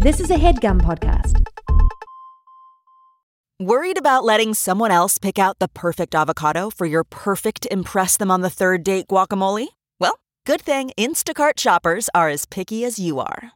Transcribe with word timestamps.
This 0.00 0.20
is 0.20 0.30
a 0.30 0.34
headgum 0.34 0.82
podcast. 0.82 1.46
Worried 3.58 3.96
about 3.96 4.24
letting 4.24 4.52
someone 4.52 4.90
else 4.90 5.16
pick 5.16 5.38
out 5.38 5.58
the 5.58 5.68
perfect 5.68 6.14
avocado 6.14 6.68
for 6.68 6.84
your 6.84 7.02
perfect 7.02 7.66
Impress 7.70 8.18
Them 8.18 8.30
on 8.30 8.42
the 8.42 8.50
Third 8.50 8.84
Date 8.84 9.06
guacamole? 9.08 9.68
Well, 9.98 10.20
good 10.44 10.60
thing 10.60 10.90
Instacart 10.98 11.52
shoppers 11.58 12.10
are 12.14 12.28
as 12.28 12.44
picky 12.44 12.84
as 12.84 12.98
you 12.98 13.20
are. 13.20 13.55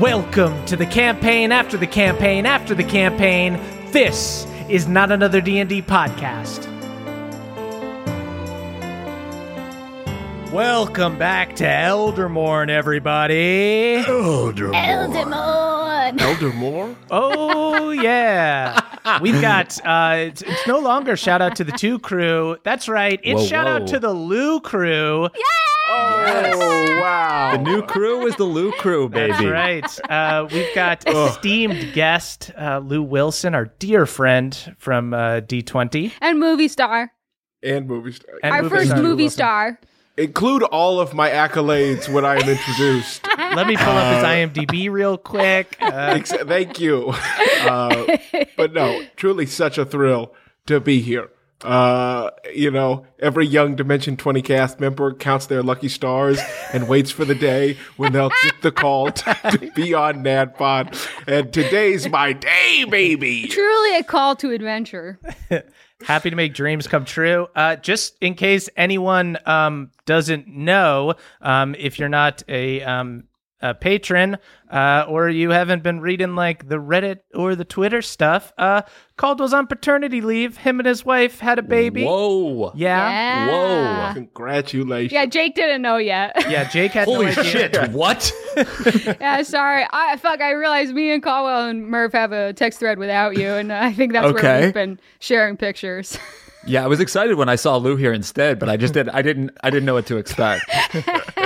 Welcome 0.00 0.64
to 0.66 0.76
the 0.76 0.86
campaign 0.86 1.52
after 1.52 1.76
the 1.76 1.86
campaign 1.86 2.46
after 2.46 2.74
the 2.74 2.82
campaign. 2.82 3.60
This 3.92 4.44
is 4.68 4.88
not 4.88 5.12
another 5.12 5.40
D&D 5.40 5.82
podcast. 5.82 6.64
Welcome 10.52 11.16
back 11.16 11.54
to 11.56 11.64
Eldermourne, 11.64 12.70
everybody. 12.70 14.02
Eldemon. 14.04 16.20
Eldermore? 16.20 16.96
Oh 17.12 17.90
yeah, 17.90 19.18
we've 19.20 19.40
got. 19.40 19.78
Uh, 19.86 20.16
it's, 20.26 20.42
it's 20.42 20.66
no 20.66 20.80
longer 20.80 21.16
shout 21.16 21.40
out 21.40 21.54
to 21.56 21.64
the 21.64 21.72
two 21.72 22.00
crew. 22.00 22.56
That's 22.64 22.88
right. 22.88 23.20
It's 23.22 23.42
Whoa, 23.42 23.46
shout 23.46 23.66
out 23.68 23.82
whoa. 23.82 23.88
to 23.88 23.98
the 24.00 24.12
Lou 24.12 24.60
crew. 24.60 25.28
Oh, 25.86 26.98
wow. 27.00 27.52
The 27.56 27.62
new 27.62 27.82
crew 27.82 28.26
is 28.26 28.36
the 28.36 28.44
Lou 28.44 28.72
crew, 28.72 29.08
baby. 29.08 29.32
That's 29.32 29.44
right. 29.44 30.10
Uh, 30.10 30.48
we've 30.50 30.74
got 30.74 31.04
esteemed 31.08 31.92
guest 31.92 32.50
uh, 32.58 32.78
Lou 32.78 33.02
Wilson, 33.02 33.54
our 33.54 33.66
dear 33.78 34.06
friend 34.06 34.74
from 34.78 35.12
uh, 35.14 35.40
D20. 35.40 36.12
And 36.20 36.38
movie 36.40 36.68
star. 36.68 37.12
And 37.62 37.86
movie 37.86 38.12
star. 38.12 38.34
And 38.42 38.54
Our 38.54 38.62
movie 38.62 38.74
first 38.76 38.90
star 38.90 39.02
movie 39.02 39.28
star. 39.28 39.80
Include 40.16 40.62
all 40.62 41.00
of 41.00 41.12
my 41.12 41.28
accolades 41.30 42.08
when 42.08 42.24
I 42.24 42.36
am 42.36 42.48
introduced. 42.48 43.26
Let 43.38 43.66
me 43.66 43.76
pull 43.76 43.88
up 43.94 44.14
his 44.14 44.24
IMDb 44.24 44.88
real 44.90 45.18
quick. 45.18 45.76
Uh, 45.80 45.86
Ex- 46.16 46.30
Thank 46.30 46.78
you. 46.78 47.12
Uh, 47.62 48.16
but 48.56 48.72
no, 48.72 49.02
truly 49.16 49.44
such 49.46 49.76
a 49.76 49.84
thrill 49.84 50.32
to 50.66 50.78
be 50.78 51.00
here. 51.00 51.30
Uh, 51.62 52.30
you 52.54 52.70
know, 52.70 53.06
every 53.18 53.46
young 53.46 53.74
Dimension 53.74 54.16
20 54.16 54.42
cast 54.42 54.80
member 54.80 55.14
counts 55.14 55.46
their 55.46 55.62
lucky 55.62 55.88
stars 55.88 56.38
and 56.72 56.88
waits 56.88 57.10
for 57.10 57.24
the 57.24 57.34
day 57.34 57.78
when 57.96 58.12
they'll 58.12 58.32
get 58.42 58.60
the 58.60 58.72
call 58.72 59.10
to, 59.10 59.34
to 59.50 59.70
be 59.74 59.94
on 59.94 60.22
Naddpod. 60.22 61.08
And 61.26 61.52
today's 61.52 62.08
my 62.08 62.34
day, 62.34 62.84
baby. 62.84 63.48
Truly 63.48 63.96
a 63.96 64.02
call 64.02 64.36
to 64.36 64.50
adventure. 64.50 65.18
happy 66.04 66.30
to 66.30 66.36
make 66.36 66.54
dreams 66.54 66.86
come 66.86 67.04
true. 67.04 67.46
Uh, 67.54 67.76
just 67.76 68.16
in 68.20 68.34
case 68.34 68.68
anyone 68.76 69.38
um, 69.46 69.90
doesn't 70.06 70.46
know, 70.48 71.14
um, 71.40 71.74
if 71.78 71.98
you're 71.98 72.08
not 72.08 72.42
a, 72.48 72.82
um, 72.82 73.24
a 73.64 73.72
patron 73.74 74.36
uh, 74.70 75.06
or 75.08 75.28
you 75.28 75.50
haven't 75.50 75.82
been 75.82 76.00
reading 76.00 76.34
like 76.34 76.68
the 76.68 76.76
Reddit 76.76 77.20
or 77.34 77.54
the 77.54 77.64
Twitter 77.64 78.02
stuff, 78.02 78.52
uh, 78.58 78.82
Caldwell's 79.16 79.54
on 79.54 79.66
paternity 79.68 80.20
leave. 80.20 80.56
Him 80.58 80.80
and 80.80 80.86
his 80.86 81.04
wife 81.04 81.38
had 81.40 81.58
a 81.58 81.62
baby. 81.62 82.04
Whoa. 82.04 82.72
Yeah. 82.74 83.08
Yeah. 83.08 83.46
Whoa. 84.08 84.14
Congratulations. 84.14 85.12
Yeah, 85.12 85.26
Jake 85.26 85.54
didn't 85.54 85.82
know 85.82 85.96
yet. 85.96 86.32
Yeah, 86.50 86.68
Jake 86.68 86.92
had 86.92 87.06
Holy 87.06 87.26
no 87.26 87.30
idea. 87.32 87.44
shit. 87.44 87.90
What? 87.92 88.30
yeah, 89.20 89.42
sorry. 89.42 89.86
I 89.90 90.16
fuck. 90.18 90.40
I 90.40 90.50
realized 90.50 90.92
me 90.94 91.10
and 91.10 91.22
Caldwell 91.22 91.68
and 91.68 91.86
Murph 91.88 92.12
have 92.12 92.32
a 92.32 92.52
text 92.52 92.80
thread 92.80 92.98
without 92.98 93.36
you, 93.38 93.48
and 93.48 93.72
I 93.72 93.92
think 93.92 94.12
that's 94.12 94.24
where 94.32 94.34
Okay. 94.38 94.64
we've 94.66 94.74
been 94.74 95.00
sharing 95.20 95.56
pictures. 95.56 96.18
yeah, 96.66 96.84
I 96.84 96.86
was 96.86 97.00
excited 97.00 97.36
when 97.36 97.48
I 97.48 97.56
saw 97.56 97.76
Lou 97.76 97.96
here 97.96 98.12
instead, 98.12 98.58
but 98.58 98.68
I 98.68 98.76
just 98.76 98.94
did 98.94 99.08
I 99.08 99.22
didn't 99.22 99.50
I 99.62 99.70
didn't 99.70 99.86
know 99.86 99.94
what 99.94 100.06
to 100.06 100.16
expect. 100.18 100.64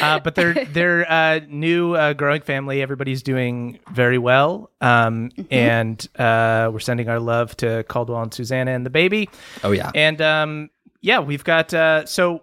uh, 0.00 0.20
but 0.20 0.34
they're 0.34 0.64
they're 0.72 1.10
uh, 1.10 1.40
new 1.48 1.94
uh, 1.94 2.12
growing 2.12 2.42
family. 2.42 2.82
Everybody's 2.82 3.22
doing 3.22 3.78
very 3.92 4.18
well, 4.18 4.70
um, 4.80 5.30
and 5.50 6.08
uh, 6.18 6.70
we're 6.72 6.80
sending 6.80 7.08
our 7.08 7.20
love 7.20 7.56
to 7.58 7.84
Caldwell 7.84 8.22
and 8.22 8.32
Susanna 8.32 8.72
and 8.72 8.84
the 8.84 8.90
baby. 8.90 9.28
Oh 9.64 9.72
yeah. 9.72 9.90
And 9.94 10.20
um, 10.20 10.70
yeah, 11.00 11.20
we've 11.20 11.44
got 11.44 11.72
uh, 11.72 12.06
so 12.06 12.42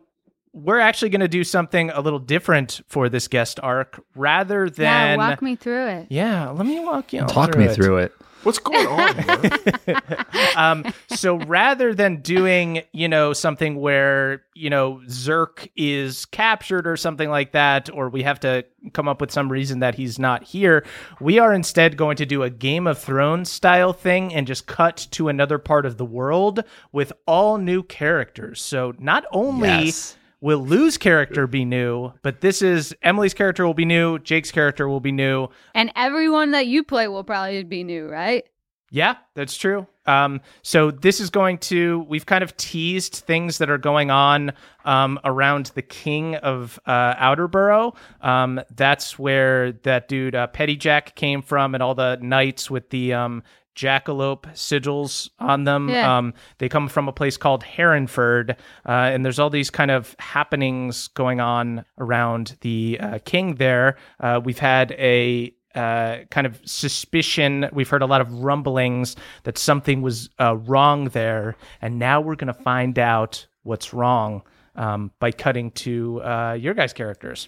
we're 0.53 0.79
actually 0.79 1.09
going 1.09 1.21
to 1.21 1.27
do 1.27 1.43
something 1.43 1.89
a 1.89 2.01
little 2.01 2.19
different 2.19 2.81
for 2.87 3.09
this 3.09 3.27
guest 3.27 3.59
arc, 3.61 3.99
rather 4.15 4.65
yeah, 4.65 4.71
than 4.71 5.17
walk 5.17 5.41
me 5.41 5.55
through 5.55 5.87
it. 5.87 6.07
Yeah, 6.09 6.49
let 6.49 6.65
me 6.65 6.79
walk 6.79 7.11
you 7.11 7.21
Talk 7.21 7.57
me 7.57 7.67
through 7.67 7.97
it. 7.97 8.13
What's 8.43 8.59
going 8.59 8.87
on? 8.87 9.49
Um, 10.55 10.85
so 11.09 11.37
rather 11.37 11.95
than 11.95 12.21
doing, 12.21 12.83
you 12.91 13.07
know, 13.07 13.33
something 13.33 13.75
where, 13.79 14.43
you 14.53 14.69
know, 14.69 15.01
Zerk 15.07 15.67
is 15.75 16.25
captured 16.25 16.85
or 16.85 16.95
something 16.95 17.29
like 17.29 17.53
that, 17.53 17.89
or 17.91 18.09
we 18.09 18.21
have 18.21 18.39
to 18.41 18.63
come 18.93 19.07
up 19.07 19.19
with 19.19 19.31
some 19.31 19.51
reason 19.51 19.79
that 19.79 19.95
he's 19.95 20.19
not 20.19 20.43
here, 20.43 20.85
we 21.19 21.39
are 21.39 21.53
instead 21.53 21.97
going 21.97 22.17
to 22.17 22.25
do 22.25 22.43
a 22.43 22.51
Game 22.51 22.85
of 22.85 22.99
Thrones 22.99 23.51
style 23.51 23.93
thing 23.93 24.31
and 24.33 24.45
just 24.45 24.67
cut 24.67 25.07
to 25.11 25.27
another 25.27 25.57
part 25.57 25.87
of 25.87 25.97
the 25.97 26.05
world 26.05 26.63
with 26.91 27.11
all 27.25 27.57
new 27.57 27.81
characters. 27.81 28.61
So 28.61 28.93
not 28.99 29.25
only 29.31 29.69
Yes. 29.69 30.17
Will 30.43 30.59
Lou's 30.59 30.97
character 30.97 31.47
be 31.47 31.63
new, 31.63 32.11
but 32.21 32.41
this 32.41 32.61
is 32.61 32.93
Emily's 33.01 33.33
character 33.33 33.65
will 33.65 33.73
be 33.73 33.85
new, 33.85 34.19
Jake's 34.19 34.51
character 34.51 34.89
will 34.89 34.99
be 34.99 35.13
new, 35.13 35.47
And 35.73 35.89
everyone 35.95 36.51
that 36.51 36.67
you 36.67 36.83
play 36.83 37.07
will 37.07 37.23
probably 37.23 37.63
be 37.63 37.85
new, 37.85 38.09
right? 38.09 38.43
Yeah, 38.91 39.15
that's 39.35 39.55
true. 39.55 39.87
Um, 40.05 40.41
so 40.61 40.91
this 40.91 41.21
is 41.21 41.29
going 41.29 41.59
to 41.59 42.05
we've 42.09 42.25
kind 42.25 42.43
of 42.43 42.55
teased 42.57 43.15
things 43.15 43.57
that 43.57 43.69
are 43.69 43.77
going 43.77 44.11
on 44.11 44.51
um, 44.83 45.17
around 45.23 45.71
the 45.75 45.81
king 45.81 46.35
of 46.35 46.77
uh, 46.85 47.15
Outerborough. 47.15 47.95
Um, 48.21 48.61
that's 48.75 49.17
where 49.17 49.71
that 49.71 50.09
dude 50.09 50.35
uh, 50.35 50.47
Petty 50.47 50.75
Jack 50.75 51.15
came 51.15 51.41
from, 51.41 51.73
and 51.73 51.81
all 51.81 51.95
the 51.95 52.19
knights 52.21 52.69
with 52.69 52.89
the 52.89 53.13
um, 53.13 53.43
jackalope 53.75 54.45
sigils 54.53 55.29
on 55.39 55.63
them. 55.63 55.89
Yeah. 55.89 56.17
Um, 56.17 56.33
they 56.57 56.69
come 56.69 56.87
from 56.87 57.07
a 57.07 57.13
place 57.13 57.37
called 57.37 57.63
Herrenford, 57.63 58.51
uh, 58.51 58.91
and 58.91 59.25
there's 59.25 59.39
all 59.39 59.49
these 59.49 59.69
kind 59.69 59.91
of 59.91 60.15
happenings 60.19 61.07
going 61.09 61.39
on 61.39 61.85
around 61.97 62.57
the 62.61 62.97
uh, 62.99 63.19
king 63.25 63.55
there. 63.55 63.97
Uh, 64.19 64.39
we've 64.43 64.59
had 64.59 64.91
a 64.93 65.53
uh, 65.75 66.17
kind 66.29 66.45
of 66.45 66.61
suspicion. 66.65 67.67
We've 67.73 67.89
heard 67.89 68.03
a 68.03 68.05
lot 68.05 68.21
of 68.21 68.43
rumblings 68.43 69.15
that 69.43 69.57
something 69.57 70.01
was 70.01 70.29
uh, 70.39 70.55
wrong 70.57 71.05
there, 71.05 71.55
and 71.81 71.97
now 71.99 72.21
we're 72.21 72.35
going 72.35 72.53
to 72.53 72.61
find 72.61 72.99
out 72.99 73.47
what's 73.63 73.93
wrong 73.93 74.43
um, 74.75 75.11
by 75.19 75.31
cutting 75.31 75.71
to 75.71 76.21
uh, 76.21 76.53
your 76.59 76.73
guys' 76.73 76.93
characters. 76.93 77.47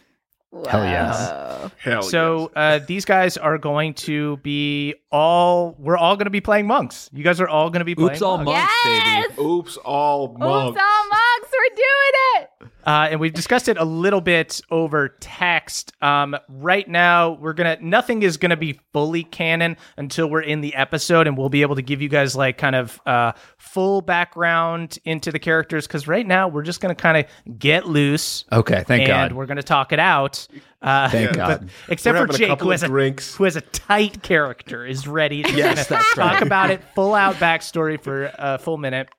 Hell 0.69 0.85
yes. 0.85 1.29
Wow. 1.31 1.71
Hell 1.79 2.01
So 2.03 2.51
uh, 2.55 2.79
these 2.79 3.03
guys 3.03 3.35
are 3.37 3.57
going 3.57 3.93
to 3.95 4.37
be 4.37 4.95
all. 5.11 5.75
We're 5.77 5.97
all 5.97 6.15
going 6.15 6.25
to 6.27 6.31
be 6.31 6.39
playing 6.41 6.65
monks. 6.67 7.09
You 7.11 7.23
guys 7.23 7.41
are 7.41 7.47
all 7.47 7.69
going 7.69 7.79
to 7.81 7.85
be 7.85 7.93
playing. 7.95 8.11
Oops 8.11 8.21
all 8.21 8.37
monks. 8.37 8.51
monks, 8.51 8.73
Yes! 8.85 9.27
baby. 9.31 9.41
Oops, 9.41 9.77
all 9.77 10.29
Oops, 10.31 10.39
monks. 10.39 10.81
all 10.81 11.09
monks, 11.09 11.51
we're 11.51 11.75
doing 11.75 12.13
it. 12.35 12.49
Uh, 12.85 13.07
and 13.11 13.19
we've 13.19 13.33
discussed 13.33 13.67
it 13.67 13.77
a 13.77 13.83
little 13.83 14.21
bit 14.21 14.61
over 14.69 15.09
text. 15.19 15.91
Um, 16.01 16.35
right 16.47 16.87
now, 16.87 17.31
we're 17.31 17.53
gonna 17.53 17.77
nothing 17.81 18.21
is 18.23 18.37
gonna 18.37 18.57
be 18.57 18.79
fully 18.93 19.23
canon 19.23 19.77
until 19.97 20.29
we're 20.29 20.41
in 20.41 20.61
the 20.61 20.75
episode, 20.75 21.25
and 21.27 21.37
we'll 21.37 21.49
be 21.49 21.61
able 21.63 21.75
to 21.75 21.81
give 21.81 22.01
you 22.01 22.09
guys 22.09 22.35
like 22.35 22.57
kind 22.57 22.75
of 22.75 23.01
uh, 23.05 23.31
full 23.57 24.01
background 24.01 24.99
into 25.05 25.31
the 25.31 25.39
characters. 25.39 25.87
Because 25.87 26.07
right 26.07 26.25
now, 26.27 26.47
we're 26.47 26.61
just 26.63 26.81
gonna 26.81 26.95
kind 26.95 27.17
of 27.17 27.57
get 27.59 27.87
loose, 27.87 28.45
Okay, 28.51 28.83
thank 28.85 29.01
and 29.03 29.07
God. 29.07 29.31
we're 29.33 29.45
gonna 29.47 29.63
talk 29.63 29.91
it 29.91 29.99
out. 29.99 30.47
Uh, 30.81 31.09
Thank 31.09 31.33
God. 31.35 31.69
except 31.89 32.15
for 32.15 32.27
Jake, 32.37 32.59
who 32.61 32.69
has 32.69 32.83
a 32.83 32.87
who 32.87 33.43
has 33.45 33.55
a 33.55 33.61
tight 33.61 34.21
character, 34.21 34.85
is 34.85 35.07
ready 35.07 35.41
to 35.41 35.51
Yes, 35.53 35.87
talk 35.87 36.15
right. 36.17 36.43
about 36.43 36.69
it, 36.69 36.81
full 36.93 37.15
out 37.15 37.35
backstory 37.37 37.99
for 37.99 38.31
a 38.37 38.59
full 38.59 38.77
minute. 38.77 39.09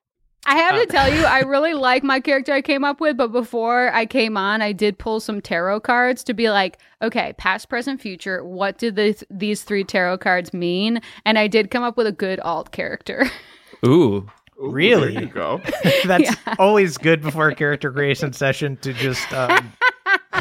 I 0.47 0.57
have 0.57 0.75
Uh, 0.77 0.79
to 0.81 0.87
tell 0.87 1.13
you, 1.13 1.25
I 1.25 1.41
really 1.41 1.75
like 1.75 2.03
my 2.05 2.21
character 2.21 2.53
I 2.53 2.63
came 2.63 2.85
up 2.85 3.01
with, 3.01 3.17
but 3.17 3.33
before 3.33 3.93
I 3.93 4.07
came 4.07 4.37
on, 4.37 4.63
I 4.63 4.73
did 4.73 4.99
pull 4.99 5.19
some 5.21 5.41
tarot 5.41 5.81
cards 5.81 6.23
to 6.25 6.35
be 6.35 6.51
like, 6.51 6.79
okay, 7.03 7.35
past, 7.37 7.69
present, 7.69 8.01
future, 8.01 8.45
what 8.45 8.79
did 8.79 8.97
this, 8.97 9.25
these 9.31 9.63
three 9.63 9.85
tarot 9.85 10.19
cards 10.19 10.55
mean? 10.55 11.01
And 11.25 11.39
I 11.39 11.49
did 11.49 11.71
come 11.71 11.83
up 11.83 11.97
with 11.97 12.07
a 12.07 12.13
good 12.13 12.41
alt 12.41 12.71
character. 12.73 13.29
Ooh. 13.85 14.29
Ooh, 14.59 14.71
Really? 14.71 15.13
There 15.13 15.23
you 15.25 15.29
go. 15.29 15.61
That's 16.07 16.35
always 16.59 16.97
good 16.97 17.21
before 17.21 17.49
a 17.49 17.55
character 17.55 17.93
creation 17.93 18.33
session 18.33 18.79
to 18.79 18.95
just 18.95 19.31
um, 19.35 19.73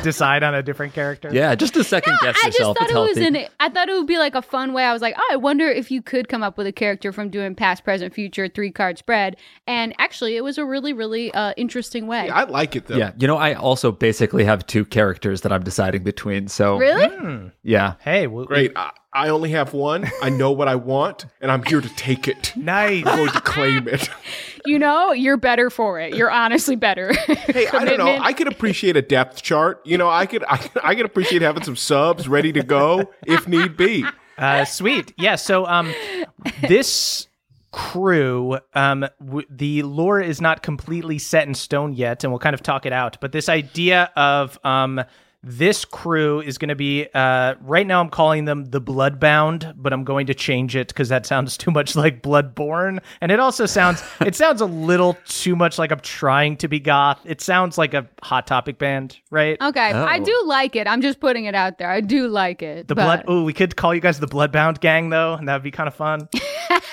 decide 0.03 0.44
on 0.44 0.53
a 0.56 0.63
different 0.63 0.94
character. 0.94 1.30
Yeah, 1.33 1.56
just 1.56 1.75
a 1.77 1.83
second 1.83 2.18
guess 2.21 2.36
I 2.44 2.50
just 2.50 2.59
thought 2.59 2.77
it's 2.81 2.92
it 2.92 2.95
was 2.95 3.18
healthy. 3.18 3.44
an. 3.44 3.47
I 3.59 3.69
thought 3.69 3.89
it 3.89 3.94
would 3.94 4.07
be 4.07 4.18
like 4.18 4.36
a 4.36 4.42
fun 4.42 4.74
way. 4.74 4.83
I 4.83 4.94
was 4.94 5.01
like, 5.01 5.15
oh, 5.18 5.30
I 5.31 5.36
wonder 5.36 5.68
if 5.68 5.92
you 5.92 6.01
could 6.01 6.27
come 6.30 6.44
up 6.44 6.57
with 6.57 6.68
a 6.68 6.71
character 6.71 7.12
from 7.12 7.30
doing 7.30 7.56
past, 7.56 7.83
present, 7.83 8.13
future 8.13 8.47
three 8.47 8.71
card 8.71 8.97
spread. 8.97 9.38
And 9.68 9.94
actually, 10.00 10.36
it 10.36 10.44
was 10.44 10.57
a 10.57 10.65
really, 10.65 10.94
really 10.94 11.33
uh, 11.33 11.53
interesting 11.57 12.07
way. 12.07 12.30
I 12.30 12.44
like 12.44 12.75
it 12.75 12.88
though. 12.88 12.97
yeah, 12.97 13.12
you 13.18 13.27
know, 13.27 13.38
I 13.38 13.53
also 13.53 13.92
basically 13.92 14.44
have 14.45 14.65
two 14.68 14.86
characters 14.86 15.42
that 15.42 15.51
I'm 15.51 15.63
deciding 15.63 16.03
between. 16.03 16.47
So 16.47 16.77
really? 16.77 17.51
yeah, 17.63 17.95
Hey, 18.00 18.27
well, 18.27 18.45
Great. 18.45 18.71
I, 18.75 18.92
I 19.16 19.30
only 19.30 19.52
have 19.52 19.74
one. 19.74 20.10
I 20.22 20.30
know 20.30 20.52
what 20.52 20.68
I 20.68 20.76
want, 20.76 21.26
and 21.42 21.50
I'm 21.52 21.64
here 21.64 21.82
to 21.82 21.90
take 21.96 22.28
it. 22.28 22.52
Nice. 22.66 23.06
I'm 23.06 23.16
going 23.18 23.32
to 23.32 23.42
claim 23.42 23.88
it. 23.88 24.10
You 24.68 24.80
know, 24.80 25.12
you're 25.12 25.38
better 25.38 25.70
for 25.70 26.00
it. 26.00 26.16
You're 26.16 26.32
honestly 26.32 26.76
better. 26.76 27.14
Hey, 27.14 27.68
I 27.68 27.86
don't 27.86 28.00
know. 28.00 28.18
I 28.20 28.34
could 28.34 28.48
appreciate 28.48 28.98
a 28.98 29.02
depth 29.04 29.44
chart. 29.44 29.80
You 29.86 29.96
know, 30.00 30.10
I 30.10 30.26
could 30.26 30.44
I, 30.50 30.58
could- 30.58 30.82
I 30.84 30.96
could 30.96 31.06
appreciate 31.06 31.44
having 31.44 31.62
some 31.64 31.76
subs 31.76 32.28
ready 32.28 32.52
to 32.54 32.64
go 32.64 33.12
if 33.28 33.48
need 33.48 33.78
be. 33.78 34.04
Uh, 34.40 34.66
sweet. 34.66 35.14
Yeah. 35.20 35.36
So, 35.36 35.68
um, 35.68 35.94
this 36.68 37.28
crew, 37.72 38.58
um, 38.74 39.06
w- 39.24 39.46
the 39.52 39.84
lore 39.84 40.20
is 40.20 40.42
not 40.42 40.64
completely 40.64 41.20
set 41.20 41.48
in 41.48 41.54
stone 41.54 41.94
yet, 41.94 42.24
and 42.24 42.32
we'll 42.34 42.40
kind 42.40 42.56
of 42.56 42.64
talk 42.64 42.88
it 42.88 42.94
out. 42.94 43.18
But 43.22 43.34
this 43.34 43.50
idea 43.50 44.12
of 44.16 44.58
um, 44.66 45.00
this 45.47 45.86
crew 45.86 46.42
is 46.42 46.57
going 46.57 46.69
to 46.69 46.75
be 46.75 47.07
uh, 47.13 47.53
right 47.62 47.86
now. 47.86 48.01
I'm 48.01 48.09
calling 48.09 48.45
them 48.45 48.65
the 48.65 48.81
Bloodbound, 48.81 49.74
but 49.77 49.94
I'm 49.94 50.03
going 50.03 50.25
to 50.27 50.33
change 50.33 50.75
it 50.75 50.88
because 50.88 51.09
that 51.09 51.25
sounds 51.25 51.56
too 51.57 51.69
much 51.71 51.95
like 51.95 52.21
Bloodborne, 52.24 53.00
and 53.21 53.31
it 53.31 53.39
also 53.39 53.65
sounds 53.68 54.03
it 54.21 54.36
sounds 54.36 54.59
a 54.59 54.65
little 54.65 55.15
too 55.27 55.56
much 55.56 55.77
like 55.77 55.92
I'm 55.92 56.00
trying 56.00 56.57
to 56.57 56.68
be 56.68 56.80
goth. 56.80 57.19
It 57.25 57.42
sounds 57.42 57.77
like 57.77 57.94
a 57.94 58.07
Hot 58.24 58.47
Topic 58.47 58.80
band, 58.80 59.19
right? 59.30 59.57
okay, 59.62 59.92
I 59.92 60.18
Oh. 60.19 60.24
do 60.24 60.44
like 60.47 60.75
it. 60.75 60.88
I'm 60.88 61.01
just 61.01 61.19
putting 61.19 61.45
it 61.45 61.53
out 61.56 61.77
there. 61.77 61.89
I 61.92 62.01
do 62.01 62.27
like 62.27 62.62
it. 62.63 62.88
The 62.88 62.95
but- 62.95 63.03
blood. 63.03 63.24
Oh, 63.27 63.44
we 63.44 63.53
could 63.53 63.75
call 63.75 63.94
you 63.94 64.01
guys 64.01 64.19
the 64.19 64.27
Bloodbound 64.27 64.80
Gang, 64.80 65.09
though, 65.09 65.33
and 65.36 65.47
that 65.47 65.53
would 65.53 65.63
be 65.63 65.71
kind 65.71 65.88
of 65.88 65.94
fun. 65.94 66.27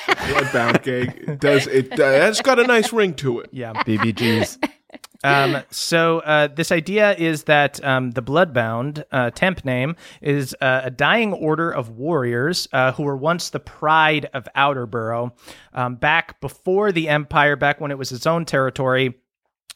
Bloodbound 0.06 0.82
gang 0.82 1.08
it 1.26 1.40
does 1.40 1.66
it. 1.66 1.92
Uh, 1.98 2.04
it's 2.28 2.42
got 2.42 2.58
a 2.58 2.66
nice 2.66 2.92
ring 2.92 3.14
to 3.14 3.40
it. 3.40 3.48
Yeah. 3.52 3.72
BBGs. 3.72 4.58
Um, 5.24 5.62
so 5.70 6.20
uh, 6.20 6.48
this 6.48 6.72
idea 6.72 7.14
is 7.14 7.44
that 7.44 7.82
um, 7.84 8.10
the 8.12 8.22
Bloodbound 8.22 9.04
uh, 9.12 9.30
temp 9.30 9.64
name 9.64 9.96
is 10.20 10.54
uh, 10.60 10.82
a 10.84 10.90
dying 10.90 11.32
order 11.32 11.70
of 11.70 11.90
warriors 11.90 12.68
uh, 12.72 12.92
who 12.92 13.04
were 13.04 13.16
once 13.16 13.50
the 13.50 13.60
pride 13.60 14.28
of 14.34 14.48
Outerborough. 14.56 15.32
Um, 15.74 15.94
back 15.96 16.40
before 16.40 16.92
the 16.92 17.08
Empire, 17.08 17.56
back 17.56 17.80
when 17.80 17.90
it 17.90 17.98
was 17.98 18.12
its 18.12 18.26
own 18.26 18.44
territory, 18.44 19.14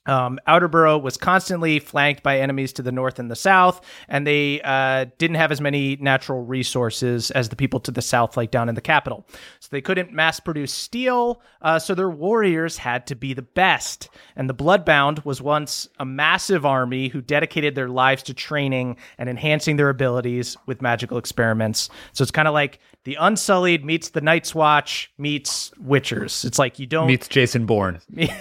um, 0.07 0.39
Outerborough 0.47 0.99
was 0.99 1.17
constantly 1.17 1.79
flanked 1.79 2.23
by 2.23 2.41
enemies 2.41 2.73
to 2.75 2.83
the 2.83 2.93
north 2.93 3.19
and 3.19 3.31
the 3.31 3.37
south, 3.37 3.81
and 4.09 4.27
they 4.27 4.61
uh, 4.63 5.07
didn't 5.19 5.37
have 5.37 5.53
as 5.53 5.61
many 5.61 5.97
natural 5.97 6.45
resources 6.45 7.31
as 7.33 7.49
the 7.49 7.57
people 7.57 7.81
to 7.81 7.91
the 7.91 8.03
south, 8.03 8.37
like 8.37 8.51
down 8.51 8.69
in 8.69 8.75
the 8.75 8.81
capital. 8.81 9.27
So 9.61 9.69
they 9.71 9.81
couldn't 9.81 10.13
mass 10.13 10.41
produce 10.41 10.73
steel, 10.73 11.43
uh, 11.63 11.79
so 11.79 11.95
their 11.95 12.11
warriors 12.11 12.79
had 12.79 13.07
to 13.09 13.15
be 13.15 13.35
the 13.35 13.43
best. 13.43 14.09
And 14.37 14.49
the 14.49 14.55
Bloodbound 14.55 15.25
was 15.25 15.43
once 15.43 15.89
a 15.99 16.05
massive 16.05 16.65
army 16.65 17.09
who 17.09 17.21
dedicated 17.21 17.75
their 17.75 17.89
lives 17.89 18.23
to 18.25 18.35
training 18.35 18.97
and 19.19 19.29
enhancing 19.29 19.77
their 19.77 19.89
abilities 19.89 20.57
with 20.67 20.83
magical 20.83 21.19
experiments. 21.19 21.89
So 22.13 22.23
it's 22.23 22.31
kind 22.31 22.49
of 22.49 22.55
like 22.55 22.79
the 23.07 23.15
Unsullied 23.19 23.85
meets 23.85 24.11
the 24.11 24.21
Night's 24.21 24.55
Watch 24.55 25.11
meets 25.17 25.71
Witchers. 25.83 26.45
It's 26.45 26.59
like 26.59 26.79
you 26.79 26.87
don't. 26.87 27.07
Meets 27.07 27.29
Jason 27.29 27.65
Bourne. 27.65 28.01
yeah. 28.11 28.37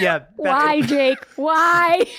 that's- 0.00 0.26
Why, 0.36 0.80
Jake? 0.82 1.18
Why? 1.36 2.06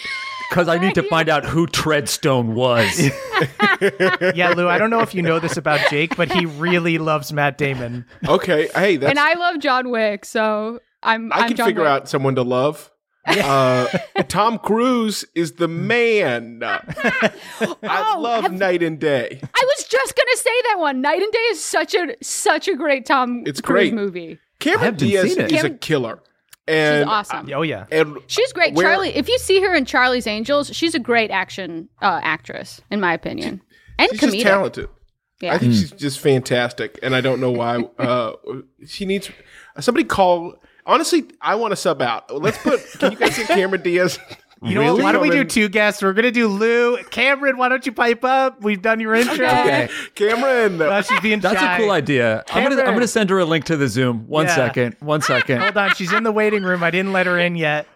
Because 0.50 0.68
I 0.68 0.80
need 0.80 0.96
to 0.96 1.04
find 1.04 1.30
out 1.30 1.46
who 1.46 1.66
Treadstone 1.66 2.48
was. 2.56 3.00
Yeah, 4.36 4.50
Lou, 4.50 4.68
I 4.68 4.78
don't 4.78 4.90
know 4.90 5.00
if 5.00 5.16
you 5.16 5.22
know 5.22 5.40
this 5.40 5.56
about 5.56 5.80
Jake, 5.90 6.18
but 6.18 6.30
he 6.30 6.46
really 6.46 6.98
loves 6.98 7.32
Matt 7.32 7.58
Damon. 7.58 8.04
Okay. 8.28 8.68
Hey, 8.76 8.98
that's 8.98 9.10
and 9.12 9.18
I 9.18 9.34
love 9.36 9.60
John 9.62 9.90
Wick, 9.90 10.26
so 10.26 10.80
I'm. 11.02 11.32
I 11.32 11.38
I'm 11.38 11.48
can 11.48 11.58
John 11.58 11.68
figure 11.68 11.84
Wick. 11.84 11.90
out 11.90 12.10
someone 12.10 12.36
to 12.36 12.42
love. 12.44 12.92
Uh, 13.26 13.88
Tom 14.28 14.60
Cruise 14.60 15.24
is 15.36 15.54
the 15.54 15.68
man. 15.70 16.60
I 16.64 17.32
Oh, 17.62 18.20
love 18.20 18.44
have- 18.44 18.54
Knight 18.54 18.84
and 18.84 19.00
Day. 19.00 19.40
I 19.42 19.66
was 19.78 19.81
just 19.92 20.16
gonna 20.16 20.38
say 20.38 20.62
that 20.70 20.76
one. 20.80 21.02
Knight 21.02 21.22
and 21.22 21.32
Day 21.32 21.40
is 21.50 21.64
such 21.64 21.94
a 21.96 22.16
such 22.24 22.68
a 22.68 22.76
great 22.76 23.06
Tom 23.06 23.44
It's 23.46 23.60
Cruise 23.62 23.92
great. 23.92 23.94
movie. 23.94 24.40
Cameron 24.60 24.96
Diaz 24.96 25.34
seen 25.34 25.42
it. 25.42 25.52
is 25.52 25.64
a 25.64 25.70
killer. 25.72 26.20
And 26.68 27.04
She's 27.04 27.12
awesome. 27.12 27.50
Oh 27.54 27.64
yeah. 27.64 27.86
And 27.92 28.18
She's 28.28 28.54
great. 28.54 28.74
where- 28.76 28.86
Charlie, 28.88 29.10
if 29.16 29.28
you 29.28 29.38
see 29.40 29.60
her 29.62 29.74
in 29.76 29.86
Charlie's 29.86 30.28
Angels, 30.28 30.70
she's 30.76 30.96
a 30.96 31.00
great 31.00 31.32
action 31.32 31.90
uh, 32.02 32.20
actress, 32.24 32.80
in 32.92 33.00
my 33.02 33.14
opinion, 33.14 33.62
and 34.00 34.10
she's 34.12 34.20
just 34.22 34.34
comedic. 34.36 34.44
talented. 34.44 34.90
Yeah. 35.42 35.56
I 35.56 35.58
think 35.58 35.74
she's 35.74 35.92
just 35.92 36.20
fantastic, 36.20 37.00
and 37.02 37.16
I 37.16 37.22
don't 37.22 37.42
know 37.42 37.50
why. 37.52 37.78
Uh, 37.98 38.34
she 38.88 39.06
needs 39.06 39.30
somebody 39.80 40.04
call. 40.06 40.54
Honestly, 40.86 41.26
I 41.42 41.56
want 41.56 41.72
to 41.72 41.76
sub 41.76 42.02
out. 42.02 42.32
Let's 42.34 42.58
put. 42.60 42.80
Can 43.00 43.12
you 43.14 43.18
guys 43.18 43.36
get 43.38 43.48
Cameron 43.48 43.82
Diaz? 43.82 44.20
You 44.64 44.76
know 44.76 44.82
what? 44.82 44.88
Really? 44.90 45.04
Why 45.04 45.12
don't 45.12 45.22
we 45.24 45.32
do 45.32 45.44
two 45.44 45.70
guests? 45.70 46.04
We're 46.04 46.14
gonna 46.14 46.30
do 46.32 46.48
Lou, 46.48 46.98
Cameron. 47.06 47.58
Why 47.58 47.68
don't 47.68 47.84
you 47.84 47.92
pipe 47.92 48.24
up? 48.24 48.62
We've 48.64 48.82
done 48.82 49.00
your 49.00 49.16
intro. 49.16 49.34
Okay. 49.46 49.90
Cameron? 50.14 50.80
Uh, 50.80 51.02
she's 51.02 51.20
being 51.20 51.40
That's 51.40 51.60
shy. 51.60 51.76
a 51.76 51.80
cool 51.80 51.90
idea. 51.90 52.44
I'm 52.52 52.70
gonna 52.70 52.82
I'm 52.84 52.94
gonna 52.94 53.08
send 53.08 53.32
her 53.32 53.40
a 53.40 53.46
link 53.46 53.66
to 53.66 53.78
the 53.78 53.88
Zoom. 53.88 54.28
One 54.28 54.46
Yeah. 54.46 54.56
second. 54.56 54.96
One 55.00 55.22
second. 55.22 55.62
Hold 55.62 55.78
on, 55.78 55.96
she's 55.96 56.14
in 56.14 56.24
the 56.24 56.32
waiting 56.32 56.62
room. 56.64 56.84
I 56.84 56.92
didn't 56.92 57.12
let 57.12 57.26
her 57.26 57.40
in 57.40 57.56
yet. 57.56 57.88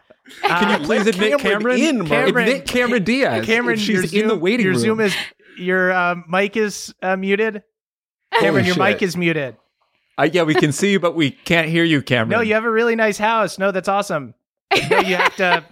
Can 0.41 0.79
you 0.81 0.85
please 0.87 1.05
admit 1.05 1.39
Cameron 1.39 1.77
Cameron? 1.77 1.79
in, 1.81 1.97
Mark. 1.99 2.09
Cameron- 2.09 2.47
admit 2.47 2.67
Cameron 2.67 3.03
Diaz. 3.03 3.45
Cameron, 3.45 3.77
She's 3.77 3.89
your 3.89 4.03
in 4.03 4.09
Zoom, 4.09 4.27
the 4.29 4.35
waiting 4.35 4.63
your 4.65 4.73
room. 4.73 4.81
Zoom 4.81 4.99
is 5.01 5.15
your 5.57 5.91
uh, 5.91 6.15
mic 6.27 6.57
is 6.57 6.95
uh, 7.03 7.15
muted. 7.15 7.61
Cameron, 8.39 8.65
your 8.65 8.73
shit. 8.73 8.83
mic 8.83 9.01
is 9.03 9.15
muted. 9.15 9.55
Uh, 10.17 10.27
yeah, 10.33 10.41
we 10.41 10.55
can 10.55 10.71
see 10.71 10.91
you, 10.91 10.99
but 10.99 11.13
we 11.15 11.29
can't 11.29 11.69
hear 11.69 11.83
you, 11.83 12.01
Cameron. 12.01 12.29
No, 12.29 12.39
you 12.41 12.55
have 12.55 12.65
a 12.65 12.71
really 12.71 12.95
nice 12.95 13.19
house. 13.19 13.59
No, 13.59 13.71
that's 13.71 13.87
awesome. 13.87 14.33
No, 14.89 14.99
you 14.99 15.15
have 15.15 15.35
to. 15.35 15.63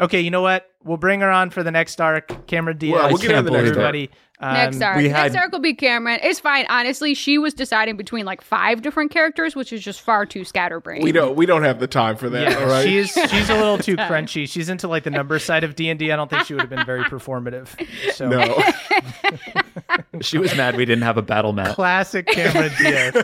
Okay, 0.00 0.20
you 0.20 0.30
know 0.30 0.42
what? 0.42 0.70
We'll 0.82 0.96
bring 0.96 1.20
her 1.20 1.30
on 1.30 1.50
for 1.50 1.62
the 1.62 1.70
next 1.70 2.00
arc. 2.00 2.46
Cameron 2.46 2.78
Diaz. 2.78 2.94
Well, 2.94 3.08
we'll 3.08 3.18
get 3.18 3.30
her 3.30 3.42
the 3.42 3.50
next 3.50 3.62
believe 3.62 3.76
it. 3.76 3.78
arc. 3.78 3.94
everybody. 3.94 4.10
Um, 4.40 4.52
Next 4.52 4.82
arc. 4.82 4.96
we 4.96 5.08
Next 5.08 5.36
arc 5.36 5.52
will 5.52 5.60
be 5.60 5.74
Cameron. 5.74 6.18
It's 6.22 6.40
fine. 6.40 6.66
Honestly, 6.68 7.14
she 7.14 7.38
was 7.38 7.54
deciding 7.54 7.96
between 7.96 8.26
like 8.26 8.42
five 8.42 8.82
different 8.82 9.12
characters, 9.12 9.54
which 9.54 9.72
is 9.72 9.82
just 9.82 10.00
far 10.00 10.26
too 10.26 10.44
scatterbrained. 10.44 11.04
we 11.04 11.12
don't. 11.12 11.36
We 11.36 11.46
don't 11.46 11.62
have 11.62 11.78
the 11.78 11.86
time 11.86 12.16
for 12.16 12.28
that. 12.28 12.50
Yeah, 12.50 12.58
all 12.58 12.66
right. 12.66 12.82
she's 12.82 13.12
she's 13.12 13.48
a 13.48 13.54
little 13.54 13.78
too 13.78 13.96
crunchy. 13.96 14.48
She's 14.48 14.68
into 14.68 14.88
like 14.88 15.04
the 15.04 15.10
number 15.10 15.38
side 15.38 15.62
of 15.62 15.76
D 15.76 15.88
and 15.88 16.02
I 16.02 16.16
don't 16.16 16.28
think 16.28 16.44
she 16.46 16.54
would 16.54 16.62
have 16.62 16.70
been 16.70 16.84
very 16.84 17.04
performative. 17.04 17.68
So 18.12 18.28
no. 18.28 18.62
She 20.20 20.38
was 20.38 20.56
mad 20.56 20.76
we 20.76 20.84
didn't 20.84 21.02
have 21.02 21.16
a 21.16 21.22
battle 21.22 21.52
map. 21.52 21.74
classic 21.74 22.26
Cameron 22.28 22.72
Diaz. 22.78 23.16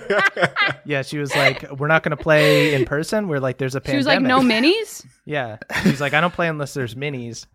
yeah, 0.85 1.03
she 1.03 1.19
was 1.19 1.35
like, 1.35 1.71
"We're 1.79 1.87
not 1.87 2.03
going 2.03 2.17
to 2.17 2.23
play 2.23 2.75
in 2.75 2.85
person. 2.85 3.29
We're 3.29 3.39
like, 3.39 3.59
there's 3.59 3.75
a 3.77 3.81
pandemic." 3.81 3.95
She 3.95 3.97
was 3.99 4.07
like, 4.07 4.21
no 4.23 4.41
minis? 4.41 5.07
Yeah, 5.25 5.57
He's 5.83 6.01
like, 6.01 6.15
"I 6.15 6.21
don't 6.21 6.33
play 6.35 6.49
unless 6.49 6.75
there's 6.75 6.95
minis." 6.95 7.47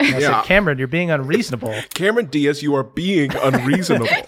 And 0.00 0.16
I 0.16 0.18
Yeah. 0.18 0.40
said, 0.40 0.46
Cameron, 0.48 0.78
you're 0.78 0.88
being 0.88 1.10
unreasonable. 1.12 1.72
Cameron 1.94 2.26
Diaz, 2.26 2.60
you 2.62 2.74
are 2.74 2.82
being 2.82 3.34
unreasonable. 3.36 4.08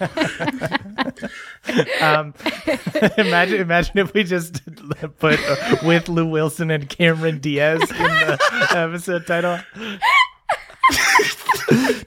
Um, 2.01 2.33
imagine, 3.19 3.61
imagine 3.61 3.99
if 3.99 4.15
we 4.15 4.23
just 4.23 4.63
put 5.19 5.41
uh, 5.41 5.77
with 5.83 6.09
Lou 6.09 6.27
Wilson 6.27 6.71
and 6.71 6.89
Cameron 6.89 7.39
Diaz 7.41 7.81
in 7.83 7.89
the 7.97 8.39
episode 8.77 9.27
title. 9.27 9.59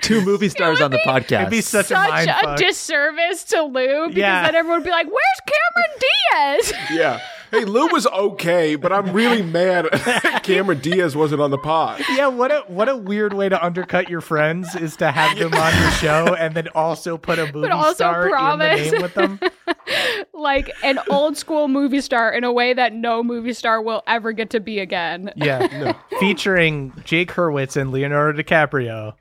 Two 0.02 0.22
movie 0.22 0.50
stars 0.50 0.80
on 0.82 0.92
the 0.92 0.98
podcast. 1.00 1.42
It'd 1.42 1.50
be 1.50 1.62
such, 1.62 1.88
a 1.88 1.90
Such 1.90 2.10
mind 2.10 2.30
a 2.30 2.56
disservice 2.56 3.44
to 3.46 3.64
Lou 3.64 4.08
because 4.08 4.16
Yeah. 4.18 4.44
then 4.46 4.56
everyone 4.56 4.80
would 4.80 4.86
be 4.86 4.92
like, 4.92 5.08
where's 5.08 5.42
Cameron 5.46 6.00
Diaz? 6.00 6.74
yeah. 6.92 7.20
Hey, 7.52 7.66
Lou 7.66 7.88
was 7.88 8.06
okay, 8.08 8.76
but 8.76 8.94
I'm 8.94 9.12
really 9.12 9.42
mad 9.42 9.88
Cameron 10.44 10.80
Diaz 10.80 11.16
wasn't 11.16 11.42
on 11.42 11.52
the 11.52 11.58
pod. 11.58 12.02
Yeah, 12.10 12.28
what 12.28 12.52
a 12.52 12.60
what 12.68 12.90
a 12.90 12.96
weird 12.96 13.34
way 13.34 13.50
to 13.50 13.64
undercut 13.64 14.10
your 14.10 14.22
friends 14.22 14.76
is 14.76 14.96
to 14.98 15.12
have 15.12 15.38
them 15.38 15.54
on 15.54 15.82
your 15.82 15.92
show 15.92 16.36
and 16.36 16.56
then 16.56 16.68
also 16.76 17.18
put 17.18 17.40
a 17.40 17.52
movie 17.52 17.70
also 17.70 17.94
star 17.94 18.24
in 18.24 18.30
the 18.30 18.36
promise. 18.36 18.92
name 18.92 19.02
with 19.02 19.14
them. 19.14 19.40
like 20.34 20.72
an 20.84 21.00
old 21.10 21.38
school 21.38 21.68
movie 21.68 22.02
star 22.02 22.32
in 22.32 22.44
a 22.44 22.52
way 22.52 22.74
that 22.74 22.94
no 22.94 23.24
movie 23.24 23.54
star 23.54 23.82
will 23.82 24.04
ever 24.08 24.32
get 24.32 24.50
to 24.52 24.60
be 24.60 24.80
again. 24.80 25.32
Yeah, 25.36 25.94
featuring 26.20 26.94
Jake 27.04 27.32
Hurwitz 27.32 27.80
and 27.80 27.92
Leonardo 27.92 28.42
DiCaprio. 28.42 29.16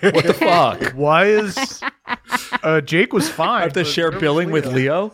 what 0.00 0.26
the 0.26 0.34
fuck? 0.34 0.92
Why 0.92 1.26
is 1.26 1.80
uh, 2.62 2.80
Jake 2.80 3.12
was 3.12 3.28
fine? 3.28 3.60
I 3.60 3.62
have 3.62 3.72
to 3.74 3.84
share 3.84 4.10
billing 4.10 4.50
with 4.50 4.66
Leo. 4.66 5.12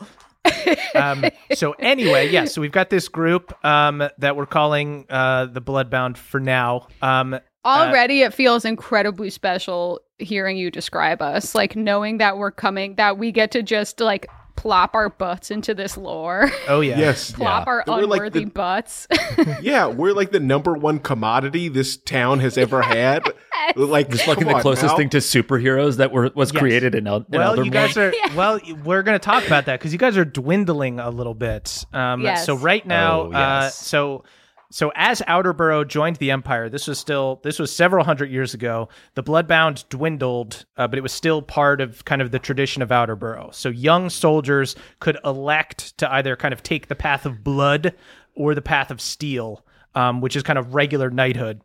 um, 0.94 1.24
so 1.54 1.72
anyway, 1.72 2.30
yeah, 2.30 2.44
so 2.44 2.60
we've 2.60 2.72
got 2.72 2.90
this 2.90 3.08
group 3.08 3.52
um, 3.64 4.08
that 4.18 4.36
we're 4.36 4.46
calling 4.46 5.06
uh, 5.08 5.46
the 5.46 5.60
Bloodbound 5.60 6.16
for 6.16 6.40
now. 6.40 6.88
Um, 7.02 7.38
Already, 7.64 8.22
it 8.22 8.34
feels 8.34 8.66
incredibly 8.66 9.30
special 9.30 10.00
hearing 10.18 10.56
you 10.56 10.70
describe 10.70 11.22
us, 11.22 11.54
like 11.54 11.74
knowing 11.74 12.18
that 12.18 12.36
we're 12.36 12.50
coming, 12.50 12.96
that 12.96 13.16
we 13.16 13.32
get 13.32 13.50
to 13.52 13.62
just 13.62 14.00
like 14.00 14.26
plop 14.56 14.94
our 14.94 15.08
butts 15.10 15.50
into 15.50 15.74
this 15.74 15.96
lore, 15.96 16.50
oh 16.68 16.80
yeah, 16.80 16.98
Yes. 16.98 17.32
plop 17.32 17.66
our 17.66 17.84
We're 17.86 18.02
like 18.02 18.20
unworthy 18.20 18.44
the- 18.44 18.50
butts. 18.50 19.06
Yeah, 19.60 19.86
we're 19.88 20.12
like 20.12 20.30
the 20.30 20.40
number 20.40 20.72
one 20.74 20.98
commodity 21.00 21.68
this 21.68 21.96
town 21.96 22.40
has 22.40 22.56
ever 22.58 22.82
had. 22.96 23.22
Yes. 23.54 23.76
Like 23.76 24.10
Just 24.10 24.24
fucking 24.24 24.46
the 24.46 24.60
closest 24.60 24.86
now. 24.92 24.96
thing 24.96 25.08
to 25.10 25.18
superheroes 25.18 25.96
that 25.96 26.12
were 26.12 26.30
was 26.34 26.52
Yes. 26.52 26.60
created 26.60 26.94
in, 26.94 27.06
El- 27.06 27.16
in 27.18 27.24
well, 27.30 27.50
Elder 27.50 27.64
you 27.64 27.70
guys 27.70 27.96
Moon. 27.96 28.12
are 28.30 28.36
well. 28.36 28.60
We're 28.84 29.02
going 29.02 29.18
to 29.18 29.24
talk 29.24 29.46
about 29.46 29.66
that 29.66 29.78
because 29.80 29.92
you 29.92 29.98
guys 29.98 30.16
are 30.16 30.24
dwindling 30.24 31.00
a 31.00 31.10
little 31.10 31.34
bit. 31.34 31.84
Um, 31.92 32.20
Yes. 32.22 32.44
So 32.46 32.56
right 32.56 32.84
now, 32.86 33.22
Oh, 33.22 33.32
uh, 33.32 33.68
so 33.70 34.24
so 34.74 34.90
as 34.96 35.22
Outerborough 35.28 35.86
joined 35.86 36.16
the 36.16 36.32
Empire, 36.32 36.68
this 36.68 36.88
was 36.88 36.98
still 36.98 37.38
this 37.44 37.60
was 37.60 37.70
several 37.70 38.04
hundred 38.04 38.32
years 38.32 38.54
ago. 38.54 38.88
The 39.14 39.22
Bloodbound 39.22 39.88
dwindled, 39.88 40.64
uh, 40.76 40.88
but 40.88 40.98
it 40.98 41.02
was 41.02 41.12
still 41.12 41.42
part 41.42 41.80
of 41.80 42.04
kind 42.04 42.20
of 42.20 42.32
the 42.32 42.40
tradition 42.40 42.82
of 42.82 42.88
Outerborough. 42.88 43.54
So 43.54 43.68
young 43.68 44.10
soldiers 44.10 44.74
could 44.98 45.16
elect 45.24 45.96
to 45.98 46.12
either 46.12 46.34
kind 46.34 46.52
of 46.52 46.64
take 46.64 46.88
the 46.88 46.96
path 46.96 47.24
of 47.24 47.44
blood 47.44 47.94
or 48.34 48.56
the 48.56 48.62
path 48.62 48.90
of 48.90 49.00
steel, 49.00 49.64
um, 49.94 50.20
which 50.20 50.34
is 50.34 50.42
kind 50.42 50.58
of 50.58 50.74
regular 50.74 51.08
knighthood. 51.08 51.60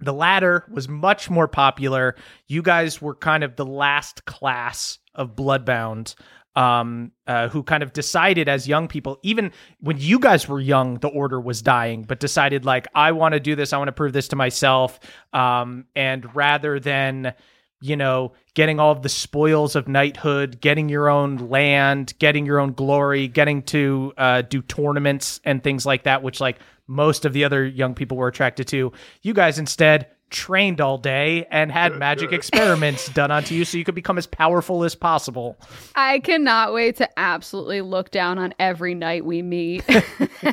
The 0.00 0.12
latter 0.12 0.64
was 0.68 0.88
much 0.88 1.30
more 1.30 1.46
popular. 1.46 2.16
You 2.48 2.60
guys 2.60 3.00
were 3.00 3.14
kind 3.14 3.44
of 3.44 3.54
the 3.54 3.64
last 3.66 4.24
class 4.24 4.98
of 5.14 5.36
Bloodbound 5.36 6.16
um, 6.54 7.12
uh, 7.26 7.48
who 7.48 7.62
kind 7.62 7.82
of 7.82 7.92
decided 7.92 8.48
as 8.48 8.68
young 8.68 8.88
people, 8.88 9.18
even 9.22 9.52
when 9.80 9.96
you 9.98 10.18
guys 10.18 10.48
were 10.48 10.60
young, 10.60 10.98
the 10.98 11.08
order 11.08 11.40
was 11.40 11.62
dying, 11.62 12.02
but 12.02 12.20
decided, 12.20 12.64
like, 12.64 12.86
I 12.94 13.12
want 13.12 13.34
to 13.34 13.40
do 13.40 13.56
this. 13.56 13.72
I 13.72 13.78
want 13.78 13.88
to 13.88 13.92
prove 13.92 14.12
this 14.12 14.28
to 14.28 14.36
myself. 14.36 15.00
Um, 15.32 15.86
and 15.96 16.34
rather 16.34 16.78
than, 16.78 17.34
you 17.80 17.96
know, 17.96 18.32
getting 18.54 18.78
all 18.78 18.92
of 18.92 19.02
the 19.02 19.08
spoils 19.08 19.74
of 19.74 19.88
knighthood, 19.88 20.60
getting 20.60 20.88
your 20.88 21.08
own 21.08 21.36
land, 21.36 22.14
getting 22.18 22.46
your 22.46 22.60
own 22.60 22.72
glory, 22.72 23.28
getting 23.28 23.62
to 23.62 24.12
uh, 24.18 24.42
do 24.42 24.62
tournaments 24.62 25.40
and 25.44 25.64
things 25.64 25.86
like 25.86 26.04
that, 26.04 26.22
which 26.22 26.40
like 26.40 26.58
most 26.86 27.24
of 27.24 27.32
the 27.32 27.44
other 27.44 27.66
young 27.66 27.94
people 27.94 28.16
were 28.16 28.28
attracted 28.28 28.68
to. 28.68 28.92
You 29.22 29.32
guys 29.32 29.58
instead 29.58 30.08
trained 30.32 30.80
all 30.80 30.98
day 30.98 31.46
and 31.50 31.70
had 31.70 31.96
magic 31.98 32.32
experiments 32.32 33.08
done 33.10 33.30
onto 33.30 33.54
you 33.54 33.64
so 33.64 33.78
you 33.78 33.84
could 33.84 33.94
become 33.94 34.18
as 34.18 34.26
powerful 34.26 34.82
as 34.82 34.94
possible. 34.96 35.56
I 35.94 36.18
cannot 36.18 36.72
wait 36.72 36.96
to 36.96 37.08
absolutely 37.18 37.80
look 37.82 38.10
down 38.10 38.38
on 38.38 38.54
every 38.58 38.94
knight 38.94 39.24
we 39.24 39.42
meet. 39.42 39.84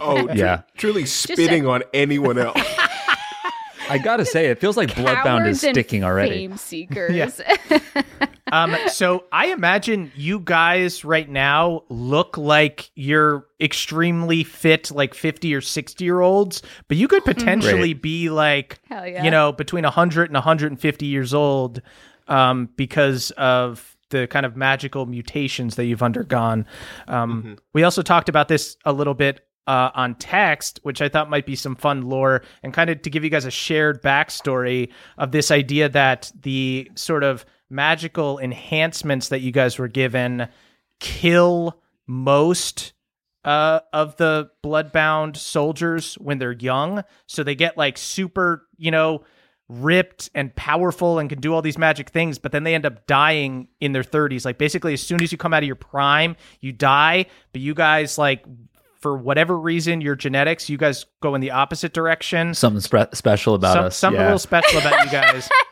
Oh, 0.01 0.27
tr- 0.27 0.33
Yeah. 0.35 0.61
truly 0.77 1.05
spitting 1.07 1.65
on 1.65 1.81
anyone 1.95 2.37
else. 2.37 2.61
I 3.89 3.97
gotta 3.97 4.23
say, 4.23 4.45
it 4.47 4.59
feels 4.61 4.77
like 4.77 4.89
Bloodbound 4.89 5.47
is 5.47 5.59
sticking 5.61 6.03
already. 6.03 6.47
Fame 6.47 6.57
seekers. 6.57 7.41
Um, 8.51 8.75
so 8.87 9.25
I 9.31 9.47
imagine 9.47 10.11
you 10.15 10.39
guys 10.39 11.03
right 11.05 11.29
now 11.29 11.83
look 11.89 12.37
like 12.37 12.91
you're 12.95 13.47
extremely 13.59 14.43
fit, 14.43 14.91
like 14.91 15.13
50 15.13 15.53
or 15.53 15.61
60 15.61 16.03
year 16.03 16.21
olds, 16.21 16.61
but 16.87 16.97
you 16.97 17.07
could 17.07 17.25
potentially 17.25 17.93
be 17.93 18.29
like, 18.29 18.79
yeah. 18.89 19.23
you 19.23 19.31
know, 19.31 19.51
between 19.51 19.83
100 19.83 20.29
and 20.29 20.33
150 20.33 21.05
years 21.05 21.33
old 21.33 21.81
um, 22.27 22.69
because 22.75 23.31
of 23.31 23.97
the 24.09 24.27
kind 24.27 24.45
of 24.45 24.55
magical 24.55 25.05
mutations 25.05 25.75
that 25.75 25.85
you've 25.85 26.03
undergone. 26.03 26.65
Um, 27.07 27.57
We 27.73 27.83
also 27.83 28.01
talked 28.01 28.29
about 28.29 28.47
this 28.47 28.75
a 28.85 28.93
little 28.93 29.13
bit 29.13 29.45
uh, 29.67 29.91
on 29.93 30.15
text, 30.15 30.79
which 30.81 30.99
I 30.99 31.09
thought 31.09 31.29
might 31.29 31.45
be 31.45 31.55
some 31.55 31.75
fun 31.75 32.01
lore, 32.01 32.41
and 32.63 32.73
kind 32.73 32.89
of 32.89 33.03
to 33.03 33.09
give 33.09 33.23
you 33.23 33.29
guys 33.29 33.45
a 33.45 33.51
shared 33.51 34.01
backstory 34.01 34.89
of 35.19 35.31
this 35.31 35.51
idea 35.51 35.89
that 35.89 36.31
the 36.41 36.89
sort 36.95 37.23
of 37.23 37.45
magical 37.69 38.39
enhancements 38.39 39.29
that 39.29 39.41
you 39.41 39.51
guys 39.51 39.77
were 39.77 39.87
given 39.87 40.47
kill 40.99 41.79
most 42.07 42.93
uh, 43.45 43.79
of 43.93 44.17
the 44.17 44.49
bloodbound 44.63 45.37
soldiers 45.37 46.15
when 46.15 46.39
they're 46.39 46.51
young. 46.51 47.03
So 47.27 47.43
they 47.43 47.55
get 47.55 47.77
like 47.77 47.97
super, 47.97 48.67
you 48.77 48.91
know, 48.91 49.23
ripped 49.69 50.29
and 50.33 50.53
powerful 50.55 51.19
and 51.19 51.29
can 51.29 51.39
do 51.39 51.53
all 51.53 51.61
these 51.61 51.77
magic 51.77 52.09
things, 52.09 52.39
but 52.39 52.51
then 52.51 52.63
they 52.63 52.73
end 52.73 52.85
up 52.85 53.05
dying 53.05 53.67
in 53.79 53.91
their 53.93 54.03
30s. 54.03 54.43
Like 54.43 54.57
basically, 54.57 54.93
as 54.93 55.01
soon 55.01 55.21
as 55.21 55.31
you 55.31 55.37
come 55.37 55.53
out 55.53 55.63
of 55.63 55.67
your 55.67 55.75
prime, 55.75 56.35
you 56.59 56.71
die. 56.73 57.27
But 57.53 57.61
you 57.61 57.73
guys, 57.73 58.17
like, 58.17 58.43
for 58.99 59.15
whatever 59.15 59.57
reason, 59.57 60.01
your 60.01 60.15
genetics, 60.15 60.69
you 60.69 60.77
guys 60.77 61.05
go 61.21 61.33
in 61.35 61.39
the 61.39 61.51
opposite 61.51 61.93
direction. 61.93 62.53
Something 62.53 62.81
spe- 62.81 63.13
special 63.15 63.55
about 63.55 63.73
Some- 63.73 63.85
us. 63.85 63.97
Something 63.97 64.19
yeah. 64.19 64.25
a 64.25 64.27
little 64.27 64.39
special 64.39 64.79
about 64.79 65.05
you 65.05 65.11
guys. 65.11 65.49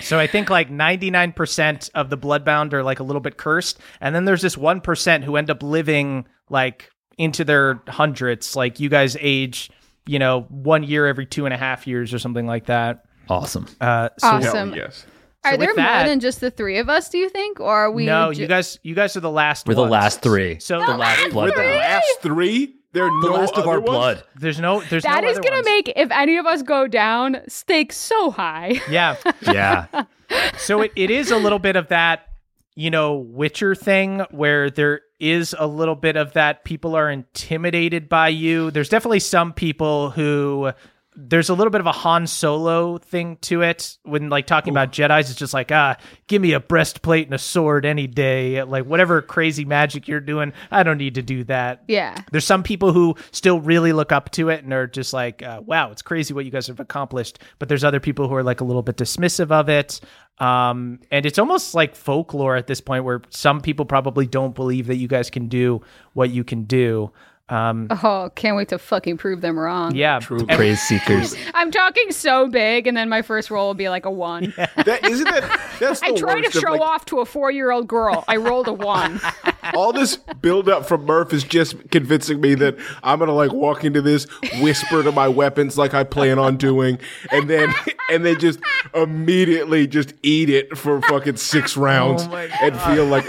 So 0.00 0.18
I 0.18 0.26
think 0.26 0.48
like 0.48 0.70
99% 0.70 1.90
of 1.94 2.10
the 2.10 2.16
bloodbound 2.18 2.72
are 2.72 2.82
like 2.82 3.00
a 3.00 3.02
little 3.02 3.20
bit 3.20 3.36
cursed. 3.36 3.78
And 4.00 4.14
then 4.14 4.24
there's 4.24 4.42
this 4.42 4.56
1% 4.56 5.24
who 5.24 5.36
end 5.36 5.50
up 5.50 5.62
living 5.62 6.26
like 6.48 6.90
into 7.18 7.44
their 7.44 7.82
hundreds. 7.88 8.56
Like 8.56 8.80
you 8.80 8.88
guys 8.88 9.16
age, 9.20 9.70
you 10.06 10.18
know, 10.18 10.42
one 10.48 10.82
year 10.82 11.06
every 11.06 11.26
two 11.26 11.44
and 11.44 11.52
a 11.54 11.58
half 11.58 11.86
years 11.86 12.14
or 12.14 12.18
something 12.18 12.46
like 12.46 12.66
that. 12.66 13.04
awesome. 13.28 13.66
Uh, 13.80 14.08
so 14.18 14.26
Awesome. 14.28 14.68
Hell 14.70 14.78
yes. 14.78 15.06
Are 15.44 15.56
there 15.56 15.74
that- 15.74 15.98
more 16.02 16.08
than 16.08 16.20
just 16.20 16.40
the 16.40 16.50
three 16.52 16.78
of 16.78 16.88
us? 16.88 17.08
Do 17.08 17.18
you 17.18 17.28
think, 17.28 17.58
or 17.58 17.68
are 17.72 17.90
we? 17.90 18.06
no, 18.06 18.32
ju- 18.32 18.42
you 18.42 18.46
guys, 18.46 18.78
you 18.84 18.94
guys 18.94 19.16
are 19.16 19.20
the 19.20 19.30
last 19.30 19.66
We're 19.66 19.74
the 19.74 19.82
last 19.82 20.22
three. 20.22 20.60
So 20.60 20.78
the 20.78 20.86
the 20.86 20.96
last 20.96 21.32
We're 21.34 21.50
the 21.50 21.56
last 21.78 22.06
three. 22.20 22.76
There 22.92 23.04
are 23.04 23.20
The 23.22 23.28
no 23.28 23.34
last 23.34 23.54
of 23.56 23.66
our 23.66 23.80
ones? 23.80 23.84
blood. 23.86 24.24
there's 24.36 24.60
no, 24.60 24.80
there's 24.82 25.02
That 25.04 25.24
no 25.24 25.30
is 25.30 25.38
gonna 25.38 25.56
ones. 25.56 25.64
make 25.66 25.92
if 25.96 26.10
any 26.10 26.36
of 26.36 26.46
us 26.46 26.62
go 26.62 26.86
down 26.86 27.38
stakes 27.48 27.96
so 27.96 28.30
high. 28.30 28.80
Yeah. 28.90 29.16
Yeah. 29.42 29.86
so 30.58 30.80
it, 30.82 30.92
it 30.96 31.10
is 31.10 31.30
a 31.30 31.36
little 31.36 31.58
bit 31.58 31.76
of 31.76 31.88
that 31.88 32.28
you 32.74 32.90
know 32.90 33.16
witcher 33.16 33.74
thing 33.74 34.20
where 34.30 34.70
there 34.70 35.02
is 35.20 35.54
a 35.58 35.66
little 35.66 35.94
bit 35.94 36.16
of 36.16 36.32
that 36.32 36.64
people 36.64 36.94
are 36.96 37.10
intimidated 37.10 38.08
by 38.08 38.28
you 38.28 38.70
there's 38.70 38.88
definitely 38.88 39.20
some 39.20 39.52
people 39.52 40.08
who 40.10 40.72
there's 41.14 41.50
a 41.50 41.54
little 41.54 41.70
bit 41.70 41.80
of 41.80 41.86
a 41.86 41.92
Han 41.92 42.26
Solo 42.26 42.96
thing 42.96 43.36
to 43.42 43.60
it 43.62 43.98
when 44.02 44.30
like 44.30 44.46
talking 44.46 44.70
about 44.72 44.92
Jedi's 44.92 45.28
it's 45.30 45.38
just 45.38 45.52
like 45.52 45.70
ah 45.70 45.96
give 46.26 46.40
me 46.40 46.52
a 46.52 46.60
breastplate 46.60 47.26
and 47.26 47.34
a 47.34 47.38
sword 47.38 47.84
any 47.84 48.06
day 48.06 48.62
like 48.62 48.86
whatever 48.86 49.20
crazy 49.20 49.64
magic 49.66 50.08
you're 50.08 50.20
doing 50.20 50.52
I 50.70 50.82
don't 50.82 50.96
need 50.96 51.16
to 51.16 51.22
do 51.22 51.44
that 51.44 51.84
Yeah. 51.86 52.16
there's 52.30 52.46
some 52.46 52.62
people 52.62 52.92
who 52.94 53.14
still 53.30 53.60
really 53.60 53.92
look 53.92 54.10
up 54.10 54.30
to 54.32 54.48
it 54.48 54.64
and 54.64 54.72
are 54.72 54.86
just 54.86 55.12
like, 55.12 55.42
uh, 55.42 55.60
wow, 55.64 55.90
it's 55.90 56.00
crazy 56.02 56.32
what 56.32 56.44
you 56.46 56.50
guys 56.50 56.66
have 56.68 56.80
accomplished. 56.80 57.38
But 57.58 57.68
there's 57.68 57.84
other 57.84 58.00
people 58.00 58.28
who 58.28 58.34
are 58.34 58.42
like 58.42 58.60
a 58.60 58.64
little 58.64 58.82
bit 58.82 58.96
dismissive 58.96 59.50
of 59.50 59.68
it. 59.68 60.00
Um, 60.38 61.00
and 61.10 61.26
it's 61.26 61.38
almost 61.38 61.74
like 61.74 61.94
folklore 61.94 62.56
at 62.56 62.66
this 62.66 62.80
point 62.80 63.04
where 63.04 63.20
some 63.28 63.60
people 63.60 63.84
probably 63.84 64.26
don't 64.26 64.54
believe 64.54 64.86
that 64.86 64.96
you 64.96 65.08
guys 65.08 65.28
can 65.30 65.48
do 65.48 65.82
what 66.14 66.30
you 66.30 66.42
can 66.42 66.64
do. 66.64 67.12
Um, 67.52 67.88
Oh, 67.90 68.30
can't 68.34 68.56
wait 68.56 68.68
to 68.70 68.78
fucking 68.78 69.18
prove 69.18 69.40
them 69.42 69.58
wrong. 69.58 69.94
yeah. 69.94 70.18
True. 70.20 70.38
And- 70.40 70.48
Praise 70.50 70.80
seekers. 70.80 71.36
I'm 71.54 71.70
talking 71.70 72.10
so 72.12 72.48
big, 72.48 72.86
and 72.86 72.96
then 72.96 73.08
my 73.08 73.20
first 73.22 73.50
roll 73.50 73.66
will 73.68 73.74
be 73.74 73.88
like 73.88 74.06
a 74.06 74.10
one. 74.10 74.54
That 74.84 75.06
isn't 75.08 75.24
that. 75.24 75.60
That's 75.78 76.00
the 76.00 76.06
I 76.06 76.12
tried 76.16 76.34
to 76.36 76.42
worst 76.46 76.56
of, 76.56 76.60
show 76.62 76.72
like, 76.72 76.80
off 76.80 77.04
to 77.06 77.20
a 77.20 77.24
four 77.26 77.50
year 77.50 77.70
old 77.70 77.86
girl. 77.88 78.24
I 78.26 78.36
rolled 78.36 78.66
a 78.68 78.72
one. 78.72 79.20
all 79.74 79.92
this 79.92 80.16
build 80.16 80.68
up 80.68 80.86
from 80.86 81.04
Murph 81.04 81.32
is 81.32 81.44
just 81.44 81.90
convincing 81.90 82.40
me 82.40 82.54
that 82.56 82.76
I'm 83.02 83.18
gonna 83.18 83.32
like 83.34 83.52
walk 83.52 83.84
into 83.84 84.00
this, 84.02 84.24
whisper 84.60 85.02
to 85.02 85.12
my 85.12 85.28
weapons 85.28 85.76
like 85.78 85.94
I 85.94 86.04
plan 86.04 86.38
on 86.38 86.56
doing, 86.56 86.98
and 87.30 87.48
then 87.50 87.72
and 88.10 88.24
then 88.24 88.38
just 88.40 88.60
immediately 88.94 89.86
just 89.86 90.14
eat 90.22 90.48
it 90.50 90.76
for 90.76 91.00
fucking 91.02 91.36
six 91.36 91.76
rounds 91.76 92.22
Oh 92.30 92.34
and 92.62 92.78
feel 92.82 93.04
like 93.06 93.24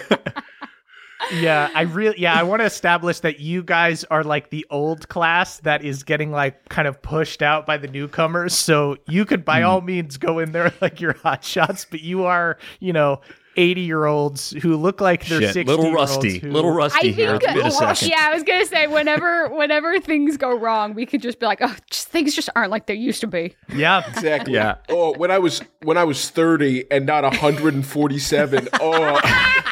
yeah, 1.34 1.70
I 1.74 1.82
really, 1.82 2.20
yeah, 2.20 2.34
I 2.34 2.44
want 2.44 2.62
to 2.62 2.66
establish 2.66 3.20
that 3.22 3.40
you 3.40 3.64
guys 3.64 4.04
are 4.06 4.24
like 4.24 4.50
the 4.50 4.66
old 4.70 5.08
class 5.10 5.60
that 5.60 5.84
is 5.84 6.04
getting 6.04 6.32
like 6.32 6.70
kind 6.70 6.88
of 6.88 7.02
pushed 7.02 7.42
out 7.42 7.66
by 7.66 7.78
the 7.78 7.88
newcomers. 7.88 8.54
So 8.54 8.98
you 9.08 9.26
could 9.26 9.46
by 9.46 9.62
hmm. 9.62 9.68
all 9.68 9.82
means 9.82 10.18
go 10.18 10.40
in 10.40 10.52
there 10.52 10.74
like 10.82 11.02
your 11.02 11.14
hot 11.14 11.44
shots, 11.44 11.86
but 11.90 12.02
you 12.02 12.26
are, 12.26 12.58
you 12.80 12.94
know, 12.94 13.22
80 13.56 13.82
year 13.82 14.06
olds 14.06 14.52
who 14.62 14.76
look 14.76 15.02
like 15.02 15.26
they're 15.28 15.42
Shit, 15.42 15.54
60 15.54 15.64
little 15.76 15.94
rusty. 15.94 16.40
Who, 16.40 16.52
Little 16.52 16.72
rusty 16.72 17.10
I 17.10 17.12
here. 17.12 17.40
think, 17.40 17.56
Wait 17.56 17.64
a 17.64 17.68
oh, 17.68 17.94
second. 17.94 18.10
yeah, 18.10 18.30
I 18.30 18.34
was 18.34 18.44
gonna 18.44 18.66
say 18.66 18.88
whenever 18.88 19.50
whenever 19.50 20.00
things 20.00 20.38
go 20.38 20.58
wrong, 20.58 20.94
we 20.94 21.06
could 21.06 21.22
just 21.22 21.40
be 21.40 21.46
like, 21.46 21.60
oh, 21.62 21.76
just, 21.90 22.08
things 22.08 22.36
just 22.36 22.50
aren't 22.56 22.72
like 22.72 22.88
they 22.88 22.96
used 22.96 23.22
to 23.22 23.28
be. 23.28 23.56
Yeah. 23.74 24.08
exactly. 24.10 24.54
Yeah. 24.54 24.76
Oh, 24.90 25.14
when 25.18 25.32
I 25.32 25.40
was 25.40 25.62
when 25.84 25.98
I 25.98 26.04
was 26.04 26.30
30 26.30 26.92
and 26.92 27.06
not 27.06 27.24
147. 27.24 28.70
Oh, 28.80 29.20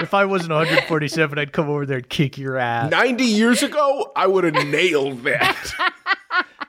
if 0.00 0.14
I 0.14 0.24
wasn't 0.24 0.52
147, 0.52 1.38
I'd 1.38 1.52
come 1.52 1.68
over 1.68 1.86
there 1.86 1.98
and 1.98 2.08
kick 2.08 2.38
your 2.38 2.56
ass. 2.56 2.90
90 2.90 3.24
years 3.24 3.62
ago, 3.62 4.12
I 4.14 4.26
would 4.26 4.44
have 4.44 4.66
nailed 4.66 5.22
that. 5.24 5.92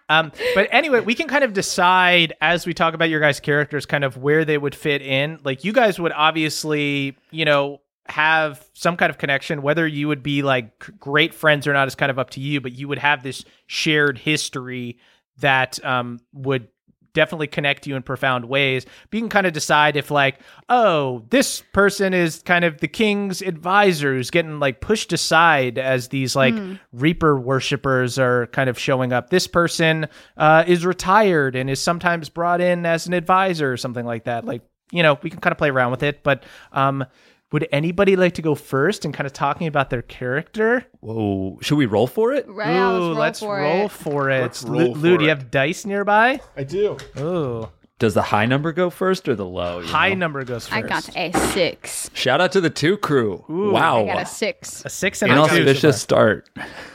Um, 0.10 0.32
but 0.54 0.68
anyway, 0.72 1.00
we 1.00 1.16
can 1.16 1.28
kind 1.28 1.44
of 1.44 1.54
decide 1.54 2.34
as 2.42 2.66
we 2.66 2.74
talk 2.74 2.94
about 2.94 3.10
your 3.10 3.20
guys' 3.20 3.40
characters, 3.40 3.86
kind 3.86 4.04
of 4.04 4.18
where 4.18 4.46
they 4.46 4.58
would 4.58 4.76
fit 4.76 5.02
in. 5.02 5.40
Like, 5.44 5.64
you 5.64 5.74
guys 5.74 6.00
would 6.00 6.12
obviously, 6.12 7.18
you 7.32 7.46
know, 7.46 7.82
have 8.08 8.70
some 8.74 8.98
kind 8.98 9.10
of 9.10 9.18
connection. 9.18 9.62
Whether 9.62 9.88
you 9.88 10.08
would 10.10 10.22
be 10.22 10.42
like 10.42 10.78
great 11.00 11.34
friends 11.34 11.68
or 11.68 11.74
not 11.74 11.88
is 11.88 11.96
kind 11.96 12.10
of 12.10 12.20
up 12.20 12.32
to 12.32 12.42
you. 12.42 12.60
But 12.62 12.74
you 12.74 12.88
would 12.90 13.00
have 13.00 13.24
this 13.24 13.46
shared 13.66 14.18
history 14.18 15.00
that 15.40 15.84
um, 15.84 16.20
would 16.34 16.68
definitely 17.14 17.48
connect 17.48 17.88
you 17.88 17.96
in 17.96 18.04
profound 18.04 18.46
ways. 18.46 18.86
But 18.86 19.18
you 19.18 19.22
can 19.22 19.30
kind 19.30 19.48
of 19.48 19.54
decide 19.54 19.96
if 19.96 20.12
like, 20.12 20.40
oh, 20.70 21.24
this 21.30 21.64
person 21.74 22.14
is 22.14 22.42
kind 22.44 22.66
of 22.66 22.80
the 22.80 22.88
king's 22.88 23.42
advisor 23.42 24.14
who's 24.14 24.32
getting 24.32 24.60
like 24.60 24.82
pushed 24.82 25.14
aside 25.14 25.78
as 25.78 26.10
these 26.10 26.36
like 26.36 26.54
reaper 26.92 27.40
worshippers 27.40 28.20
are 28.20 28.48
kind 28.48 28.70
of 28.70 28.78
showing 28.78 29.14
up. 29.14 29.30
This 29.30 29.48
person 29.48 30.08
uh, 30.38 30.64
is 30.68 30.86
retired 30.86 31.56
and 31.56 31.70
is 31.70 31.80
sometimes 31.80 32.30
brought 32.30 32.62
in 32.62 32.86
as 32.86 33.08
an 33.08 33.14
advisor 33.14 33.72
or 33.72 33.78
something 33.78 34.06
like 34.06 34.26
that. 34.26 34.46
Like, 34.46 34.62
you 34.92 35.04
know, 35.04 35.18
we 35.22 35.30
can 35.30 35.40
kind 35.40 35.52
of 35.52 35.58
play 35.58 35.70
around 35.70 35.92
with 35.92 36.04
it, 36.04 36.24
but 36.24 36.44
um 36.72 37.06
would 37.54 37.68
anybody 37.72 38.18
like 38.18 38.34
to 38.34 38.42
go 38.42 38.56
first 38.56 39.06
and 39.06 39.14
kind 39.14 39.26
of 39.26 39.32
talking 39.32 39.68
about 39.68 39.90
their 39.90 40.02
character? 40.02 40.84
Whoa, 41.00 41.58
should 41.62 41.78
we 41.78 41.86
roll 41.86 42.08
for 42.08 42.34
it? 42.34 42.46
Right, 42.50 42.74
yeah, 42.74 42.92
Ooh, 42.92 43.14
let's 43.14 43.42
roll 43.42 43.50
for 43.52 43.62
roll 43.62 43.86
it. 43.86 43.92
for 43.92 44.30
it. 44.30 44.42
Let's 44.42 44.64
Lu- 44.66 44.80
roll 44.80 44.94
Lou, 44.96 45.12
for 45.14 45.18
do 45.20 45.24
you 45.24 45.30
have 45.30 45.50
dice 45.52 45.86
nearby? 45.86 46.42
I 46.58 46.64
do. 46.66 46.98
Ooh, 47.20 47.70
Does 48.00 48.16
the 48.16 48.22
high 48.24 48.46
number 48.48 48.74
go 48.74 48.90
first 48.90 49.30
or 49.30 49.36
the 49.36 49.46
low? 49.46 49.82
high 49.86 50.10
know? 50.10 50.16
number 50.16 50.44
goes 50.44 50.68
first. 50.68 50.84
I 50.84 50.88
got 50.88 51.10
a 51.16 51.32
six. 51.54 52.10
Shout 52.14 52.42
out 52.42 52.52
to 52.54 52.60
the 52.62 52.70
two 52.72 52.98
crew. 52.98 53.46
wow. 53.48 54.02
I 54.04 54.06
got 54.08 54.22
a 54.24 54.26
six. 54.26 54.84
a 54.84 54.90
six 54.90 55.22
and 55.22 55.32
a 55.32 55.36
two. 55.36 55.42
so 55.48 55.56
Inauspicious 55.56 56.02
start. 56.02 56.50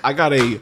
I 0.05 0.13
got 0.13 0.33
a 0.33 0.61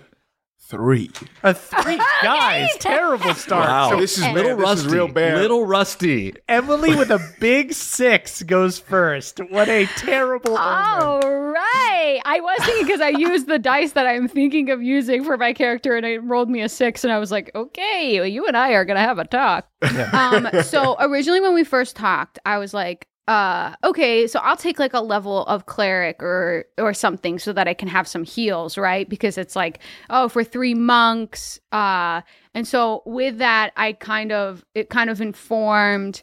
three. 0.69 1.11
A 1.43 1.55
three. 1.55 1.99
Guys, 2.23 2.71
terrible 2.79 3.35
start. 3.35 3.69
Wow. 3.69 3.91
So 3.91 4.01
This 4.01 4.19
is 4.19 4.25
little 4.29 4.57
bad. 4.57 4.59
This 4.59 4.65
rusty. 4.65 4.87
is 4.87 4.93
real 4.93 5.09
bad. 5.09 5.39
Little 5.39 5.67
rusty. 5.67 6.35
Emily 6.49 6.95
with 6.97 7.11
a 7.11 7.21
big 7.41 7.73
six 7.73 8.43
goes 8.43 8.79
first. 8.79 9.39
What 9.51 9.69
a 9.69 9.87
terrible 9.97 10.53
omen. 10.59 11.03
All 11.03 11.21
right. 11.21 12.21
I 12.25 12.41
was 12.41 12.59
thinking 12.65 12.87
because 12.87 13.01
I 13.01 13.11
used 13.11 13.47
the 13.47 13.59
dice 13.59 13.93
that 13.93 14.07
I'm 14.07 14.29
thinking 14.29 14.71
of 14.71 14.83
using 14.83 15.25
for 15.25 15.37
my 15.37 15.53
character, 15.53 15.97
and 15.97 16.05
it 16.05 16.19
rolled 16.23 16.51
me 16.51 16.63
a 16.63 16.69
six, 16.69 17.05
and 17.05 17.13
I 17.13 17.19
was 17.19 17.31
like, 17.31 17.51
okay, 17.55 18.19
well, 18.19 18.29
you 18.29 18.47
and 18.47 18.57
I 18.57 18.73
are 18.73 18.85
gonna 18.85 19.01
have 19.01 19.19
a 19.19 19.25
talk. 19.25 19.69
um, 20.13 20.49
so 20.63 20.97
originally 21.01 21.41
when 21.41 21.55
we 21.55 21.65
first 21.65 21.97
talked, 21.97 22.39
I 22.45 22.59
was 22.59 22.75
like, 22.75 23.07
uh, 23.29 23.75
okay, 23.83 24.27
so 24.27 24.39
I'll 24.41 24.57
take 24.57 24.79
like 24.79 24.95
a 24.95 25.01
level 25.01 25.45
of 25.47 25.67
cleric 25.67 26.23
or 26.23 26.65
or 26.79 26.95
something 26.95 27.39
so 27.39 27.53
that 27.53 27.67
I 27.67 27.75
can 27.75 27.89
have 27.89 28.07
some 28.07 28.23
heals, 28.25 28.79
right? 28.79 29.09
Because 29.09 29.37
it's 29.39 29.57
like, 29.57 29.81
oh, 30.11 30.29
for 30.29 30.45
three 30.45 30.75
monks, 30.75 31.59
uh, 31.73 32.21
and 32.55 32.67
so 32.69 33.03
with 33.05 33.39
that, 33.39 33.73
I 33.77 33.93
kind 33.95 34.33
of 34.33 34.65
it 34.75 34.91
kind 34.91 35.11
of 35.11 35.21
informed. 35.21 36.23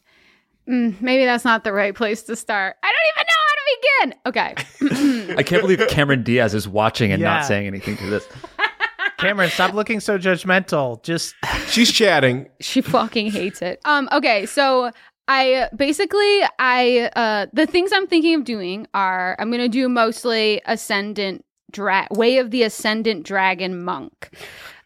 Mm, 0.69 1.01
maybe 1.01 1.25
that's 1.25 1.43
not 1.43 1.65
the 1.65 1.73
right 1.73 1.93
place 1.93 2.23
to 2.23 2.37
start. 2.37 2.77
I 2.81 2.93
don't 2.93 3.11
even 3.11 3.25
know 3.27 3.43
how 3.49 3.55
to 3.55 4.55
begin. 4.55 5.27
Okay. 5.27 5.35
I 5.39 5.43
can't 5.43 5.61
believe 5.61 5.85
Cameron 5.89 6.23
Diaz 6.23 6.53
is 6.55 6.69
watching 6.69 7.11
and 7.11 7.21
Yeah. 7.21 7.33
not 7.33 7.45
saying 7.45 7.67
anything 7.67 7.97
to 7.97 8.05
this. 8.09 8.25
Cameron, 9.17 9.49
stop 9.49 9.73
looking 9.73 9.99
so 9.99 10.17
judgmental. 10.17 11.03
Just 11.03 11.35
She's 11.67 11.91
chatting. 11.91 12.47
she 12.61 12.79
fucking 12.81 13.31
hates 13.31 13.61
it. 13.61 13.81
Um 13.83 14.07
okay, 14.13 14.45
so 14.45 14.91
I 15.27 15.69
basically 15.75 16.41
I 16.59 17.11
uh 17.15 17.47
the 17.53 17.65
things 17.65 17.91
I'm 17.93 18.07
thinking 18.07 18.35
of 18.35 18.43
doing 18.43 18.87
are 18.93 19.35
I'm 19.39 19.49
going 19.49 19.61
to 19.61 19.69
do 19.69 19.87
mostly 19.87 20.61
ascendant 20.65 21.45
dra- 21.71 22.07
way 22.11 22.37
of 22.37 22.51
the 22.51 22.63
ascendant 22.63 23.25
dragon 23.25 23.83
monk. 23.83 24.29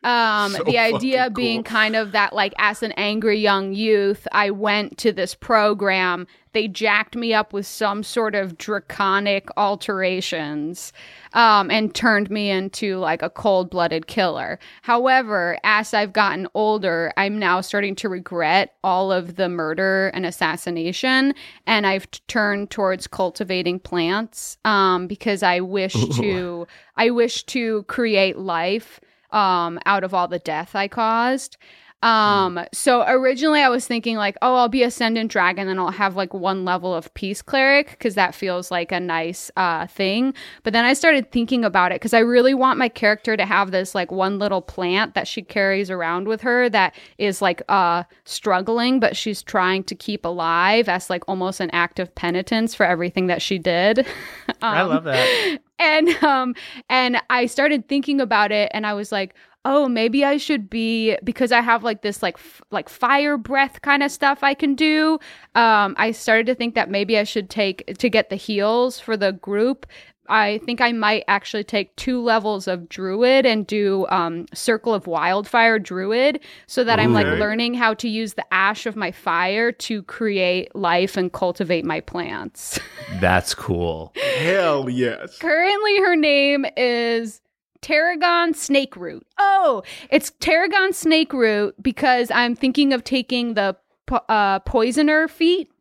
Um 0.04 0.52
So 0.54 0.64
the 0.64 0.78
idea 0.78 1.30
being 1.30 1.64
cool. 1.64 1.72
kind 1.76 1.96
of 1.96 2.12
that 2.12 2.34
like 2.34 2.54
as 2.58 2.84
an 2.84 2.94
angry 2.94 3.40
young 3.40 3.74
youth 3.74 4.28
I 4.32 4.52
went 4.52 4.98
to 5.00 5.12
this 5.12 5.36
program 5.36 6.28
they 6.58 6.68
jacked 6.68 7.16
me 7.16 7.36
up 7.36 7.54
with 7.54 7.68
some 7.68 8.02
sort 8.02 8.34
of 8.34 8.58
draconic 8.58 9.48
alterations 9.58 10.92
um, 11.34 11.70
and 11.70 11.94
turned 11.94 12.32
me 12.32 12.50
into 12.50 12.98
like 12.98 13.22
a 13.22 13.30
cold 13.30 13.70
blooded 13.70 14.08
killer. 14.08 14.58
However, 14.82 15.60
as 15.64 15.94
I've 15.94 16.14
gotten 16.14 16.48
older, 16.56 17.14
I'm 17.16 17.38
now 17.38 17.62
starting 17.62 17.94
to 17.98 18.10
regret 18.10 18.74
all 18.84 19.12
of 19.12 19.36
the 19.36 19.50
murder 19.50 20.08
and 20.16 20.26
assassination, 20.26 21.36
and 21.68 21.86
I've 21.86 22.10
t- 22.10 22.22
turned 22.28 22.72
towards 22.72 23.06
cultivating 23.06 23.80
plants 23.80 24.58
um, 24.66 25.06
because 25.06 25.44
I 25.44 25.60
wish 25.60 25.94
to 26.18 26.66
I 26.96 27.12
wish 27.12 27.44
to 27.44 27.84
create 27.84 28.40
life 28.40 29.00
um, 29.32 29.80
out 29.86 30.04
of 30.04 30.14
all 30.14 30.28
the 30.28 30.40
death 30.40 30.76
I 30.76 30.88
caused. 30.88 31.58
Um, 32.04 32.60
so 32.72 33.04
originally 33.08 33.60
I 33.62 33.70
was 33.70 33.88
thinking 33.88 34.18
like, 34.18 34.38
oh, 34.44 34.54
I'll 34.54 34.70
be 34.70 34.84
ascendant 34.84 35.32
dragon 35.32 35.68
and 35.68 35.80
I'll 35.80 35.90
have 35.90 36.16
like 36.16 36.32
one 36.32 36.64
level 36.64 36.94
of 36.94 37.12
peace 37.16 37.42
cleric 37.42 37.90
because 37.90 38.14
that 38.14 38.36
feels 38.36 38.70
like 38.70 38.92
a 38.92 39.00
nice 39.00 39.50
uh 39.58 39.88
thing. 39.88 40.36
But 40.62 40.74
then 40.74 40.86
I 40.86 40.94
started 40.94 41.32
thinking 41.32 41.66
about 41.66 41.92
it 41.92 41.96
because 41.96 42.14
I 42.14 42.20
really 42.20 42.54
want 42.54 42.78
my 42.78 42.88
character 42.88 43.36
to 43.36 43.46
have 43.48 43.72
this 43.72 43.96
like 43.96 44.12
one 44.12 44.38
little 44.38 44.62
plant 44.62 45.16
that 45.16 45.28
she 45.28 45.42
carries 45.42 45.90
around 45.90 46.28
with 46.28 46.42
her 46.42 46.70
that 46.70 46.94
is 47.18 47.42
like 47.42 47.64
uh 47.68 48.04
struggling, 48.26 49.00
but 49.00 49.18
she's 49.18 49.42
trying 49.42 49.84
to 49.86 49.96
keep 49.96 50.24
alive 50.24 50.88
as 50.88 51.10
like 51.10 51.24
almost 51.28 51.60
an 51.60 51.72
act 51.72 52.00
of 52.00 52.14
penitence 52.14 52.76
for 52.76 52.86
everything 52.86 53.26
that 53.26 53.42
she 53.42 53.58
did. 53.58 54.06
I 54.72 54.82
Um, 54.82 54.82
love 54.84 55.04
that. 55.06 55.34
And 55.80 56.10
um 56.24 56.56
and 56.90 57.18
i 57.30 57.46
started 57.46 57.88
thinking 57.88 58.20
about 58.22 58.52
it 58.52 58.72
and 58.74 58.86
i 58.86 58.94
was 58.94 59.12
like 59.12 59.36
oh 59.66 59.88
maybe 59.88 60.24
i 60.24 60.38
should 60.38 60.70
be 60.70 61.18
because 61.24 61.52
i 61.52 61.62
have 61.62 61.84
like 61.84 62.02
this 62.02 62.24
like 62.24 62.36
f- 62.38 62.62
like 62.72 62.90
fire 62.90 63.38
breath 63.38 63.82
kind 63.82 64.02
of 64.02 64.12
stuff 64.12 64.44
i 64.44 64.54
can 64.54 64.76
do. 64.76 65.20
Um 65.56 65.96
i 65.98 66.12
started 66.12 66.46
to 66.48 66.56
think 66.56 66.76
that 66.76 66.90
maybe 66.90 67.18
i 67.18 67.24
should 67.24 67.50
take 67.50 67.98
to 67.98 68.10
get 68.10 68.30
the 68.30 68.36
heals 68.36 69.00
for 69.00 69.18
the 69.18 69.34
group 69.34 69.86
I 70.30 70.60
think 70.60 70.82
I 70.82 70.92
might 70.92 71.24
actually 71.28 71.64
take 71.64 71.96
two 71.96 72.22
levels 72.22 72.68
of 72.68 72.90
druid 72.90 73.46
and 73.46 73.66
do 73.66 74.06
um, 74.10 74.46
circle 74.54 74.94
of 74.94 75.08
wildfire 75.08 75.80
druid 75.80 76.40
so 76.66 76.84
that 76.84 77.00
I'm 77.00 77.14
like 77.14 77.26
learning 77.26 77.74
how 77.76 77.94
to 77.96 78.10
use 78.10 78.34
the 78.34 78.46
ash 78.54 78.86
of 78.86 78.96
my 78.96 79.12
fire 79.12 79.72
to 79.72 80.04
create 80.04 80.76
life 80.76 81.18
and 81.18 81.32
cultivate 81.32 81.86
my 81.86 82.02
plants. 82.02 82.80
That's 83.20 83.54
cool. 83.54 84.14
Hell 84.38 84.90
yes. 84.90 85.38
Currently, 85.38 85.98
her 86.00 86.16
name 86.16 86.66
is 86.76 87.42
Tarragon 87.82 88.54
Snake 88.54 88.96
Root. 88.96 89.26
Oh, 89.38 89.84
it's 90.10 90.32
Tarragon 90.40 90.94
Snake 90.94 91.34
Root 91.34 91.76
because 91.82 92.32
I'm 92.32 92.56
thinking 92.56 92.94
of 92.94 93.04
taking 93.04 93.54
the 93.54 93.78
po- 94.06 94.26
uh, 94.30 94.60
poisoner 94.60 95.28
feat. 95.28 95.72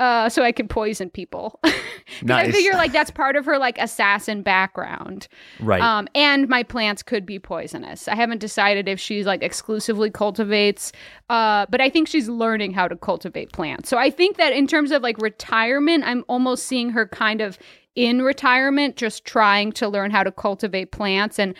Uh, 0.00 0.28
so 0.30 0.42
I 0.42 0.50
can 0.50 0.66
poison 0.66 1.10
people. 1.10 1.60
'Cause 1.64 1.74
I 2.22 2.42
Nice. 2.44 2.54
figure 2.54 2.72
like 2.72 2.90
that's 2.90 3.10
part 3.10 3.36
of 3.36 3.44
her 3.44 3.58
like 3.58 3.78
assassin 3.78 4.42
background. 4.42 5.28
Right. 5.60 5.80
Um, 5.80 6.08
and 6.14 6.48
my 6.48 6.62
plants 6.64 7.02
could 7.02 7.24
be 7.26 7.38
poisonous. 7.38 8.08
I 8.08 8.14
haven't 8.16 8.38
decided 8.38 8.88
if 8.88 8.98
she's 8.98 9.26
like 9.26 9.42
exclusively 9.42 10.10
cultivates, 10.10 10.90
uh, 11.28 11.66
but 11.70 11.80
I 11.80 11.88
think 11.90 12.08
she's 12.08 12.28
learning 12.28 12.72
how 12.72 12.88
to 12.88 12.96
cultivate 12.96 13.52
plants. 13.52 13.88
So 13.90 13.96
I 13.98 14.10
think 14.10 14.38
that 14.38 14.52
in 14.54 14.66
terms 14.66 14.90
of 14.90 15.02
like 15.02 15.18
retirement, 15.20 16.02
I'm 16.06 16.24
almost 16.28 16.66
seeing 16.66 16.90
her 16.90 17.06
kind 17.06 17.40
of 17.42 17.58
in 17.94 18.22
retirement, 18.22 18.96
just 18.96 19.24
trying 19.24 19.70
to 19.72 19.88
learn 19.88 20.10
how 20.10 20.22
to 20.22 20.32
cultivate 20.32 20.92
plants 20.92 21.38
and 21.38 21.54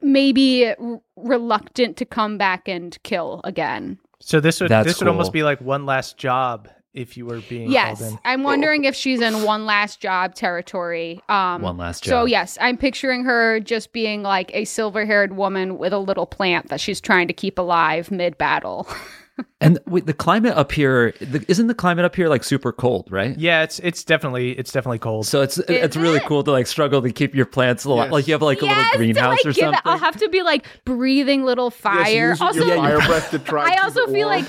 maybe 0.00 0.66
r- 0.68 1.00
reluctant 1.16 1.96
to 1.98 2.04
come 2.04 2.38
back 2.38 2.68
and 2.68 2.98
kill 3.04 3.40
again. 3.44 3.98
So 4.20 4.40
this 4.40 4.60
would 4.60 4.70
That's 4.70 4.86
this 4.86 4.98
would 5.00 5.08
almost 5.08 5.32
be 5.32 5.42
like 5.42 5.60
one 5.60 5.86
last 5.86 6.16
job 6.18 6.68
if 6.94 7.16
you 7.16 7.24
were 7.26 7.40
being 7.48 7.70
Yes, 7.70 8.00
called 8.00 8.12
in. 8.12 8.18
I'm 8.24 8.42
wondering 8.42 8.84
if 8.84 8.94
she's 8.94 9.20
in 9.20 9.42
one 9.44 9.64
last 9.66 10.00
job 10.00 10.34
territory. 10.34 11.20
Um, 11.28 11.62
One 11.62 11.76
last 11.78 12.04
job 12.04 12.10
So 12.10 12.24
yes, 12.26 12.58
I'm 12.60 12.76
picturing 12.76 13.24
her 13.24 13.60
just 13.60 13.92
being 13.92 14.22
like 14.22 14.50
a 14.54 14.64
silver-haired 14.64 15.34
woman 15.36 15.78
with 15.78 15.92
a 15.92 15.98
little 15.98 16.26
plant 16.26 16.68
that 16.68 16.80
she's 16.80 17.00
trying 17.00 17.28
to 17.28 17.32
keep 17.32 17.58
alive 17.58 18.10
mid-battle. 18.10 18.86
and 19.60 19.78
wait, 19.86 20.04
the 20.04 20.12
climate 20.12 20.54
up 20.54 20.70
here, 20.72 21.14
the, 21.20 21.42
isn't 21.48 21.66
the 21.66 21.74
climate 21.74 22.04
up 22.04 22.14
here 22.14 22.28
like 22.28 22.44
super 22.44 22.72
cold, 22.72 23.10
right? 23.10 23.38
Yeah, 23.38 23.62
it's 23.62 23.78
it's 23.78 24.04
definitely 24.04 24.52
it's 24.58 24.70
definitely 24.70 24.98
cold. 24.98 25.26
So 25.26 25.40
it's 25.40 25.56
it's 25.58 25.96
really 25.96 26.20
cool 26.20 26.44
to 26.44 26.50
like 26.52 26.66
struggle 26.66 27.00
to 27.00 27.10
keep 27.10 27.34
your 27.34 27.46
plants 27.46 27.84
alive. 27.86 28.06
Yes. 28.06 28.12
Like 28.12 28.28
you 28.28 28.34
have 28.34 28.42
like 28.42 28.60
a 28.60 28.66
yes, 28.66 28.76
little 28.76 28.98
greenhouse 28.98 29.40
to, 29.42 29.48
or 29.48 29.50
like, 29.50 29.56
give 29.56 29.68
it- 29.68 29.74
something. 29.76 29.80
I'll 29.86 29.98
have 29.98 30.18
to 30.18 30.28
be 30.28 30.42
like 30.42 30.66
breathing 30.84 31.44
little 31.44 31.70
fire. 31.70 32.28
Yes, 32.30 32.40
also, 32.42 32.64
your 32.66 32.76
fire 32.76 32.98
breath 33.06 33.30
to 33.30 33.38
try. 33.38 33.74
I 33.74 33.82
also 33.82 34.06
feel 34.08 34.28
like 34.28 34.44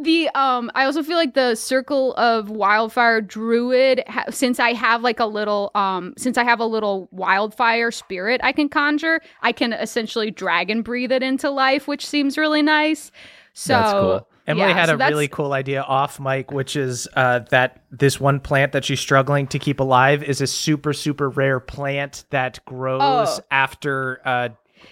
the 0.00 0.28
um 0.34 0.70
I 0.74 0.84
also 0.84 1.02
feel 1.02 1.16
like 1.16 1.34
the 1.34 1.54
circle 1.54 2.14
of 2.14 2.50
wildfire 2.50 3.20
druid 3.20 4.02
ha- 4.06 4.24
since 4.30 4.58
I 4.60 4.72
have 4.72 5.02
like 5.02 5.20
a 5.20 5.26
little 5.26 5.70
um 5.74 6.14
since 6.16 6.38
I 6.38 6.44
have 6.44 6.60
a 6.60 6.64
little 6.66 7.08
wildfire 7.10 7.90
spirit 7.90 8.40
I 8.44 8.52
can 8.52 8.68
conjure 8.68 9.20
I 9.42 9.52
can 9.52 9.72
essentially 9.72 10.30
dragon 10.30 10.82
breathe 10.82 11.12
it 11.12 11.22
into 11.22 11.50
life 11.50 11.86
which 11.88 12.06
seems 12.06 12.38
really 12.38 12.62
nice. 12.62 13.10
So 13.54 13.72
That's 13.74 13.92
cool. 13.92 14.28
Emily 14.46 14.68
yeah, 14.68 14.74
had 14.74 14.86
so 14.88 14.94
a 14.94 14.96
that's- 14.98 15.10
really 15.12 15.28
cool 15.28 15.52
idea 15.52 15.82
off 15.82 16.18
mic, 16.20 16.52
which 16.52 16.74
is 16.76 17.06
uh, 17.16 17.40
that 17.50 17.82
this 17.90 18.18
one 18.20 18.40
plant 18.40 18.72
that 18.72 18.84
she's 18.84 19.00
struggling 19.00 19.46
to 19.48 19.58
keep 19.58 19.78
alive 19.80 20.22
is 20.22 20.40
a 20.40 20.46
super, 20.46 20.92
super 20.94 21.28
rare 21.28 21.60
plant 21.60 22.24
that 22.30 22.64
grows 22.64 23.00
Oh. 23.02 23.38
after 23.50 24.20
uh, 24.24 24.48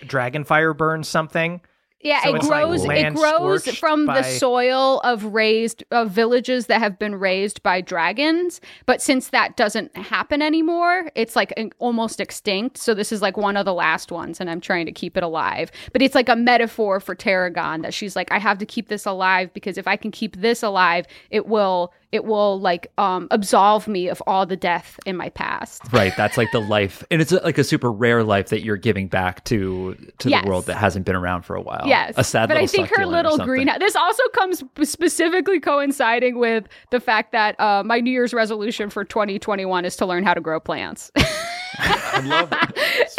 dragon 0.07 0.45
fire 0.45 0.75
burns 0.75 1.09
something. 1.09 1.63
Yeah, 2.07 2.23
So 2.23 2.31
it 2.31 2.37
it's 2.37 2.49
like 2.49 2.65
grows. 2.67 2.85
it 2.85 3.15
grows 3.15 3.67
from 3.79 4.07
by- 4.07 4.21
the 4.21 4.23
soil 4.39 5.01
of 5.01 5.25
razed 5.25 5.83
of 5.91 6.11
villages 6.11 6.67
that 6.67 6.79
have 6.81 6.99
been 6.99 7.17
razed 7.17 7.63
by 7.65 7.81
dragons. 7.81 8.61
But 8.87 9.03
since 9.03 9.29
that 9.31 9.57
doesn't 9.57 9.97
happen 9.97 10.41
anymore, 10.41 11.11
it's 11.17 11.35
like 11.35 11.53
an- 11.57 11.73
almost 11.81 12.21
extinct. 12.21 12.79
So 12.79 12.95
this 12.95 13.11
is 13.11 13.23
like 13.23 13.37
one 13.37 13.57
of 13.57 13.65
the 13.65 13.75
last 13.75 14.13
ones, 14.13 14.41
and 14.41 14.49
I'm 14.49 14.61
trying 14.61 14.87
to 14.87 14.93
keep 14.93 15.17
it 15.17 15.25
alive. 15.25 15.73
But 15.93 16.01
it's 16.01 16.15
like 16.15 16.29
a 16.29 16.37
metaphor 16.37 17.01
for 17.01 17.15
Tarragon 17.17 17.83
that 17.83 17.93
she's 17.93 18.15
like, 18.15 18.31
I 18.31 18.39
have 18.39 18.59
to 18.59 18.67
keep 18.67 18.89
this 18.89 19.05
alive 19.05 19.53
because 19.53 19.77
if 19.77 19.89
I 19.89 19.97
can 19.97 20.13
keep 20.13 20.37
this 20.37 20.63
alive, 20.63 21.07
it 21.31 21.47
will 21.47 21.93
it 22.13 22.25
will 22.25 22.59
like 22.61 22.91
um 22.99 23.29
absolve 23.31 23.89
me 23.89 24.09
of 24.09 24.23
all 24.27 24.47
the 24.47 24.57
death 24.57 24.99
in 25.07 25.17
my 25.17 25.29
past. 25.31 25.83
Right, 25.93 26.13
that's 26.17 26.37
like 26.37 26.51
the 26.53 26.61
life, 26.61 27.03
and 27.11 27.21
it's 27.21 27.33
like 27.33 27.59
a 27.59 27.65
super 27.65 27.91
rare 27.93 28.23
life 28.25 28.49
that 28.49 28.63
you're 28.63 28.77
giving 28.77 29.09
back 29.09 29.45
to 29.45 29.95
to 30.19 30.31
Yes. 30.31 30.43
the 30.45 30.49
world 30.49 30.67
that 30.67 30.77
hasn't 30.77 31.05
been 31.07 31.17
around 31.17 31.43
for 31.43 31.57
a 31.57 31.61
while. 31.63 31.83
Yes, 31.87 32.15
a 32.17 32.25
sad 32.25 32.49
but 32.49 32.57
I 32.57 32.67
think 32.67 32.89
her 32.97 33.07
little 33.07 33.33
something. 33.33 33.47
greenhouse. 33.47 33.79
This 33.81 33.97
also 33.97 34.23
comes 34.35 34.63
specifically 34.83 35.61
coinciding 35.61 36.39
with 36.39 36.67
the 36.91 37.01
fact 37.01 37.33
that 37.33 37.59
uh, 37.61 37.83
my 37.85 38.01
New 38.01 38.11
Year's 38.13 38.33
resolution 38.35 38.91
for 38.91 39.05
2021 39.05 39.85
is 39.85 39.97
to 39.97 40.07
learn 40.07 40.25
how 40.25 40.35
to 40.35 40.41
grow 40.41 40.61
plants. 40.61 41.11
I 41.79 42.21
love 42.25 42.53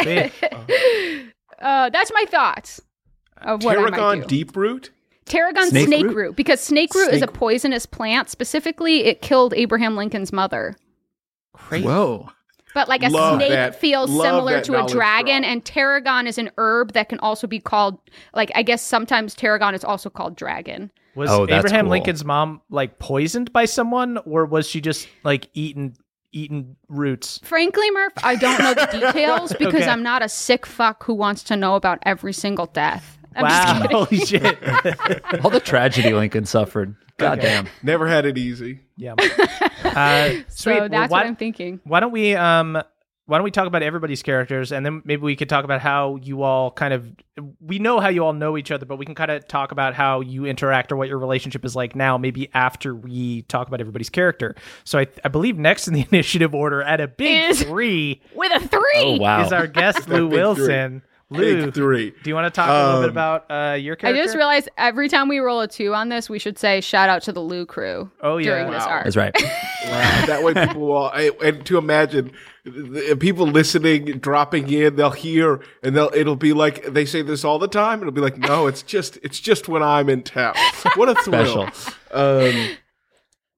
it. 0.00 0.32
Uh, 1.60 1.90
that's 1.90 2.12
my 2.14 2.24
thoughts 2.28 2.80
of 3.38 3.64
what 3.64 3.76
I 3.76 3.80
might 3.80 3.90
Tarragon 3.90 4.20
do. 4.20 4.26
deep 4.26 4.56
root. 4.56 4.92
Tarragon 5.28 5.68
Snake 5.68 5.86
snake, 5.86 6.04
root? 6.06 6.14
root. 6.16 6.36
because 6.36 6.60
snake 6.60 6.94
root 6.94 7.12
is 7.12 7.22
a 7.22 7.26
poisonous 7.26 7.86
plant. 7.86 8.28
Specifically, 8.30 9.04
it 9.04 9.22
killed 9.22 9.54
Abraham 9.54 9.96
Lincoln's 9.96 10.32
mother. 10.32 10.76
Great. 11.52 11.84
Whoa, 11.84 12.28
But 12.74 12.88
like 12.88 13.02
a 13.02 13.08
Love 13.08 13.36
snake 13.38 13.50
that- 13.50 13.80
feels 13.80 14.10
love 14.10 14.26
similar 14.26 14.60
to 14.62 14.84
a 14.84 14.86
dragon, 14.88 15.42
drop. 15.42 15.50
and 15.52 15.64
tarragon 15.64 16.26
is 16.26 16.38
an 16.38 16.50
herb 16.58 16.92
that 16.92 17.08
can 17.08 17.18
also 17.20 17.46
be 17.46 17.58
called 17.60 17.98
like 18.34 18.50
I 18.54 18.62
guess 18.62 18.82
sometimes 18.82 19.34
tarragon 19.34 19.74
is 19.74 19.84
also 19.84 20.08
called 20.10 20.36
dragon. 20.36 20.90
Was 21.14 21.30
Oh, 21.30 21.44
Abraham 21.48 21.86
cool. 21.86 21.90
Lincoln's 21.90 22.24
mom 22.24 22.60
like 22.70 22.98
poisoned 23.00 23.52
by 23.52 23.64
someone, 23.64 24.18
or 24.18 24.46
was 24.46 24.68
she 24.68 24.80
just 24.80 25.08
like 25.24 25.48
eating 25.54 25.96
eating 26.30 26.76
roots? 26.88 27.40
Frankly, 27.42 27.90
Murph, 27.90 28.12
I 28.22 28.36
don't 28.36 28.58
know 28.60 28.74
the 28.74 28.86
details 29.00 29.52
because 29.54 29.82
Okay. 29.82 29.88
I'm 29.88 30.02
not 30.04 30.22
a 30.22 30.28
sick 30.28 30.64
fuck 30.66 31.02
who 31.04 31.14
wants 31.14 31.42
to 31.44 31.56
know 31.56 31.74
about 31.74 31.98
every 32.04 32.32
single 32.34 32.66
death. 32.66 33.17
I'm 33.38 33.44
wow! 33.44 33.80
kidding. 33.82 33.96
Holy 33.96 34.18
shit! 34.26 35.40
all 35.44 35.50
the 35.50 35.60
tragedy 35.60 36.12
Lincoln 36.12 36.44
suffered. 36.44 36.94
God 37.18 37.38
Okay. 37.38 37.48
damn. 37.48 37.68
Never 37.82 38.06
had 38.06 38.26
it 38.26 38.38
easy. 38.38 38.80
yeah. 38.96 39.14
Uh, 39.84 40.28
sweet. 40.48 40.48
So 40.48 40.70
Well, 40.80 40.88
why, 40.90 41.06
what 41.06 41.26
I'm 41.26 41.36
thinking. 41.36 41.80
why 41.84 42.00
don't 42.00 42.12
we 42.12 42.34
um 42.34 42.80
why 43.26 43.36
don't 43.38 43.44
we 43.44 43.50
talk 43.50 43.66
about 43.66 43.82
everybody's 43.82 44.22
characters 44.22 44.70
and 44.72 44.84
then 44.84 45.02
maybe 45.04 45.22
we 45.22 45.34
could 45.36 45.48
talk 45.48 45.64
about 45.64 45.80
how 45.80 46.16
you 46.22 46.42
all 46.42 46.70
kind 46.70 46.92
of 46.94 47.10
we 47.60 47.78
know 47.78 48.00
how 48.00 48.08
you 48.08 48.24
all 48.24 48.32
know 48.32 48.56
each 48.58 48.70
other 48.70 48.86
but 48.86 48.96
we 48.96 49.06
can 49.06 49.14
kind 49.14 49.30
of 49.30 49.46
talk 49.48 49.70
about 49.72 49.94
how 49.94 50.20
you 50.20 50.44
interact 50.46 50.92
or 50.92 50.96
what 50.96 51.08
your 51.08 51.18
relationship 51.18 51.64
is 51.64 51.74
like 51.76 51.94
now 51.96 52.18
maybe 52.18 52.48
after 52.54 52.94
we 52.94 53.42
talk 53.42 53.66
about 53.68 53.80
everybody's 53.80 54.10
character 54.10 54.54
so 54.84 54.98
i, 54.98 55.06
I 55.24 55.28
believe 55.28 55.58
next 55.58 55.88
in 55.88 55.94
the 55.94 56.06
initiative 56.12 56.54
order 56.54 56.82
at 56.82 57.00
a 57.00 57.08
big 57.08 57.50
Is- 57.50 57.62
three 57.62 58.20
With 58.34 58.52
a 58.62 58.66
three. 58.68 58.82
Oh 58.96 59.16
wow. 59.18 59.44
is 59.44 59.52
our 59.52 59.66
guest 59.66 60.08
lou 60.08 60.26
wilson 60.26 61.00
three. 61.00 61.10
Wilson 61.30 61.46
lou 61.56 61.64
Big 61.66 61.74
three. 61.74 62.10
do 62.22 62.30
you 62.30 62.34
want 62.34 62.46
to 62.46 62.50
talk 62.50 62.68
a 62.68 62.72
little 62.72 63.00
bit 63.02 63.04
Um, 63.06 63.10
about 63.10 63.50
uh, 63.50 63.74
your 63.74 63.96
I 64.02 64.12
just 64.12 64.34
realized 64.34 64.68
every 64.78 65.08
time 65.08 65.28
we 65.28 65.38
roll 65.38 65.60
a 65.60 65.68
two 65.68 65.94
on 65.94 66.08
this, 66.08 66.30
we 66.30 66.38
should 66.38 66.58
say 66.58 66.80
shout 66.80 67.08
out 67.08 67.22
to 67.22 67.32
the 67.32 67.40
Lou 67.40 67.66
crew. 67.66 68.10
Oh, 68.22 68.38
yeah. 68.38 68.50
during 68.50 68.70
this 68.70 68.82
arc. 68.84 69.04
That's 69.04 69.16
right. 69.16 69.34
Wow. 69.88 70.26
that 70.26 70.42
way 70.42 70.52
people 70.52 70.82
will, 70.88 71.08
I, 71.08 71.30
and 71.42 71.64
to 71.64 71.78
imagine 71.78 72.32
the 72.64 73.16
people 73.18 73.46
listening, 73.46 74.18
dropping 74.18 74.70
in, 74.70 74.96
they'll 74.96 75.10
hear 75.10 75.62
and 75.82 75.96
they'll, 75.96 76.10
it'll 76.12 76.36
be 76.36 76.52
like, 76.52 76.84
they 76.92 77.06
say 77.06 77.22
this 77.22 77.42
all 77.44 77.58
the 77.58 77.68
time. 77.68 78.00
It'll 78.00 78.12
be 78.12 78.20
like, 78.20 78.36
no, 78.36 78.66
it's 78.66 78.82
just, 78.82 79.18
it's 79.22 79.40
just 79.40 79.66
when 79.68 79.82
I'm 79.82 80.08
in 80.10 80.24
town. 80.24 80.54
What 80.96 81.08
a 81.08 81.14
thrill. 81.22 81.70
Um, 82.10 82.76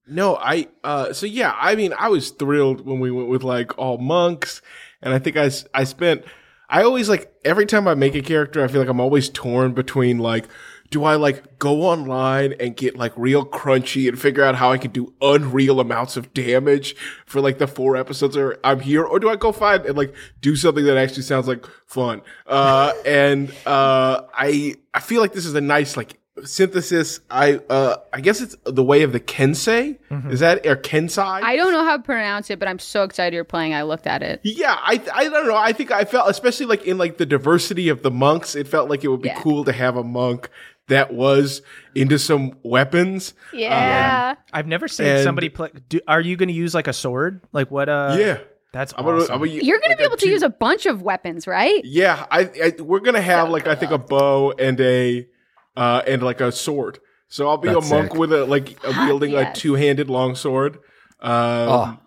no, 0.07 0.37
I, 0.37 0.69
uh, 0.85 1.13
so 1.15 1.27
yeah, 1.27 1.57
I 1.59 1.75
mean, 1.75 1.95
I 1.99 2.09
was 2.11 2.31
thrilled 2.31 2.85
when 2.87 3.01
we 3.01 3.11
went 3.11 3.29
with 3.29 3.43
like 3.43 3.77
all 3.79 3.99
monks. 3.99 4.61
And 5.03 5.15
I 5.15 5.19
think 5.19 5.37
I 5.37 5.51
I 5.75 5.85
spent, 5.85 6.25
I 6.71 6.85
always 6.85 7.09
like, 7.09 7.33
every 7.45 7.67
time 7.67 7.89
I 7.89 7.95
make 7.95 8.15
a 8.15 8.23
character, 8.23 8.63
I 8.63 8.69
feel 8.69 8.81
like 8.81 8.89
I'm 8.89 9.01
always 9.01 9.29
torn 9.29 9.75
between 9.75 10.19
like, 10.19 10.47
do 10.91 11.05
I 11.05 11.15
like 11.17 11.59
go 11.59 11.83
online 11.83 12.55
and 12.59 12.77
get 12.77 12.97
like 12.97 13.13
real 13.17 13.45
crunchy 13.47 14.09
and 14.09 14.19
figure 14.19 14.43
out 14.43 14.57
how 14.57 14.73
I 14.73 14.79
can 14.79 14.91
do 14.91 15.13
unreal 15.21 15.79
amounts 15.79 16.17
of 16.17 16.35
damage 16.35 16.97
for 17.27 17.41
like 17.41 17.59
the 17.59 17.67
four 17.67 17.97
episodes 17.97 18.37
or 18.37 18.59
I'm 18.65 18.81
here, 18.81 19.05
or 19.05 19.21
do 19.21 19.29
I 19.29 19.37
go 19.37 19.53
find 19.53 19.85
and 19.87 19.97
like 19.97 20.15
do 20.41 20.57
something 20.57 20.85
that 20.85 20.97
actually 20.97 21.23
sounds 21.23 21.47
like 21.47 21.65
fun? 21.87 22.23
Uh, 22.47 22.93
and 23.05 23.53
uh, 23.67 24.23
I 24.35 24.77
I 24.93 25.01
feel 25.01 25.21
like 25.21 25.33
this 25.33 25.47
is 25.47 25.55
a 25.55 25.61
nice 25.61 25.97
like 25.97 26.20
synthesis. 26.47 27.21
I 27.31 27.61
uh, 27.71 27.97
I 28.13 28.21
guess 28.21 28.41
it's 28.41 28.57
the 28.65 28.83
way 28.85 29.03
of 29.03 29.13
the 29.13 29.21
Kensei. 29.21 29.99
Is 30.31 30.41
that 30.41 30.67
or 30.67 30.77
Kensai? 30.77 31.43
I 31.43 31.57
don't 31.57 31.73
know 31.73 31.85
how 31.85 31.97
to 31.97 32.03
pronounce 32.03 32.51
it, 32.51 32.59
but 32.59 32.69
I'm 32.69 32.79
so 32.79 33.03
excited 33.05 33.35
you're 33.35 33.45
playing. 33.45 33.75
I 33.75 33.83
looked 33.83 34.07
at 34.07 34.23
it. 34.23 34.41
Yeah, 34.45 34.75
I 34.79 35.01
I 35.13 35.25
don't 35.29 35.47
know. 35.47 35.57
I 35.57 35.73
think 35.73 35.91
I 35.91 36.05
felt, 36.05 36.29
especially 36.31 36.67
like 36.67 36.85
in 36.87 36.99
like 36.99 37.19
the 37.19 37.27
diversity 37.27 37.89
of 37.89 38.03
the 38.03 38.11
monks, 38.11 38.55
it 38.55 38.67
felt 38.69 38.91
like 38.91 39.05
it 39.05 39.09
would 39.09 39.23
be 39.23 39.29
Yeah. 39.29 39.41
cool 39.41 39.65
to 39.65 39.73
have 39.73 39.97
a 39.97 40.05
monk 40.05 40.49
that 40.89 41.13
was 41.15 41.63
into 41.95 42.19
some 42.19 42.57
weapons. 42.65 43.33
Yeah. 43.53 44.35
i've 44.53 44.67
never 44.67 44.89
seen 44.89 45.07
And- 45.07 45.23
somebody 45.25 45.49
play 45.49 45.71
do, 45.89 46.01
are 46.09 46.21
you 46.21 46.37
going 46.37 46.49
to 46.49 46.55
use 46.55 46.75
like 46.75 46.89
a 46.89 46.93
sword 46.93 47.43
like 47.53 47.71
what 47.71 47.89
uh 47.89 48.17
yeah, 48.19 48.39
that's 48.73 48.93
I'm 48.97 49.05
gonna, 49.05 49.19
awesome. 49.19 49.35
I'm 49.35 49.39
gonna, 49.41 49.51
You're 49.53 49.79
going 49.79 49.93
to 49.93 49.97
be 49.97 50.03
able 50.03 50.17
to 50.17 50.29
use 50.29 50.43
a 50.43 50.49
bunch 50.51 50.87
of 50.87 51.03
weapons, 51.03 51.47
right? 51.47 51.81
Yeah, 51.85 52.27
I, 52.31 52.41
I 52.79 52.83
we're 52.83 53.01
gonna 53.01 53.21
have 53.21 53.51
like 53.51 53.69
I 53.69 53.75
think 53.77 53.93
a 53.93 53.99
bow 53.99 54.53
and 54.59 54.81
a 54.81 55.29
uh 55.77 56.03
and 56.07 56.23
like 56.23 56.41
a 56.41 56.51
sword. 56.53 56.99
So 57.29 57.49
I'll 57.49 57.59
be 57.59 57.69
That's 57.69 57.91
a 57.91 57.95
monk 57.95 58.11
sick. 58.11 58.19
with 58.19 58.33
a 58.33 58.45
like 58.45 58.77
a 58.85 58.91
wielding 59.07 59.31
yes. 59.33 59.57
a 59.57 59.61
two 59.61 59.75
handed 59.75 60.11
long 60.11 60.35
sword. 60.35 60.79
Um, 61.21 61.31
Oh. 61.69 61.99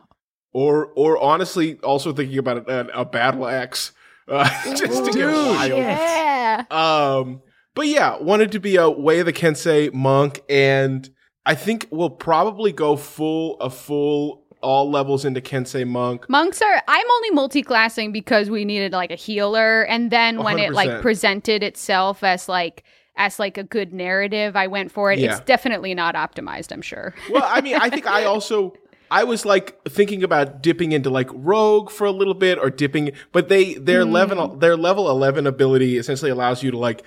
or 0.53 0.87
or 0.95 1.17
honestly, 1.21 1.77
also 1.83 2.11
thinking 2.13 2.37
about 2.37 2.69
a, 2.69 2.99
a 3.01 3.05
battle 3.05 3.47
axe. 3.47 3.91
Uh, 4.27 4.49
just 4.75 5.05
to 5.05 5.11
get 5.11 5.27
wild. 5.27 5.77
Yeah. 5.79 6.63
Um, 6.71 7.41
but 7.75 7.87
yeah, 7.87 8.17
wanted 8.21 8.51
to 8.53 8.59
be 8.59 8.75
a 8.75 8.89
Way 8.89 9.19
of 9.19 9.25
the 9.25 9.33
Kensei 9.33 9.93
monk, 9.93 10.41
and 10.49 11.09
I 11.45 11.55
think 11.55 11.87
we'll 11.91 12.09
probably 12.09 12.71
go 12.71 12.95
full 12.95 13.59
a 13.59 13.69
full 13.69 14.45
all 14.61 14.89
levels 14.89 15.25
into 15.25 15.41
Kensei 15.41 15.85
monk. 15.85 16.29
Monks 16.29 16.61
are. 16.61 16.81
I'm 16.87 17.11
only 17.11 17.31
multi-classing 17.31 18.11
because 18.13 18.49
we 18.49 18.63
needed 18.63 18.93
like 18.93 19.11
a 19.11 19.15
healer, 19.15 19.83
and 19.83 20.09
then 20.11 20.41
when 20.43 20.57
it 20.59 20.71
100%. 20.71 20.73
like 20.73 21.01
presented 21.01 21.63
itself 21.63 22.23
as 22.23 22.47
like 22.47 22.83
as 23.15 23.39
like 23.39 23.57
a 23.57 23.63
good 23.63 23.93
narrative, 23.93 24.55
I 24.55 24.67
went 24.67 24.91
for 24.91 25.11
it. 25.11 25.19
Yeah. 25.19 25.31
It's 25.31 25.45
definitely 25.45 25.93
not 25.93 26.15
optimized. 26.15 26.71
I'm 26.71 26.81
sure. 26.81 27.13
Well, 27.29 27.43
I 27.45 27.61
mean, 27.61 27.75
I 27.75 27.89
think 27.89 28.07
I 28.07 28.25
also 28.25 28.73
I 29.11 29.23
was 29.23 29.45
like 29.45 29.79
thinking 29.83 30.23
about 30.23 30.63
dipping 30.63 30.91
into 30.91 31.09
like 31.09 31.29
rogue 31.31 31.91
for 31.91 32.05
a 32.05 32.11
little 32.11 32.33
bit 32.33 32.57
or 32.57 32.69
dipping, 32.69 33.11
but 33.31 33.49
they 33.49 33.75
their 33.75 34.03
mm. 34.03 34.11
level 34.11 34.55
their 34.55 34.75
level 34.75 35.09
11 35.09 35.45
ability 35.45 35.97
essentially 35.97 36.31
allows 36.31 36.63
you 36.63 36.71
to 36.71 36.77
like 36.77 37.03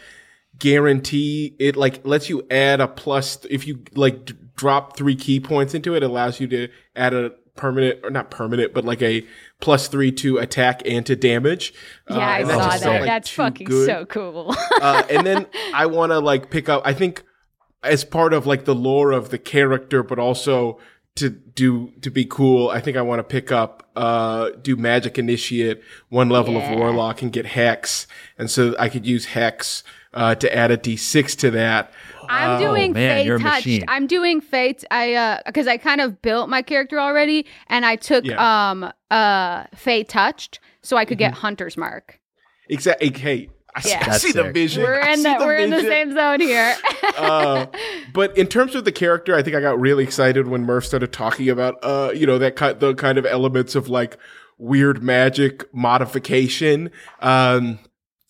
guarantee 0.58 1.54
it 1.58 1.76
like 1.76 2.06
lets 2.06 2.30
you 2.30 2.46
add 2.50 2.80
a 2.80 2.88
plus 2.88 3.44
if 3.50 3.66
you 3.66 3.82
like 3.94 4.24
d- 4.24 4.34
drop 4.54 4.96
3 4.96 5.16
ki 5.16 5.40
points 5.40 5.74
into 5.74 5.94
it, 5.94 6.02
it 6.02 6.06
allows 6.06 6.40
you 6.40 6.46
to 6.46 6.68
add 6.94 7.12
a 7.12 7.30
permanent 7.56 7.98
or 8.04 8.10
not 8.10 8.30
permanent, 8.30 8.72
but 8.72 8.84
like 8.84 9.02
a 9.02 9.26
plus 9.60 9.88
3 9.88 10.12
to 10.12 10.38
attack 10.38 10.82
and 10.86 11.04
to 11.06 11.16
damage. 11.16 11.72
Yeah, 12.10 12.16
Uh, 12.16 12.20
I 12.20 12.42
saw 12.44 12.78
that. 12.78 13.00
like, 13.00 13.04
That's 13.04 13.30
fucking 13.30 13.66
good 13.66 13.86
so 13.86 14.04
cool. 14.06 14.54
uh, 14.80 15.02
and 15.10 15.26
then 15.26 15.46
I 15.74 15.86
want 15.86 16.12
to 16.12 16.18
like 16.18 16.50
pick 16.50 16.68
up. 16.68 16.82
I 16.84 16.92
think 16.92 17.22
as 17.82 18.04
part 18.04 18.32
of 18.32 18.46
like 18.46 18.64
the 18.64 18.74
lore 18.74 19.12
of 19.12 19.30
the 19.30 19.38
character, 19.38 20.02
but 20.02 20.18
also 20.18 20.78
to 21.16 21.30
do 21.30 21.92
to 22.02 22.10
be 22.10 22.26
cool. 22.26 22.68
I 22.68 22.80
think 22.80 22.96
I 22.98 23.02
want 23.02 23.20
to 23.20 23.24
pick 23.24 23.50
up 23.50 23.88
uh 23.96 24.50
do 24.60 24.76
magic 24.76 25.18
initiate 25.18 25.80
one 26.10 26.28
level 26.28 26.54
Yeah. 26.54 26.70
of 26.72 26.78
warlock 26.78 27.22
and 27.22 27.32
get 27.32 27.46
hex, 27.46 28.06
and 28.38 28.50
so 28.50 28.74
I 28.78 28.90
could 28.90 29.06
use 29.06 29.26
hex 29.26 29.82
uh 30.16 30.34
to 30.34 30.52
add 30.54 30.70
a 30.72 30.76
d6 30.76 31.36
to 31.38 31.50
that. 31.52 31.92
I'm 32.28 32.58
doing 32.60 32.92
man, 32.92 33.18
Fey 33.18 33.24
you're 33.26 33.38
touched. 33.38 33.66
machine. 33.66 33.84
I'm 33.86 34.08
doing 34.08 34.40
Fate. 34.40 34.84
I 34.90 35.14
uh 35.14 35.38
because 35.46 35.68
I 35.68 35.76
kind 35.76 36.00
of 36.00 36.20
built 36.22 36.48
my 36.48 36.62
character 36.62 36.98
already, 36.98 37.46
and 37.68 37.86
I 37.86 37.94
took 37.96 38.24
Yeah. 38.24 38.70
um 38.70 38.90
uh 39.12 39.64
Fey 39.76 40.02
touched, 40.02 40.58
so 40.82 40.96
I 40.96 41.04
could 41.04 41.18
Mm-hmm. 41.18 41.30
get 41.30 41.34
Hunter's 41.34 41.76
Mark. 41.76 42.18
Exactly. 42.68 43.10
Hey, 43.12 43.48
I, 43.76 43.80
see- 43.80 43.90
Yeah. 43.90 43.98
I 44.02 44.04
That's 44.10 44.22
see 44.22 44.32
the 44.32 44.44
sick. 44.44 44.54
vision. 44.54 44.82
We're 44.82 44.98
in 45.06 45.18
see 45.18 45.22
the, 45.22 45.36
we're 45.38 45.54
in 45.56 45.70
the 45.70 45.82
same 45.82 46.12
zone 46.14 46.40
here. 46.40 46.74
uh, 47.16 47.66
but 48.12 48.36
in 48.36 48.46
terms 48.48 48.74
of 48.74 48.84
the 48.84 48.90
character, 48.92 49.36
I 49.36 49.42
think 49.42 49.54
I 49.54 49.60
got 49.60 49.78
really 49.78 50.02
excited 50.02 50.48
when 50.48 50.62
Murph 50.64 50.86
started 50.86 51.12
talking 51.12 51.48
about, 51.48 51.76
uh, 51.84 52.10
you 52.14 52.26
know, 52.26 52.38
that 52.38 52.56
kind, 52.56 52.80
the 52.80 52.94
kind 52.94 53.18
of 53.18 53.26
elements 53.26 53.74
of 53.76 53.88
like 53.88 54.16
weird 54.58 55.02
magic 55.02 55.72
modification. 55.72 56.90
Um, 57.20 57.78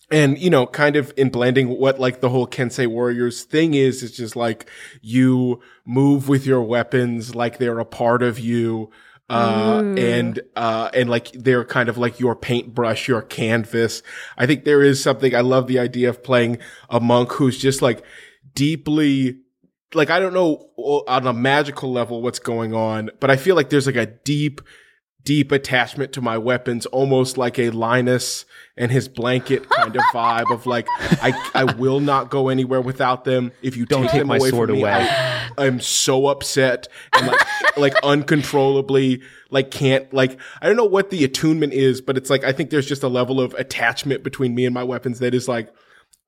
and 0.09 0.37
you 0.37 0.49
know, 0.49 0.65
kind 0.65 0.95
of 0.95 1.13
in 1.17 1.29
blending 1.29 1.69
what 1.69 1.99
like 1.99 2.21
the 2.21 2.29
whole 2.29 2.47
Kensei 2.47 2.87
Warriors 2.87 3.43
thing 3.43 3.73
is, 3.73 4.03
it's 4.03 4.15
just 4.15 4.35
like 4.35 4.69
you 5.01 5.61
move 5.85 6.29
with 6.29 6.45
your 6.45 6.61
weapons 6.61 7.35
like 7.35 7.57
they're 7.57 7.79
a 7.79 7.85
part 7.85 8.23
of 8.23 8.39
you. 8.39 8.89
Uh, 9.29 9.83
and, 9.97 10.39
uh, 10.55 10.89
and 10.93 11.09
like 11.09 11.33
they're 11.33 11.65
kind 11.65 11.89
of 11.89 11.97
like 11.97 12.17
your 12.17 12.33
paintbrush, 12.33 13.09
your 13.09 13.21
canvas. 13.21 14.01
I 14.37 14.45
think 14.45 14.63
there 14.63 14.81
is 14.81 15.03
something, 15.03 15.35
I 15.35 15.41
love 15.41 15.67
the 15.67 15.79
idea 15.79 16.07
of 16.07 16.23
playing 16.23 16.59
a 16.89 17.01
monk 17.01 17.33
who's 17.33 17.57
just 17.57 17.81
like 17.81 18.05
deeply, 18.53 19.39
like, 19.93 20.09
I 20.09 20.21
don't 20.21 20.33
know 20.33 20.69
on 20.77 21.27
a 21.27 21.33
magical 21.33 21.91
level 21.91 22.21
what's 22.21 22.39
going 22.39 22.73
on, 22.73 23.09
but 23.19 23.29
I 23.29 23.35
feel 23.35 23.57
like 23.57 23.69
there's 23.69 23.85
like 23.85 23.97
a 23.97 24.05
deep, 24.05 24.61
deep 25.27 25.51
attachment 25.51 26.13
to 26.13 26.21
my 26.21 26.37
weapons, 26.37 26.85
almost 26.85 27.37
like 27.37 27.59
a 27.59 27.69
Linus 27.69 28.45
and 28.77 28.89
his 28.89 29.09
blanket 29.09 29.67
kind 29.69 29.93
of 29.93 30.01
vibe 30.13 30.49
of 30.53 30.65
like, 30.65 30.87
I, 31.21 31.33
I 31.53 31.65
will 31.65 31.99
not 31.99 32.29
go 32.29 32.47
anywhere 32.47 32.79
without 32.79 33.25
them. 33.25 33.51
If 33.61 33.75
you 33.75 33.85
Don't 33.85 34.03
take 34.03 34.11
take 34.11 34.21
them 34.21 34.29
my 34.29 34.37
away 34.37 34.51
sword 34.51 34.69
from 34.69 34.77
me, 34.77 34.83
away. 34.83 34.93
I, 34.93 35.49
I'm 35.57 35.81
so 35.81 36.27
upset 36.27 36.87
and 37.11 37.27
like, 37.27 37.45
like 37.77 37.93
uncontrollably, 38.03 39.21
like 39.49 39.69
can't, 39.69 40.13
like, 40.13 40.39
I 40.61 40.67
don't 40.67 40.77
know 40.77 40.85
what 40.85 41.09
the 41.09 41.25
attunement 41.25 41.73
is, 41.73 41.99
but 41.99 42.15
it's 42.15 42.29
like, 42.29 42.45
I 42.45 42.53
think 42.53 42.69
there's 42.69 42.87
just 42.87 43.03
a 43.03 43.09
level 43.09 43.41
of 43.41 43.53
attachment 43.55 44.23
between 44.23 44.55
me 44.55 44.63
and 44.63 44.73
my 44.73 44.85
weapons 44.85 45.19
that 45.19 45.35
is 45.35 45.49
like, 45.49 45.67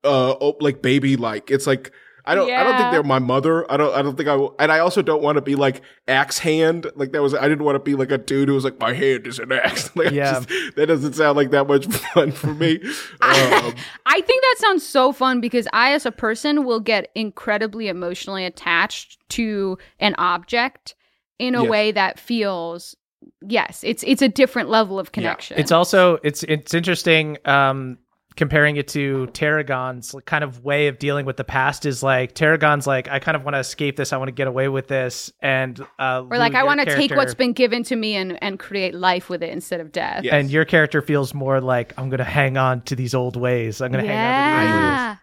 uh, 0.04 0.34
oh, 0.38 0.58
like 0.60 0.82
baby 0.82 1.16
like. 1.16 1.50
It's 1.50 1.66
like, 1.66 1.90
I 2.24 2.34
don't, 2.34 2.50
I 2.50 2.64
don't 2.64 2.76
think 2.78 2.92
they're 2.92 3.02
my 3.02 3.18
mother. 3.18 3.70
I 3.72 3.76
don't, 3.76 3.94
I 3.94 4.02
don't 4.02 4.16
think 4.16 4.28
I, 4.28 4.36
will- 4.36 4.54
and 4.58 4.70
I 4.70 4.78
also 4.80 5.02
don't 5.02 5.22
want 5.22 5.36
to 5.36 5.42
be 5.42 5.54
like 5.54 5.80
axe 6.08 6.38
hand. 6.38 6.86
Like 6.96 7.12
that 7.12 7.22
was, 7.22 7.34
I 7.34 7.48
didn't 7.48 7.64
want 7.64 7.76
to 7.76 7.80
be 7.80 7.94
like 7.94 8.10
a 8.10 8.18
dude 8.18 8.48
who 8.48 8.54
was 8.54 8.64
like, 8.64 8.78
my 8.78 8.92
hand 8.92 9.26
is 9.26 9.38
an 9.38 9.52
axe. 9.52 9.90
Like, 9.96 10.10
Yeah. 10.12 10.32
just- 10.40 10.48
that 10.76 10.86
doesn't 10.86 11.14
sound 11.14 11.36
like 11.36 11.50
that 11.50 11.66
much 11.66 11.86
fun 12.14 12.32
for 12.32 12.54
me. 12.54 12.80
Um, 13.22 13.74
I 14.06 14.20
think 14.22 14.42
that 14.42 14.56
sounds 14.58 14.86
so 14.86 15.12
fun 15.12 15.40
because 15.40 15.68
I, 15.72 15.92
as 15.92 16.04
a 16.06 16.12
person, 16.12 16.64
will 16.64 16.80
get 16.80 17.10
incredibly 17.14 17.88
emotionally 17.88 18.44
attached 18.44 19.18
to 19.30 19.78
an 19.98 20.14
object 20.18 20.94
in 21.38 21.54
a 21.54 21.62
Yes. 21.62 21.70
way 21.70 21.92
that 21.92 22.18
feels, 22.18 22.96
yes, 23.42 23.82
it's 23.84 24.02
it's 24.04 24.22
a 24.22 24.28
different 24.28 24.68
level 24.68 24.98
of 24.98 25.12
connection. 25.12 25.58
It's 25.58 25.72
also 25.72 26.18
it's 26.24 26.42
it's 26.44 26.74
interesting 26.74 27.36
um 27.44 27.98
comparing 28.40 28.76
it 28.76 28.88
to 28.88 29.26
Tarragon's 29.34 30.14
kind 30.24 30.42
of 30.42 30.64
way 30.64 30.88
of 30.88 30.98
dealing 30.98 31.26
with 31.26 31.36
the 31.36 31.44
past 31.44 31.84
is 31.84 32.02
like 32.02 32.34
Tarragon's 32.34 32.86
like 32.86 33.06
I 33.06 33.18
kind 33.18 33.36
of 33.36 33.44
want 33.44 33.54
to 33.54 33.58
escape 33.58 33.96
this, 33.96 34.14
I 34.14 34.16
want 34.16 34.28
to 34.28 34.32
get 34.32 34.46
away 34.46 34.68
with 34.68 34.88
this 34.88 35.30
and 35.40 35.78
uh 35.98 36.24
or 36.30 36.38
like 36.38 36.54
Lou, 36.54 36.60
I 36.60 36.62
want 36.62 36.80
to 36.80 36.86
take 36.86 37.10
what's 37.10 37.34
been 37.34 37.52
given 37.52 37.82
to 37.84 37.96
me 37.96 38.16
and 38.16 38.42
and 38.42 38.58
create 38.58 38.94
life 38.94 39.28
with 39.28 39.42
it 39.42 39.50
instead 39.50 39.80
of 39.80 39.92
death. 39.92 40.24
Yes. 40.24 40.32
and 40.32 40.50
your 40.50 40.64
character 40.64 41.02
feels 41.02 41.34
more 41.34 41.60
like 41.60 41.92
I'm 41.98 42.08
going 42.08 42.16
to 42.16 42.24
hang 42.24 42.56
on 42.56 42.80
to 42.82 42.96
these 42.96 43.14
old 43.14 43.36
ways. 43.36 43.82
I'm 43.82 43.92
going 43.92 44.06
to 44.06 44.10
hang 44.10 44.16
on 44.16 44.54
to 44.54 44.62
these 44.62 44.74
old 44.74 44.80
ways. 44.80 44.94
Yeah. 44.94 45.16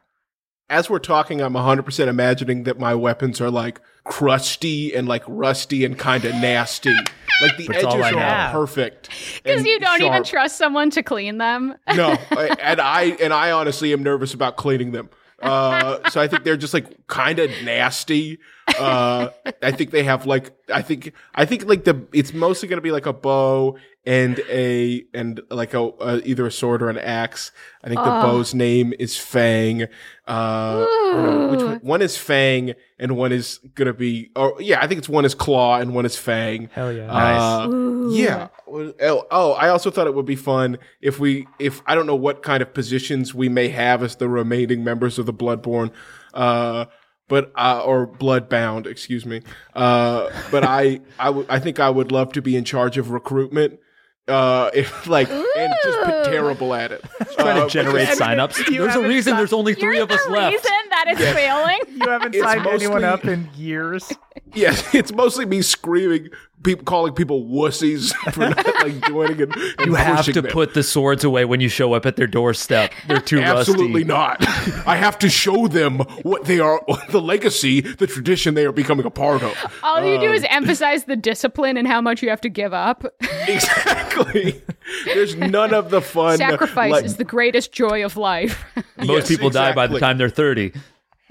As 0.70 0.90
we're 0.90 1.00
talking, 1.00 1.42
I'm 1.42 1.54
100% 1.54 2.08
imagining 2.08 2.64
that 2.64 2.78
my 2.80 2.94
weapons 2.96 3.40
are 3.42 3.50
like 3.52 3.80
crusty 4.04 4.94
and 4.96 5.08
like 5.08 5.24
rusty 5.28 5.86
and 5.86 5.98
kind 5.98 6.26
of 6.26 6.34
nasty. 6.36 6.96
Like 7.40 7.56
the 7.58 7.68
That's 7.68 7.84
all 7.84 7.94
edges 8.04 8.06
I 8.06 8.12
are 8.16 8.20
have. 8.20 8.52
perfect. 8.52 9.10
Because 9.44 9.60
and 9.60 9.68
you 9.68 9.80
don't 9.80 10.02
even 10.02 10.24
trust 10.24 10.58
someone 10.58 10.90
to 10.90 11.04
clean 11.04 11.38
them. 11.38 11.76
No, 11.96 12.18
I- 12.32 12.56
and 12.60 12.82
I 12.82 13.04
and 13.22 13.32
I 13.32 13.52
honestly 13.52 13.94
am 13.94 14.02
nervous 14.02 14.34
about 14.34 14.58
cleaning 14.58 14.92
them. 14.92 15.12
Uh, 15.40 16.10
so 16.10 16.20
I 16.20 16.28
think 16.28 16.44
they're 16.46 16.58
just 16.58 16.74
like 16.74 17.06
kind 17.06 17.38
of 17.38 17.52
nasty. 17.64 18.40
Uh, 18.80 19.30
I 19.62 19.72
think 19.72 19.92
they 19.92 20.04
have 20.04 20.26
like 20.26 20.52
I 20.74 20.82
think 20.82 21.14
I 21.36 21.46
think 21.46 21.66
like 21.66 21.84
the 21.84 22.08
it's 22.14 22.34
mostly 22.34 22.68
gonna 22.68 22.82
be 22.82 22.92
like 22.92 23.06
a 23.06 23.14
bow 23.14 23.78
and 24.06 24.40
a 24.50 25.04
and 25.14 25.42
like 25.50 25.74
a, 25.74 25.82
uh 25.82 26.22
either 26.24 26.46
a 26.46 26.52
sword 26.52 26.82
or 26.82 26.90
an 26.90 26.98
axe. 26.98 27.52
I 27.84 27.88
think 27.88 28.00
the 28.00 28.10
bow's 28.10 28.54
name 28.54 28.94
is 28.98 29.18
Fang. 29.18 29.88
Uh, 30.26 30.86
no, 31.14 31.48
which 31.52 31.62
one, 31.62 31.80
one 31.80 32.02
is 32.02 32.18
Fang 32.18 32.74
and 33.00 33.18
one 33.18 33.32
is 33.32 33.60
gonna 33.76 33.94
be. 33.94 34.32
Oh 34.36 34.60
yeah, 34.60 34.82
I 34.82 34.88
think 34.88 35.00
it's 35.00 35.10
one 35.10 35.26
is 35.26 35.36
Claw 35.36 35.80
and 35.80 35.94
one 35.94 36.06
is 36.06 36.16
Fang. 36.18 36.70
Hell 36.74 36.92
yeah. 36.92 37.12
Uh, 37.12 37.68
yeah. 38.10 38.48
Oh, 38.68 39.28
oh, 39.32 39.52
I 39.54 39.70
also 39.70 39.92
thought 39.92 40.08
it 40.08 40.16
would 40.16 40.26
be 40.26 40.36
fun 40.36 40.78
if 41.02 41.20
we, 41.20 41.48
if 41.60 41.82
I 41.86 41.96
don't 41.96 42.06
know 42.06 42.16
what 42.16 42.44
kind 42.44 42.62
of 42.62 42.74
positions 42.74 43.34
we 43.34 43.50
may 43.50 43.70
have 43.70 44.04
as 44.04 44.16
the 44.18 44.28
remaining 44.28 44.84
members 44.84 45.18
of 45.20 45.26
the 45.26 45.34
Bloodborne, 45.34 45.92
uh, 46.34 46.86
but 47.28 47.52
uh, 47.56 47.82
or 47.84 48.08
Bloodbound, 48.08 48.86
excuse 48.88 49.26
me. 49.26 49.42
Uh, 49.76 50.30
but 50.52 50.64
I, 50.64 51.02
I 51.20 51.46
I 51.50 51.60
think 51.60 51.80
I 51.80 51.90
would 51.90 52.12
love 52.12 52.34
to 52.34 52.42
be 52.42 52.56
in 52.56 52.64
charge 52.64 52.98
of 52.98 53.12
recruitment. 53.12 53.80
Uh, 54.28 54.70
if 54.74 55.08
like, 55.08 55.30
and 55.30 55.74
just 55.86 56.06
be 56.06 56.12
terrible 56.32 56.74
at 56.74 56.92
it. 56.92 57.02
Trying 57.40 57.60
Uh, 57.60 57.64
to 57.64 57.70
generate 57.70 58.10
because- 58.10 58.20
signups. 58.20 58.68
There's 58.78 58.96
a 58.96 59.02
reason 59.02 59.32
signed- 59.32 59.40
there's 59.40 59.54
only 59.54 59.72
You're 59.72 59.80
three 59.80 60.00
of 60.00 60.12
us 60.12 60.22
the 60.26 60.32
left. 60.32 60.54
reason 60.54 60.77
that 60.90 61.06
it's 61.08 61.22
failing. 61.22 61.80
You 62.02 62.10
haven't 62.10 62.36
It's 62.36 62.44
signed 62.44 62.66
anyone 62.68 63.04
up 63.04 63.26
in 63.26 63.50
years. 63.56 64.12
Yes, 64.54 64.84
it's 64.96 65.12
mostly 65.14 65.46
me 65.46 65.62
screaming, 65.62 66.30
people 66.64 66.86
calling 66.86 67.14
people 67.14 67.44
wussies 67.46 68.14
for 68.34 68.42
not 68.50 68.66
like 68.84 69.02
joining 69.08 69.42
and, 69.42 69.56
and 69.56 69.86
You 69.88 69.96
have 69.96 70.26
to 70.26 70.42
them. 70.42 70.52
put 70.52 70.74
the 70.74 70.84
swords 70.84 71.24
away 71.24 71.46
when 71.46 71.60
you 71.60 71.70
show 71.70 71.94
up 71.94 72.06
at 72.06 72.16
their 72.16 72.28
doorstep. 72.28 72.92
They're 73.08 73.20
too 73.20 73.40
Absolutely 73.42 74.04
rusty. 74.04 74.44
not. 74.44 74.88
I 74.88 74.96
have 74.96 75.18
to 75.20 75.30
show 75.30 75.68
them 75.68 76.00
what 76.24 76.46
they 76.46 76.60
are, 76.60 76.82
the 77.10 77.22
legacy, 77.22 77.82
the 77.82 78.08
tradition 78.08 78.54
they 78.54 78.66
are 78.66 78.72
becoming 78.72 79.06
a 79.06 79.10
part 79.12 79.44
of. 79.44 79.56
All 79.84 80.04
you 80.04 80.16
Um, 80.16 80.22
do 80.22 80.32
is 80.32 80.46
emphasize 80.50 81.04
the 81.06 81.16
discipline 81.16 81.78
and 81.78 81.88
how 81.88 82.00
much 82.02 82.22
you 82.22 82.30
have 82.30 82.42
to 82.42 82.50
give 82.50 82.74
up. 82.74 83.04
Exactly. 83.48 84.62
There's 85.06 85.36
none 85.36 85.74
of 85.74 85.90
the 85.90 86.02
fun. 86.02 86.38
Sacrifice 86.38 86.92
like- 86.92 87.06
is 87.06 87.18
the 87.18 87.24
greatest 87.24 87.72
joy 87.72 88.04
of 88.06 88.18
life. 88.18 88.64
Most 88.98 89.08
Yes, 89.10 89.28
people 89.28 89.50
die 89.50 89.74
by 89.74 89.88
the 89.88 90.00
time 90.00 90.18
they're 90.18 90.30
30. 90.30 90.74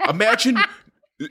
Imagine 0.09 0.57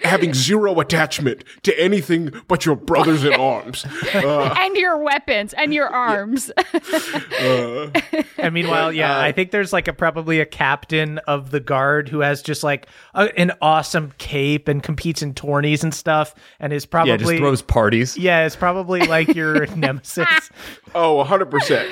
having 0.02 0.35
zero 0.35 0.81
attachment 0.81 1.44
to 1.62 1.81
anything 1.81 2.33
but 2.48 2.66
your 2.66 2.74
brothers 2.74 3.22
in 3.24 3.33
arms. 3.35 3.87
Uh, 4.16 4.52
and 4.59 4.76
your 4.76 4.96
weapons 4.98 5.52
and 5.52 5.74
your 5.74 5.87
arms. 5.88 6.50
uh, 7.40 7.90
And 8.38 8.55
meanwhile, 8.55 8.92
yeah, 8.92 9.16
uh, 9.16 9.20
I 9.20 9.31
think 9.33 9.50
there's 9.50 9.72
like 9.72 9.88
a 9.88 9.92
probably 9.92 10.40
a 10.40 10.46
captain 10.46 11.18
of 11.18 11.50
the 11.50 11.61
guard 11.61 12.09
who 12.09 12.20
has 12.20 12.40
just 12.42 12.64
like 12.64 12.88
a, 13.14 13.29
an 13.38 13.52
awesome 13.61 14.12
cape 14.18 14.68
and 14.68 14.83
competes 14.83 15.22
in 15.22 15.35
tourneys 15.35 15.85
and 15.85 15.92
stuff, 15.94 16.35
and 16.61 16.72
is 16.72 16.87
probably 16.87 17.11
Yeah, 17.12 17.16
just 17.18 17.37
throws 17.37 17.62
parties. 17.62 18.16
Yeah, 18.16 18.46
it's 18.46 18.57
probably 18.57 19.00
like 19.07 19.35
your 19.35 19.66
nemesis. 19.76 20.50
oh, 20.94 21.22
100%. 21.24 21.88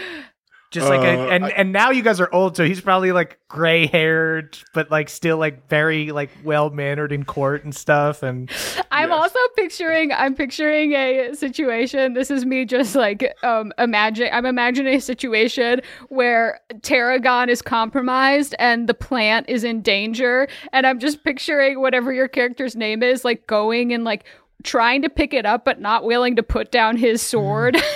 Just 0.74 0.88
like 0.88 1.00
a, 1.02 1.20
Uh, 1.20 1.26
and 1.28 1.44
I- 1.44 1.48
and 1.50 1.72
now 1.72 1.90
you 1.90 2.02
guys 2.02 2.20
are 2.20 2.28
old, 2.32 2.56
so 2.56 2.64
he's 2.66 2.80
probably 2.80 3.12
like 3.12 3.38
gray 3.48 3.87
haired, 3.87 4.58
but 4.74 4.90
like 4.90 5.08
still 5.08 5.38
like 5.38 5.68
very 5.68 6.10
like 6.10 6.30
well 6.42 6.70
mannered 6.70 7.12
in 7.12 7.24
court 7.24 7.62
and 7.62 7.72
stuff. 7.74 8.24
And 8.24 8.50
I'm 8.90 9.10
Yes. 9.10 9.18
also 9.18 9.38
picturing 9.56 10.10
I'm 10.12 10.34
picturing 10.34 10.92
a 10.92 11.32
situation. 11.34 12.14
This 12.14 12.30
is 12.30 12.44
me 12.44 12.64
just 12.64 12.96
like 12.96 13.32
um 13.44 13.72
imagine 13.78 14.28
I'm 14.32 14.46
imagining 14.46 14.96
a 14.96 15.00
situation 15.00 15.80
where 16.08 16.58
Tarragon 16.82 17.48
is 17.48 17.62
compromised 17.62 18.56
and 18.58 18.88
the 18.88 18.94
plant 18.94 19.48
is 19.48 19.62
in 19.62 19.80
danger 19.80 20.48
and 20.72 20.87
I'm 20.88 20.98
just 20.98 21.22
picturing 21.22 21.80
whatever 21.80 22.12
your 22.12 22.26
character's 22.28 22.74
name 22.74 23.02
is 23.04 23.24
like 23.24 23.46
going 23.46 23.92
and 23.94 24.02
like 24.02 24.24
trying 24.64 25.02
to 25.02 25.08
pick 25.08 25.32
it 25.34 25.46
up 25.46 25.64
but 25.64 25.80
not 25.80 26.02
willing 26.04 26.34
to 26.34 26.42
put 26.42 26.72
down 26.72 26.96
his 26.96 27.22
sword. 27.22 27.76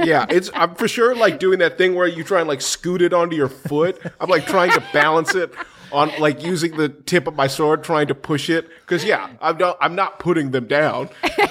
Yeah, 0.00 0.26
it's 0.28 0.50
I'm 0.54 0.74
for 0.74 0.88
sure 0.88 1.14
like 1.14 1.38
doing 1.38 1.58
that 1.60 1.78
thing 1.78 1.94
where 1.94 2.06
you 2.06 2.24
try 2.24 2.40
and 2.40 2.48
like 2.48 2.60
scoot 2.60 3.02
it 3.02 3.12
onto 3.12 3.36
your 3.36 3.48
foot. 3.48 4.00
I'm 4.20 4.28
like 4.28 4.46
trying 4.46 4.72
to 4.72 4.82
balance 4.92 5.34
it 5.34 5.52
on 5.92 6.10
like 6.18 6.42
using 6.42 6.76
the 6.76 6.88
tip 6.88 7.26
of 7.26 7.34
my 7.34 7.46
sword, 7.46 7.84
trying 7.84 8.06
to 8.08 8.14
push 8.14 8.48
it. 8.50 8.68
Because 8.80 9.04
yeah, 9.04 9.30
I'm 9.40 9.56
not 9.58 9.76
I'm 9.80 9.94
not 9.94 10.18
putting 10.18 10.50
them 10.50 10.66
down. 10.66 11.08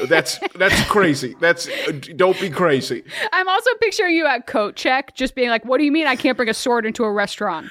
That's 0.10 0.40
that's 0.56 0.84
crazy. 0.86 1.36
That's 1.40 1.70
don't 2.16 2.40
be 2.40 2.50
crazy. 2.50 3.04
I'm 3.32 3.48
also 3.48 3.70
picturing 3.80 4.16
you 4.16 4.26
at 4.26 4.48
coat 4.48 4.76
check 4.76 5.16
just 5.16 5.36
being 5.36 5.50
like, 5.50 5.66
"What 5.66 5.78
do 5.78 5.84
you 5.84 5.92
mean 5.92 6.08
I 6.08 6.16
can't 6.16 6.36
bring 6.38 6.50
a 6.50 6.54
sword 6.54 6.86
into 6.86 7.04
a 7.04 7.12
restaurant?" 7.12 7.68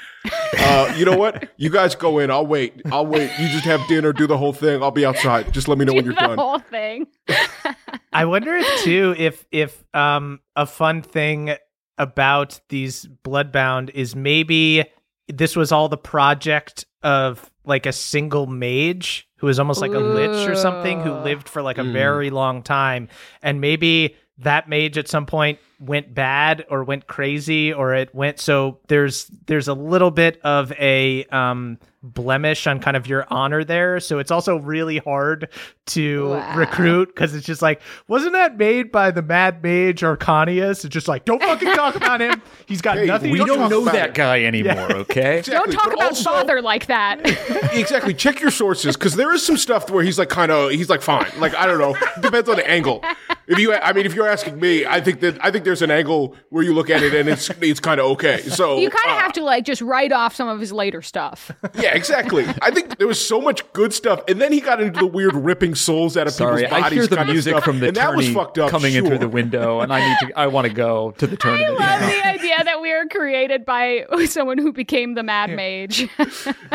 Uh, 0.56 0.94
you 0.96 1.04
know 1.04 1.16
what? 1.16 1.50
You 1.58 1.68
guys 1.70 1.94
go 1.94 2.18
in. 2.18 2.30
I'll 2.30 2.46
wait. 2.46 2.80
I'll 2.90 3.06
wait. 3.06 3.30
You 3.38 3.48
just 3.48 3.64
have 3.64 3.86
dinner, 3.88 4.12
do 4.12 4.26
the 4.26 4.38
whole 4.38 4.54
thing. 4.54 4.82
I'll 4.82 4.90
be 4.90 5.04
outside. 5.04 5.52
Just 5.52 5.68
let 5.68 5.76
me 5.76 5.84
know 5.84 5.92
when 5.92 6.04
you're 6.06 6.14
the 6.14 6.20
done. 6.20 6.38
whole 6.38 6.58
thing. 6.58 7.06
I 8.12 8.24
wonder 8.24 8.54
if 8.56 8.82
too 8.82 9.14
if 9.18 9.44
if 9.52 9.84
um 9.92 10.40
a 10.56 10.66
fun 10.66 11.02
thing 11.02 11.56
about 11.98 12.60
these 12.70 13.06
Bloodbound 13.24 13.90
is 13.90 14.16
maybe 14.16 14.84
this 15.28 15.56
was 15.56 15.72
all 15.72 15.88
the 15.88 15.96
project 15.96 16.84
of 17.02 17.50
like 17.64 17.86
a 17.86 17.92
single 17.92 18.46
mage 18.46 19.28
who 19.36 19.46
was 19.46 19.58
almost 19.58 19.80
like 19.80 19.92
a 19.92 19.98
lich 19.98 20.48
or 20.48 20.54
something 20.54 21.00
who 21.00 21.12
lived 21.12 21.48
for 21.48 21.62
like 21.62 21.78
a 21.78 21.82
Mm. 21.82 21.92
very 21.92 22.30
long 22.30 22.62
time 22.62 23.08
and 23.42 23.60
maybe 23.60 24.16
that 24.38 24.68
mage 24.68 24.98
at 24.98 25.08
some 25.08 25.26
point 25.26 25.58
went 25.80 26.14
bad 26.14 26.64
or 26.70 26.82
went 26.84 27.06
crazy 27.06 27.72
or 27.72 27.94
it 27.94 28.14
went 28.14 28.38
so 28.40 28.80
there's 28.88 29.26
there's 29.46 29.68
a 29.68 29.74
little 29.74 30.10
bit 30.10 30.40
of 30.42 30.72
a 30.72 31.24
um 31.26 31.78
blemish 32.04 32.66
on 32.66 32.78
kind 32.80 32.96
of 32.96 33.06
your 33.06 33.26
honor 33.30 33.64
there 33.64 33.98
so 33.98 34.18
it's 34.18 34.30
also 34.30 34.56
really 34.58 34.98
hard 34.98 35.48
to 35.86 36.28
Wow. 36.30 36.56
recruit 36.56 37.08
because 37.08 37.34
it's 37.34 37.46
just 37.46 37.62
like 37.62 37.80
wasn't 38.08 38.32
that 38.34 38.56
made 38.58 38.92
by 38.92 39.10
the 39.10 39.22
mad 39.22 39.62
mage 39.62 40.02
arcanius 40.02 40.84
it's 40.84 40.92
just 40.92 41.08
like 41.08 41.24
don't 41.24 41.40
fucking 41.50 41.72
talk 41.72 41.94
about 41.96 42.20
him 42.20 42.42
he's 42.66 42.82
got 42.82 42.98
Hey, 42.98 43.06
nothing 43.06 43.30
We 43.30 43.38
Don't 43.38 43.48
don't 43.48 43.70
know 43.70 43.84
that 43.86 44.10
it. 44.10 44.14
guy 44.14 44.44
anymore, 44.44 44.92
okay? 44.96 45.42
Don't 45.44 45.72
talk 45.72 45.84
but 45.86 45.94
about 45.94 46.10
also- 46.10 46.30
father 46.30 46.60
like 46.62 46.86
that. 46.86 47.20
exactly. 47.74 48.14
Check 48.14 48.40
your 48.40 48.50
sources 48.50 48.96
because 48.96 49.16
there 49.16 49.32
is 49.32 49.44
some 49.44 49.56
stuff 49.56 49.90
where 49.90 50.04
he's 50.04 50.18
like 50.18 50.28
kind 50.28 50.50
of 50.52 50.70
he's 50.70 50.88
like 50.90 51.02
fine. 51.02 51.30
Like 51.38 51.54
I 51.54 51.66
don't 51.66 51.78
know. 51.78 51.96
Depends 52.20 52.48
on 52.48 52.56
the 52.56 52.68
angle. 52.68 53.02
If 53.46 53.58
you, 53.58 53.74
I 53.74 53.92
mean, 53.92 54.06
if 54.06 54.14
you're 54.14 54.26
asking 54.28 54.58
me, 54.58 54.86
I 54.86 55.00
think 55.00 55.20
that 55.20 55.42
I 55.44 55.50
think 55.50 55.64
there's 55.64 55.82
an 55.82 55.90
angle 55.90 56.34
where 56.50 56.62
you 56.62 56.72
look 56.74 56.88
at 56.90 57.02
it 57.02 57.14
and 57.14 57.28
it's 57.28 57.50
it's 57.60 57.80
kind 57.80 58.00
of 58.00 58.06
okay. 58.12 58.40
So 58.42 58.78
You 58.78 58.90
kind 58.90 59.10
of 59.12 59.18
uh, 59.18 59.22
have 59.22 59.32
to 59.34 59.42
like 59.42 59.64
just 59.64 59.82
write 59.82 60.12
off 60.12 60.34
some 60.34 60.48
of 60.48 60.60
his 60.60 60.72
later 60.72 61.02
stuff. 61.02 61.50
yeah, 61.78 61.93
exactly. 61.94 62.44
I 62.62 62.70
think 62.70 62.98
there 62.98 63.06
was 63.06 63.24
so 63.24 63.40
much 63.40 63.70
good 63.72 63.92
stuff, 63.92 64.22
and 64.28 64.40
then 64.40 64.52
he 64.52 64.60
got 64.60 64.80
into 64.80 65.00
the 65.00 65.06
weird 65.06 65.34
ripping 65.34 65.74
souls 65.74 66.16
out 66.16 66.26
of 66.26 66.32
Sorry, 66.32 66.62
people's 66.62 66.70
bodies. 66.80 66.84
I 66.92 66.94
hear 66.94 67.06
the 67.06 67.16
kind 67.16 67.28
music 67.30 67.52
stuff, 67.52 67.64
from 67.64 67.80
the 67.80 67.88
and 67.88 67.96
that 67.96 68.14
was 68.16 68.26
tourney 68.26 68.34
fucked 68.34 68.58
up. 68.58 68.70
coming 68.70 68.94
in 68.94 69.06
through 69.06 69.18
the 69.18 69.28
window, 69.28 69.80
and 69.80 69.92
I 69.92 70.06
need 70.08 70.28
to. 70.28 70.38
I 70.38 70.46
want 70.48 70.66
to 70.66 70.72
go 70.72 71.12
to 71.18 71.26
the 71.26 71.34
I 71.34 71.36
tournament. 71.36 71.78
love 71.78 72.00
the 72.00 72.26
idea 72.26 72.64
that 72.64 72.80
we 72.80 72.92
were 72.92 73.06
created 73.10 73.64
by 73.64 74.06
someone 74.26 74.58
who 74.58 74.72
became 74.72 75.14
the 75.14 75.22
Mad 75.22 75.50
Mage. 75.50 76.08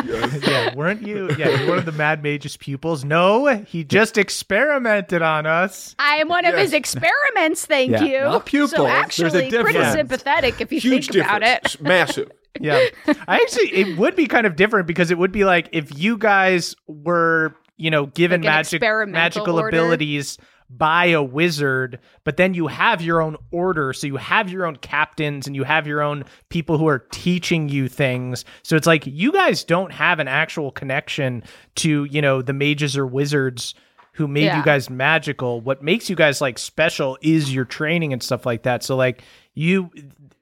yeah, 0.06 0.74
weren't 0.76 1.02
you? 1.06 1.30
Yeah, 1.38 1.50
you're 1.60 1.70
one 1.70 1.78
of 1.78 1.86
the 1.86 1.92
Mad 1.92 2.24
Mage's 2.24 2.58
pupils. 2.58 3.04
No, 3.04 3.48
he 3.48 3.84
just 3.84 4.18
experimented 4.18 5.22
on 5.22 5.46
us. 5.46 5.96
I 6.00 6.16
am 6.18 6.28
one 6.28 6.46
of 6.46 6.56
his 6.56 6.74
experiments, 6.74 7.66
thank 7.66 7.92
Yeah, 7.92 8.04
you. 8.04 8.20
not 8.20 8.46
pupils. 8.46 8.72
So 8.72 8.84
There's 8.84 8.94
a 8.94 8.98
actually, 8.98 9.52
pretty 9.52 9.84
sympathetic 9.92 10.62
if 10.62 10.72
you 10.72 10.80
Huge 10.80 11.10
think 11.10 11.24
about 11.26 11.42
difference, 11.42 11.76
it. 11.76 11.82
massive. 11.82 12.32
Yeah, 12.60 12.86
I 13.28 13.38
actually 13.38 13.74
it 13.74 13.98
would 13.98 14.16
be 14.16 14.28
kind 14.28 14.46
of 14.48 14.56
different 14.56 14.88
because 14.88 15.12
it 15.12 15.18
would 15.18 15.32
be 15.32 15.46
like 15.46 15.70
if 15.72 15.98
you 15.98 16.18
guys 16.18 16.76
were, 16.88 17.56
you 17.78 17.90
know, 17.92 18.08
given 18.08 18.42
Like 18.42 18.72
magic 18.72 18.82
magical 19.10 19.56
order? 19.56 19.70
abilities 19.70 20.38
by 20.72 21.06
a 21.06 21.24
wizard, 21.24 22.00
but 22.26 22.38
then 22.38 22.54
you 22.54 22.68
have 22.68 23.02
your 23.02 23.22
own 23.22 23.36
order, 23.50 23.92
so 23.92 24.06
you 24.06 24.18
have 24.18 24.52
your 24.52 24.68
own 24.68 24.76
captains 24.76 25.48
and 25.48 25.56
you 25.56 25.64
have 25.64 25.88
your 25.88 26.00
own 26.02 26.24
people 26.50 26.78
who 26.78 26.88
are 26.88 27.00
teaching 27.12 27.70
you 27.70 27.88
things. 27.90 28.46
So 28.62 28.76
it's 28.76 28.86
like 28.86 29.08
you 29.08 29.32
guys 29.32 29.64
don't 29.64 29.92
have 29.92 30.20
an 30.20 30.28
actual 30.28 30.72
connection 30.72 31.44
to, 31.78 32.04
you 32.06 32.22
know, 32.22 32.44
the 32.44 32.54
mages 32.54 32.96
or 32.96 33.08
wizards 33.08 33.74
who 34.14 34.28
made 34.28 34.44
Yeah. 34.46 34.58
you 34.60 34.64
guys 34.64 34.92
magical. 34.92 35.60
What 35.60 35.82
makes 35.82 36.08
you 36.08 36.16
guys 36.16 36.40
like 36.40 36.60
special 36.60 37.18
is 37.22 37.52
your 37.52 37.66
training 37.66 38.14
and 38.14 38.22
stuff 38.22 38.46
like 38.46 38.62
that. 38.64 38.84
So 38.84 38.96
like 38.96 39.24
you 39.56 39.90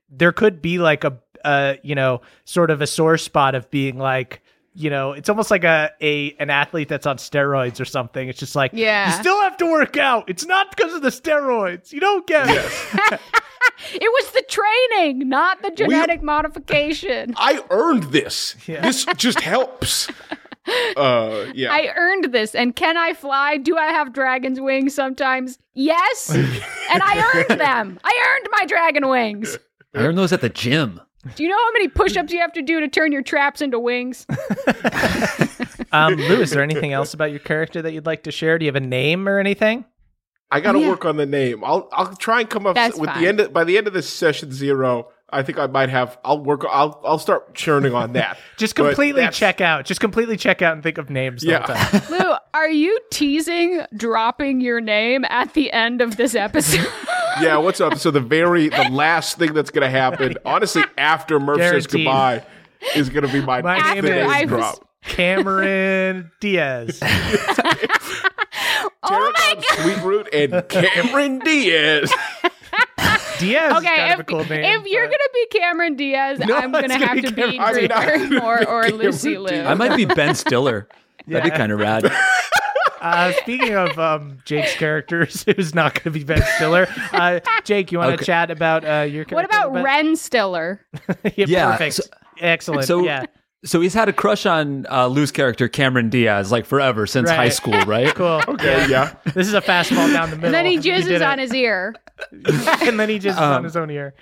there 0.09 0.31
could 0.31 0.61
be 0.61 0.77
like 0.79 1.03
a 1.03 1.11
uh 1.47 1.73
you 1.83 1.95
know 1.95 2.21
sort 2.45 2.69
of 2.71 2.81
a 2.81 2.87
sore 2.87 3.17
spot 3.17 3.55
of 3.55 3.69
being 3.71 3.97
like 3.97 4.41
you 4.75 4.89
know 4.89 5.13
it's 5.13 5.29
almost 5.29 5.49
like 5.49 5.63
a 5.63 5.89
a 6.01 6.33
an 6.39 6.49
athlete 6.49 6.89
that's 6.89 7.05
on 7.07 7.17
steroids 7.17 7.79
or 7.79 7.85
something 7.85 8.27
it's 8.29 8.39
just 8.39 8.55
like 8.55 8.71
Yeah. 8.73 9.07
you 9.07 9.13
still 9.19 9.41
have 9.41 9.57
to 9.57 9.65
work 9.65 9.97
out 9.97 10.29
it's 10.29 10.45
not 10.45 10.75
because 10.75 10.93
of 10.93 11.01
the 11.01 11.09
steroids 11.09 11.91
you 11.91 11.99
don't 11.99 12.27
get 12.27 12.47
it 12.49 13.19
It 13.93 14.01
was 14.11 14.31
the 14.31 14.43
training, 14.49 15.29
not 15.29 15.61
the 15.61 15.69
genetic 15.71 16.23
modification. 16.23 17.33
I 17.37 17.63
earned 17.69 18.03
this. 18.05 18.55
Yeah. 18.67 18.81
This 18.81 19.05
just 19.17 19.39
helps. 19.41 20.07
Uh, 20.97 21.45
yeah. 21.55 21.71
I 21.71 21.93
earned 21.95 22.33
this. 22.33 22.53
And 22.53 22.75
can 22.75 22.97
I 22.97 23.13
fly? 23.13 23.55
Do 23.55 23.77
I 23.77 23.85
have 23.85 24.11
dragon's 24.11 24.59
wings 24.59 24.93
sometimes? 24.93 25.57
Yes. 25.75 26.29
and 26.35 27.01
I 27.03 27.23
earned 27.33 27.57
them. 27.61 27.97
I 28.03 28.27
earned 28.35 28.47
my 28.51 28.65
dragon 28.65 29.07
wings. 29.07 29.57
I 29.95 29.99
earned 29.99 30.17
those 30.17 30.33
at 30.33 30.41
the 30.41 30.49
gym. 30.49 30.99
Do 31.35 31.43
you 31.43 31.49
know 31.49 31.57
how 31.57 31.71
many 31.73 31.87
push 31.87 32.15
ups 32.15 32.31
you 32.31 32.39
have 32.39 32.53
to 32.53 32.61
do 32.61 32.79
to 32.79 32.87
turn 32.87 33.11
your 33.11 33.21
traps 33.23 33.61
into 33.61 33.79
wings? 33.79 34.25
um 35.91 36.15
lou 36.15 36.41
is 36.41 36.51
there 36.51 36.61
anything 36.63 36.91
else 36.93 37.13
about 37.13 37.29
your 37.31 37.39
character 37.39 37.81
that 37.81 37.93
you'd 37.93 38.05
like 38.05 38.23
to 38.23 38.31
share 38.31 38.57
do 38.59 38.65
you 38.65 38.69
have 38.69 38.75
a 38.75 38.85
name 38.85 39.27
or 39.27 39.39
anything 39.39 39.85
I 40.49 40.59
got 40.61 40.73
to 40.73 40.77
Oh, 40.77 40.81
yeah. 40.81 40.89
work 40.91 41.03
on 41.03 41.17
the 41.17 41.25
name. 41.25 41.61
I'll 41.65 41.89
I'll 41.91 42.15
try 42.15 42.39
and 42.39 42.49
come 42.49 42.65
up 42.65 42.75
That's 42.75 42.97
with 42.97 43.09
fine. 43.09 43.21
the 43.21 43.27
end 43.27 43.39
of, 43.41 43.51
by 43.51 43.65
the 43.65 43.77
end 43.77 43.85
of 43.87 43.91
this 43.93 44.07
session 44.09 44.53
zero. 44.53 45.09
I 45.29 45.43
think 45.43 45.59
I 45.59 45.67
might 45.67 45.89
have. 45.89 46.17
I'll 46.23 46.41
work. 46.41 46.63
I'll 46.69 47.01
I'll 47.03 47.19
start 47.19 47.53
churning 47.53 47.93
on 47.93 48.13
that. 48.13 48.37
just 48.57 48.73
completely 48.75 49.27
check 49.33 49.59
out 49.59 49.83
just 49.83 49.99
completely 49.99 50.37
check 50.37 50.61
out 50.61 50.71
and 50.71 50.81
think 50.81 50.97
of 50.97 51.09
names 51.09 51.43
Yeah. 51.43 51.59
time. 51.65 52.01
Lou, 52.09 52.33
are 52.53 52.69
you 52.69 52.97
teasing 53.11 53.81
dropping 53.97 54.61
your 54.61 54.79
name 54.79 55.25
at 55.25 55.53
the 55.53 55.69
end 55.73 55.99
of 56.01 56.15
this 56.15 56.33
episode? 56.33 56.87
Yeah, 57.41 57.57
what's 57.57 57.81
up? 57.81 57.97
So 57.97 58.11
the 58.11 58.19
very 58.19 58.69
the 58.69 58.89
last 58.91 59.37
thing 59.37 59.53
that's 59.53 59.69
gonna 59.71 59.89
happen, 59.89 60.35
honestly, 60.45 60.83
after 60.97 61.39
Murph 61.39 61.59
says 61.59 61.87
goodbye, 61.87 62.45
is 62.95 63.09
gonna 63.09 63.27
be 63.31 63.41
my, 63.41 63.61
My 63.61 63.77
the 63.95 64.01
name 64.01 64.05
name 64.05 64.25
is- 64.25 64.31
I 64.31 64.45
drop. 64.45 64.83
cameron 65.03 66.31
diaz 66.41 66.99
oh 67.03 68.89
my 69.03 69.53
god. 69.55 69.63
Sweet 69.81 70.01
Root 70.03 70.29
and 70.33 70.67
Cameron 70.67 71.39
Diaz. 71.39 72.11
diaz 73.39 73.71
is 73.71 73.77
Okay, 73.77 73.95
kind 73.95 74.11
if, 74.11 74.13
of 74.15 74.19
a 74.19 74.23
cool 74.25 74.43
name 74.45 74.81
if 74.81 74.85
you're 74.87 75.05
but- 75.07 75.11
gonna 75.11 75.29
be 75.33 75.47
Cameron 75.59 75.95
Diaz, 75.95 76.39
No 76.39 76.55
I'm 76.57 76.71
gonna 76.71 76.87
gonna 76.89 77.05
have 77.05 77.15
be 77.15 77.21
to 77.21 77.31
be 77.31 77.41
Cameron 77.57 77.59
I 77.61 77.73
mean, 77.73 77.87
Greg 77.87 77.91
I'm 77.91 78.29
Barrymore 78.29 78.59
or 78.67 78.83
Cameron 78.83 78.97
Lucy 78.99 79.37
Liu. 79.37 79.61
I 79.61 79.73
might 79.75 79.95
be 79.95 80.05
Ben 80.05 80.35
Stiller. 80.35 80.87
That'd 81.27 81.51
be 81.51 81.57
kind 81.57 81.71
of 81.71 81.79
rad. 81.79 82.03
Uh, 83.01 83.31
speaking 83.41 83.73
of 83.75 83.97
um, 83.99 84.39
Jake's 84.45 84.75
characters, 84.75 85.43
who's 85.55 85.73
not 85.75 85.93
going 85.95 86.03
to 86.05 86.11
be 86.11 86.23
Ben 86.23 86.41
Stiller, 86.55 86.87
uh, 87.13 87.39
Jake, 87.63 87.91
you 87.91 87.97
want 87.99 88.09
to 88.09 88.13
Okay. 88.15 88.25
chat 88.25 88.51
about 88.51 88.83
uh, 88.85 89.01
your 89.01 89.25
character? 89.25 89.35
What 89.35 89.45
about 89.45 89.73
Ren 89.83 90.15
Stiller? 90.15 90.85
yeah, 91.35 91.45
Yeah, 91.47 91.71
perfect. 91.71 91.95
so- 91.95 92.03
Excellent. 92.39 92.85
So, 92.85 93.03
yeah, 93.03 93.25
so 93.65 93.81
he's 93.81 93.95
had 93.95 94.07
a 94.09 94.13
crush 94.13 94.45
on 94.45 94.85
uh, 94.91 95.07
Lou's 95.07 95.31
character 95.31 95.67
Cameron 95.67 96.09
Diaz 96.09 96.51
like 96.51 96.65
forever 96.65 97.07
since 97.07 97.29
Right. 97.29 97.35
high 97.35 97.49
school, 97.49 97.79
right? 97.81 98.13
cool. 98.15 98.41
Okay, 98.47 98.87
yeah. 98.89 99.15
This 99.33 99.47
is 99.47 99.55
a 99.55 99.61
fastball 99.61 100.13
down 100.13 100.29
the 100.29 100.35
middle. 100.35 100.45
And 100.45 100.53
then 100.53 100.65
he 100.67 100.77
jizzes 100.77 101.27
on 101.27 101.39
his 101.39 101.53
ear. 101.55 101.95
and 102.31 102.99
then 102.99 103.09
he 103.09 103.19
jizzes 103.19 103.37
Um, 103.37 103.53
on 103.55 103.63
his 103.63 103.75
own 103.75 103.89
ear. 103.89 104.13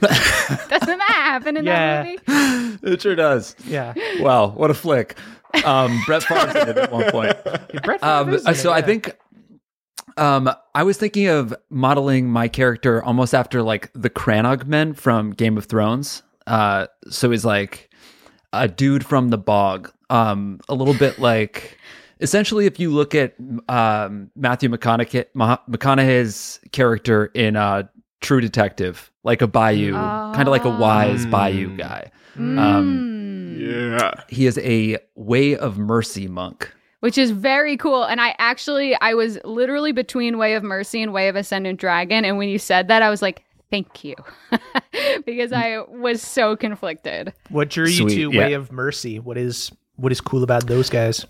Doesn't 0.00 0.98
that 0.98 1.08
happen 1.08 1.56
in 1.56 1.64
Yeah. 1.64 2.02
that 2.02 2.28
movie? 2.28 2.78
It 2.94 3.00
sure 3.02 3.14
does. 3.14 3.54
Yeah. 3.66 3.94
Wow, 4.20 4.48
what 4.50 4.70
a 4.70 4.74
flick. 4.74 5.16
Um, 5.64 6.00
Brett 6.06 6.22
Favre's 6.24 6.54
in 6.56 6.68
it 6.68 6.76
at 6.78 6.92
one 6.92 7.10
point. 7.10 7.36
Yeah, 7.44 7.80
Brett 7.84 8.02
Um, 8.02 8.38
Favre's 8.38 8.60
so 8.60 8.70
it, 8.70 8.74
I 8.76 8.82
think 8.82 9.16
um, 10.16 10.50
I 10.74 10.82
was 10.82 10.96
thinking 10.96 11.28
of 11.28 11.54
modeling 11.70 12.28
my 12.30 12.48
character 12.48 13.02
almost 13.02 13.34
after 13.34 13.62
like 13.62 13.90
the 13.94 14.10
Crannog 14.10 14.66
men 14.66 14.94
from 14.94 15.30
Game 15.32 15.56
of 15.58 15.66
Thrones. 15.66 16.22
Uh, 16.46 16.86
so 17.10 17.30
he's 17.30 17.44
like 17.44 17.90
a 18.52 18.68
dude 18.68 19.04
from 19.04 19.28
the 19.30 19.38
bog, 19.38 19.92
um, 20.10 20.60
a 20.68 20.74
little 20.74 20.94
bit 20.94 21.18
like. 21.18 21.78
Essentially, 22.18 22.64
if 22.64 22.80
you 22.80 22.90
look 22.92 23.14
at 23.14 23.34
um, 23.68 24.30
Matthew 24.36 24.70
McConaughey, 24.70 25.26
McConaughey's 25.36 26.60
character 26.72 27.26
in 27.34 27.56
uh, 27.56 27.82
True 28.22 28.40
Detective, 28.40 29.10
like 29.22 29.42
a 29.42 29.46
bayou, 29.46 29.92
kind 29.92 30.42
of 30.42 30.48
like 30.48 30.64
a 30.64 30.70
wise 30.70 31.26
bayou 31.26 31.76
guy. 31.76 32.10
Um, 32.38 33.25
Yeah. 33.54 34.12
he 34.28 34.46
is 34.46 34.58
a 34.58 34.98
Way 35.14 35.56
of 35.56 35.78
Mercy 35.78 36.28
monk. 36.28 36.72
Which 37.00 37.18
is 37.18 37.30
very 37.30 37.76
cool. 37.76 38.04
And 38.04 38.20
I 38.20 38.34
actually, 38.38 38.94
I 39.00 39.14
was 39.14 39.38
literally 39.44 39.92
between 39.92 40.38
Way 40.38 40.54
of 40.54 40.62
Mercy 40.62 41.02
and 41.02 41.12
Way 41.12 41.28
of 41.28 41.36
Ascendant 41.36 41.78
Dragon. 41.78 42.24
And 42.24 42.38
when 42.38 42.48
you 42.48 42.58
said 42.58 42.88
that, 42.88 43.02
I 43.02 43.10
was 43.10 43.22
like, 43.22 43.44
thank 43.70 44.02
you. 44.02 44.14
because 45.26 45.52
I 45.52 45.80
was 45.88 46.22
so 46.22 46.56
conflicted. 46.56 47.32
what 47.50 47.70
drew 47.70 47.86
you 47.86 48.08
Sweet, 48.08 48.14
to 48.14 48.32
yeah. 48.32 48.46
Way 48.46 48.52
of 48.54 48.72
Mercy? 48.72 49.18
What 49.18 49.36
is 49.36 49.70
what 49.96 50.12
is 50.12 50.20
cool 50.20 50.42
about 50.42 50.66
those 50.66 50.90
guys? 50.90 51.26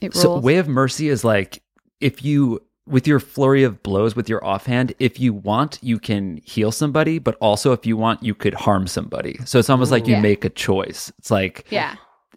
It 0.00 0.14
So, 0.14 0.38
way 0.38 0.56
of 0.56 0.68
mercy 0.68 1.08
is 1.08 1.24
like 1.24 1.62
if 2.00 2.24
you, 2.24 2.62
with 2.86 3.06
your 3.06 3.18
flurry 3.20 3.62
of 3.62 3.82
blows 3.82 4.14
with 4.14 4.28
your 4.28 4.44
offhand, 4.44 4.94
if 4.98 5.18
you 5.18 5.32
want, 5.32 5.78
you 5.82 5.98
can 5.98 6.38
heal 6.44 6.70
somebody, 6.70 7.18
but 7.18 7.36
also 7.40 7.72
if 7.72 7.86
you 7.86 7.96
want, 7.96 8.22
you 8.22 8.34
could 8.34 8.54
harm 8.54 8.86
somebody. 8.86 9.38
So 9.44 9.58
it's 9.58 9.70
almost 9.70 9.90
like 9.90 10.06
you 10.06 10.14
Yeah. 10.14 10.20
make 10.20 10.44
a 10.44 10.50
choice. 10.50 11.10
It's 11.18 11.30
like, 11.30 11.64
yeah. 11.70 11.96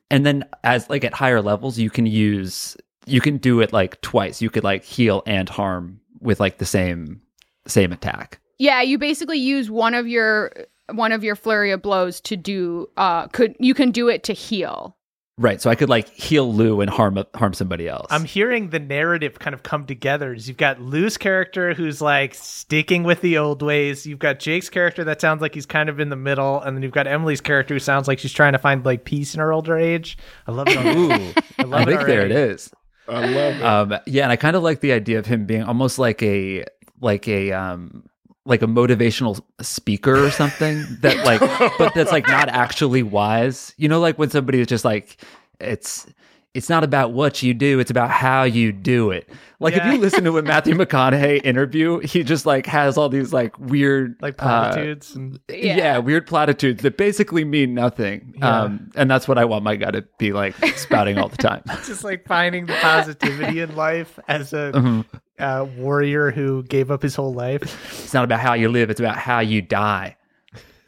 and 0.09 0.25
then 0.25 0.45
as 0.63 0.89
like 0.89 1.03
at 1.03 1.13
higher 1.13 1.41
levels, 1.41 1.77
you 1.77 1.89
can 1.89 2.05
use, 2.05 2.77
you 3.05 3.19
can 3.21 3.37
do 3.37 3.59
it 3.61 3.73
like 3.73 3.99
twice. 4.01 4.41
You 4.41 4.49
could 4.49 4.63
like 4.63 4.83
heal 4.83 5.21
and 5.27 5.49
harm 5.49 5.99
with 6.21 6.39
like 6.39 6.57
the 6.59 6.65
same, 6.65 7.21
same 7.67 7.91
attack. 7.91 8.39
Yeah, 8.57 8.81
you 8.81 8.97
basically 8.97 9.37
use 9.39 9.69
one 9.69 9.93
of 9.93 10.07
your 10.07 10.51
one 10.93 11.11
of 11.11 11.21
your 11.23 11.35
flurry 11.35 11.71
of 11.71 11.81
blows 11.81 12.21
to 12.21 12.37
do 12.37 12.87
uh 12.95 13.27
could 13.27 13.53
you 13.59 13.73
can 13.73 13.91
do 13.91 14.07
it 14.07 14.23
to 14.23 14.33
heal. 14.33 14.96
Right. 15.39 15.61
So 15.61 15.69
I 15.69 15.75
could 15.75 15.89
like 15.89 16.09
heal 16.09 16.51
Lou 16.51 16.81
and 16.81 16.89
harm 16.89 17.23
harm 17.35 17.53
somebody 17.53 17.87
else. 17.87 18.07
I'm 18.09 18.23
hearing 18.25 18.71
the 18.71 18.79
narrative 18.79 19.37
kind 19.37 19.53
of 19.53 19.61
come 19.61 19.85
together. 19.85 20.33
Is 20.33 20.47
You've 20.47 20.57
got 20.57 20.81
Lou's 20.81 21.15
character 21.15 21.75
who's 21.75 22.01
like 22.01 22.33
sticking 22.33 23.03
with 23.03 23.21
the 23.21 23.37
old 23.37 23.61
ways. 23.61 24.07
You've 24.07 24.17
got 24.17 24.39
Jake's 24.39 24.69
character 24.69 25.03
that 25.03 25.21
sounds 25.21 25.41
like 25.43 25.53
he's 25.53 25.67
kind 25.67 25.89
of 25.89 25.99
in 25.99 26.09
the 26.09 26.15
middle, 26.15 26.59
and 26.61 26.75
then 26.75 26.81
you've 26.81 26.91
got 26.91 27.05
Emily's 27.05 27.41
character 27.41 27.75
who 27.75 27.79
sounds 27.79 28.07
like 28.07 28.17
she's 28.17 28.33
trying 28.33 28.53
to 28.53 28.59
find 28.59 28.83
like 28.83 29.05
peace 29.05 29.35
in 29.35 29.39
her 29.39 29.53
older 29.53 29.77
age. 29.77 30.17
I 30.47 30.51
love 30.53 30.67
it. 30.69 30.75
Ooh, 30.75 31.33
I 31.59 31.63
love 31.63 31.81
I 31.81 31.85
think 31.85 32.01
there 32.07 32.21
already. 32.21 32.33
it 32.33 32.49
is. 32.51 32.71
I 33.07 33.25
love 33.27 33.55
it. 33.55 33.63
Um, 33.63 33.99
yeah, 34.07 34.23
and 34.23 34.31
I 34.31 34.37
kind 34.37 34.55
of 34.55 34.63
like 34.63 34.79
the 34.81 34.91
idea 34.91 35.19
of 35.19 35.27
him 35.27 35.45
being 35.45 35.63
almost 35.63 35.99
like 35.99 36.23
a 36.23 36.65
like 36.99 37.27
a 37.27 37.51
um 37.51 38.05
like 38.47 38.61
a 38.61 38.67
motivational 38.67 39.39
speaker 39.61 40.25
or 40.25 40.31
something 40.31 40.83
that 41.01 41.17
like 41.25 41.39
but 41.77 41.93
that's 41.93 42.11
like 42.11 42.27
not 42.27 42.49
actually 42.49 43.03
wise. 43.03 43.73
You 43.77 43.87
know, 43.89 43.99
like 43.99 44.17
when 44.17 44.29
somebody 44.29 44.59
is 44.61 44.67
just 44.67 44.85
like 44.85 45.17
it's 45.59 46.07
it's 46.53 46.69
not 46.69 46.83
about 46.83 47.11
what 47.11 47.43
you 47.43 47.53
do, 47.53 47.79
it's 47.79 47.91
about 47.91 48.09
how 48.09 48.41
you 48.41 48.71
do 48.71 49.11
it. 49.11 49.29
Like 49.59 49.75
Yeah. 49.75 49.87
if 49.89 49.93
you 49.93 49.99
listen 49.99 50.23
to 50.23 50.37
a 50.39 50.41
Matthew 50.41 50.73
McConaughey 50.81 51.45
interview, 51.45 51.99
he 51.99 52.23
just 52.23 52.47
like 52.47 52.65
has 52.65 52.97
all 52.97 53.09
these 53.09 53.31
like 53.31 53.59
weird 53.59 54.15
Like 54.21 54.41
uh, 54.41 54.71
platitudes 54.71 55.15
and 55.15 55.39
yeah. 55.49 55.99
weird 55.99 56.25
platitudes 56.25 56.81
that 56.81 56.97
basically 56.97 57.43
mean 57.45 57.75
nothing. 57.75 58.33
Yeah. 58.39 58.61
Um, 58.61 58.89
and 58.95 59.11
that's 59.11 59.27
what 59.27 59.37
I 59.37 59.45
want 59.45 59.65
my 59.65 59.75
guy 59.75 59.91
to 59.91 60.01
be 60.17 60.31
like 60.33 60.55
spouting 60.77 61.19
all 61.19 61.27
the 61.27 61.37
time. 61.37 61.61
just 61.85 62.03
like 62.03 62.25
finding 62.25 62.65
the 62.65 62.73
positivity 62.81 63.59
in 63.59 63.75
life 63.75 64.17
as 64.27 64.53
a 64.53 64.71
Mhm. 64.73 65.05
Uh, 65.39 65.65
warrior 65.77 66.31
who 66.31 66.63
gave 66.63 66.89
up 66.91 67.01
his 67.01 67.15
whole 67.15 67.33
life. 67.33 67.63
It's 68.03 68.13
not 68.13 68.23
about 68.23 68.39
how 68.39 68.53
you 68.53 68.69
live; 68.69 68.89
it's 68.89 68.99
about 68.99 69.17
how 69.17 69.39
you 69.39 69.61
die. 69.61 70.15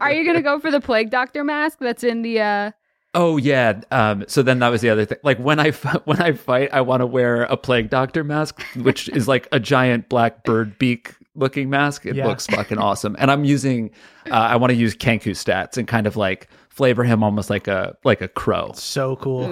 Are 0.02 0.12
you 0.12 0.26
gonna 0.26 0.42
go 0.42 0.60
for 0.60 0.72
the 0.72 0.82
plague 0.82 1.10
doctor 1.10 1.44
mask 1.44 1.80
that's 1.80 2.04
in 2.04 2.22
the? 2.22 2.40
uh 2.42 2.72
Oh 3.14 3.36
yeah. 3.36 3.82
Um, 3.92 4.24
so 4.30 4.42
then 4.42 4.60
that 4.60 4.70
was 4.70 4.80
the 4.80 4.90
other 4.90 5.04
thing. 5.04 5.18
Like 5.22 5.38
when 5.38 5.60
I 5.60 5.68
f- 5.70 6.02
when 6.06 6.22
I 6.22 6.32
fight, 6.32 6.70
I 6.72 6.80
want 6.82 7.02
to 7.02 7.06
wear 7.06 7.44
a 7.44 7.58
plague 7.58 7.90
doctor 7.90 8.24
mask, 8.24 8.62
which 8.78 9.10
is 9.10 9.28
like 9.28 9.48
a 9.52 9.60
giant 9.60 10.08
black 10.08 10.44
bird 10.46 10.78
beak 10.80 11.14
looking 11.36 11.70
mask. 11.70 12.06
It 12.06 12.16
Yeah. 12.16 12.28
looks 12.28 12.48
fucking 12.48 12.78
awesome. 12.78 13.16
And 13.20 13.30
I'm 13.30 13.44
using. 13.44 13.92
Uh, 14.30 14.36
I 14.36 14.56
want 14.56 14.72
to 14.72 14.76
use 14.78 14.96
Kenku 14.96 15.32
stats 15.32 15.78
and 15.78 15.88
kind 15.88 16.08
of 16.08 16.16
like 16.16 16.48
flavor 16.72 17.04
him 17.04 17.22
almost 17.22 17.50
like 17.50 17.68
a 17.68 17.98
like 18.04 18.22
a 18.22 18.28
crow. 18.30 18.72
So 18.76 19.18
cool. 19.18 19.44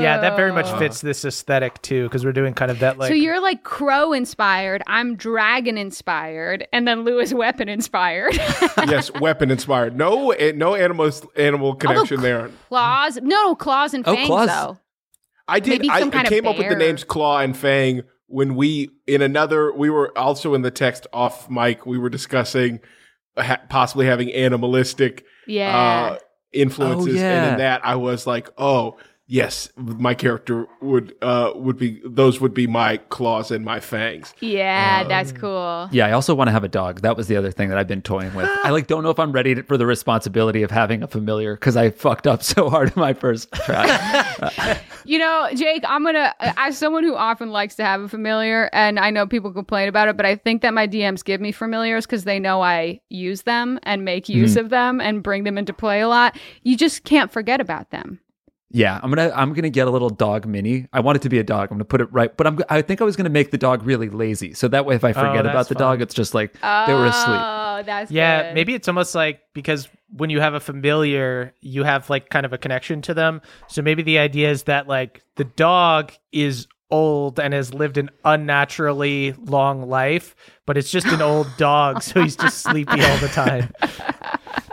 Yeah, 0.00 0.18
that 0.20 0.36
very 0.36 0.52
much 0.52 0.70
fits 0.78 1.00
this 1.00 1.24
aesthetic 1.24 1.80
too, 1.80 2.02
because 2.04 2.24
we're 2.24 2.32
doing 2.32 2.52
kind 2.52 2.70
of 2.70 2.80
that 2.80 2.98
like. 2.98 3.08
so 3.08 3.14
you're 3.14 3.40
like 3.40 3.62
crow 3.62 4.12
inspired. 4.12 4.82
I'm 4.86 5.16
dragon 5.16 5.78
inspired, 5.78 6.66
and 6.72 6.86
then 6.86 7.04
Lou 7.04 7.18
is 7.18 7.32
weapon 7.32 7.68
inspired. 7.70 8.34
yes, 8.86 9.10
weapon 9.14 9.50
inspired. 9.50 9.96
No, 9.96 10.32
eh, 10.32 10.52
no 10.54 10.74
animal 10.74 11.10
animal 11.36 11.76
connection 11.76 12.20
there. 12.20 12.50
claws, 12.68 13.18
no 13.22 13.54
claws 13.54 13.94
and 13.94 14.04
fangs 14.04 14.18
Oh, 14.24 14.26
claws. 14.26 14.48
though. 14.48 14.78
I 15.48 15.60
did. 15.60 15.70
Maybe 15.80 15.88
I, 15.90 16.00
some 16.00 16.08
I 16.08 16.12
kind 16.12 16.26
of 16.26 16.30
came 16.32 16.46
up 16.46 16.58
with 16.58 16.68
the 16.68 16.74
names 16.76 17.04
Claw 17.04 17.38
and 17.38 17.56
Fang 17.56 18.02
when 18.26 18.56
we 18.56 18.90
in 19.06 19.22
another. 19.22 19.72
We 19.72 19.88
were 19.88 20.16
also 20.18 20.52
in 20.54 20.62
the 20.62 20.72
text 20.72 21.06
off 21.12 21.48
mic. 21.48 21.86
We 21.86 21.96
were 21.98 22.10
discussing 22.10 22.80
ha- 23.38 23.60
possibly 23.68 24.06
having 24.06 24.32
animalistic 24.32 25.24
Yeah. 25.46 25.76
uh, 26.14 26.18
influences, 26.56 27.14
and 27.14 27.16
yeah. 27.16 27.52
in 27.52 27.58
that 27.58 27.84
I 27.84 27.96
was 27.96 28.26
like, 28.26 28.48
oh 28.58 28.96
yes, 29.26 29.68
my 29.76 30.14
character 30.14 30.66
would 30.80 31.14
uh, 31.22 31.52
would 31.54 31.76
be 31.78 32.00
those 32.04 32.40
would 32.40 32.54
be 32.54 32.66
my 32.66 32.96
claws 32.96 33.50
and 33.50 33.64
my 33.64 33.80
fangs. 33.80 34.34
yeah, 34.40 35.00
um, 35.02 35.08
that's 35.08 35.32
cool. 35.32 35.88
Yeah, 35.92 36.06
I 36.06 36.12
also 36.12 36.34
want 36.34 36.48
to 36.48 36.52
have 36.52 36.64
a 36.64 36.68
dog. 36.68 37.00
That 37.02 37.16
was 37.16 37.26
the 37.28 37.36
other 37.36 37.50
thing 37.50 37.68
that 37.70 37.78
I've 37.78 37.88
been 37.88 38.02
toying 38.02 38.34
with. 38.34 38.48
I 38.64 38.70
like 38.70 38.86
don't 38.86 39.02
know 39.02 39.10
if 39.10 39.18
I'm 39.18 39.32
ready 39.32 39.54
to, 39.56 39.62
for 39.62 39.76
the 39.76 39.86
responsibility 39.86 40.62
of 40.62 40.70
having 40.70 41.02
a 41.02 41.06
familiar 41.08 41.54
because 41.54 41.76
I 41.76 41.90
fucked 41.90 42.26
up 42.26 42.42
so 42.42 42.70
hard 42.70 42.88
in 42.94 43.00
my 43.00 43.12
first 43.14 43.52
try. 43.52 44.78
You 45.08 45.20
know, 45.20 45.48
Jake, 45.54 45.84
I'm 45.86 46.02
gonna, 46.04 46.34
as 46.40 46.76
someone 46.76 47.04
who 47.04 47.14
often 47.14 47.50
likes 47.50 47.76
to 47.76 47.84
have 47.84 48.00
a 48.00 48.08
familiar, 48.08 48.68
and 48.72 48.98
I 48.98 49.10
know 49.10 49.24
people 49.24 49.52
complain 49.52 49.86
about 49.88 50.08
it, 50.08 50.16
but 50.16 50.26
I 50.26 50.34
think 50.34 50.62
that 50.62 50.74
my 50.74 50.88
DMs 50.88 51.24
give 51.24 51.40
me 51.40 51.52
familiars 51.52 52.06
because 52.06 52.24
they 52.24 52.40
know 52.40 52.60
I 52.60 53.00
use 53.08 53.42
them 53.42 53.78
and 53.84 54.04
make 54.04 54.28
use 54.28 54.54
Mm-hmm. 54.56 54.64
of 54.64 54.70
them 54.70 55.00
and 55.00 55.22
bring 55.22 55.44
them 55.44 55.58
into 55.58 55.72
play 55.72 56.00
a 56.00 56.08
lot. 56.08 56.36
You 56.64 56.76
just 56.76 57.04
can't 57.04 57.30
forget 57.30 57.60
about 57.60 57.90
them. 57.90 58.18
Yeah, 58.76 59.00
I'm 59.02 59.10
gonna 59.10 59.32
I'm 59.34 59.54
gonna 59.54 59.70
get 59.70 59.88
a 59.88 59.90
little 59.90 60.10
dog 60.10 60.44
mini. 60.44 60.86
I 60.92 61.00
want 61.00 61.16
it 61.16 61.22
to 61.22 61.30
be 61.30 61.38
a 61.38 61.42
dog. 61.42 61.70
I'm 61.70 61.78
gonna 61.78 61.86
put 61.86 62.02
it 62.02 62.12
right, 62.12 62.36
but 62.36 62.46
I'm 62.46 62.58
I 62.68 62.82
think 62.82 63.00
I 63.00 63.04
was 63.04 63.16
gonna 63.16 63.30
make 63.30 63.50
the 63.50 63.56
dog 63.56 63.82
really 63.84 64.10
lazy, 64.10 64.52
so 64.52 64.68
that 64.68 64.84
way 64.84 64.94
if 64.94 65.02
I 65.02 65.12
oh, 65.12 65.14
forget 65.14 65.44
that's 65.44 65.54
about 65.54 65.68
the 65.68 65.74
fun. 65.76 65.80
dog, 65.80 66.02
it's 66.02 66.12
just 66.12 66.34
like 66.34 66.52
they 66.52 66.92
were 66.92 67.06
asleep. 67.06 67.40
Oh, 67.40 67.82
that's 67.86 68.10
yeah, 68.10 68.42
good. 68.42 68.54
maybe 68.54 68.74
it's 68.74 68.86
almost 68.86 69.14
like 69.14 69.40
because 69.54 69.88
when 70.14 70.28
you 70.28 70.40
have 70.40 70.52
a 70.52 70.60
familiar, 70.60 71.54
you 71.62 71.84
have 71.84 72.10
like 72.10 72.28
kind 72.28 72.44
of 72.44 72.52
a 72.52 72.58
connection 72.58 73.00
to 73.02 73.14
them. 73.14 73.40
So 73.66 73.80
maybe 73.80 74.02
the 74.02 74.18
idea 74.18 74.50
is 74.50 74.64
that 74.64 74.86
like 74.86 75.22
the 75.36 75.44
dog 75.44 76.12
is 76.30 76.66
old 76.90 77.40
and 77.40 77.54
has 77.54 77.72
lived 77.72 77.96
an 77.96 78.10
unnaturally 78.26 79.32
long 79.38 79.88
life, 79.88 80.36
but 80.66 80.76
it's 80.76 80.90
just 80.90 81.06
an 81.06 81.22
old 81.22 81.48
dog, 81.56 82.02
so 82.02 82.22
he's 82.22 82.36
just 82.36 82.58
sleepy 82.62 83.00
all 83.00 83.18
the 83.20 83.28
time. 83.28 83.72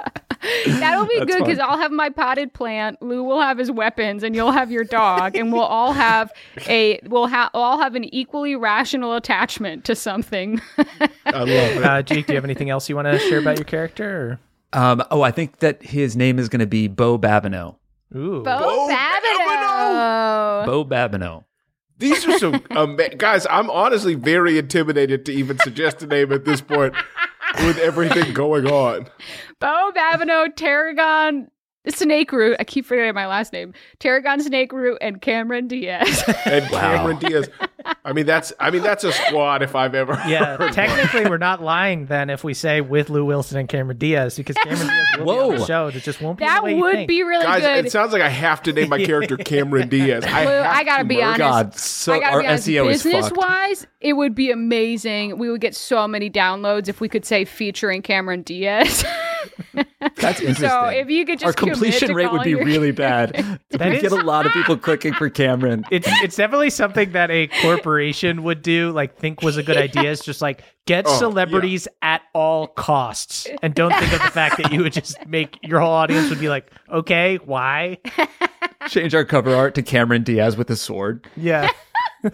That'll 0.68 1.06
be 1.06 1.20
good 1.20 1.40
because. 1.40 1.60
I'll 1.60 1.78
have 1.78 1.92
my 1.92 2.10
potted 2.10 2.54
plant. 2.54 3.02
Lou 3.02 3.24
will 3.24 3.42
have 3.42 3.58
his 3.58 3.72
weapons, 3.72 4.24
and 4.24 4.36
you'll 4.36 4.52
have 4.52 4.72
your 4.72 4.84
dog, 4.84 5.36
and 5.36 5.52
we'll 5.52 5.62
all 5.62 5.94
have 5.94 6.32
a 6.68 7.00
we'll 7.04 7.28
have 7.28 7.50
all 7.54 7.80
have 7.80 7.96
an 7.96 8.04
equally 8.14 8.56
rational 8.56 9.16
attachment 9.16 9.86
to 9.86 9.96
something. 9.96 10.62
I 11.26 11.44
love 11.44 11.50
it. 11.50 11.84
Uh, 11.84 12.02
Jake, 12.02 12.28
do 12.28 12.34
you 12.34 12.38
have 12.38 12.44
anything 12.44 12.70
else 12.70 12.90
you 12.90 12.96
want 12.96 13.08
to 13.08 13.20
share 13.20 13.40
about 13.40 13.58
your 13.58 13.66
character? 13.66 14.40
Um, 14.74 15.04
oh, 15.12 15.22
I 15.22 15.32
think 15.32 15.60
that 15.60 15.84
his 15.84 16.16
name 16.16 16.40
is 16.40 16.50
gonna 16.50 16.66
be 16.66 16.88
Bo 16.88 17.18
Babineau. 17.18 17.76
Ooh, 18.16 18.44
Bo 18.44 18.60
Bo 18.60 18.88
Babineau. 18.90 20.66
Bo 20.66 20.86
Babineau. 20.86 21.44
These 22.00 22.28
are 22.28 22.38
some 22.40 22.64
um, 22.72 23.00
guys. 23.18 23.46
I'm 23.50 23.70
honestly 23.70 24.16
very 24.16 24.58
intimidated 24.58 25.26
to 25.28 25.32
even 25.32 25.60
suggest 25.60 26.02
a 26.04 26.08
name 26.08 26.34
at 26.34 26.44
this 26.44 26.60
point 26.60 26.94
with 27.60 27.78
everything 27.78 28.34
going 28.34 28.68
on. 28.68 29.08
Bo 29.60 29.92
Babineau, 29.96 30.54
Tarragon 30.56 31.48
Snake 31.88 32.32
Root. 32.32 32.58
I 32.60 32.64
keep 32.64 32.86
forgetting 32.86 33.14
my 33.14 33.28
last 33.28 33.54
name. 33.54 33.74
Tarragon 34.00 34.42
Snake 34.42 34.72
Root 34.72 34.98
and 35.02 35.22
Cameron 35.22 35.68
Diaz. 35.68 36.24
And 36.46 36.66
Cameron 36.70 37.18
Diaz. 37.18 37.50
I 38.06 38.14
mean, 38.14 38.26
that's 38.26 38.52
I 38.60 38.70
mean 38.72 38.82
that's 38.84 39.04
a 39.04 39.12
squad 39.12 39.62
if 39.64 39.76
I've 39.76 39.96
ever. 39.96 40.14
yeah. 40.28 40.58
Technically, 40.72 41.30
we're 41.30 41.38
not 41.38 41.62
lying 41.62 42.06
then 42.08 42.30
if 42.30 42.44
we 42.44 42.54
say 42.54 42.82
with 42.82 43.10
Lou 43.10 43.26
Wilson 43.26 43.58
and 43.58 43.68
Cameron 43.70 43.98
Diaz 43.98 44.36
because 44.36 44.56
Cameron 44.58 44.88
Diaz 44.88 45.08
will 45.18 45.26
be 45.26 45.32
on 45.32 45.38
Whoa. 45.52 45.58
the 45.58 45.66
show. 45.66 45.92
that 45.92 46.04
just 46.04 46.22
won't 46.22 46.38
be 46.40 46.46
that 46.46 46.60
the 46.60 46.64
way 46.66 46.76
you 46.76 46.82
would 46.82 46.94
think. 46.96 47.08
be 47.08 47.24
really 47.24 47.44
Guys, 47.46 47.62
good. 47.62 47.86
it 47.86 47.92
sounds 47.92 48.14
like 48.14 48.22
I 48.22 48.30
have 48.30 48.62
to 48.64 48.74
name 48.74 48.90
my 48.90 49.04
character 49.06 49.38
Cameron 49.38 49.90
Diaz. 49.90 50.24
I, 50.28 50.46
Lou, 50.46 50.52
I 50.52 50.84
gotta 50.84 51.04
to 51.04 51.08
be 51.10 51.22
honest. 51.24 51.38
God, 51.40 51.76
so 51.76 52.14
I 52.14 52.20
gotta 52.20 52.34
our 52.36 52.42
be 52.42 52.48
honest, 52.48 52.68
SEO 52.68 52.90
is 52.92 53.04
business 53.04 53.26
fucked. 53.28 53.38
wise, 53.38 53.88
it 54.02 54.14
would 54.14 54.36
be 54.36 54.52
amazing. 54.52 55.38
We 55.38 55.50
would 55.50 55.62
get 55.62 55.76
so 55.76 56.08
many 56.08 56.30
downloads 56.30 56.88
if 56.90 57.00
we 57.02 57.10
could 57.10 57.26
say 57.26 57.46
featuring 57.46 58.02
Cameron 58.02 58.42
Diaz. 58.44 59.06
That's 60.18 60.40
interesting. 60.40 60.70
so 60.70 60.86
if 60.88 61.10
you 61.10 61.26
could 61.26 61.40
just 61.40 61.46
our 61.46 61.54
commit 61.54 61.74
completion 61.76 62.10
to 62.10 62.14
rate 62.14 62.32
would 62.32 62.44
be 62.44 62.52
your- 62.52 62.64
really 62.66 62.92
bad. 62.94 63.60
That 63.72 63.90
we 63.92 64.00
get 64.00 64.12
a 64.12 64.16
lot 64.16 64.46
of 64.46 64.52
people 64.54 64.78
clicking 64.78 65.14
for 65.14 65.30
Cameron. 65.30 65.86
it's 65.92 66.08
it's 66.24 66.36
definitely 66.36 66.70
something 66.70 67.12
that 67.14 67.30
a 67.32 67.48
corporation 67.76 68.44
would 68.44 68.62
do 68.62 68.92
like 68.92 69.18
think 69.18 69.42
was 69.42 69.58
a 69.58 69.64
good 69.64 69.78
idea 69.88 70.10
is 70.12 70.22
just 70.22 70.42
like 70.42 70.64
get 70.86 71.06
Oh, 71.08 71.18
celebrities 71.18 71.88
at 72.02 72.22
all 72.34 72.68
costs 72.68 73.48
and 73.62 73.74
don't 73.74 73.94
think 73.94 74.12
of 74.14 74.22
the 74.22 74.32
fact 74.32 74.58
that 74.62 74.72
you 74.72 74.82
would 74.84 74.94
just 74.94 75.26
make 75.26 75.58
your 75.64 75.80
whole 75.80 75.92
audience 75.92 76.30
would 76.30 76.40
be 76.40 76.50
like 76.50 76.72
okay 76.92 77.38
why 77.46 77.98
Change 78.90 79.16
our 79.16 79.24
cover 79.24 79.56
art 79.56 79.76
to 79.76 79.82
Cameron 79.82 80.24
Diaz 80.24 80.58
with 80.58 80.70
a 80.70 80.76
sword. 80.76 81.26
yeah 81.38 81.70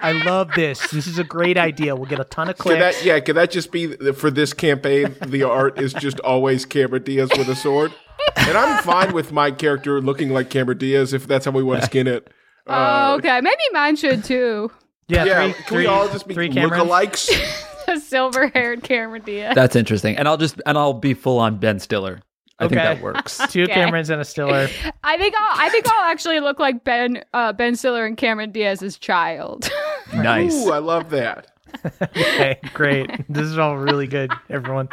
i 0.00 0.10
love 0.24 0.50
this 0.56 0.90
this 0.90 1.06
is 1.06 1.18
a 1.18 1.24
great 1.24 1.56
idea 1.56 1.94
we'll 1.94 2.08
get 2.08 2.18
a 2.18 2.24
ton 2.24 2.48
of 2.48 2.56
Can 2.56 2.62
clicks 2.76 2.98
that 2.98 3.04
yeah? 3.04 3.20
could 3.20 3.36
that 3.36 3.50
just 3.50 3.70
be 3.70 3.94
for 4.12 4.30
this 4.30 4.52
campaign? 4.52 5.14
The 5.24 5.44
art 5.44 5.80
is 5.80 5.92
just 5.92 6.18
always 6.20 6.64
Cameron 6.66 7.04
Diaz 7.04 7.30
with 7.38 7.48
a 7.48 7.54
sword, 7.54 7.92
and 8.36 8.56
I'm 8.58 8.82
fine 8.82 9.12
with 9.12 9.30
my 9.30 9.50
character 9.52 10.00
looking 10.00 10.30
like 10.30 10.50
Cameron 10.50 10.78
Diaz 10.78 11.12
if 11.12 11.28
that's 11.28 11.44
how 11.44 11.52
we 11.52 11.62
want 11.62 11.80
to 11.80 11.86
skin 11.86 12.06
it. 12.08 12.32
Oh, 12.66 13.14
okay. 13.16 13.40
Maybe 13.40 13.56
mine 13.72 13.96
should 13.96 14.24
too. 14.24 14.70
yeah, 15.08 15.24
Yeah, 15.24 15.42
three, 15.44 15.52
can 15.54 15.64
three- 15.64 15.78
we 15.78 15.86
all 15.86 16.08
just 16.08 16.26
be 16.28 16.34
three 16.34 16.48
Camerons? 16.48 16.82
lookalikes? 16.88 17.68
A 17.88 17.98
silver 17.98 18.46
haired 18.48 18.84
Cameron 18.84 19.22
Diaz. 19.22 19.54
That's 19.56 19.74
interesting. 19.74 20.16
And 20.16 20.28
I'll 20.28 20.36
just 20.36 20.60
and 20.66 20.78
I'll 20.78 20.92
be 20.94 21.14
full 21.14 21.38
on 21.40 21.58
Ben 21.58 21.80
Stiller. 21.80 22.20
I 22.60 22.68
think 22.68 22.80
that 22.80 23.02
works. 23.02 23.40
two 23.50 23.64
Okay. 23.64 23.72
camerons 23.74 24.08
and 24.08 24.20
a 24.20 24.24
stiller 24.24 24.68
I 25.02 25.16
think 25.18 25.34
I'll 25.36 25.60
I 25.60 25.68
think 25.68 25.88
I'll 25.90 26.08
actually 26.08 26.38
look 26.38 26.60
like 26.60 26.84
Ben 26.84 27.24
uh, 27.34 27.52
Ben 27.52 27.74
Stiller 27.74 28.06
and 28.06 28.16
Cameron 28.16 28.52
Diaz's 28.52 28.96
child. 28.98 29.68
nice. 30.14 30.54
Ooh, 30.64 30.70
I 30.70 30.78
love 30.78 31.10
that. 31.10 31.48
okay 32.02 32.58
great 32.74 33.10
this 33.28 33.46
is 33.46 33.58
all 33.58 33.76
really 33.76 34.06
good 34.06 34.30
everyone 34.50 34.88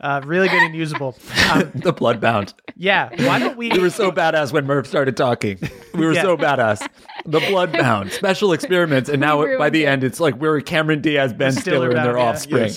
uh, 0.00 0.20
really 0.24 0.48
good 0.48 0.62
and 0.62 0.74
usable 0.74 1.16
um, 1.52 1.60
the 1.74 1.92
Bloodbound. 1.92 2.54
yeah 2.76 3.08
why 3.26 3.38
don't 3.38 3.56
we 3.56 3.70
We 3.70 3.78
were 3.78 3.90
so 3.90 4.10
badass 4.10 4.52
when 4.52 4.66
Murph 4.66 4.86
started 4.86 5.16
talking. 5.16 5.58
We 5.94 6.04
were 6.06 6.12
Yeah. 6.12 6.22
so 6.22 6.36
badass. 6.36 6.86
The 7.26 7.40
Bloodbound 7.40 8.10
special 8.12 8.52
experiments, 8.52 9.08
and 9.08 9.20
now 9.20 9.44
by 9.58 9.70
the 9.70 9.84
it. 9.84 9.88
end, 9.88 10.04
it's 10.04 10.18
like 10.20 10.34
we're 10.36 10.60
Cameron 10.60 11.00
Diaz, 11.00 11.32
Ben 11.32 11.52
Stiller 11.52 11.62
Stiller, 11.62 11.90
and 11.90 12.04
their 12.04 12.16
yeah. 12.18 12.24
offspring. 12.24 12.72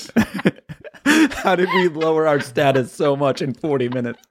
Yes. 1.05 1.31
How 1.43 1.55
did 1.55 1.69
we 1.69 1.87
lower 1.89 2.27
our 2.27 2.39
status 2.39 2.91
so 2.91 3.15
much 3.15 3.41
in 3.41 3.53
forty 3.53 3.89
minutes? 3.89 4.21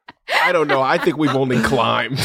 I 0.43 0.53
don't 0.53 0.69
know. 0.69 0.81
I 0.83 0.99
think 0.99 1.17
we've 1.17 1.35
only 1.35 1.61
climbed. 1.63 2.19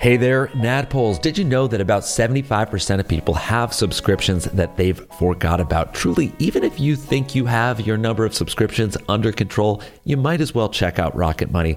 Hey 0.00 0.16
there, 0.16 0.46
Nadpoles. 0.54 1.20
Did 1.20 1.36
you 1.36 1.44
know 1.44 1.66
that 1.66 1.82
about 1.82 2.04
75% 2.04 3.00
of 3.00 3.06
people 3.06 3.34
have 3.34 3.74
subscriptions 3.74 4.44
that 4.44 4.78
they've 4.78 4.98
forgot 5.18 5.60
about? 5.60 5.92
Truly, 5.92 6.32
even 6.38 6.64
if 6.64 6.80
you 6.80 6.96
think 6.96 7.34
you 7.34 7.44
have 7.44 7.82
your 7.82 7.98
number 7.98 8.24
of 8.24 8.34
subscriptions 8.34 8.96
under 9.10 9.30
control, 9.30 9.82
you 10.04 10.16
might 10.16 10.40
as 10.40 10.54
well 10.54 10.70
check 10.70 10.98
out 10.98 11.14
Rocket 11.14 11.50
Money 11.50 11.76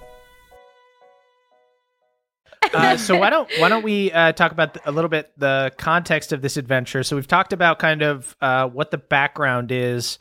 Uh, 2.73 2.97
so 2.97 3.17
why 3.17 3.29
don't 3.29 3.49
why 3.59 3.69
don't 3.69 3.83
we 3.83 4.11
uh, 4.11 4.31
talk 4.33 4.51
about 4.51 4.77
a 4.85 4.91
little 4.91 5.09
bit 5.09 5.31
the 5.37 5.71
context 5.77 6.31
of 6.31 6.41
this 6.41 6.57
adventure? 6.57 7.03
So 7.03 7.15
we've 7.15 7.27
talked 7.27 7.53
about 7.53 7.79
kind 7.79 8.01
of 8.01 8.35
uh, 8.41 8.67
what 8.67 8.91
the 8.91 8.97
background 8.97 9.71
is 9.71 10.17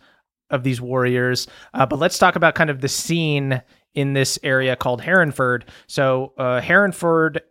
of 0.51 0.65
these 0.65 0.81
warriors, 0.81 1.47
uh, 1.75 1.87
but 1.87 1.99
let's 1.99 2.19
talk 2.19 2.37
about 2.37 2.55
kind 2.55 2.71
of 2.71 2.81
the 2.81 2.89
scene 2.89 3.63
in 3.95 4.13
this 4.13 4.39
area 4.43 4.77
called 4.77 5.03
Herrenford. 5.03 5.65
So 5.87 6.33
uh, 6.39 6.61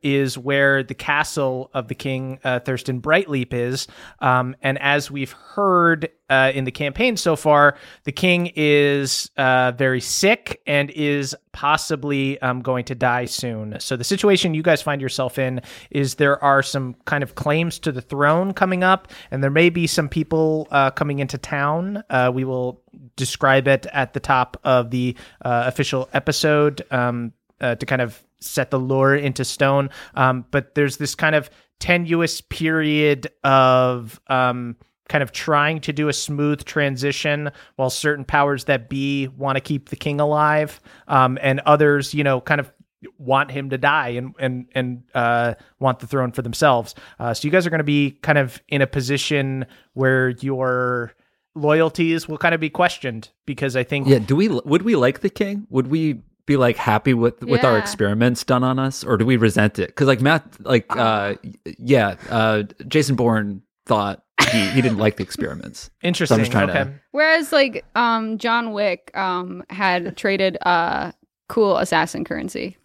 is 0.02 0.38
where 0.38 0.84
the 0.84 0.94
castle 0.94 1.70
of 1.74 1.88
the 1.88 1.96
King 1.96 2.40
uh, 2.44 2.60
Thurston 2.60 3.02
Brightleap 3.02 3.54
is, 3.54 3.88
um, 4.20 4.56
and 4.62 4.80
as 4.80 5.12
we've 5.12 5.32
heard 5.32 6.10
uh, 6.30 6.52
in 6.54 6.64
the 6.64 6.72
campaign 6.72 7.18
so 7.18 7.36
far, 7.36 7.76
the 8.04 8.12
king 8.12 8.52
is 8.56 9.32
uh, 9.38 9.72
very 9.72 10.00
sick 10.02 10.62
and 10.68 10.92
is 10.92 11.36
possibly 11.52 12.40
um, 12.42 12.62
going 12.62 12.86
to 12.86 12.96
die 12.96 13.26
soon. 13.26 13.76
So 13.80 13.98
the 13.98 14.04
situation 14.04 14.54
you 14.54 14.62
guys 14.62 14.82
find 14.82 15.02
yourself 15.02 15.40
in 15.40 15.62
is 15.90 16.16
there 16.16 16.42
are 16.44 16.62
some 16.62 16.96
kind 17.06 17.24
of 17.24 17.36
claims 17.36 17.80
to 17.80 17.92
the 17.92 18.02
throne 18.02 18.54
coming 18.54 18.84
up, 18.84 19.12
and 19.32 19.44
there 19.44 19.50
may 19.50 19.70
be 19.70 19.88
some 19.88 20.08
people 20.08 20.68
uh, 20.72 20.92
coming 20.92 21.20
into 21.20 21.38
town. 21.38 22.04
Uh, 22.10 22.32
we 22.34 22.44
will 22.44 22.82
describe 23.16 23.68
it 23.68 23.86
at 23.94 24.14
the 24.14 24.20
top 24.20 24.58
of 24.64 24.92
the 24.92 25.16
uh, 25.44 25.64
official 25.68 26.10
episode 26.14 26.82
um, 26.92 27.34
uh, 27.62 27.76
to 27.76 27.86
kind 27.86 28.02
of 28.02 28.24
set 28.40 28.72
the 28.72 28.80
lore 28.80 29.16
into 29.16 29.44
stone. 29.44 29.90
Um, 30.16 30.46
but 30.52 30.76
there's 30.76 30.98
this 30.98 31.16
kind 31.16 31.36
of 31.36 31.50
tenuous 31.80 32.42
period 32.42 33.28
of 33.44 34.20
um, 34.28 34.76
kind 35.08 35.24
of 35.24 35.32
trying 35.32 35.82
to 35.82 35.94
do 35.94 36.08
a 36.08 36.14
smooth 36.14 36.64
transition 36.64 37.52
while 37.76 37.90
certain 37.90 38.24
powers 38.24 38.66
that 38.66 38.90
be 38.90 39.28
want 39.28 39.56
to 39.56 39.62
keep 39.62 39.90
the 39.90 39.96
king 39.96 40.20
alive 40.20 40.80
um, 41.08 41.38
and 41.42 41.60
others 41.62 42.14
you 42.14 42.24
know 42.24 42.40
kind 42.40 42.62
of 42.62 42.72
want 43.18 43.50
him 43.50 43.70
to 43.70 43.78
die 43.78 44.10
and 44.10 44.36
and 44.40 44.68
and 44.76 45.04
uh, 45.16 45.54
want 45.80 46.00
the 46.00 46.08
throne 46.08 46.32
for 46.32 46.42
themselves 46.42 46.96
uh, 47.20 47.34
so 47.34 47.48
you 47.48 47.52
guys 47.52 47.66
are 47.66 47.70
going 47.70 47.80
to 47.80 47.84
be 47.84 48.12
kind 48.22 48.38
of 48.38 48.62
in 48.68 48.82
a 48.82 48.88
position 48.88 49.66
where 49.94 50.30
your 50.30 51.14
loyalties 51.56 52.28
will 52.28 52.38
kind 52.38 52.54
of 52.56 52.62
be 52.62 52.70
questioned 52.70 53.30
because 53.46 53.76
i 53.76 53.84
think 53.84 54.08
Yeah, 54.08 54.20
do 54.20 54.36
we 54.36 54.48
would 54.48 54.84
we 54.84 54.96
like 54.96 55.20
the 55.22 55.30
king? 55.30 55.68
Would 55.70 55.88
we 55.88 56.22
be 56.46 56.58
like 56.58 56.78
happy 56.78 57.14
with 57.14 57.44
with 57.44 57.64
our 57.64 57.78
experiments 57.78 58.44
done 58.44 58.64
on 58.64 58.80
us 58.80 59.04
or 59.04 59.18
do 59.18 59.26
we 59.26 59.38
resent 59.38 59.78
it? 59.78 59.96
Cuz 59.96 60.08
like 60.08 60.22
Matt 60.22 60.44
like 60.66 60.86
uh 60.96 61.36
yeah, 61.78 62.16
uh 62.30 62.64
Jason 62.88 63.16
Bourne 63.16 63.62
thought 63.86 64.24
he, 64.52 64.68
he 64.70 64.82
didn't 64.82 64.98
like 64.98 65.18
the 65.18 65.24
experiments. 65.24 65.90
interesting 66.04 66.44
trying 66.46 66.68
to- 66.68 66.80
okay 66.82 66.92
Whereas 67.12 67.52
like 67.52 67.86
um 67.96 68.38
John 68.40 68.72
Wick 68.74 69.12
um 69.16 69.64
had 69.70 70.16
traded 70.18 70.58
uh 70.64 71.12
cool 71.50 71.78
assassin 71.78 72.24
currency. 72.26 72.78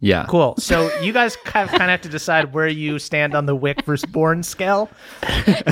Yeah. 0.00 0.26
cool 0.28 0.54
so 0.58 0.90
you 1.00 1.12
guys 1.12 1.36
kind 1.44 1.64
of, 1.66 1.70
kind 1.70 1.84
of 1.84 1.88
have 1.90 2.02
to 2.02 2.08
decide 2.10 2.52
where 2.52 2.68
you 2.68 2.98
stand 2.98 3.34
on 3.34 3.46
the 3.46 3.54
wick 3.54 3.82
versus 3.86 4.04
Bourne 4.10 4.42
scale 4.42 4.90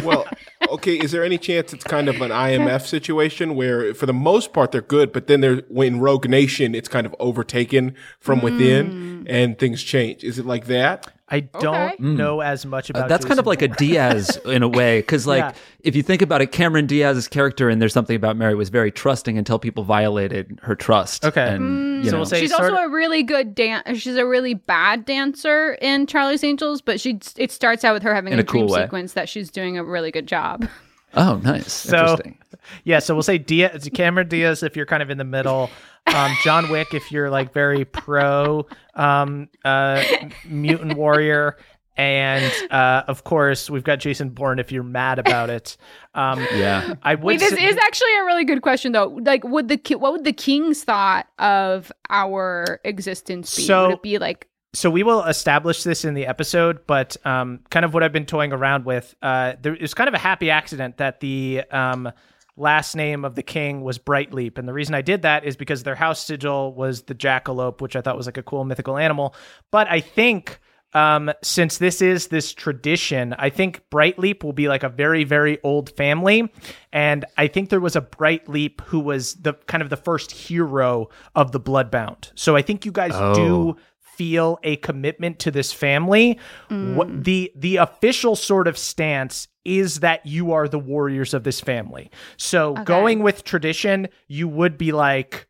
well, 0.04 0.26
okay. 0.70 0.94
Is 0.96 1.12
there 1.12 1.22
any 1.24 1.38
chance 1.38 1.72
it's 1.72 1.84
kind 1.84 2.08
of 2.08 2.20
an 2.22 2.30
IMF 2.30 2.86
situation 2.86 3.54
where, 3.54 3.92
for 3.94 4.06
the 4.06 4.12
most 4.12 4.52
part, 4.52 4.72
they're 4.72 4.80
good, 4.80 5.12
but 5.12 5.26
then 5.26 5.40
they're 5.40 5.62
when 5.68 6.00
Rogue 6.00 6.28
Nation, 6.28 6.74
it's 6.74 6.88
kind 6.88 7.06
of 7.06 7.14
overtaken 7.20 7.94
from 8.20 8.40
Mm. 8.40 8.42
within, 8.42 9.26
and 9.28 9.58
things 9.58 9.82
change. 9.82 10.24
Is 10.24 10.38
it 10.38 10.46
like 10.46 10.66
that? 10.66 11.12
I 11.32 11.40
don't 11.40 11.98
know 11.98 12.40
as 12.40 12.64
much 12.66 12.90
Uh, 12.90 12.94
about 12.98 13.08
that's 13.08 13.24
kind 13.24 13.40
of 13.40 13.46
Jason 13.46 13.48
like 13.48 13.62
a 13.62 13.68
Diaz 13.68 14.38
in 14.44 14.62
a 14.62 14.68
way, 14.68 15.00
because 15.00 15.26
like 15.34 15.40
Yeah. 15.40 15.52
if 15.82 15.96
you 15.96 16.02
think 16.02 16.22
about 16.22 16.42
it, 16.42 16.52
Cameron 16.52 16.86
Diaz's 16.86 17.26
character 17.26 17.68
and 17.68 17.80
there's 17.82 17.92
something 17.94 18.14
about 18.14 18.36
Mary 18.36 18.54
was 18.54 18.68
very 18.68 18.92
trusting 18.92 19.38
until 19.38 19.58
people 19.58 19.82
violated 19.82 20.58
her 20.62 20.74
trust. 20.76 21.24
Okay. 21.24 21.54
and 21.54 22.04
you 22.04 22.10
So 22.10 22.16
we'll 22.18 22.26
say- 22.26 22.40
She's 22.40 22.50
sort 22.50 22.70
also 22.70 22.74
of- 22.84 22.90
a 22.90 22.94
really 22.94 23.22
good 23.22 23.54
dan- 23.54 23.82
She's 23.96 24.16
a 24.16 24.26
really 24.26 24.54
bad 24.54 25.04
dancer 25.06 25.78
in 25.80 26.06
Charlie's 26.06 26.44
Angels, 26.44 26.80
but 26.82 27.00
she 27.00 27.18
it 27.36 27.50
starts 27.50 27.84
out 27.84 27.94
with 27.94 28.02
her 28.02 28.14
having 28.14 28.32
In 28.32 28.38
a, 28.38 28.42
a 28.42 28.44
cool 28.44 28.66
dream 28.66 28.72
way. 28.72 28.82
sequence 28.82 29.14
that 29.14 29.28
she's 29.28 29.50
doing 29.50 29.78
a 29.78 29.84
really 29.84 30.10
good 30.10 30.26
job. 30.28 30.68
oh, 31.14 31.36
nice, 31.42 31.72
So- 31.72 31.98
interesting. 31.98 32.38
Yeah, 32.84 33.00
so 33.00 33.14
we'll 33.14 33.22
say 33.24 33.38
Diaz, 33.38 33.88
Cameron 33.92 34.28
Diaz 34.28 34.62
if 34.62 34.76
you're 34.76 34.86
kind 34.86 35.02
of 35.02 35.10
in 35.10 35.18
the 35.18 35.24
middle. 35.24 35.68
Um, 36.14 36.32
John 36.44 36.68
Wick 36.70 36.94
if 36.94 37.10
you're 37.10 37.28
like 37.30 37.52
very 37.52 37.84
pro 37.84 38.66
um, 38.94 39.48
uh, 39.64 40.02
mutant 40.44 40.96
warrior, 40.96 41.56
and 41.96 42.52
uh, 42.70 43.02
of 43.08 43.24
course 43.24 43.68
we've 43.68 43.82
got 43.84 43.98
Jason 43.98 44.30
Bourne 44.30 44.58
if 44.60 44.70
you're 44.70 44.82
mad 44.84 45.18
about 45.18 45.50
it. 45.50 45.76
Um, 46.14 46.40
Yeah. 46.54 46.94
I 47.02 47.14
would. 47.16 47.24
Wait, 47.24 47.40
this 47.40 47.50
say- 47.50 47.64
is 47.64 47.76
actually 47.78 48.14
a 48.20 48.24
really 48.24 48.44
good 48.44 48.62
question 48.62 48.92
though. 48.92 49.18
Like, 49.24 49.42
would 49.44 49.68
the 49.68 49.76
ki- 49.78 49.96
what 49.96 50.12
would 50.12 50.24
the 50.24 50.32
king's 50.32 50.84
thought 50.84 51.26
of 51.38 51.90
our 52.10 52.80
existence 52.84 53.54
be? 53.56 53.62
So- 53.62 53.88
would 53.88 53.94
it 53.94 54.02
be 54.02 54.18
like 54.18 54.46
so 54.74 54.88
we 54.88 55.02
will 55.02 55.22
establish 55.24 55.82
this 55.82 56.04
in 56.04 56.14
the 56.14 56.26
episode, 56.26 56.86
but 56.86 57.16
um, 57.26 57.60
kind 57.70 57.84
of 57.84 57.92
what 57.92 58.02
I've 58.02 58.12
been 58.12 58.24
toying 58.24 58.52
around 58.52 58.86
with. 58.86 59.14
Uh, 59.20 59.54
there 59.60 59.74
is 59.74 59.92
kind 59.92 60.08
of 60.08 60.14
a 60.14 60.18
happy 60.18 60.50
accident 60.50 60.96
that 60.96 61.20
the 61.20 61.62
um, 61.70 62.10
last 62.56 62.96
name 62.96 63.24
of 63.26 63.34
the 63.34 63.42
king 63.42 63.82
was 63.82 63.98
Brightleap, 63.98 64.56
and 64.56 64.66
the 64.66 64.72
reason 64.72 64.94
I 64.94 65.02
did 65.02 65.22
that 65.22 65.44
is 65.44 65.56
because 65.56 65.82
their 65.82 65.94
house 65.94 66.24
sigil 66.24 66.72
was 66.72 67.02
the 67.02 67.14
jackalope, 67.14 67.82
which 67.82 67.96
I 67.96 68.00
thought 68.00 68.16
was 68.16 68.24
like 68.24 68.38
a 68.38 68.42
cool 68.42 68.64
mythical 68.64 68.96
animal. 68.96 69.34
But 69.70 69.88
I 69.88 70.00
think. 70.00 70.58
Um, 70.94 71.32
since 71.42 71.78
this 71.78 72.02
is 72.02 72.26
this 72.26 72.52
tradition, 72.52 73.34
I 73.38 73.48
think 73.48 73.80
Brightleap 73.88 74.44
will 74.44 74.52
be 74.52 74.68
like 74.68 74.82
a 74.82 74.90
very, 74.90 75.24
very 75.24 75.58
old 75.62 75.88
family. 75.96 76.52
And 76.92 77.24
I 77.38 77.46
think 77.46 77.70
there 77.70 77.80
was 77.80 77.96
a 77.96 78.02
Brightleap 78.02 78.82
who 78.82 79.00
was 79.00 79.36
the 79.36 79.54
kind 79.54 79.82
of 79.82 79.88
the 79.88 79.96
first 79.96 80.30
hero 80.32 81.08
of 81.34 81.52
the 81.52 81.58
Bloodbound. 81.58 82.30
So 82.34 82.56
I 82.56 82.60
think 82.60 82.84
you 82.84 82.92
guys 82.92 83.12
do 83.34 83.78
feel 84.16 84.58
a 84.62 84.76
commitment 84.76 85.38
to 85.40 85.50
this 85.50 85.72
family. 85.72 86.38
What 86.68 87.24
the 87.24 87.52
the 87.54 87.76
official 87.76 88.36
sort 88.36 88.68
of 88.68 88.76
stance 88.78 89.48
is 89.64 90.00
that 90.00 90.26
you 90.26 90.52
are 90.52 90.68
the 90.68 90.78
warriors 90.78 91.34
of 91.34 91.44
this 91.44 91.60
family. 91.60 92.10
So 92.36 92.74
going 92.74 93.22
with 93.22 93.44
tradition, 93.44 94.08
you 94.26 94.48
would 94.48 94.76
be 94.76 94.92
like, 94.92 95.46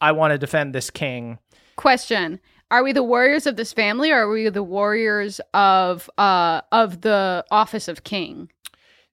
I 0.00 0.12
want 0.12 0.32
to 0.32 0.38
defend 0.38 0.74
this 0.74 0.90
king. 0.90 1.38
question? 1.76 2.40
are 2.70 2.82
we 2.82 2.92
the 2.92 3.02
warriors 3.02 3.46
of 3.46 3.54
this 3.56 3.72
family 3.72 4.10
or 4.10 4.22
are 4.22 4.28
we 4.28 4.48
the 4.48 4.62
warriors 4.62 5.40
of 5.54 6.10
uh 6.18 6.60
of 6.72 7.00
the 7.02 7.44
office 7.50 7.88
of 7.88 8.04
king? 8.04 8.50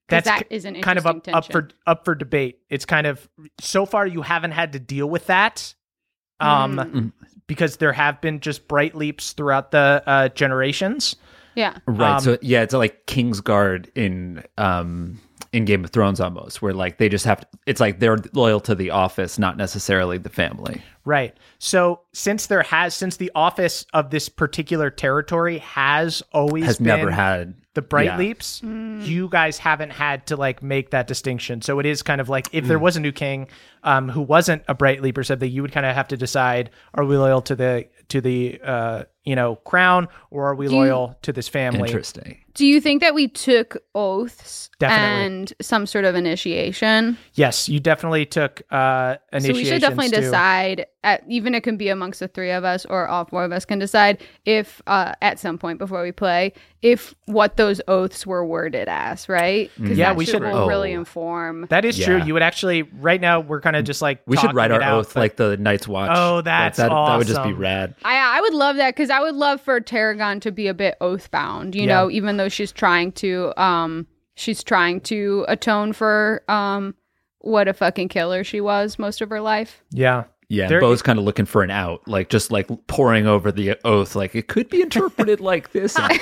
That's 0.08 0.26
that 0.26 0.48
ki- 0.48 0.54
is 0.54 0.64
an 0.64 0.80
kind 0.82 0.98
of 0.98 1.06
up, 1.06 1.16
interesting 1.16 1.34
up 1.34 1.52
for 1.52 1.68
up 1.86 2.04
for 2.04 2.14
debate. 2.14 2.58
It's 2.68 2.84
kind 2.84 3.06
of 3.06 3.28
so 3.60 3.86
far 3.86 4.06
you 4.06 4.22
haven't 4.22 4.50
had 4.50 4.72
to 4.72 4.78
deal 4.78 5.08
with 5.08 5.26
that, 5.26 5.74
um, 6.40 6.76
Mm. 6.76 7.12
Because 7.46 7.76
there 7.76 7.92
have 7.92 8.20
been 8.20 8.40
just 8.40 8.68
Brightleaps 8.68 9.34
throughout 9.34 9.70
the 9.70 10.02
uh, 10.06 10.28
generations. 10.30 11.16
Yeah. 11.54 11.78
Right. 11.86 12.14
Um, 12.14 12.20
so 12.20 12.38
yeah, 12.40 12.62
it's 12.62 12.74
like 12.74 13.06
Kingsguard 13.06 13.88
in 13.94 14.42
um 14.58 15.20
in 15.52 15.64
Game 15.64 15.84
of 15.84 15.90
Thrones 15.90 16.20
almost, 16.20 16.62
where 16.62 16.74
like 16.74 16.98
they 16.98 17.08
just 17.08 17.24
have 17.26 17.40
to, 17.40 17.46
it's 17.64 17.80
like 17.80 18.00
they're 18.00 18.18
loyal 18.32 18.58
to 18.60 18.74
the 18.74 18.90
office, 18.90 19.38
not 19.38 19.56
necessarily 19.56 20.18
the 20.18 20.28
family. 20.28 20.82
Right. 21.04 21.36
So 21.60 22.00
since 22.12 22.46
there 22.46 22.64
has 22.64 22.94
since 22.94 23.18
the 23.18 23.30
office 23.36 23.86
of 23.92 24.10
this 24.10 24.28
particular 24.28 24.90
territory 24.90 25.58
has 25.58 26.22
always 26.32 26.64
Has 26.64 26.78
been 26.78 26.86
never 26.86 27.10
had 27.10 27.54
the 27.74 27.82
bright 27.82 28.06
yeah. 28.06 28.18
leaps, 28.18 28.62
you 28.62 29.28
guys 29.28 29.58
haven't 29.58 29.90
had 29.90 30.26
to 30.28 30.36
like 30.36 30.62
make 30.62 30.90
that 30.90 31.06
distinction. 31.06 31.62
So 31.62 31.78
it 31.78 31.86
is 31.86 32.02
kind 32.02 32.20
of 32.20 32.28
like 32.28 32.48
if 32.52 32.66
there 32.66 32.78
was 32.78 32.96
a 32.96 33.00
new 33.00 33.12
king 33.12 33.46
um, 33.84 34.08
who 34.08 34.20
wasn't 34.22 34.62
a 34.68 34.74
Brightleap 34.74 35.16
or 35.16 35.22
something, 35.24 35.50
you 35.50 35.62
would 35.62 35.72
kind 35.72 35.86
of 35.86 35.94
have 35.94 36.08
to 36.08 36.16
decide: 36.16 36.70
Are 36.94 37.04
we 37.04 37.16
loyal 37.16 37.40
to 37.42 37.54
the 37.54 37.86
to 38.08 38.20
the 38.20 38.60
uh, 38.64 39.04
you 39.24 39.36
know 39.36 39.56
crown, 39.56 40.08
or 40.30 40.46
are 40.48 40.54
we 40.54 40.66
Do 40.66 40.72
you- 40.72 40.78
loyal 40.80 41.16
to 41.22 41.32
this 41.32 41.48
family? 41.48 41.88
Interesting. 41.88 42.38
Do 42.54 42.64
you 42.66 42.80
think 42.80 43.00
that 43.02 43.14
we 43.16 43.26
took 43.26 43.78
oaths 43.96 44.70
Definitely. 44.78 45.24
and 45.26 45.52
some 45.60 45.86
sort 45.86 46.04
of 46.04 46.14
initiation? 46.14 47.18
Yes, 47.34 47.68
you 47.68 47.80
definitely 47.80 48.26
took 48.26 48.62
uh, 48.70 49.16
So 49.40 49.52
we 49.52 49.64
should 49.64 49.80
definitely 49.80 50.10
to- 50.10 50.20
decide, 50.20 50.86
at, 51.02 51.24
even 51.28 51.56
it 51.56 51.62
can 51.64 51.76
be 51.76 51.88
amongst 51.88 52.20
the 52.20 52.28
three 52.28 52.52
of 52.52 52.62
us 52.62 52.84
or 52.86 53.08
all 53.08 53.24
four 53.24 53.42
of 53.42 53.50
us 53.50 53.64
can 53.64 53.80
decide 53.80 54.22
if, 54.44 54.80
uh, 54.86 55.14
at 55.20 55.40
some 55.40 55.58
point 55.58 55.80
before 55.80 56.00
we 56.04 56.12
play, 56.12 56.52
if 56.80 57.12
what 57.26 57.56
those 57.56 57.80
oaths 57.88 58.24
were 58.24 58.46
worded 58.46 58.86
as, 58.88 59.28
right? 59.28 59.68
'Cause 59.76 59.98
Yeah, 59.98 60.10
that 60.10 60.16
we 60.16 60.24
should- 60.24 60.42
Will 60.44 60.68
really 60.68 60.94
Oh. 60.94 60.98
inform. 61.00 61.66
That 61.70 61.84
is 61.84 61.98
true. 61.98 62.22
You 62.22 62.34
would 62.34 62.42
actually 62.44 62.82
right 62.82 63.20
now 63.20 63.40
we're 63.40 63.60
kind 63.62 63.73
of 63.76 63.84
just 63.84 64.00
like 64.02 64.20
We 64.26 64.36
should 64.36 64.54
write 64.54 64.70
our 64.70 64.80
out, 64.82 64.98
oath 65.00 65.14
but- 65.14 65.20
like 65.20 65.36
the 65.36 65.56
Night's 65.56 65.86
Watch. 65.88 66.10
Oh, 66.14 66.36
Like, 66.36 66.44
that's 66.44 66.76
that, 66.78 66.88
that 66.90 67.16
would 67.16 67.26
just 67.26 67.42
be 67.42 67.50
awesome. 67.50 67.58
rad. 67.60 67.94
I 68.04 68.38
I 68.38 68.40
would 68.40 68.54
love 68.54 68.76
that 68.76 68.94
because 68.94 69.10
I 69.10 69.20
would 69.20 69.34
love 69.34 69.60
for 69.60 69.80
Tarragon 69.80 70.40
to 70.40 70.50
be 70.52 70.66
a 70.68 70.74
bit 70.74 70.96
oath 71.00 71.30
bound, 71.30 71.74
you 71.74 71.82
Yeah. 71.82 71.94
know, 72.02 72.10
even 72.10 72.36
though 72.36 72.48
she's 72.48 72.72
trying 72.72 73.12
to 73.12 73.52
um 73.60 74.06
she's 74.36 74.62
trying 74.64 75.00
to 75.02 75.44
atone 75.48 75.92
for 75.92 76.42
um 76.48 76.94
what 77.38 77.68
a 77.68 77.72
fucking 77.74 78.08
killer 78.08 78.42
she 78.42 78.60
was 78.60 78.98
most 78.98 79.20
of 79.20 79.28
her 79.30 79.40
life. 79.40 79.82
yeah. 79.90 80.24
Yeah, 80.50 80.68
There- 80.68 80.80
Bo's 80.80 81.00
kind 81.00 81.18
of 81.18 81.24
looking 81.24 81.46
for 81.46 81.62
an 81.62 81.70
out, 81.70 82.06
like 82.06 82.28
just 82.28 82.50
like 82.52 82.68
pouring 82.86 83.26
over 83.26 83.50
the 83.50 83.76
oath, 83.82 84.14
like 84.14 84.34
it 84.34 84.46
could 84.46 84.68
be 84.68 84.82
interpreted 84.82 85.40
like 85.40 85.72
this. 85.72 85.96
and- 85.98 86.12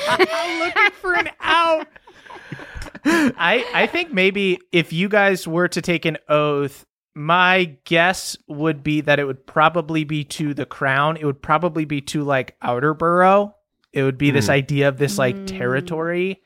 looking 0.60 0.90
for 0.92 1.12
an 1.14 1.28
out. 1.40 1.88
I 3.04 3.64
I 3.74 3.86
think 3.88 4.12
maybe 4.12 4.58
if 4.70 4.92
you 4.92 5.08
guys 5.08 5.46
were 5.48 5.68
to 5.68 5.82
take 5.82 6.04
an 6.04 6.18
oath, 6.28 6.86
my 7.14 7.76
guess 7.84 8.36
would 8.48 8.82
be 8.82 9.00
that 9.02 9.18
it 9.18 9.24
would 9.24 9.46
probably 9.46 10.04
be 10.04 10.24
to 10.24 10.54
the 10.54 10.66
crown. 10.66 11.16
It 11.16 11.24
would 11.24 11.42
probably 11.42 11.84
be 11.84 12.00
to 12.02 12.22
like 12.22 12.58
Outerborough. 12.60 13.54
It 13.92 14.02
would 14.02 14.18
be 14.18 14.30
this 14.30 14.48
idea 14.48 14.88
of 14.88 14.96
this 14.96 15.18
like 15.18 15.46
territory 15.46 16.40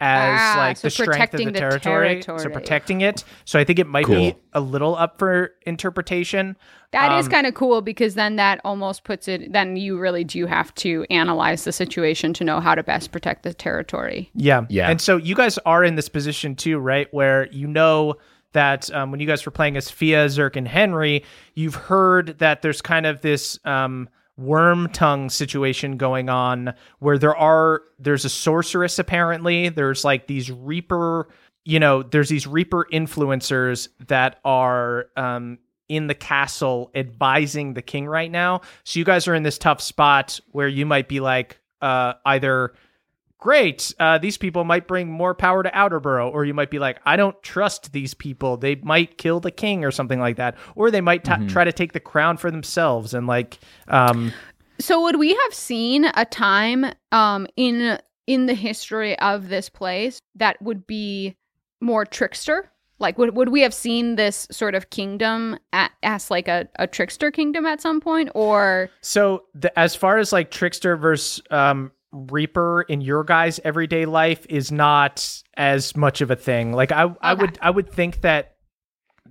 as 0.00 0.38
Ah, 0.40 0.54
like 0.58 0.76
so 0.76 0.86
the 0.86 0.90
strength 0.90 1.34
of 1.34 1.38
the 1.38 1.44
the 1.46 1.52
territory. 1.52 2.22
So 2.22 2.48
protecting 2.50 3.00
it. 3.00 3.24
So 3.44 3.58
I 3.58 3.64
think 3.64 3.78
it 3.78 3.86
might 3.86 4.06
be 4.06 4.34
a 4.52 4.60
little 4.60 4.94
up 4.94 5.18
for 5.18 5.52
interpretation. 5.66 6.56
That 6.92 7.18
is 7.18 7.26
Um, 7.26 7.32
kind 7.32 7.46
of 7.46 7.54
cool 7.54 7.82
because 7.82 8.14
then 8.14 8.36
that 8.36 8.60
almost 8.64 9.04
puts 9.04 9.28
it 9.28 9.52
then 9.52 9.76
you 9.76 9.98
really 9.98 10.24
do 10.24 10.46
have 10.46 10.74
to 10.76 11.04
analyze 11.10 11.64
the 11.64 11.72
situation 11.72 12.32
to 12.34 12.44
know 12.44 12.60
how 12.60 12.74
to 12.74 12.82
best 12.82 13.12
protect 13.12 13.42
the 13.42 13.52
territory. 13.52 14.30
Yeah. 14.34 14.62
Yeah. 14.68 14.88
And 14.90 15.00
so 15.00 15.16
you 15.16 15.34
guys 15.34 15.58
are 15.66 15.84
in 15.84 15.96
this 15.96 16.08
position 16.08 16.54
too, 16.54 16.78
right? 16.78 17.12
Where 17.12 17.48
you 17.50 17.66
know 17.66 18.14
that 18.56 18.90
um, 18.94 19.10
when 19.10 19.20
you 19.20 19.26
guys 19.26 19.44
were 19.44 19.52
playing 19.52 19.76
as 19.76 19.90
Fia, 19.90 20.26
Zerk, 20.26 20.56
and 20.56 20.66
Henry, 20.66 21.22
you've 21.54 21.74
heard 21.74 22.38
that 22.38 22.62
there's 22.62 22.80
kind 22.80 23.04
of 23.04 23.20
this 23.20 23.58
um, 23.66 24.08
worm 24.38 24.88
tongue 24.88 25.28
situation 25.28 25.98
going 25.98 26.30
on 26.30 26.72
where 26.98 27.18
there 27.18 27.36
are, 27.36 27.82
there's 27.98 28.24
a 28.24 28.30
sorceress 28.30 28.98
apparently. 28.98 29.68
There's 29.68 30.06
like 30.06 30.26
these 30.26 30.50
Reaper, 30.50 31.28
you 31.66 31.78
know, 31.78 32.02
there's 32.02 32.30
these 32.30 32.46
Reaper 32.46 32.86
influencers 32.90 33.88
that 34.08 34.40
are, 34.42 35.08
um, 35.18 35.58
in 35.90 36.06
the 36.06 36.14
castle 36.14 36.90
advising 36.94 37.74
the 37.74 37.82
king 37.82 38.06
right 38.06 38.30
now. 38.30 38.62
So 38.84 38.98
you 38.98 39.04
guys 39.04 39.28
are 39.28 39.34
in 39.34 39.42
this 39.42 39.58
tough 39.58 39.82
spot 39.82 40.40
where 40.52 40.66
you 40.66 40.86
might 40.86 41.08
be 41.08 41.20
like, 41.20 41.60
uh, 41.82 42.14
either 42.24 42.72
great, 43.46 43.94
uh, 44.00 44.18
these 44.18 44.36
people 44.36 44.64
might 44.64 44.88
bring 44.88 45.08
more 45.08 45.32
power 45.32 45.62
to 45.62 45.70
Outerborough, 45.70 46.28
or 46.32 46.44
you 46.44 46.52
might 46.52 46.68
be 46.68 46.80
like, 46.80 46.98
I 47.06 47.14
don't 47.14 47.40
trust 47.44 47.92
these 47.92 48.12
people. 48.12 48.56
They 48.56 48.74
might 48.74 49.18
kill 49.18 49.38
the 49.38 49.52
king 49.52 49.84
or 49.84 49.92
something 49.92 50.18
like 50.18 50.34
that, 50.34 50.56
or 50.74 50.90
they 50.90 51.00
might 51.00 51.22
t- 51.22 51.46
try 51.46 51.62
to 51.62 51.72
take 51.72 51.92
the 51.92 52.00
crown 52.00 52.38
for 52.38 52.50
themselves 52.50 53.14
and 53.14 53.28
like, 53.28 53.60
um, 53.86 54.32
So 54.80 55.00
would 55.02 55.14
we 55.14 55.32
have 55.44 55.54
seen 55.54 56.06
a 56.06 56.24
time 56.24 56.86
um 57.12 57.46
in 57.56 58.00
in 58.26 58.46
the 58.46 58.54
history 58.54 59.16
of 59.20 59.48
this 59.48 59.68
place 59.68 60.18
that 60.34 60.60
would 60.60 60.84
be 60.84 61.36
more 61.80 62.04
trickster? 62.04 62.68
Like 62.98 63.16
would 63.16 63.36
would 63.36 63.50
we 63.50 63.60
have 63.60 63.74
seen 63.74 64.16
this 64.16 64.48
sort 64.50 64.74
of 64.74 64.90
kingdom 64.90 65.56
at, 65.72 65.92
as 66.02 66.32
like 66.32 66.48
a, 66.48 66.66
a 66.80 66.88
trickster 66.88 67.30
kingdom 67.30 67.64
at 67.64 67.80
some 67.80 68.00
point 68.00 68.30
or 68.34 68.90
So, 69.02 69.44
the, 69.54 69.70
as 69.78 69.94
far 69.94 70.18
as 70.18 70.32
like 70.32 70.50
trickster 70.50 70.96
versus 70.96 71.40
um, 71.50 71.92
reaper 72.30 72.82
in 72.82 73.00
your 73.00 73.24
guys' 73.24 73.60
everyday 73.64 74.06
life 74.06 74.46
is 74.48 74.72
not 74.72 75.42
as 75.56 75.96
much 75.96 76.20
of 76.20 76.30
a 76.30 76.36
thing. 76.36 76.72
Like 76.72 76.92
I, 76.92 77.14
I 77.20 77.34
would, 77.34 77.58
I 77.60 77.70
would 77.70 77.90
think 77.90 78.22
that 78.22 78.56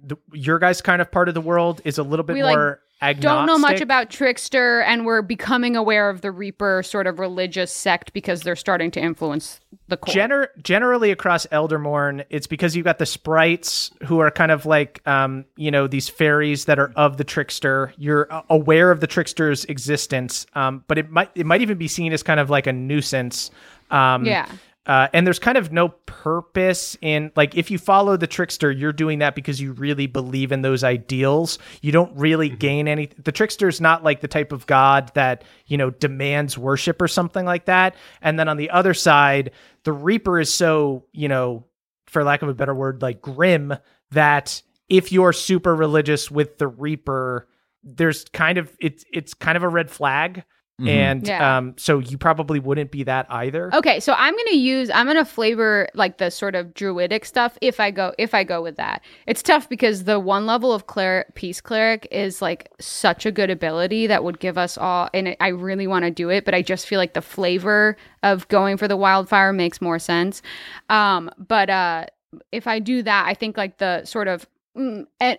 the, 0.02 0.18
your 0.34 0.60
guys' 0.60 0.82
kind 0.82 1.02
of 1.02 1.12
part 1.12 1.28
of 1.28 1.34
the 1.34 1.42
world 1.42 1.82
is 1.84 1.98
a 1.98 2.04
little 2.04 2.24
bit 2.24 2.34
We, 2.36 2.42
more 2.42 2.80
agnostic. 3.02 3.22
don't 3.22 3.46
know 3.46 3.58
much 3.58 3.82
about 3.82 4.10
trickster 4.10 4.82
and 4.82 5.06
we're 5.06 5.22
becoming 5.22 5.76
aware 5.76 6.10
of 6.10 6.22
the 6.22 6.32
reaper 6.32 6.82
sort 6.84 7.08
of 7.08 7.20
religious 7.20 7.72
sect 7.72 8.14
because 8.14 8.42
they're 8.42 8.56
starting 8.56 8.92
to 8.92 9.00
influence 9.00 9.60
the 9.88 9.98
court. 9.98 10.16
Gener- 10.16 10.48
generally 10.64 11.12
across 11.12 11.46
Eldermourne, 11.52 12.24
it's 12.30 12.48
because 12.48 12.76
you've 12.76 12.86
got 12.86 12.98
the 12.98 13.06
sprites 13.06 13.92
who 14.04 14.20
are 14.20 14.32
kind 14.32 14.52
of 14.52 14.66
like, 14.66 15.06
um, 15.08 15.46
you 15.58 15.70
know, 15.72 15.88
these 15.88 16.10
fairies 16.10 16.66
that 16.66 16.80
are 16.80 16.92
of 16.96 17.18
the 17.18 17.24
trickster. 17.24 17.94
You're 17.98 18.28
aware 18.50 18.92
of 18.92 19.00
the 19.00 19.08
trickster's 19.08 19.66
existence, 19.66 20.46
um, 20.56 20.84
but 20.88 20.98
it 20.98 21.12
might 21.12 21.30
it 21.36 21.46
might 21.46 21.62
even 21.62 21.78
be 21.78 21.88
seen 21.88 22.14
as 22.14 22.24
kind 22.24 22.40
of 22.40 22.50
like 22.50 22.68
a 22.68 22.74
nuisance. 22.74 23.52
Um, 23.92 24.26
Yeah. 24.26 24.48
Uh, 24.88 25.08
and 25.14 25.26
there's 25.26 25.40
kind 25.40 25.58
of 25.58 25.72
no 25.72 25.90
purpose 26.06 26.96
in 27.02 27.32
like 27.36 27.56
if 27.56 27.72
you 27.72 27.78
follow 27.78 28.18
the 28.18 28.28
trickster, 28.28 28.72
you're 28.72 28.94
doing 28.94 29.20
that 29.20 29.34
because 29.34 29.60
you 29.60 29.74
really 29.74 30.06
believe 30.06 30.52
in 30.52 30.62
those 30.62 30.84
ideals. 30.84 31.58
You 31.82 31.92
don't 31.92 32.16
really 32.16 32.50
gain 32.50 32.88
any. 32.88 33.08
The 33.08 33.32
trickster's 33.32 33.82
not 33.82 34.04
like 34.04 34.22
the 34.22 34.28
type 34.28 34.52
of 34.52 34.68
god 34.68 35.12
that 35.16 35.44
you 35.66 35.78
know 35.78 35.90
demands 35.90 36.58
worship 36.58 37.02
or 37.02 37.08
something 37.08 37.46
like 37.46 37.66
that. 37.66 37.96
And 38.22 38.40
then 38.40 38.48
on 38.48 38.58
the 38.58 38.70
other 38.70 38.94
side, 38.94 39.52
the 39.84 39.94
reaper 39.94 40.40
is 40.40 40.54
so 40.54 41.06
you 41.12 41.28
know, 41.28 41.66
for 42.06 42.24
lack 42.24 42.44
of 42.44 42.50
a 42.50 42.54
better 42.54 42.76
word, 42.76 43.02
like 43.02 43.22
grim 43.22 43.74
that 44.12 44.62
if 44.88 45.12
you're 45.12 45.34
super 45.34 45.76
religious 45.76 46.30
with 46.30 46.60
the 46.60 46.68
reaper, 46.68 47.48
there's 47.84 48.26
kind 48.34 48.58
of 48.60 48.72
it's 48.80 49.04
it's 49.12 49.34
kind 49.34 49.58
of 49.58 49.64
a 49.64 49.70
red 49.70 49.90
flag. 49.90 50.44
And 50.78 51.26
Yeah. 51.26 51.58
um, 51.58 51.74
so 51.78 52.00
you 52.00 52.18
probably 52.18 52.60
wouldn't 52.60 52.92
be 52.92 53.04
that 53.04 53.28
either. 53.30 53.74
Okay, 53.74 54.02
so 54.02 54.14
I'm 54.18 54.36
gonna 54.36 54.58
use 54.58 54.90
I'm 54.90 55.06
gonna 55.08 55.24
flavor 55.24 55.88
like 55.94 56.18
the 56.18 56.30
sort 56.30 56.54
of 56.54 56.74
druidic 56.74 57.24
stuff 57.24 57.58
if 57.62 57.80
I 57.80 57.92
go 57.92 58.14
if 58.18 58.34
I 58.34 58.44
go 58.44 58.62
with 58.62 58.76
that. 58.76 59.02
It's 59.26 59.42
tough 59.42 59.70
because 59.70 60.04
the 60.04 60.20
one 60.20 60.46
level 60.46 60.74
of 60.74 60.88
cleric 60.88 61.34
peace 61.36 61.62
cleric 61.62 62.08
is 62.12 62.42
like 62.42 62.70
such 62.80 63.26
a 63.26 63.32
good 63.32 63.50
ability 63.50 64.08
that 64.08 64.26
would 64.26 64.40
give 64.40 64.58
us 64.58 64.78
all 64.78 65.10
and 65.14 65.38
I 65.40 65.48
really 65.50 65.88
want 65.88 66.04
to 66.04 66.12
do 66.12 66.30
it, 66.30 66.44
but 66.44 66.54
I 66.54 66.62
just 66.62 66.88
feel 66.88 67.00
like 67.00 67.14
the 67.14 67.22
flavor 67.22 67.96
of 68.22 68.46
going 68.50 68.76
for 68.76 68.90
the 68.90 68.98
wildfire 68.98 69.54
makes 69.54 69.82
more 69.82 69.98
sense. 70.00 70.42
Um, 70.90 71.32
but 71.38 71.70
uh, 71.70 72.08
if 72.52 72.68
I 72.68 72.80
do 72.80 73.02
that, 73.04 73.26
I 73.28 73.34
think 73.34 73.56
like 73.56 73.78
the 73.78 74.04
sort 74.04 74.28
of 74.28 74.46
mm, 74.78 75.06
eh, 75.22 75.38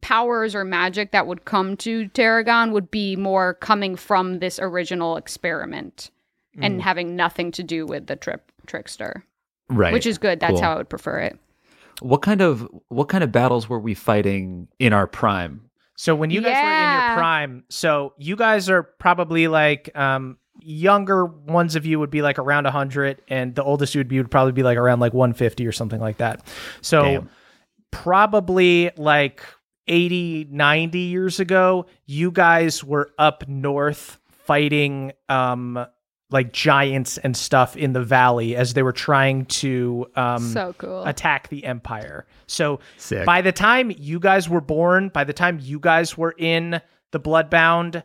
powers 0.00 0.54
or 0.54 0.64
magic 0.64 1.12
that 1.12 1.26
would 1.26 1.44
come 1.44 1.76
to 1.78 2.08
Tarragon 2.08 2.72
would 2.72 2.90
be 2.90 3.16
more 3.16 3.54
coming 3.54 3.96
from 3.96 4.38
this 4.38 4.58
original 4.58 5.16
experiment 5.16 6.10
Mm. 6.56 6.64
and 6.64 6.82
having 6.82 7.14
nothing 7.14 7.52
to 7.52 7.62
do 7.62 7.84
with 7.86 8.06
the 8.06 8.16
trip 8.16 8.50
trickster, 8.66 9.22
right. 9.68 9.92
which 9.92 10.06
is 10.06 10.16
good. 10.18 10.40
That's 10.40 10.52
Cool. 10.54 10.62
how 10.62 10.72
I 10.74 10.76
would 10.78 10.88
prefer 10.88 11.18
it. 11.18 11.38
What 12.00 12.22
kind 12.22 12.40
of 12.40 12.66
what 12.88 13.08
kind 13.08 13.22
of 13.22 13.30
battles 13.30 13.68
were 13.68 13.78
we 13.78 13.94
fighting 13.94 14.68
in 14.78 14.92
our 14.92 15.06
prime? 15.06 15.68
So 15.96 16.14
when 16.14 16.30
you 16.30 16.40
guys 16.40 16.54
were 16.54 16.72
in 16.72 17.08
your 17.08 17.16
prime, 17.16 17.64
so 17.68 18.14
you 18.18 18.34
guys 18.36 18.70
are 18.70 18.82
probably 18.84 19.46
like 19.48 19.90
um 19.96 20.38
younger 20.60 21.26
ones 21.26 21.76
of 21.76 21.84
you 21.86 21.98
would 22.00 22.10
be 22.10 22.22
like 22.22 22.38
around 22.38 22.64
100 22.64 23.20
and 23.28 23.54
the 23.54 23.62
oldest 23.62 23.94
you 23.94 24.00
would 24.00 24.08
be 24.08 24.18
would 24.18 24.30
probably 24.30 24.52
be 24.52 24.62
like 24.62 24.78
around 24.78 25.00
like 25.00 25.12
150 25.12 25.66
or 25.66 25.72
something 25.72 26.00
like 26.00 26.16
that. 26.16 26.40
So 26.80 27.02
Damn. 27.02 27.30
probably 27.90 28.90
like 28.96 29.42
80 29.88 30.48
90 30.50 30.98
years 30.98 31.40
ago, 31.40 31.86
you 32.06 32.30
guys 32.30 32.84
were 32.84 33.10
up 33.18 33.48
north 33.48 34.18
fighting 34.28 35.12
um 35.28 35.84
like 36.30 36.52
giants 36.52 37.16
and 37.18 37.34
stuff 37.36 37.76
in 37.76 37.94
the 37.94 38.02
valley 38.02 38.54
as 38.54 38.74
they 38.74 38.82
were 38.82 38.92
trying 38.92 39.46
to 39.46 40.06
um 40.14 40.52
so 40.52 40.74
cool. 40.78 41.04
attack 41.04 41.48
the 41.48 41.64
empire. 41.64 42.26
So 42.46 42.80
Sick. 42.96 43.24
by 43.24 43.40
the 43.42 43.52
time 43.52 43.90
you 43.96 44.20
guys 44.20 44.48
were 44.48 44.60
born, 44.60 45.08
by 45.08 45.24
the 45.24 45.32
time 45.32 45.58
you 45.60 45.80
guys 45.80 46.16
were 46.16 46.34
in 46.36 46.80
the 47.10 47.20
Bloodbound, 47.20 48.02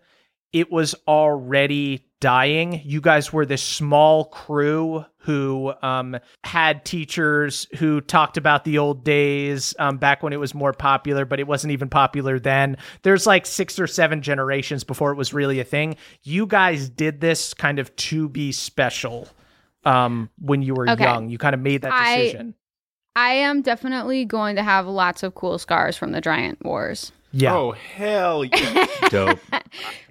it 0.53 0.71
was 0.71 0.95
already 1.07 2.05
dying. 2.21 2.81
You 2.85 3.01
guys 3.01 3.33
were 3.33 3.45
this 3.45 3.61
small 3.61 4.25
crew 4.25 5.05
who 5.23 5.73
um, 5.81 6.17
had 6.43 6.85
teachers 6.85 7.67
who 7.77 8.01
talked 8.01 8.37
about 8.37 8.63
the 8.65 8.77
old 8.77 9.03
days 9.03 9.73
um, 9.79 9.97
back 9.97 10.21
when 10.21 10.33
it 10.33 10.39
was 10.39 10.53
more 10.53 10.73
popular, 10.73 11.25
but 11.25 11.39
it 11.39 11.47
wasn't 11.47 11.71
even 11.71 11.89
popular 11.89 12.39
then. 12.39 12.77
There's 13.03 13.25
like 13.25 13.45
six 13.45 13.79
or 13.79 13.87
seven 13.87 14.21
generations 14.21 14.83
before 14.83 15.11
it 15.11 15.15
was 15.15 15.33
really 15.33 15.59
a 15.59 15.63
thing. 15.63 15.95
You 16.23 16.45
guys 16.45 16.89
did 16.89 17.21
this 17.21 17.53
kind 17.53 17.79
of 17.79 17.95
to 17.95 18.27
be 18.29 18.51
special 18.51 19.27
um, 19.85 20.29
when 20.39 20.61
you 20.61 20.73
were 20.73 20.89
Okay. 20.89 21.03
young. 21.03 21.29
You 21.29 21.37
kind 21.37 21.53
of 21.55 21.61
made 21.61 21.81
that 21.83 21.91
I- 21.93 22.17
decision. 22.17 22.55
I 23.15 23.29
am 23.33 23.61
definitely 23.61 24.25
going 24.25 24.55
to 24.55 24.63
have 24.63 24.87
lots 24.87 25.21
of 25.21 25.35
cool 25.35 25.59
scars 25.59 25.95
from 25.95 26.11
the 26.13 26.19
Giant 26.21 26.65
Wars. 26.65 27.11
yeah. 27.31 27.53
Oh 27.55 27.71
hell 27.71 28.43
yeah! 28.43 28.87
Dope. 29.09 29.39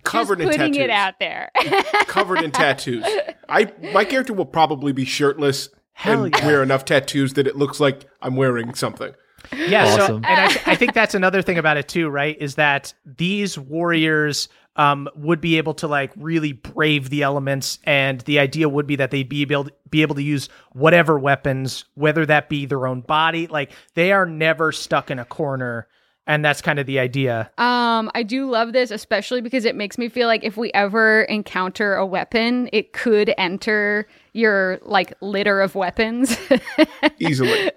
Covered 0.05 0.39
Just 0.39 0.53
in 0.53 0.59
putting 0.59 0.73
tattoos. 0.75 0.85
it 0.85 0.91
out 0.91 1.15
there. 1.21 1.51
Covered 2.07 2.43
in 2.43 2.51
tattoos. 2.51 3.05
I 3.49 3.73
my 3.93 4.05
character 4.05 4.33
will 4.33 4.47
probably 4.47 4.93
be 4.93 5.05
shirtless 5.05 5.69
Hell 5.93 6.25
and 6.25 6.35
yeah. 6.35 6.47
wear 6.47 6.63
enough 6.63 6.85
tattoos 6.85 7.35
that 7.35 7.47
it 7.47 7.57
looks 7.57 7.79
like 7.79 8.07
I'm 8.21 8.37
wearing 8.37 8.75
something. 8.75 9.15
Yeah, 9.53 9.97
so 9.97 10.17
and 10.17 10.27
I, 10.27 10.45
I 10.67 10.75
think 10.77 10.95
that's 10.95 11.15
another 11.15 11.43
thing 11.43 11.59
about 11.59 11.77
it 11.77 11.89
too, 11.89 12.09
right? 12.09 12.37
Is 12.41 12.55
that 12.57 12.95
these 13.05 13.59
warriors 13.59 14.49
um, 14.77 15.09
would 15.15 15.41
be 15.41 15.59
able 15.59 15.75
to 15.75 15.87
like 15.87 16.13
really 16.17 16.53
brave 16.53 17.11
the 17.11 17.23
elements, 17.23 17.79
and 17.85 18.21
the 18.23 18.39
idea 18.39 18.69
would 18.69 18.87
be 18.87 18.97
that 18.97 19.11
they'd 19.11 19.29
be 19.29 19.43
able 19.43 19.69
be 19.91 20.03
able 20.03 20.15
to 20.15 20.23
use 20.23 20.49
whatever 20.73 21.19
weapons, 21.19 21.85
whether 21.95 22.25
that 22.27 22.49
be 22.49 22.67
their 22.67 22.87
own 22.87 23.03
body. 23.03 23.47
Like 23.47 23.73
they 23.95 24.13
are 24.13 24.27
never 24.27 24.73
stuck 24.73 25.11
in 25.11 25.19
a 25.19 25.25
corner, 25.25 25.89
and 26.27 26.45
that's 26.45 26.61
kind 26.61 26.79
of 26.79 26.87
the 26.87 26.99
idea. 26.99 27.51
Um, 27.59 28.11
I 28.15 28.23
do 28.23 28.49
love 28.49 28.73
this, 28.73 28.91
especially 28.91 29.41
because 29.41 29.65
it 29.65 29.75
makes 29.75 29.99
me 29.99 30.09
feel 30.09 30.29
like 30.29 30.45
if 30.45 30.57
we 30.57 30.73
ever 30.73 31.23
encounter 31.23 31.95
a 31.95 32.07
weapon, 32.07 32.69
it 32.73 32.93
could 32.93 33.35
enter 33.39 34.07
your 34.33 34.79
like 34.83 35.15
litter 35.21 35.61
of 35.61 35.75
weapons. 35.75 36.37
Easily. 37.19 37.71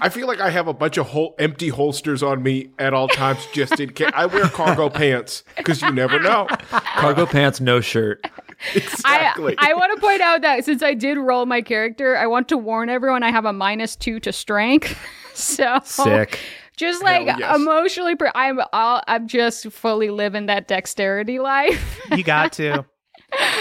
I 0.00 0.08
feel 0.08 0.28
like 0.28 0.40
I 0.40 0.50
have 0.50 0.68
a 0.68 0.72
bunch 0.72 0.98
of 0.98 1.08
whole 1.08 1.34
empty 1.38 1.68
holsters 1.68 2.22
on 2.22 2.42
me 2.42 2.70
at 2.78 2.94
all 2.94 3.08
times 3.08 3.44
just 3.52 3.80
in 3.80 3.92
case. 3.92 4.10
I 4.14 4.26
wear 4.26 4.44
cargo 4.44 4.88
pants 4.88 5.42
because 5.56 5.82
you 5.82 5.90
never 5.90 6.20
know. 6.20 6.46
Cargo 6.70 7.26
pants, 7.26 7.60
no 7.60 7.80
shirt. 7.80 8.24
Exactly. 8.74 9.56
I, 9.58 9.70
I 9.70 9.74
want 9.74 9.94
to 9.94 10.00
point 10.00 10.20
out 10.20 10.42
that 10.42 10.64
since 10.64 10.82
I 10.82 10.94
did 10.94 11.18
roll 11.18 11.46
my 11.46 11.62
character, 11.62 12.16
I 12.16 12.26
want 12.26 12.48
to 12.48 12.56
warn 12.56 12.88
everyone 12.88 13.22
I 13.22 13.30
have 13.30 13.44
a 13.44 13.52
minus 13.52 13.96
two 13.96 14.20
to 14.20 14.32
strength. 14.32 14.96
so 15.34 15.80
Sick. 15.82 16.38
Just 16.78 17.02
like 17.02 17.26
yes. 17.26 17.56
emotionally, 17.56 18.14
pre- 18.14 18.30
I'm 18.34 18.60
all, 18.72 19.02
I'm 19.06 19.26
just 19.26 19.70
fully 19.70 20.10
living 20.10 20.46
that 20.46 20.68
dexterity 20.68 21.38
life. 21.40 22.00
You 22.16 22.22
got 22.22 22.52
to. 22.54 22.84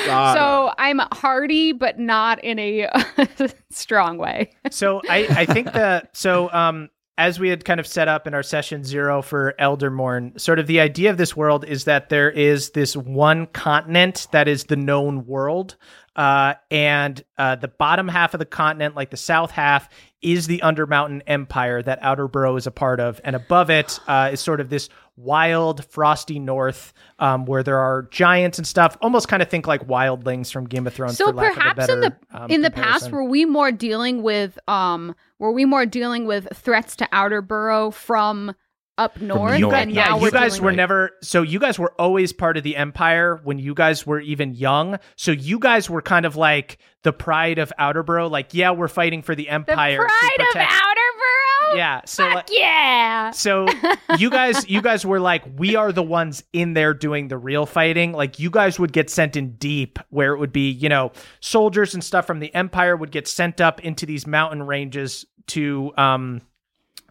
God. 0.06 0.34
so 0.38 0.74
I'm 0.78 1.02
hardy, 1.12 1.72
but 1.72 2.00
not 2.00 2.44
in 2.44 2.60
a 2.60 2.90
strong 3.72 4.18
way. 4.18 4.52
so 4.70 5.02
I, 5.10 5.28
I 5.30 5.46
think 5.46 5.74
the 5.74 6.08
so 6.14 6.52
um 6.54 6.90
as 7.18 7.40
we 7.40 7.50
had 7.50 7.66
kind 7.66 7.80
of 7.80 7.88
set 7.88 8.08
up 8.08 8.28
in 8.28 8.34
our 8.34 8.44
session 8.44 8.84
zero 8.84 9.22
for 9.22 9.56
Eldermourne, 9.60 10.38
sort 10.38 10.60
of 10.60 10.68
the 10.68 10.80
idea 10.80 11.10
of 11.10 11.18
this 11.18 11.36
world 11.36 11.66
is 11.66 11.86
that 11.86 12.10
there 12.10 12.30
is 12.30 12.72
this 12.72 12.96
one 12.96 13.48
continent 13.48 14.28
that 14.32 14.48
is 14.48 14.66
the 14.66 14.76
known 14.76 15.26
world. 15.26 15.76
Uh, 16.16 16.56
and 16.72 17.24
uh, 17.38 17.56
the 17.56 17.68
bottom 17.68 18.08
half 18.08 18.34
of 18.34 18.40
the 18.40 18.46
continent, 18.46 18.96
like 18.96 19.12
the 19.12 19.18
south 19.18 19.52
half, 19.52 19.90
is 20.22 20.48
the 20.48 20.60
Undermountain 20.64 21.22
Empire 21.28 21.82
that 21.84 22.02
Outerborough 22.02 22.58
is 22.58 22.68
a 22.68 22.72
part 22.72 23.00
of. 23.00 23.22
And 23.24 23.36
above 23.36 23.70
it 23.70 24.00
uh, 24.08 24.32
is 24.34 24.40
sort 24.40 24.60
of 24.60 24.70
this 24.70 24.90
wild, 25.16 25.86
frosty 25.86 26.40
north 26.40 26.94
um, 27.20 27.46
where 27.46 27.64
there 27.64 27.80
are 27.80 28.04
giants 28.04 28.58
and 28.58 28.66
stuff. 28.66 28.98
Almost 29.02 29.28
kind 29.28 29.42
of 29.42 29.50
think 29.50 29.68
like 29.68 29.88
wildlings 29.88 30.52
from 30.52 30.68
Game 30.68 30.88
of 30.88 30.94
Thrones. 30.94 31.18
So 31.18 31.28
for 31.28 31.34
lack 31.34 31.54
perhaps 31.54 31.84
of 31.84 31.90
a 31.90 31.94
in 31.94 32.00
the 32.02 32.10
better, 32.10 32.44
um, 32.44 32.52
in 32.52 32.62
the 32.62 32.72
past, 32.72 33.12
were 33.12 33.24
we 33.24 33.46
more 33.46 33.72
dealing 33.72 34.24
with 34.24 34.58
um 34.68 35.16
were 35.40 35.52
we 35.52 35.66
more 35.66 35.86
dealing 35.86 36.26
with 36.26 36.48
threats 36.56 36.96
to 36.98 37.06
Outerborough 37.12 37.94
from 37.94 38.56
up 38.98 39.20
north? 39.20 39.60
north. 39.60 39.74
and 39.74 39.92
yeah, 39.92 40.16
you 40.18 40.32
guys 40.32 40.62
were 40.62 40.72
never 40.72 41.12
so 41.22 41.42
you 41.42 41.60
guys 41.60 41.80
were 41.80 41.94
always 42.00 42.32
part 42.34 42.58
of 42.58 42.64
the 42.64 42.76
empire 42.76 43.40
when 43.44 43.58
you 43.58 43.74
guys 43.74 44.06
were 44.06 44.20
even 44.20 44.54
young. 44.54 45.00
So 45.16 45.32
you 45.32 45.58
guys 45.58 45.90
were 45.90 46.02
kind 46.02 46.26
of 46.26 46.36
like 46.36 46.78
the 47.04 47.14
pride 47.14 47.58
of 47.58 47.72
Outerborough. 47.80 48.30
Like, 48.30 48.54
yeah, 48.54 48.72
we're 48.72 48.88
fighting 48.88 49.22
for 49.22 49.34
the 49.34 49.48
the 49.48 49.50
empire. 49.50 49.98
to 49.98 50.06
pride 50.06 50.40
of 50.40 50.56
Outerborough. 50.56 51.78
Yeah. 51.78 52.02
So 52.06 52.24
Fuck 52.24 52.36
like, 52.36 52.50
yeah. 52.52 53.32
so 53.32 53.68
you 54.18 54.30
guys 54.30 54.68
you 54.70 54.82
guys 54.82 55.06
were 55.06 55.20
like 55.20 55.44
we 55.58 55.76
are 55.76 55.92
the 55.92 56.04
ones 56.04 56.44
in 56.54 56.74
there 56.74 56.94
doing 56.94 57.28
the 57.28 57.38
real 57.38 57.66
fighting 57.66 58.14
like 58.14 58.40
you 58.40 58.50
guys 58.50 58.80
would 58.80 58.94
get 58.94 59.10
sent 59.10 59.36
in 59.36 59.56
deep 59.56 60.00
where 60.10 60.34
it 60.34 60.40
would 60.40 60.54
be 60.54 60.70
you 60.70 60.88
know 60.88 61.12
soldiers 61.42 61.94
and 61.94 62.04
stuff 62.04 62.26
from 62.26 62.40
the 62.40 62.54
empire 62.56 62.96
would 62.96 63.12
get 63.12 63.28
sent 63.28 63.60
up 63.60 63.82
into 63.82 64.06
these 64.06 64.26
mountain 64.26 64.64
ranges 64.64 65.26
to 65.48 65.92
um 65.98 66.42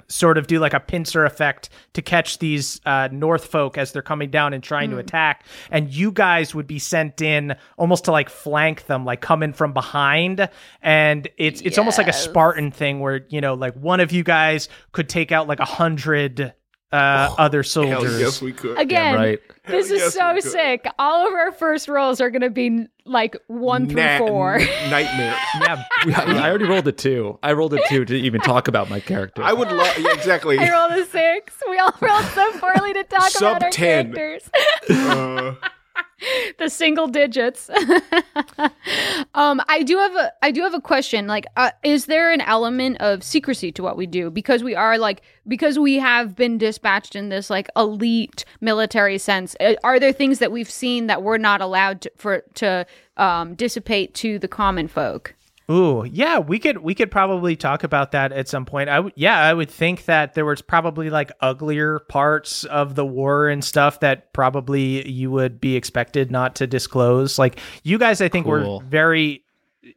sort 0.09 0.39
of 0.39 0.47
do 0.47 0.59
like 0.59 0.75
a 0.75 0.81
pincer 0.81 1.25
effect 1.25 1.69
to 1.95 2.03
catch 2.03 2.39
these 2.39 2.81
uh, 2.87 3.09
North 3.11 3.47
folk 3.47 3.79
as 3.79 3.93
they're 3.93 4.03
coming 4.03 4.31
down 4.31 4.53
and 4.53 4.63
trying 4.63 4.91
to 4.91 4.99
attack. 4.99 5.45
And 5.71 5.93
you 5.93 6.13
guys 6.13 6.55
would 6.55 6.67
be 6.67 6.79
sent 6.79 7.21
in 7.21 7.57
almost 7.77 8.05
to 8.05 8.13
like 8.13 8.29
flank 8.29 8.87
them, 8.87 9.05
like 9.05 9.21
come 9.21 9.43
in 9.43 9.53
from 9.53 9.73
behind. 9.73 10.49
And 10.83 11.29
it's 11.37 11.61
it's 11.63 11.79
almost 11.79 11.99
like 11.99 12.09
a 12.09 12.13
Spartan 12.13 12.71
thing 12.71 13.01
where 13.01 13.27
you 13.29 13.41
know 13.41 13.55
like 13.55 13.75
one 13.75 14.01
of 14.01 14.13
you 14.13 14.23
guys 14.23 14.69
could 14.93 15.09
take 15.09 15.33
out 15.33 15.49
like 15.49 15.61
a 15.61 15.65
hundred 15.65 16.53
uh, 16.93 17.35
other 17.39 17.63
soldiers. 17.63 18.21
yes, 18.21 18.41
we 18.41 18.53
could. 18.53 18.79
Again, 18.79 19.15
right. 19.15 19.41
this 19.67 19.89
Hell 19.89 19.97
is 19.97 20.15
yes, 20.17 20.43
so 20.45 20.51
sick. 20.51 20.87
All 20.99 21.27
of 21.27 21.33
our 21.35 21.53
first 21.53 21.89
rolls 21.89 22.21
are 22.21 22.31
going 22.31 22.43
to 22.43 22.51
be 22.51 22.87
like 23.05 23.37
one 23.49 23.89
through 23.89 24.19
four. 24.19 24.57
n- 24.57 24.91
nightmare. 24.91 25.37
yeah, 26.07 26.21
I 26.23 26.49
already 26.49 26.65
rolled 26.67 26.87
a 26.89 26.93
two. 26.93 27.39
I 27.43 27.53
rolled 27.53 27.75
a 27.75 27.81
two 27.89 28.05
to 28.05 28.15
even 28.15 28.41
talk 28.41 28.69
about 28.69 28.89
my 28.89 29.01
character. 29.01 29.43
I 29.43 29.53
would 29.53 29.71
love 29.71 29.99
yeah, 29.99 30.13
exactly. 30.15 30.59
I 30.59 30.71
rolled 30.71 30.93
a 30.93 31.05
six. 31.07 31.55
We 31.69 31.79
all 31.79 31.93
rolled 32.01 32.25
so 32.27 32.53
poorly 32.59 32.93
to 32.95 33.05
talk 33.05 33.31
Sub 33.31 33.57
about 33.57 33.63
our 33.65 33.71
10. 33.71 34.15
characters. 34.15 34.51
Uh, 34.89 35.55
the 36.59 36.71
single 36.71 37.07
digits. 37.07 37.71
um, 39.35 39.61
I 39.69 39.83
do 39.85 39.99
have 39.99 40.15
a 40.17 40.33
I 40.43 40.51
do 40.51 40.63
have 40.63 40.75
a 40.75 40.81
question. 40.81 41.27
Like, 41.27 41.47
uh, 41.57 41.71
is 41.83 42.07
there 42.07 42.33
an 42.33 42.41
element 42.41 42.99
of 43.01 43.23
secrecy 43.23 43.71
to 43.73 43.83
what 43.83 43.97
we 43.97 44.07
do 44.07 44.31
because 44.31 44.65
we 44.65 44.75
are 44.75 44.99
like 44.99 45.23
because 45.47 45.79
we 45.79 45.97
have 45.97 46.35
been 46.35 46.59
dispatched 46.59 47.17
in 47.17 47.29
this 47.29 47.51
like 47.51 47.69
elite 47.77 48.45
military 48.61 49.19
sense? 49.19 49.57
uh, 49.61 49.75
Are 49.85 50.01
there 50.01 50.13
things 50.13 50.39
that 50.39 50.53
we've 50.53 50.71
seen 50.71 51.07
that 51.07 51.23
we're 51.23 51.39
not 51.39 51.61
allowed 51.61 52.03
to, 52.03 52.13
for 52.17 52.43
to 52.55 52.87
um, 53.17 53.55
dissipate 53.55 54.15
to 54.15 54.39
the 54.39 54.49
common 54.49 54.89
folk? 54.89 55.35
Ooh, 55.69 56.05
yeah, 56.09 56.39
we 56.39 56.61
could 56.61 56.79
we 56.79 56.95
could 56.95 57.11
probably 57.11 57.57
talk 57.57 57.83
about 57.83 58.13
that 58.13 58.31
at 58.31 58.47
some 58.49 58.65
point. 58.65 58.89
I 58.89 59.01
would 59.01 59.13
yeah, 59.17 59.41
I 59.41 59.53
would 59.53 59.69
think 59.71 60.05
that 60.05 60.35
there 60.35 60.45
was 60.45 60.63
probably 60.63 61.11
like 61.11 61.33
uglier 61.41 61.99
parts 61.99 62.63
of 62.65 62.95
the 62.95 63.05
war 63.05 63.49
and 63.49 63.65
stuff 63.65 63.99
that 64.01 64.33
probably 64.33 65.09
you 65.09 65.31
would 65.33 65.61
be 65.61 65.75
expected 65.75 66.31
not 66.31 66.55
to 66.57 66.69
disclose. 66.69 67.37
Like 67.37 67.59
you 67.83 67.99
guys 67.99 68.21
I 68.21 68.29
think 68.29 68.47
Cool. 68.47 68.79
were 68.79 68.85
very 68.85 69.43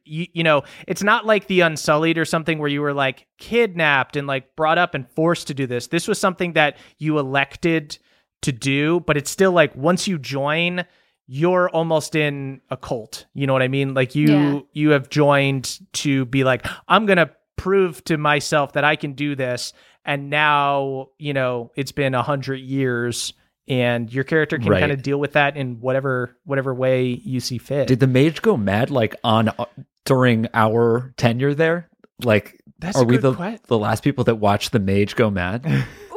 you, 0.05 0.27
you 0.33 0.43
know, 0.43 0.63
it's 0.87 1.03
not 1.03 1.25
like 1.25 1.47
the 1.47 1.61
Unsullied 1.61 2.17
or 2.17 2.25
something 2.25 2.57
where 2.59 2.69
you 2.69 2.81
were 2.81 2.93
like 2.93 3.27
kidnapped 3.37 4.15
and 4.15 4.27
like 4.27 4.55
brought 4.55 4.77
up 4.77 4.95
and 4.95 5.09
forced 5.11 5.47
to 5.47 5.53
do 5.53 5.67
this. 5.67 5.87
This 5.87 6.07
was 6.07 6.19
something 6.19 6.53
that 6.53 6.77
you 6.97 7.17
elected 7.19 7.97
to 8.41 8.51
do, 8.51 9.01
but 9.01 9.17
it's 9.17 9.29
still 9.31 9.51
like 9.51 9.75
once 9.75 10.07
you 10.07 10.17
join, 10.17 10.85
you're 11.31 11.69
almost 11.69 12.15
in 12.15 12.59
a 12.71 12.75
cult. 12.77 13.27
You 13.35 13.45
know 13.45 13.53
what 13.53 13.61
I 13.61 13.67
mean? 13.67 13.93
Like 13.93 14.15
you 14.15 14.27
Yeah. 14.27 14.59
you 14.73 14.89
have 14.91 15.09
joined 15.09 15.79
to 15.93 16.25
be 16.25 16.43
like, 16.43 16.65
I'm 16.87 17.05
gonna 17.05 17.29
prove 17.55 18.03
to 18.05 18.17
myself 18.17 18.73
that 18.73 18.83
I 18.83 18.95
can 18.95 19.13
do 19.13 19.35
this. 19.35 19.71
And 20.05 20.31
now, 20.31 21.09
you 21.19 21.33
know, 21.33 21.71
it's 21.75 21.91
been 21.91 22.15
a 22.15 22.23
hundred 22.23 22.61
years 22.61 23.33
and 23.67 24.11
your 24.11 24.23
character 24.23 24.57
can 24.57 24.69
Right. 24.69 24.79
kind 24.79 24.91
of 24.91 25.03
deal 25.03 25.19
with 25.19 25.33
that 25.33 25.55
in 25.55 25.79
whatever 25.81 26.35
whatever 26.45 26.73
way 26.73 27.05
you 27.23 27.39
see 27.39 27.59
fit. 27.59 27.87
Did 27.87 27.99
the 27.99 28.07
mage 28.07 28.41
go 28.41 28.57
mad 28.57 28.89
like 28.89 29.15
on 29.23 29.49
uh, 29.49 29.65
during 30.05 30.47
our 30.55 31.13
tenure 31.17 31.53
there? 31.53 31.89
Like, 32.23 32.59
That's 32.79 32.97
are 32.97 33.03
a 33.03 33.05
we 33.05 33.17
the 33.17 33.33
que- 33.35 33.59
the 33.67 33.77
last 33.77 34.03
people 34.03 34.23
that 34.23 34.35
watched 34.35 34.71
the 34.71 34.79
mage 34.79 35.15
go 35.15 35.29
mad? 35.29 35.63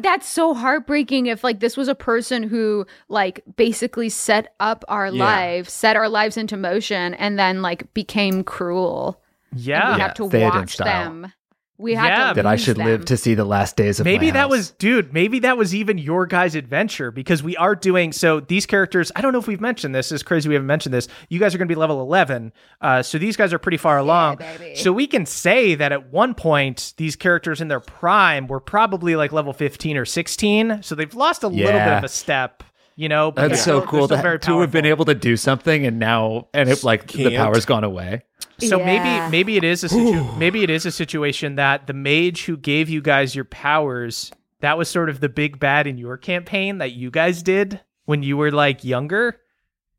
Ooh, 0.00 0.02
that's 0.02 0.28
so 0.28 0.54
heartbreaking 0.54 1.26
if 1.26 1.44
like 1.44 1.60
this 1.60 1.76
was 1.76 1.88
a 1.88 1.94
person 1.94 2.42
who 2.42 2.86
like 3.08 3.42
basically 3.56 4.08
set 4.08 4.54
up 4.60 4.84
our 4.88 5.06
Yeah. 5.08 5.24
lives, 5.24 5.72
set 5.72 5.96
our 5.96 6.08
lives 6.08 6.36
into 6.36 6.56
motion 6.56 7.14
and 7.14 7.38
then 7.38 7.62
like 7.62 7.92
became 7.94 8.42
cruel. 8.44 9.20
yeah. 9.54 9.92
we 9.94 9.98
Yeah, 9.98 10.02
have 10.06 10.14
to 10.14 10.22
Theoden 10.24 10.40
watch 10.54 10.72
style. 10.74 10.86
them 10.86 11.32
We 11.80 11.94
had 11.94 12.08
Yeah. 12.08 12.28
to 12.28 12.34
that 12.34 12.46
I 12.46 12.56
should 12.56 12.76
them. 12.76 12.86
live 12.86 13.04
to 13.06 13.16
see 13.16 13.34
the 13.34 13.44
last 13.44 13.74
days 13.76 13.98
of 14.00 14.06
my 14.06 14.12
Maybe 14.12 14.30
that 14.30 14.38
house. 14.40 14.50
was, 14.50 14.70
dude, 14.72 15.12
maybe 15.14 15.38
that 15.40 15.56
was 15.56 15.74
even 15.74 15.96
your 15.98 16.26
guys' 16.26 16.54
adventure 16.54 17.10
because 17.10 17.42
we 17.42 17.56
are 17.56 17.74
doing 17.74 18.12
so. 18.12 18.40
These 18.40 18.66
characters, 18.66 19.10
I 19.16 19.20
don't 19.22 19.32
know 19.32 19.38
if 19.38 19.46
we've 19.46 19.60
mentioned 19.60 19.94
this. 19.94 20.12
It's 20.12 20.22
crazy 20.22 20.48
we 20.48 20.54
haven't 20.54 20.66
mentioned 20.66 20.92
this. 20.94 21.08
You 21.28 21.38
guys 21.40 21.54
are 21.54 21.58
going 21.58 21.68
to 21.68 21.74
be 21.74 21.78
level 21.78 22.00
11. 22.02 22.52
Uh, 22.80 23.02
so 23.02 23.16
these 23.18 23.36
guys 23.36 23.52
are 23.52 23.58
pretty 23.58 23.78
far 23.78 23.98
along. 23.98 24.36
baby. 24.36 24.76
So 24.76 24.92
we 24.92 25.06
can 25.06 25.24
say 25.26 25.74
that 25.74 25.90
at 25.92 26.12
one 26.12 26.34
point, 26.34 26.92
these 26.98 27.16
characters 27.16 27.60
in 27.60 27.68
their 27.68 27.80
prime 27.80 28.46
were 28.46 28.60
probably 28.60 29.16
like 29.16 29.32
level 29.32 29.52
15 29.52 29.96
or 29.96 30.04
16. 30.04 30.82
So 30.82 30.94
they've 30.94 31.14
lost 31.14 31.42
a 31.42 31.48
little 31.48 31.72
bit 31.72 31.88
of 31.92 32.04
a 32.04 32.08
step, 32.08 32.62
you 32.96 33.08
know? 33.08 33.30
but 33.30 33.48
That's 33.48 33.62
so 33.62 33.80
still- 33.80 33.86
cool 33.88 34.06
they're 34.06 34.38
still 34.40 34.56
to, 34.56 34.60
have 34.60 34.70
been 34.70 34.86
able 34.86 35.06
to 35.06 35.14
do 35.14 35.36
something 35.36 35.86
and 35.86 35.98
now 35.98 36.48
and 36.52 36.68
it 36.68 36.84
like 36.84 37.06
the 37.06 37.24
Can't. 37.30 37.36
power's 37.36 37.64
gone 37.64 37.84
away. 37.84 38.22
So 38.60 38.78
Yeah. 38.78 38.84
maybe 38.86 39.30
maybe 39.30 39.56
it 39.56 39.64
is 39.64 39.84
a 39.84 39.88
situ- 39.88 40.24
maybe 40.38 40.62
it 40.62 40.70
is 40.70 40.86
a 40.86 40.90
situation 40.92 41.56
that 41.56 41.86
the 41.86 41.92
mage 41.92 42.44
who 42.44 42.56
gave 42.56 42.88
you 42.88 43.00
guys 43.02 43.34
your 43.34 43.44
powers 43.44 44.30
that 44.60 44.76
was 44.78 44.88
sort 44.88 45.08
of 45.08 45.20
the 45.20 45.28
big 45.28 45.58
bad 45.58 45.86
in 45.86 45.96
your 45.98 46.16
campaign 46.16 46.78
that 46.78 46.92
you 46.92 47.10
guys 47.10 47.42
did 47.42 47.80
when 48.04 48.22
you 48.22 48.36
were 48.36 48.50
like 48.50 48.84
younger 48.84 49.36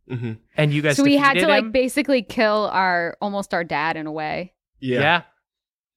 Mhm. 0.10 0.38
and 0.58 0.74
you 0.74 0.82
guys 0.82 0.98
So 0.98 1.04
we 1.04 1.16
had 1.18 1.34
to 1.34 1.40
defeated 1.42 1.50
like 1.50 1.72
basically 1.72 2.22
kill 2.22 2.70
our 2.74 3.18
almost 3.22 3.54
our 3.54 3.64
dad 3.64 3.96
in 3.98 4.08
a 4.08 4.12
way. 4.12 4.54
Yeah. 4.80 5.00
yeah. 5.00 5.22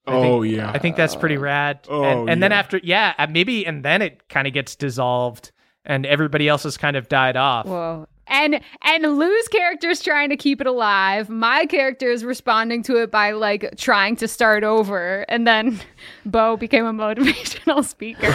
I 0.06 0.12
Oh 0.12 0.42
think- 0.42 0.54
yeah. 0.56 0.70
I 0.70 0.78
think 0.78 0.96
that's 0.96 1.16
pretty 1.16 1.36
rad. 1.38 1.80
Oh, 1.88 2.04
and, 2.04 2.28
and 2.30 2.42
then 2.42 2.52
after 2.52 2.78
yeah, 2.82 3.14
uh, 3.18 3.26
maybe 3.28 3.66
and 3.66 3.82
then 3.84 4.02
it 4.02 4.28
kind 4.28 4.46
of 4.46 4.52
gets 4.52 4.76
dissolved 4.76 5.50
and 5.86 6.04
everybody 6.06 6.46
else 6.48 6.62
has 6.64 6.76
kind 6.76 6.96
of 6.96 7.08
died 7.08 7.36
off. 7.36 7.66
Whoa. 7.66 8.06
And 8.26 8.60
and 8.82 9.18
Lou's 9.18 9.48
character's 9.48 10.02
trying 10.02 10.30
to 10.30 10.36
keep 10.36 10.60
it 10.60 10.66
alive. 10.66 11.28
My 11.28 11.66
character 11.66 12.10
is 12.10 12.24
responding 12.24 12.82
to 12.84 12.96
it 13.02 13.10
by 13.10 13.32
like 13.32 13.76
trying 13.76 14.16
to 14.16 14.28
start 14.28 14.64
over. 14.64 15.24
And 15.28 15.46
then 15.46 15.80
Bo 16.26 16.56
became 16.56 16.86
a 16.86 16.92
motivational 16.92 17.84
speaker. 17.88 18.32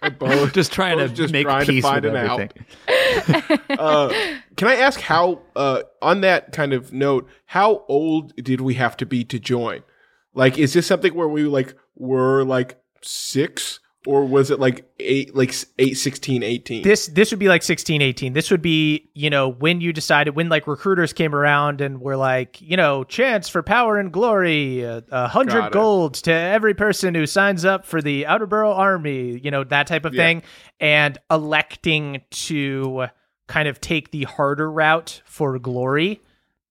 Both. 0.18 0.52
Just 0.52 0.72
trying 0.72 0.98
Both 0.98 1.10
to 1.10 1.16
just 1.16 1.32
make 1.32 1.46
trying 1.46 1.64
to 1.64 1.72
peace 1.72 1.82
find 1.82 2.04
with 2.04 2.14
an 2.14 2.26
out. 2.26 2.52
everything. 2.88 3.78
uh, 3.78 4.12
can 4.56 4.68
I 4.68 4.74
ask 4.76 5.00
how, 5.00 5.40
uh, 5.56 5.82
on 6.02 6.20
that 6.20 6.52
kind 6.52 6.74
of 6.74 6.92
note, 6.92 7.26
how 7.46 7.84
old 7.88 8.34
did 8.36 8.60
we 8.60 8.74
have 8.74 8.96
to 8.98 9.06
be 9.06 9.24
to 9.24 9.38
join? 9.38 9.82
Like, 10.34 10.58
is 10.58 10.74
this 10.74 10.86
something 10.86 11.14
where 11.14 11.28
we 11.28 11.44
like 11.44 11.74
were 11.96 12.44
like 12.44 12.78
six, 13.00 13.80
or 14.06 14.24
was 14.24 14.50
it 14.50 14.60
like 14.60 14.84
eight, 15.00 15.34
like 15.34 15.48
s- 15.50 15.66
eight, 15.78 15.94
16, 15.96 16.42
18? 16.42 16.82
this 16.82 17.06
this 17.08 17.30
would 17.30 17.38
be 17.38 17.48
like 17.48 17.62
16 17.62 18.02
18 18.02 18.32
this 18.34 18.50
would 18.50 18.60
be 18.62 19.10
you 19.14 19.30
know 19.30 19.48
when 19.48 19.80
you 19.80 19.92
decided 19.92 20.36
when 20.36 20.48
like 20.48 20.66
recruiters 20.66 21.12
came 21.12 21.34
around 21.34 21.80
and 21.80 22.00
were 22.00 22.16
like 22.16 22.60
you 22.60 22.76
know 22.76 23.04
chance 23.04 23.48
for 23.48 23.62
power 23.62 23.98
and 23.98 24.12
glory 24.12 24.82
a 24.82 25.02
uh, 25.10 25.28
hundred 25.28 25.60
Got 25.60 25.66
it. 25.68 25.72
gold 25.72 26.14
to 26.14 26.32
every 26.32 26.74
person 26.74 27.14
who 27.14 27.26
signs 27.26 27.64
up 27.64 27.86
for 27.86 28.02
the 28.02 28.24
Outerborough 28.24 28.76
army 28.76 29.38
you 29.42 29.50
know 29.50 29.64
that 29.64 29.86
type 29.86 30.04
of 30.04 30.14
Yeah. 30.14 30.22
thing 30.22 30.42
and 30.80 31.16
electing 31.30 32.20
to 32.30 33.06
kind 33.46 33.68
of 33.68 33.80
take 33.80 34.10
the 34.10 34.24
harder 34.24 34.70
route 34.70 35.22
for 35.24 35.58
glory 35.58 36.20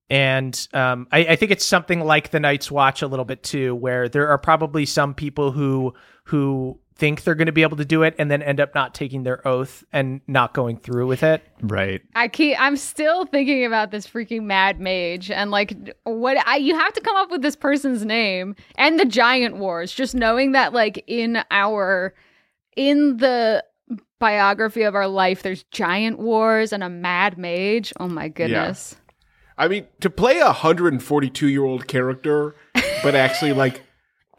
and 0.10 0.68
um, 0.74 1.08
I, 1.12 1.20
I 1.20 1.36
think 1.38 1.52
it's 1.52 1.66
something 1.66 2.02
like 2.02 2.30
the 2.30 2.40
Night's 2.40 2.70
Watch 2.70 3.02
a 3.02 3.08
little 3.08 3.26
bit 3.26 3.42
too, 3.42 3.74
where 3.74 4.08
there 4.10 4.28
are 4.28 4.38
probably 4.38 4.86
some 4.86 5.16
people 5.16 5.52
who 5.52 5.94
who 6.26 6.80
think 6.96 7.24
they're 7.24 7.36
going 7.36 7.48
to 7.48 7.52
be 7.52 7.64
able 7.64 7.78
to 7.78 7.86
do 7.86 8.04
it 8.04 8.16
and 8.18 8.30
then 8.30 8.42
end 8.42 8.60
up 8.60 8.76
not 8.76 8.94
taking 8.94 9.24
their 9.24 9.46
oath 9.48 9.84
and 9.92 10.22
not 10.28 10.54
going 10.54 10.78
through 10.78 11.08
with 11.08 11.24
it. 11.24 11.44
Right. 11.62 12.02
I 12.16 12.28
keep 12.28 12.60
I'm 12.60 12.78
still 12.78 13.26
thinking 13.26 13.66
about 13.66 13.92
this 13.92 14.08
freaking 14.08 14.44
mad 14.44 14.80
mage 14.80 15.32
and 15.32 15.52
like 15.52 15.76
what 16.04 16.38
I 16.48 16.58
you 16.58 16.78
have 16.78 16.94
to 16.94 17.02
come 17.02 17.16
up 17.16 17.32
with 17.32 17.42
this 17.42 17.56
person's 17.56 18.06
name 18.06 18.56
and 18.76 19.00
the 19.00 19.06
giant 19.06 19.58
wars 19.58 19.92
just 19.92 20.14
knowing 20.14 20.52
that 20.52 20.74
like 20.74 21.04
in 21.08 21.44
our 21.52 22.14
in 22.76 23.18
the 23.18 23.64
biography 24.20 24.84
of 24.84 24.96
our 24.96 25.08
life 25.08 25.42
there's 25.44 25.64
giant 25.64 26.20
wars 26.20 26.72
and 26.72 26.84
a 26.84 26.90
mad 26.90 27.38
mage. 27.38 27.92
Oh 28.00 28.08
my 28.08 28.28
goodness. 28.28 28.96
I 29.58 29.68
mean, 29.68 29.88
to 30.02 30.10
play 30.10 30.40
a 30.40 30.46
142 30.46 31.48
year 31.48 31.64
old 31.64 31.88
character, 31.88 32.56
but 33.04 33.16
actually 33.16 33.54
like, 33.54 33.82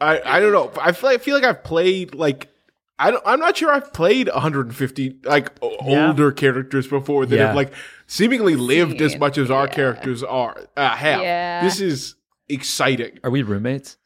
I 0.01 0.21
I 0.37 0.39
don't 0.39 0.51
know. 0.51 0.71
I 0.81 0.91
feel 0.91 1.09
I 1.09 1.17
feel 1.17 1.35
like 1.35 1.43
I've 1.43 1.63
played 1.63 2.13
like. 2.15 2.49
I 2.97 3.11
don't, 3.11 3.21
I'm 3.25 3.41
not 3.41 3.57
sure 3.57 3.73
I've 3.73 3.91
played 3.91 4.29
150 4.29 5.17
like 5.25 5.51
Yeah. 5.61 6.07
older 6.07 6.31
characters 6.31 6.87
before 6.87 7.25
that 7.25 7.35
Yeah. 7.35 7.47
have 7.47 7.55
like 7.55 7.73
seemingly 8.07 8.55
lived 8.55 9.01
as 9.01 9.17
much 9.17 9.37
as 9.37 9.51
our 9.51 9.65
yeah. 9.67 9.73
characters 9.73 10.23
are 10.23 10.55
uh, 10.77 10.89
have. 10.95 11.21
Yeah. 11.21 11.61
This 11.61 11.81
is 11.81 12.15
exciting. 12.47 13.19
Are 13.23 13.29
we 13.29 13.41
roommates? 13.43 13.97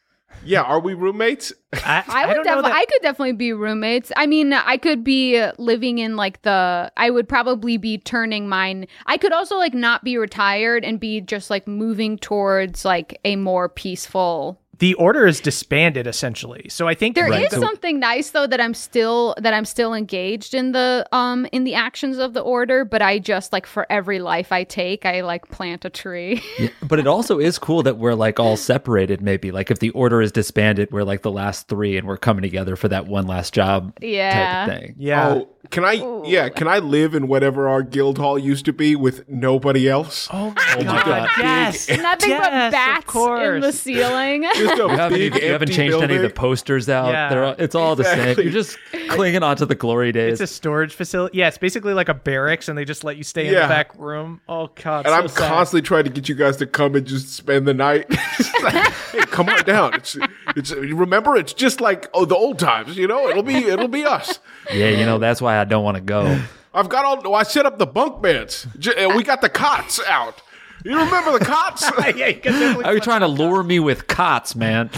Yeah, 0.43 0.61
are 0.61 0.79
we 0.79 0.95
roommates? 0.95 1.53
I, 1.73 2.03
I 2.07 2.25
would 2.27 2.33
don't 2.33 2.37
know 2.37 2.43
definitely 2.45 2.71
that- 2.71 2.77
I 2.77 2.85
could 2.85 3.01
definitely 3.03 3.31
be 3.33 3.53
roommates. 3.53 4.11
I 4.17 4.25
mean, 4.25 4.53
I 4.53 4.77
could 4.77 5.03
be 5.03 5.37
uh, 5.37 5.51
living 5.59 5.99
in 5.99 6.15
like 6.15 6.41
the 6.41 6.91
I 6.97 7.11
would 7.11 7.29
probably 7.29 7.77
be 7.77 7.99
turning 7.99 8.47
mine. 8.49 8.87
I 9.05 9.17
could 9.17 9.33
also 9.33 9.57
like 9.57 9.75
not 9.75 10.03
be 10.03 10.17
retired 10.17 10.83
and 10.83 10.99
be 10.99 11.21
just 11.21 11.51
like 11.51 11.67
moving 11.67 12.17
towards 12.17 12.85
like 12.85 13.19
a 13.23 13.35
more 13.35 13.69
peaceful. 13.69 14.59
The 14.79 14.93
order 14.95 15.27
is 15.27 15.39
disbanded 15.39 16.07
essentially. 16.07 16.67
So 16.69 16.87
I 16.87 16.93
think 16.95 17.15
There 17.15 17.25
is 17.27 17.31
Right, 17.31 17.51
so- 17.51 17.59
something 17.61 17.99
nice 17.99 18.31
though 18.31 18.47
that 18.47 18.59
I'm 18.61 18.73
still 18.73 19.35
that 19.37 19.53
I'm 19.53 19.65
still 19.65 19.93
engaged 19.93 20.53
in 20.53 20.71
the 20.71 21.05
um 21.11 21.45
in 21.51 21.63
the 21.65 21.75
actions 21.75 22.17
of 22.17 22.33
the 22.33 22.41
order, 22.41 22.85
but 22.85 23.01
I 23.01 23.19
just 23.19 23.53
like 23.53 23.65
for 23.65 23.85
every 23.89 24.19
life 24.19 24.51
I 24.51 24.63
take, 24.63 25.05
I 25.05 25.21
like 25.21 25.49
plant 25.49 25.85
a 25.85 25.89
tree. 25.89 26.41
Yeah, 26.59 26.69
but 26.81 26.99
it 26.99 27.07
also 27.07 27.39
is 27.39 27.57
cool 27.59 27.83
that 27.83 27.97
we're 27.97 28.15
like 28.15 28.39
all 28.39 28.57
separated. 28.57 29.21
Maybe 29.21 29.51
like 29.51 29.71
if 29.71 29.79
the 29.79 29.91
order 29.91 30.21
is 30.21 30.31
disbanded, 30.31 30.91
we're 30.91 31.03
like 31.03 31.21
the 31.21 31.31
last 31.31 31.67
three, 31.67 31.95
and 31.97 32.05
we're 32.07 32.17
coming 32.17 32.41
together 32.41 32.75
for 32.75 32.87
that 32.89 33.05
one 33.07 33.27
last 33.27 33.53
job 33.53 33.93
Yeah. 34.01 34.33
type 34.65 34.67
of 34.75 34.79
thing. 34.81 34.95
yeah. 34.97 35.29
Oh, 35.29 35.49
can 35.69 35.85
I? 35.85 36.21
Yeah, 36.25 36.49
can 36.49 36.67
I 36.67 36.79
live 36.79 37.13
in 37.13 37.27
whatever 37.27 37.67
our 37.69 37.83
guild 37.83 38.17
hall 38.17 38.39
used 38.39 38.65
to 38.65 38.73
be 38.73 38.95
with 38.95 39.27
nobody 39.29 39.87
else? 39.87 40.27
Oh 40.33 40.49
my 40.51 40.83
god! 40.83 41.05
God. 41.05 41.29
Yes, 41.37 41.87
Nothing 41.89 42.29
Yes, 42.31 42.39
but 42.43 42.53
of 42.53 42.71
bats 42.71 43.15
in 43.55 43.61
the 43.61 43.71
ceiling. 43.73 44.43
Just 44.69 44.81
a 44.81 44.83
You 44.83 44.89
haven't, 44.89 45.17
big 45.17 45.35
you 45.35 45.51
haven't 45.51 45.69
empty 45.69 45.75
changed 45.75 45.97
any 46.01 46.15
of 46.15 46.21
the 46.21 46.29
posters 46.29 46.89
out. 46.89 47.09
Yeah. 47.09 47.29
They're 47.29 47.43
all, 47.43 47.55
it's 47.57 47.75
all 47.75 47.95
the 47.95 48.03
same. 48.03 48.37
You're 48.39 48.51
just 48.51 48.77
clinging 49.09 49.43
on 49.43 49.57
to 49.57 49.65
the 49.65 49.75
glory 49.75 50.11
days. 50.11 50.33
It's 50.33 50.51
a 50.51 50.53
storage 50.53 50.93
facility. 50.93 51.37
Yeah, 51.37 51.47
it's 51.47 51.57
basically 51.57 51.93
like 51.93 52.09
a 52.09 52.13
barracks, 52.13 52.69
and 52.69 52.77
they 52.77 52.85
just 52.85 53.03
let 53.03 53.17
you 53.17 53.23
stay 53.23 53.47
in 53.47 53.53
the 53.53 53.59
back 53.61 53.97
room. 53.97 54.41
Oh 54.47 54.69
god! 54.75 55.05
And 55.05 55.13
so 55.13 55.21
I'm 55.21 55.27
sad. 55.27 55.49
constantly 55.49 55.81
trying 55.81 56.03
to 56.05 56.09
get 56.09 56.29
you 56.29 56.35
guys 56.35 56.57
to 56.57 56.65
come 56.65 56.95
and 56.95 57.05
just 57.05 57.29
spend 57.33 57.67
the 57.67 57.73
night. 57.73 58.07
Like, 58.61 58.73
hey, 58.93 59.19
come 59.21 59.47
on 59.47 59.63
down. 59.63 59.93
It's 59.93 60.17
it's 60.55 60.71
remember 60.71 61.37
it's 61.37 61.53
just 61.53 61.79
like 61.79 62.07
oh 62.13 62.25
the 62.25 62.35
old 62.35 62.59
times, 62.59 62.97
you 62.97 63.07
know. 63.07 63.29
It'll 63.29 63.43
be 63.43 63.55
it'll 63.55 63.87
be 63.87 64.03
us. 64.03 64.39
yeah, 64.73 64.89
you 64.89 65.05
know 65.05 65.17
that's 65.17 65.41
why 65.41 65.57
I 65.59 65.63
don't 65.63 65.83
want 65.83 65.95
to 65.95 66.01
go. 66.01 66.41
I've 66.73 66.89
got 66.89 67.05
all. 67.05 67.21
Oh, 67.25 67.33
I 67.33 67.43
set 67.43 67.65
up 67.65 67.77
the 67.77 67.85
bunk 67.85 68.21
beds. 68.21 68.67
We 68.75 69.23
got 69.23 69.41
the 69.41 69.49
cots 69.49 69.99
out. 70.07 70.41
You 70.85 70.97
remember 70.97 71.37
the 71.37 71.45
cots? 71.45 71.83
yeah, 72.15 72.27
you 72.27 72.83
Are 72.83 72.93
you 72.93 72.99
trying 72.99 73.21
to 73.21 73.27
lure 73.27 73.63
me 73.63 73.79
with 73.79 74.07
cots, 74.07 74.55
man? 74.55 74.89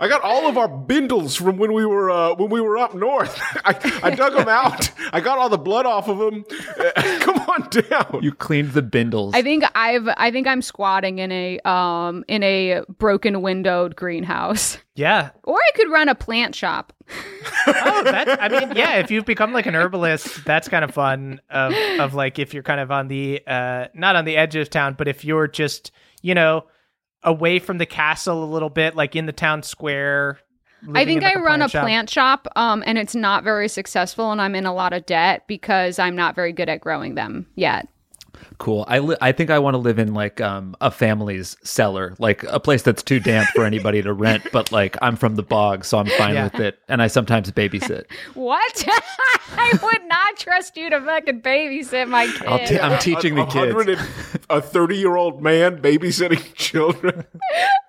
I 0.00 0.06
got 0.08 0.22
all 0.22 0.48
of 0.48 0.56
our 0.56 0.68
bindles 0.68 1.34
from 1.34 1.56
when 1.58 1.72
we 1.72 1.84
were 1.84 2.10
uh, 2.10 2.34
when 2.34 2.50
we 2.50 2.60
were 2.60 2.78
up 2.78 2.94
north. 2.94 3.38
I, 3.64 4.00
I 4.02 4.10
dug 4.14 4.34
them 4.34 4.48
out. 4.48 4.90
I 5.12 5.20
got 5.20 5.38
all 5.38 5.48
the 5.48 5.58
blood 5.58 5.86
off 5.86 6.08
of 6.08 6.18
them. 6.18 6.44
come 7.20 7.36
on 7.36 7.68
down. 7.70 8.20
You 8.22 8.32
cleaned 8.32 8.72
the 8.72 8.82
bindles. 8.82 9.34
I 9.34 9.42
think 9.42 9.64
I've 9.74 10.08
I 10.16 10.30
think 10.30 10.46
I'm 10.46 10.62
squatting 10.62 11.18
in 11.18 11.32
a 11.32 11.58
um 11.60 12.24
in 12.28 12.42
a 12.42 12.82
broken 12.98 13.42
windowed 13.42 13.96
greenhouse. 13.96 14.78
Yeah. 14.98 15.30
Or 15.44 15.56
I 15.56 15.70
could 15.76 15.90
run 15.92 16.08
a 16.08 16.14
plant 16.16 16.56
shop. 16.56 16.92
Oh, 17.68 18.02
that's. 18.04 18.36
I 18.40 18.48
mean, 18.48 18.76
yeah. 18.76 18.96
If 18.96 19.12
you've 19.12 19.24
become 19.24 19.52
like 19.52 19.66
an 19.66 19.76
herbalist, 19.76 20.44
that's 20.44 20.68
kind 20.68 20.84
of 20.84 20.90
fun. 20.90 21.40
Of 21.48 21.72
of 22.00 22.14
like 22.14 22.40
if 22.40 22.52
you're 22.52 22.64
kind 22.64 22.80
of 22.80 22.90
on 22.90 23.06
the 23.06 23.40
uh 23.46 23.86
not 23.94 24.16
on 24.16 24.24
the 24.24 24.36
edge 24.36 24.56
of 24.56 24.68
town, 24.70 24.94
but 24.98 25.06
if 25.06 25.24
you're 25.24 25.46
just 25.46 25.92
you 26.20 26.34
know 26.34 26.64
away 27.22 27.60
from 27.60 27.78
the 27.78 27.86
castle 27.86 28.42
a 28.42 28.50
little 28.50 28.70
bit, 28.70 28.96
like 28.96 29.14
in 29.14 29.26
the 29.26 29.32
town 29.32 29.62
square. 29.62 30.40
I 30.94 31.04
think 31.04 31.22
like, 31.22 31.36
I 31.36 31.40
run 31.40 31.62
a 31.62 31.68
shop. 31.68 31.82
plant 31.82 32.08
shop 32.08 32.46
um 32.54 32.84
and 32.86 32.98
it's 32.98 33.16
not 33.16 33.42
very 33.42 33.66
successful 33.66 34.30
and 34.30 34.40
I'm 34.40 34.54
in 34.54 34.64
a 34.64 34.72
lot 34.72 34.92
of 34.92 35.06
debt 35.06 35.42
because 35.48 35.98
I'm 35.98 36.14
not 36.14 36.36
very 36.36 36.52
good 36.52 36.68
at 36.68 36.80
growing 36.80 37.16
them 37.16 37.48
yet. 37.56 37.88
Cool. 38.58 38.84
I 38.88 38.98
li- 39.00 39.16
I 39.20 39.32
think 39.32 39.50
I 39.50 39.58
want 39.58 39.74
to 39.74 39.78
live 39.78 39.98
in 39.98 40.14
like 40.14 40.40
um 40.40 40.74
a 40.80 40.90
family's 40.90 41.56
cellar, 41.62 42.14
like 42.18 42.42
a 42.44 42.58
place 42.60 42.82
that's 42.82 43.02
too 43.02 43.20
damp 43.20 43.48
for 43.54 43.64
anybody 43.64 44.02
to 44.02 44.12
rent, 44.12 44.44
but 44.52 44.72
like 44.72 44.96
I'm 45.02 45.16
from 45.16 45.36
the 45.36 45.42
bog, 45.42 45.84
so 45.84 45.98
I'm 45.98 46.06
fine 46.06 46.34
Yeah. 46.34 46.44
with 46.44 46.60
it, 46.60 46.78
and 46.88 47.00
I 47.02 47.06
sometimes 47.08 47.50
babysit. 47.52 48.04
What? 48.34 48.84
I 49.52 49.72
would 49.82 50.04
not 50.08 50.36
trust 50.36 50.76
you 50.76 50.90
to 50.90 51.00
fucking 51.00 51.40
babysit 51.42 52.08
my 52.08 52.26
kid. 52.26 52.46
I'll 52.46 52.66
t- 52.66 52.78
I'm 52.80 52.98
teaching 52.98 53.34
the 53.34 53.42
a, 53.42 53.46
hundred 53.46 53.86
kids. 53.86 54.00
and- 54.34 54.46
a 54.50 54.60
thirty-year-old 54.62 55.42
man 55.42 55.80
babysitting 55.82 56.54
children. 56.54 57.24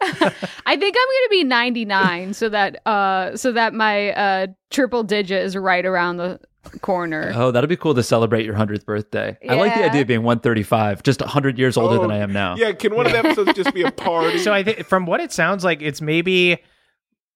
I 0.02 0.76
think 0.78 0.96
I'm 0.98 1.08
going 1.08 1.26
to 1.26 1.28
be 1.32 1.44
99 1.44 2.34
so 2.34 2.50
that 2.50 2.86
uh 2.88 3.36
so 3.36 3.52
that 3.52 3.74
my 3.74 4.12
uh 4.12 4.48
triple 4.70 5.04
digit 5.04 5.44
is 5.44 5.56
right 5.56 5.86
around 5.86 6.18
the 6.18 6.40
corner. 6.82 7.32
Oh, 7.36 7.52
that'll 7.52 7.68
be 7.68 7.76
cool 7.78 7.96
to 7.96 8.04
celebrate 8.04 8.46
your 8.46 8.56
hundredth 8.56 8.86
birthday. 8.86 9.38
I 9.50 9.56
like 9.56 9.74
the 9.76 9.84
idea 9.86 10.02
of 10.02 10.08
being 10.08 10.24
135, 10.24 11.04
just 11.04 11.22
hundred 11.22 11.58
years 11.58 11.78
older 11.78 11.98
than 12.00 12.12
Oh, 12.12 12.14
I 12.14 12.18
am 12.18 12.32
now. 12.34 12.56
Yeah, 12.56 12.72
can 12.74 12.96
one 12.96 13.06
of 13.06 13.12
the 13.12 13.20
episodes 13.20 13.54
just 13.54 13.74
be 13.74 13.84
a 13.84 13.92
party? 13.92 14.38
So 14.40 14.54
I 14.54 14.64
think 14.64 14.86
from 14.86 15.06
what 15.06 15.20
it 15.22 15.32
sounds 15.32 15.64
like, 15.64 15.82
it's 15.82 16.02
maybe 16.02 16.60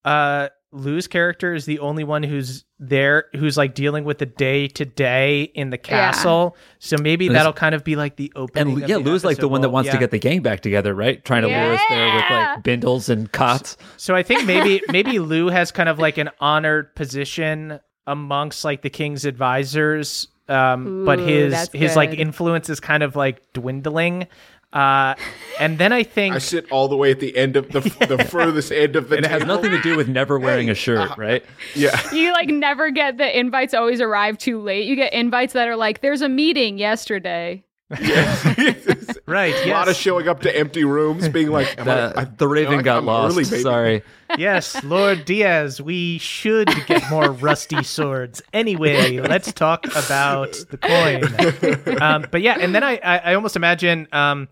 uh 0.05 0.49
Lou's 0.76 1.05
character 1.07 1.53
is 1.53 1.65
the 1.65 1.78
only 1.80 2.03
one 2.03 2.24
who's 2.24 2.65
there 2.80 3.26
who's 3.34 3.57
like 3.57 3.76
dealing 3.76 4.05
with 4.05 4.17
the 4.17 4.26
day 4.26 4.67
to 4.69 4.86
day 4.86 5.43
in 5.43 5.69
the 5.69 5.78
castle. 5.78 6.57
So 6.80 6.97
maybe 6.99 7.28
This- 7.28 7.36
that'll 7.38 7.53
kind 7.53 7.76
of 7.76 7.84
be 7.84 7.95
like 7.95 8.15
the 8.15 8.32
opening. 8.36 8.74
And 8.74 8.84
of 8.84 8.89
yeah, 8.89 8.97
the 8.97 9.03
Lou's 9.03 9.24
like 9.24 9.38
the 9.38 9.47
one 9.47 9.61
that 9.61 9.69
Well, 9.69 9.76
wants 9.76 9.91
to 9.91 9.99
get 9.99 10.09
the 10.09 10.17
gang 10.17 10.41
back 10.41 10.61
together, 10.61 10.93
right? 10.95 11.24
Trying 11.24 11.43
to 11.43 11.47
lure 11.47 11.74
us 11.76 11.82
there 11.89 12.15
with 12.15 12.24
like 12.30 12.63
bindles 12.63 13.07
and 13.07 13.32
cots. 13.32 13.78
So 13.97 14.15
I 14.15 14.24
think 14.24 14.45
maybe 14.45 14.82
maybe 14.89 15.19
Lou 15.19 15.49
has 15.49 15.71
kind 15.71 15.88
of 15.88 15.99
like 15.99 16.17
an 16.17 16.32
honored 16.39 16.95
position 16.95 17.80
amongst 18.08 18.64
like 18.66 18.82
the 18.82 18.89
king's 18.89 19.26
advisors. 19.26 20.28
Um, 20.49 21.06
but 21.06 21.20
Ooh, 21.20 21.26
his 21.26 21.54
that's 21.54 21.74
his 21.74 21.95
like 21.95 22.12
influence 22.12 22.70
is 22.70 22.80
kind 22.80 23.04
of 23.04 23.16
like 23.16 23.54
dwindling. 23.54 24.28
Uh, 24.74 25.14
and 25.60 25.78
then 25.78 25.93
I 25.93 26.04
think 26.04 26.36
I 26.36 26.39
sit 26.39 26.72
all 26.72 26.88
the 26.88 26.97
way 26.97 27.12
at 27.12 27.20
the 27.20 27.38
end 27.38 27.56
of 27.56 27.70
the 27.72 27.80
the 28.08 28.26
furthest 28.26 28.72
end 28.72 28.95
of 28.95 29.10
the. 29.10 29.18
And 29.18 29.26
it 29.26 29.32
has 29.32 29.45
nothing 29.45 29.72
to 29.72 29.82
do 29.82 29.95
with 29.95 30.08
never 30.08 30.39
wearing 30.39 30.70
a 30.70 30.76
shirt, 30.76 31.12
uh, 31.12 31.16
right? 31.18 31.45
Yeah. 31.76 31.97
You 32.12 32.34
like 32.34 32.49
never 32.49 32.89
get 32.89 33.18
the 33.18 33.39
invites 33.39 33.74
always 33.74 34.01
arrive 34.01 34.38
too 34.38 34.60
late. 34.60 34.86
You 34.86 34.95
get 34.95 35.14
invites 35.14 35.54
that 35.54 35.68
are 35.68 35.76
like, 35.76 36.01
there's 36.01 36.22
a 36.22 36.30
meeting 36.30 36.78
yesterday. 36.78 37.64
right. 39.28 39.54
A 39.66 39.72
lot 39.72 39.88
of 39.88 39.96
showing 39.96 40.28
up 40.28 40.42
to 40.42 40.56
empty 40.58 40.84
rooms, 40.84 41.28
being 41.30 41.50
like, 41.50 41.78
am 41.80 41.88
I- 41.88 41.96
The, 41.96 42.20
I- 42.20 42.24
the 42.26 42.48
Raven 42.48 42.80
I- 42.80 42.82
got 42.82 42.98
I'm 43.00 43.06
lost. 43.06 43.34
early. 43.34 43.44
Sorry. 43.46 44.04
yes, 44.38 44.84
Lord 44.84 45.26
Diaz, 45.26 45.82
we 45.82 46.18
should 46.18 46.70
get 46.88 47.10
more 47.10 47.32
rusty 47.32 47.84
swords. 47.84 48.42
Anyway, 48.54 49.20
let's 49.20 49.52
talk 49.54 49.86
about 49.96 50.54
the 50.72 50.78
coin. 50.78 52.02
Um, 52.02 52.26
but 52.32 52.42
yeah, 52.42 52.58
and 52.60 52.74
then 52.74 52.84
I, 52.84 53.00
I, 53.04 53.18
I 53.18 53.34
almost 53.36 53.56
imagine 53.56 54.08
um, 54.12 54.48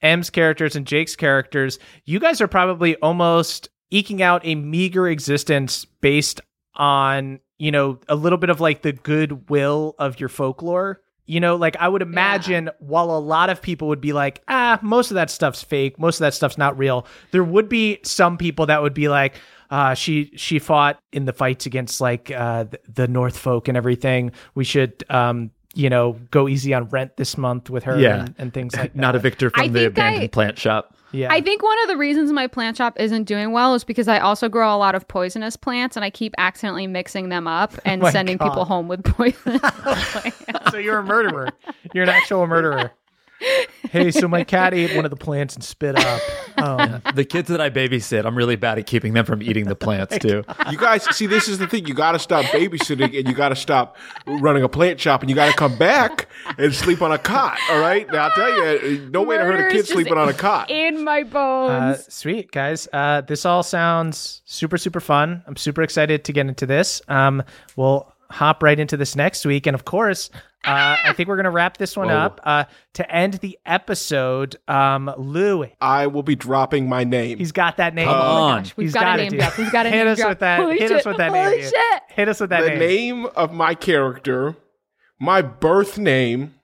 M's 0.00 0.30
characters 0.30 0.74
and 0.76 0.86
Jake's 0.86 1.14
characters. 1.16 1.78
You 2.04 2.18
guys 2.18 2.40
are 2.40 2.48
probably 2.48 2.96
almost 2.96 3.68
eking 3.90 4.22
out 4.22 4.40
a 4.44 4.54
meager 4.54 5.06
existence 5.08 5.84
based 5.84 6.40
on 6.74 7.38
you 7.58 7.70
know 7.70 8.00
a 8.08 8.16
little 8.16 8.38
bit 8.38 8.50
of 8.50 8.60
like 8.60 8.82
the 8.82 8.92
goodwill 8.92 9.94
of 9.98 10.18
your 10.18 10.28
folklore. 10.28 11.00
You 11.32 11.40
know, 11.40 11.56
like 11.56 11.76
I 11.80 11.88
would 11.88 12.02
imagine 12.02 12.68
while 12.78 13.10
a 13.10 13.18
lot 13.18 13.48
of 13.48 13.62
people 13.62 13.88
would 13.88 14.00
be 14.02 14.12
like, 14.12 14.42
ah, 14.48 14.78
most 14.82 15.10
of 15.10 15.14
that 15.14 15.30
stuff's 15.30 15.62
fake, 15.62 15.98
most 15.98 16.16
of 16.16 16.20
that 16.26 16.34
stuff's 16.34 16.58
not 16.58 16.76
real, 16.76 17.06
there 17.30 17.42
would 17.44 17.68
be 17.70 18.00
some 18.02 18.36
people 18.36 18.66
that 18.66 18.82
would 18.82 18.92
be 18.92 19.08
like, 19.08 19.34
uh, 19.70 19.94
she 19.94 20.30
she 20.36 20.58
fought 20.58 21.00
in 21.12 21.24
the 21.24 21.32
fights 21.32 21.64
against 21.64 22.00
like 22.02 22.30
uh, 22.30 22.64
the, 22.64 22.78
the 22.92 23.08
North 23.08 23.38
folk 23.38 23.68
and 23.68 23.76
everything. 23.78 24.32
We 24.54 24.64
should 24.64 25.04
um, 25.08 25.50
you 25.74 25.88
know, 25.88 26.18
go 26.30 26.48
easy 26.48 26.74
on 26.74 26.84
rent 26.90 27.16
this 27.16 27.38
month 27.38 27.70
with 27.70 27.84
her 27.84 27.98
Yeah. 27.98 28.20
and, 28.24 28.34
and 28.36 28.52
things 28.52 28.76
like 28.76 28.92
that. 28.92 28.96
Not 29.06 29.14
a 29.16 29.18
Victor 29.18 29.48
from 29.48 29.62
I 29.62 29.68
the 29.68 29.72
think 29.72 29.98
I- 29.98 30.08
abandoned 30.08 30.32
plant 30.32 30.58
shop. 30.58 30.94
Yeah. 31.12 31.32
I 31.32 31.40
think 31.40 31.62
one 31.62 31.80
of 31.82 31.88
the 31.88 31.96
reasons 31.96 32.32
my 32.32 32.46
plant 32.46 32.76
shop 32.76 32.98
isn't 32.98 33.24
doing 33.24 33.52
well 33.52 33.74
is 33.74 33.84
because 33.84 34.08
I 34.08 34.18
also 34.18 34.48
grow 34.48 34.74
a 34.74 34.78
lot 34.78 34.94
of 34.94 35.06
poisonous 35.08 35.56
plants 35.56 35.96
and 35.96 36.04
I 36.04 36.10
keep 36.10 36.34
accidentally 36.38 36.86
mixing 36.86 37.28
them 37.28 37.46
up 37.46 37.72
oh 37.76 37.80
and 37.84 38.02
my 38.02 38.10
sending 38.10 38.36
God. 38.36 38.48
people 38.50 38.64
home 38.64 38.88
with 38.88 39.04
poison. 39.04 39.60
so 40.70 40.78
you're 40.78 40.98
a 40.98 41.04
murderer. 41.04 41.48
You're 41.94 42.04
an 42.04 42.10
actual 42.10 42.46
murderer. 42.46 42.92
Hey, 43.90 44.10
so 44.10 44.26
my 44.26 44.42
cat 44.44 44.72
ate 44.72 44.94
one 44.96 45.04
of 45.04 45.10
the 45.10 45.16
plants 45.16 45.54
and 45.54 45.62
spit 45.62 45.96
up. 45.98 46.22
Um, 46.56 47.02
The 47.14 47.24
kids 47.26 47.48
that 47.48 47.60
I 47.60 47.68
babysit, 47.68 48.24
I'm 48.24 48.36
really 48.36 48.56
bad 48.56 48.78
at 48.78 48.86
keeping 48.86 49.12
them 49.12 49.26
from 49.26 49.42
eating 49.42 49.66
the 49.66 49.74
plants 49.74 50.16
too. 50.18 50.44
You 50.70 50.78
guys, 50.78 51.04
see, 51.14 51.26
this 51.26 51.46
is 51.48 51.58
the 51.58 51.66
thing. 51.66 51.86
You 51.86 51.92
got 51.94 52.12
to 52.12 52.18
stop 52.18 52.44
babysitting 52.46 53.18
and 53.18 53.28
you 53.28 53.34
got 53.34 53.50
to 53.50 53.56
stop 53.56 53.96
running 54.26 54.62
a 54.62 54.68
plant 54.68 54.98
shop 54.98 55.20
and 55.20 55.28
you 55.28 55.36
got 55.36 55.50
to 55.50 55.56
come 55.56 55.76
back 55.76 56.28
and 56.56 56.74
sleep 56.74 57.02
on 57.02 57.12
a 57.12 57.18
cot. 57.18 57.58
All 57.70 57.80
right. 57.80 58.10
Now, 58.10 58.28
I'll 58.28 58.30
tell 58.30 58.50
you, 58.80 59.08
no 59.10 59.22
way 59.22 59.36
to 59.36 59.44
hurt 59.44 59.68
a 59.68 59.70
kid 59.70 59.86
sleeping 59.86 60.16
on 60.16 60.28
a 60.28 60.32
cot. 60.32 60.70
in 60.70 61.04
my 61.04 61.22
bones. 61.24 61.70
Uh, 61.70 61.96
sweet 62.08 62.50
guys. 62.52 62.88
Uh, 62.92 63.20
this 63.22 63.44
all 63.44 63.62
sounds 63.62 64.40
super 64.46 64.78
super 64.78 65.00
fun. 65.00 65.42
I'm 65.46 65.56
super 65.56 65.82
excited 65.82 66.24
to 66.24 66.32
get 66.32 66.46
into 66.46 66.64
this. 66.66 67.02
Um, 67.08 67.42
we'll 67.76 68.11
hop 68.32 68.62
right 68.62 68.78
into 68.78 68.96
this 68.96 69.14
next 69.14 69.44
week, 69.46 69.66
and 69.66 69.74
of 69.74 69.84
course, 69.84 70.30
uh, 70.64 70.96
I 71.04 71.12
think 71.14 71.28
we're 71.28 71.36
gonna 71.36 71.50
wrap 71.50 71.76
this 71.76 71.96
one 71.96 72.08
Whoa. 72.08 72.14
up. 72.16 72.40
Uh, 72.44 72.64
to 72.94 73.10
end 73.14 73.34
the 73.34 73.58
episode, 73.66 74.56
um, 74.68 75.12
Lou, 75.18 75.66
I 75.80 76.06
will 76.06 76.22
be 76.22 76.34
dropping 76.36 76.88
my 76.88 77.04
name. 77.04 77.38
he's 77.38 77.52
got 77.52 77.76
that 77.78 77.94
name. 77.94 78.06
Come 78.06 78.16
oh 78.16 78.20
on. 78.20 78.62
gosh, 78.62 78.76
we've 78.76 78.86
He's 78.86 78.94
got, 78.94 79.02
got 79.02 79.18
a 79.20 79.22
name 79.22 79.30
dude. 79.32 79.40
drop. 79.40 79.58
We've 79.58 79.72
got 79.72 79.86
a 79.86 79.90
Hit 79.90 79.96
name 79.98 80.08
us 80.08 80.18
drop. 80.18 80.28
with 80.30 80.38
that. 80.40 80.60
Holy 80.60 80.78
Hit 80.78 80.88
shit. 80.88 80.98
us 80.98 81.04
with 81.06 81.16
that 81.18 81.28
Holy 81.30 81.40
name. 81.40 81.60
dude. 81.60 81.70
shit. 81.70 82.02
Hit 82.08 82.28
us 82.28 82.40
with 82.40 82.50
that 82.50 82.62
the 82.62 82.68
name. 82.70 82.78
name 82.78 83.26
of 83.36 83.52
my 83.52 83.74
character, 83.74 84.56
my 85.20 85.42
birth 85.42 85.98
name 85.98 86.54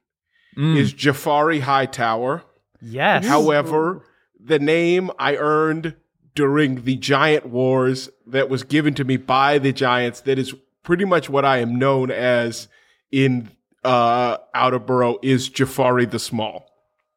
is 0.57 0.93
Jafari 0.93 1.61
Hightower. 1.61 2.43
Yes. 2.81 3.25
However, 3.27 4.03
the 4.41 4.59
name 4.59 5.11
I 5.19 5.37
earned 5.37 5.95
during 6.35 6.83
the 6.83 6.97
Giant 6.97 7.47
Wars 7.47 8.09
that 8.27 8.49
was 8.49 8.63
given 8.65 8.95
to 8.95 9.05
me 9.05 9.17
by 9.17 9.59
the 9.59 9.73
Giants, 9.73 10.21
that 10.23 10.39
is 10.39 10.55
pretty 10.89 11.05
much 11.05 11.29
what 11.29 11.45
I 11.45 11.59
am 11.59 11.79
known 11.79 12.11
as 12.11 12.67
in 13.13 13.51
uh, 13.85 14.39
Outerborough, 14.57 15.19
is 15.23 15.51
Jafari 15.51 16.11
the 16.11 16.19
Small. 16.19 16.67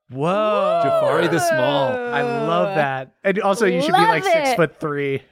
Whoa. 0.09 0.81
Jafari 0.83 1.31
the 1.31 1.39
Small. 1.39 1.93
I 1.93 2.21
love 2.21 2.75
that. 2.75 3.15
And 3.23 3.39
also, 3.39 3.65
you 3.65 3.81
should 3.81 3.93
be 3.93 3.93
Love 3.93 4.09
like 4.09 4.25
six 4.25 4.55
foot 4.55 4.77
three. 4.81 5.23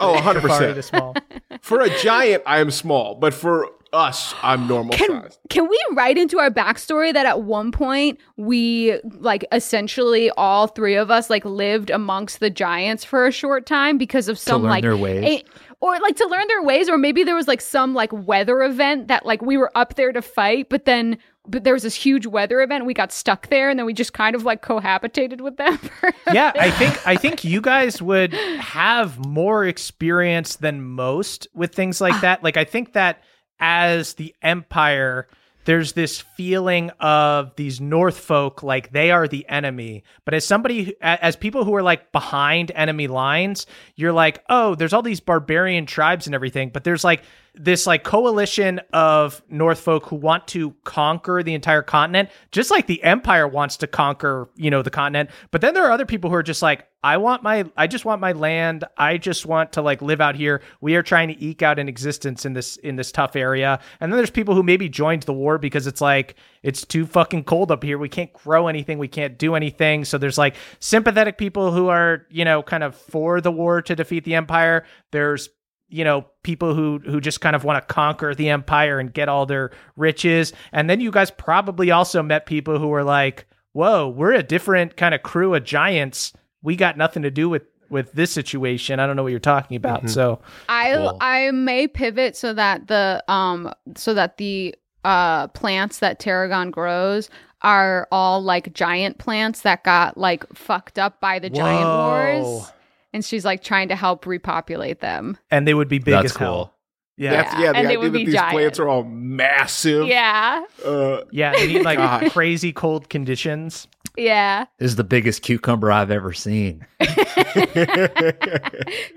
Oh, 0.00 0.16
Jafari 0.16 0.74
the 0.74 0.80
100%. 0.80 0.84
small. 0.84 1.14
For 1.62 1.82
a 1.82 1.98
giant, 2.00 2.42
I 2.46 2.58
am 2.58 2.72
small, 2.72 3.14
but 3.14 3.32
for 3.32 3.68
us, 3.94 4.34
I'm 4.42 4.66
normal 4.66 4.94
Can, 4.94 5.22
size. 5.22 5.38
can 5.48 5.68
we 5.68 5.80
write 5.92 6.18
into 6.18 6.38
our 6.38 6.50
backstory 6.50 7.12
that 7.12 7.26
at 7.26 7.42
one 7.42 7.72
point 7.72 8.18
we 8.36 9.00
like 9.18 9.44
essentially 9.52 10.30
all 10.30 10.66
three 10.66 10.96
of 10.96 11.10
us 11.10 11.30
like 11.30 11.44
lived 11.44 11.90
amongst 11.90 12.40
the 12.40 12.50
giants 12.50 13.04
for 13.04 13.26
a 13.26 13.32
short 13.32 13.66
time 13.66 13.96
because 13.96 14.28
of 14.28 14.38
some 14.38 14.62
learn 14.62 14.70
like 14.70 14.82
their 14.82 14.96
ways. 14.96 15.24
a- 15.24 15.44
or 15.80 15.98
like 16.00 16.16
to 16.16 16.26
learn 16.26 16.46
their 16.48 16.62
ways 16.62 16.88
or 16.88 16.96
maybe 16.96 17.24
there 17.24 17.34
was 17.34 17.48
like 17.48 17.60
some 17.60 17.94
like 17.94 18.10
weather 18.12 18.62
event 18.62 19.08
that 19.08 19.26
like 19.26 19.42
we 19.42 19.56
were 19.56 19.70
up 19.74 19.94
there 19.94 20.12
to 20.12 20.22
fight 20.22 20.68
but 20.70 20.86
then 20.86 21.18
but 21.46 21.62
there 21.62 21.74
was 21.74 21.82
this 21.82 21.94
huge 21.94 22.26
weather 22.26 22.62
event 22.62 22.86
we 22.86 22.94
got 22.94 23.12
stuck 23.12 23.48
there 23.48 23.68
and 23.68 23.78
then 23.78 23.84
we 23.84 23.92
just 23.92 24.14
kind 24.14 24.34
of 24.34 24.44
like 24.44 24.62
cohabitated 24.62 25.42
with 25.42 25.58
them 25.58 25.78
yeah, 26.32 26.52
I 26.58 26.70
think 26.70 27.06
I 27.06 27.16
think 27.16 27.44
you 27.44 27.60
guys 27.60 28.00
would 28.00 28.32
have 28.32 29.24
more 29.24 29.64
experience 29.64 30.56
than 30.56 30.82
most 30.82 31.46
with 31.54 31.74
things 31.74 32.00
like 32.00 32.14
ah. 32.14 32.20
that. 32.20 32.42
Like 32.42 32.56
I 32.56 32.64
think 32.64 32.92
that 32.94 33.22
as 33.58 34.14
the 34.14 34.34
empire 34.42 35.26
there's 35.64 35.92
this 35.92 36.20
feeling 36.20 36.90
of 37.00 37.56
these 37.56 37.80
North 37.80 38.18
folk 38.18 38.62
like 38.62 38.92
they 38.92 39.10
are 39.10 39.26
the 39.26 39.48
enemy. 39.48 40.04
But 40.24 40.34
as 40.34 40.46
somebody, 40.46 40.94
as 41.00 41.36
people 41.36 41.64
who 41.64 41.74
are 41.74 41.82
like 41.82 42.12
behind 42.12 42.70
enemy 42.74 43.08
lines, 43.08 43.66
you're 43.96 44.12
like, 44.12 44.44
oh, 44.48 44.74
there's 44.74 44.92
all 44.92 45.02
these 45.02 45.20
barbarian 45.20 45.86
tribes 45.86 46.26
and 46.26 46.34
everything. 46.34 46.70
But 46.70 46.84
there's 46.84 47.04
like 47.04 47.22
this 47.54 47.86
like 47.86 48.02
coalition 48.02 48.80
of 48.92 49.40
North 49.48 49.78
folk 49.78 50.06
who 50.06 50.16
want 50.16 50.48
to 50.48 50.74
conquer 50.82 51.42
the 51.42 51.54
entire 51.54 51.82
continent, 51.82 52.30
just 52.50 52.70
like 52.70 52.86
the 52.86 53.02
Empire 53.04 53.46
wants 53.46 53.76
to 53.78 53.86
conquer, 53.86 54.48
you 54.56 54.70
know, 54.70 54.82
the 54.82 54.90
continent. 54.90 55.30
But 55.52 55.60
then 55.60 55.72
there 55.74 55.84
are 55.84 55.92
other 55.92 56.06
people 56.06 56.30
who 56.30 56.36
are 56.36 56.42
just 56.42 56.62
like, 56.62 56.88
I 57.04 57.18
want 57.18 57.42
my, 57.42 57.70
I 57.76 57.86
just 57.86 58.04
want 58.04 58.20
my 58.20 58.32
land. 58.32 58.84
I 58.96 59.18
just 59.18 59.46
want 59.46 59.72
to 59.74 59.82
like 59.82 60.02
live 60.02 60.20
out 60.20 60.34
here. 60.34 60.62
We 60.80 60.96
are 60.96 61.02
trying 61.02 61.28
to 61.28 61.44
eke 61.44 61.62
out 61.62 61.78
an 61.78 61.88
existence 61.88 62.44
in 62.44 62.54
this 62.54 62.76
in 62.78 62.96
this 62.96 63.12
tough 63.12 63.36
area. 63.36 63.78
And 64.00 64.10
then 64.10 64.16
there's 64.16 64.30
people 64.30 64.54
who 64.54 64.62
maybe 64.62 64.88
joined 64.88 65.22
the 65.24 65.34
war 65.34 65.58
because 65.58 65.86
it's 65.86 66.00
like 66.00 66.34
it's 66.62 66.84
too 66.84 67.06
fucking 67.06 67.44
cold 67.44 67.70
up 67.70 67.84
here. 67.84 67.98
We 67.98 68.08
can't 68.08 68.32
grow 68.32 68.68
anything. 68.68 68.98
We 68.98 69.08
can't 69.08 69.38
do 69.38 69.54
anything. 69.54 70.06
So 70.06 70.16
there's 70.18 70.38
like 70.38 70.56
sympathetic 70.80 71.36
people 71.36 71.72
who 71.72 71.88
are 71.88 72.26
you 72.30 72.44
know 72.44 72.62
kind 72.62 72.82
of 72.82 72.96
for 72.96 73.40
the 73.40 73.52
war 73.52 73.82
to 73.82 73.94
defeat 73.94 74.24
the 74.24 74.34
empire. 74.34 74.86
There's 75.12 75.50
you 75.94 76.02
know 76.02 76.26
people 76.42 76.74
who 76.74 76.98
who 77.06 77.20
just 77.20 77.40
kind 77.40 77.54
of 77.54 77.62
want 77.62 77.80
to 77.80 77.94
conquer 77.94 78.34
the 78.34 78.48
empire 78.48 78.98
and 78.98 79.14
get 79.14 79.28
all 79.28 79.46
their 79.46 79.70
riches. 79.96 80.52
And 80.72 80.90
then 80.90 81.00
you 81.00 81.12
guys 81.12 81.30
probably 81.30 81.92
also 81.92 82.20
met 82.20 82.46
people 82.46 82.80
who 82.80 82.88
were 82.88 83.04
like 83.04 83.46
whoa 83.72 84.08
we're 84.08 84.32
a 84.32 84.42
different 84.42 84.96
kind 84.96 85.14
of 85.14 85.22
crew 85.22 85.54
of 85.54 85.62
giants. 85.62 86.32
We 86.62 86.74
got 86.74 86.96
nothing 86.96 87.22
to 87.22 87.30
do 87.30 87.48
with 87.48 87.62
with 87.90 88.10
this 88.12 88.32
situation. 88.32 88.98
I 88.98 89.06
don't 89.06 89.14
know 89.14 89.22
what 89.22 89.30
you're 89.30 89.38
talking 89.38 89.76
about 89.76 90.10
so. 90.10 90.40
I 90.68 90.94
Cool. 90.94 91.16
I 91.20 91.52
may 91.52 91.86
pivot 91.86 92.36
so 92.36 92.52
that 92.54 92.88
the 92.88 93.22
um 93.28 93.72
so 93.96 94.14
that 94.14 94.36
the 94.38 94.74
uh 95.04 95.46
plants 95.48 96.00
that 96.00 96.18
Tarragon 96.18 96.72
grows 96.72 97.30
are 97.62 98.08
all 98.10 98.42
like 98.42 98.72
giant 98.74 99.18
plants 99.18 99.62
that 99.62 99.84
got 99.84 100.18
like 100.18 100.44
fucked 100.54 100.98
up 100.98 101.20
by 101.20 101.38
the 101.38 101.50
giant 101.50 101.86
wars. 101.86 102.72
And 103.14 103.24
she's 103.24 103.44
like 103.46 103.62
trying 103.62 103.88
to 103.88 103.96
help 103.96 104.26
repopulate 104.26 105.00
them. 105.00 105.38
and 105.50 105.66
they 105.66 105.72
would 105.72 105.88
be 105.88 105.98
big 105.98 106.12
That's 106.12 106.32
as 106.32 106.36
hell 106.36 106.54
cool. 106.54 106.74
yeah 107.16 107.30
That's, 107.30 107.54
Yeah, 107.54 107.60
yeah, 107.60 107.72
the 107.72 107.78
and 107.78 107.86
they 107.86 107.90
idea 107.92 107.98
would 108.00 108.12
that 108.12 108.18
be 108.18 108.24
these 108.26 108.34
giant. 108.34 108.52
plants 108.52 108.78
are 108.78 108.88
all 108.88 109.04
massive. 109.04 110.06
Yeah. 110.08 110.64
Uh, 110.84 111.20
yeah 111.30 111.52
they 111.54 111.66
need 111.68 111.82
like 111.84 111.96
God. 112.04 112.30
crazy 112.32 112.72
cold 112.72 113.08
conditions 113.08 113.86
Yeah. 114.16 114.66
This 114.78 114.90
is 114.90 114.96
the 114.96 115.04
biggest 115.04 115.42
cucumber 115.42 115.90
I've 115.90 116.10
ever 116.10 116.32
seen. 116.32 116.84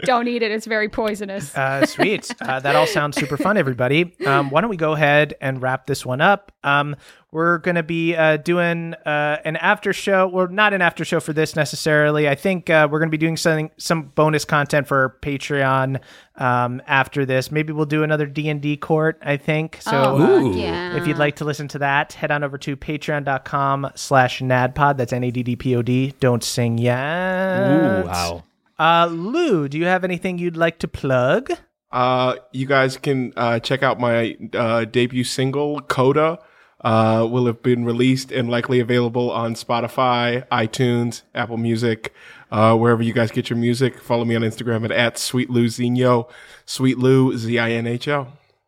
Don't 0.02 0.28
eat 0.28 0.42
it. 0.44 0.52
It's 0.52 0.66
very 0.66 0.90
poisonous. 0.90 1.56
Uh, 1.56 1.86
sweet. 1.86 2.30
Uh, 2.42 2.60
that 2.60 2.76
all 2.76 2.88
sounds 2.88 3.18
super 3.18 3.38
fun, 3.38 3.58
everybody. 3.58 4.16
Um, 4.26 4.50
why 4.50 4.62
don't 4.62 4.70
we 4.70 4.78
go 4.78 4.94
ahead 4.94 5.34
and 5.42 5.62
wrap 5.62 5.88
this 5.88 6.06
one 6.06 6.22
up? 6.22 6.52
Um, 6.64 6.96
we're 7.38 7.48
we're 7.58 7.62
going 7.62 7.76
to 7.76 7.84
be 7.84 8.16
uh, 8.16 8.38
doing 8.38 8.94
uh, 9.06 9.38
an 9.46 9.56
after 9.56 9.94
show. 9.94 10.28
Well, 10.28 10.48
not 10.50 10.74
an 10.74 10.82
after 10.82 11.06
show 11.06 11.20
for 11.20 11.34
this 11.34 11.56
necessarily. 11.56 12.28
I 12.28 12.36
think 12.36 12.70
uh, 12.70 12.88
we're 12.92 13.00
going 13.00 13.10
to 13.10 13.18
be 13.18 13.18
doing 13.18 13.38
something, 13.38 13.72
some 13.78 14.04
bonus 14.04 14.46
content 14.46 14.88
for 14.88 15.18
Patreon 15.22 16.02
um, 16.36 16.82
after 16.86 17.26
this. 17.26 17.52
Maybe 17.52 17.74
we'll 17.74 17.86
do 17.86 18.04
another 18.04 18.28
D 18.28 18.50
and 18.50 18.62
D 18.62 18.76
court. 18.76 19.20
I 19.24 19.38
think 19.38 19.80
so. 19.82 19.92
oh, 19.94 20.52
uh, 20.52 20.56
yeah. 20.56 20.98
if 20.98 21.08
you'd 21.08 21.18
like 21.18 21.38
to 21.38 21.46
listen 21.46 21.68
to 21.70 21.80
that, 21.80 22.14
head 22.14 22.32
on 22.32 22.44
over 22.44 22.58
to 22.60 22.76
patreon.com 22.76 23.92
slash 23.96 24.42
naddpod. 24.42 24.98
That's 24.98 25.14
N-A-D-D-P-O-D. 25.14 26.16
Don't 26.20 26.44
sing 26.44 26.78
yet. 26.78 27.72
Ooh, 27.72 28.08
wow. 28.08 28.44
Uh, 28.78 29.08
Lou, 29.10 29.68
do 29.68 29.78
you 29.78 29.86
have 29.86 30.04
anything 30.04 30.38
you'd 30.38 30.58
like 30.58 30.80
to 30.80 30.88
plug? 30.88 31.52
Uh, 31.92 32.36
you 32.52 32.68
guys 32.68 32.98
can 32.98 33.34
uh, 33.38 33.60
check 33.60 33.82
out 33.82 34.00
my 34.00 34.38
uh, 34.54 34.86
debut 34.86 35.24
single, 35.24 35.80
Coda. 35.80 36.40
Uh, 36.82 37.28
will 37.30 37.48
have 37.48 37.64
been 37.64 37.86
released 37.86 38.32
and 38.32 38.52
likely 38.52 38.80
available 38.80 39.32
on 39.32 39.56
Spotify, 39.56 40.48
iTunes, 40.50 41.24
Apple 41.34 41.58
Music, 41.58 42.14
uh, 42.52 42.78
wherever 42.78 43.02
you 43.02 43.14
guys 43.14 43.32
get 43.32 43.50
your 43.50 43.58
music. 43.58 44.00
Follow 44.00 44.26
me 44.26 44.36
on 44.36 44.44
Instagram 44.44 44.86
at, 44.86 44.92
at 44.92 45.18
Sweet 45.18 45.50
Lou 45.50 45.66
Zinho, 45.66 46.30
Sweet 46.68 47.00
Lou 47.00 47.36
Z 47.36 47.58
I 47.58 47.72
N 47.72 47.88
H 47.88 48.08
O. 48.08 48.28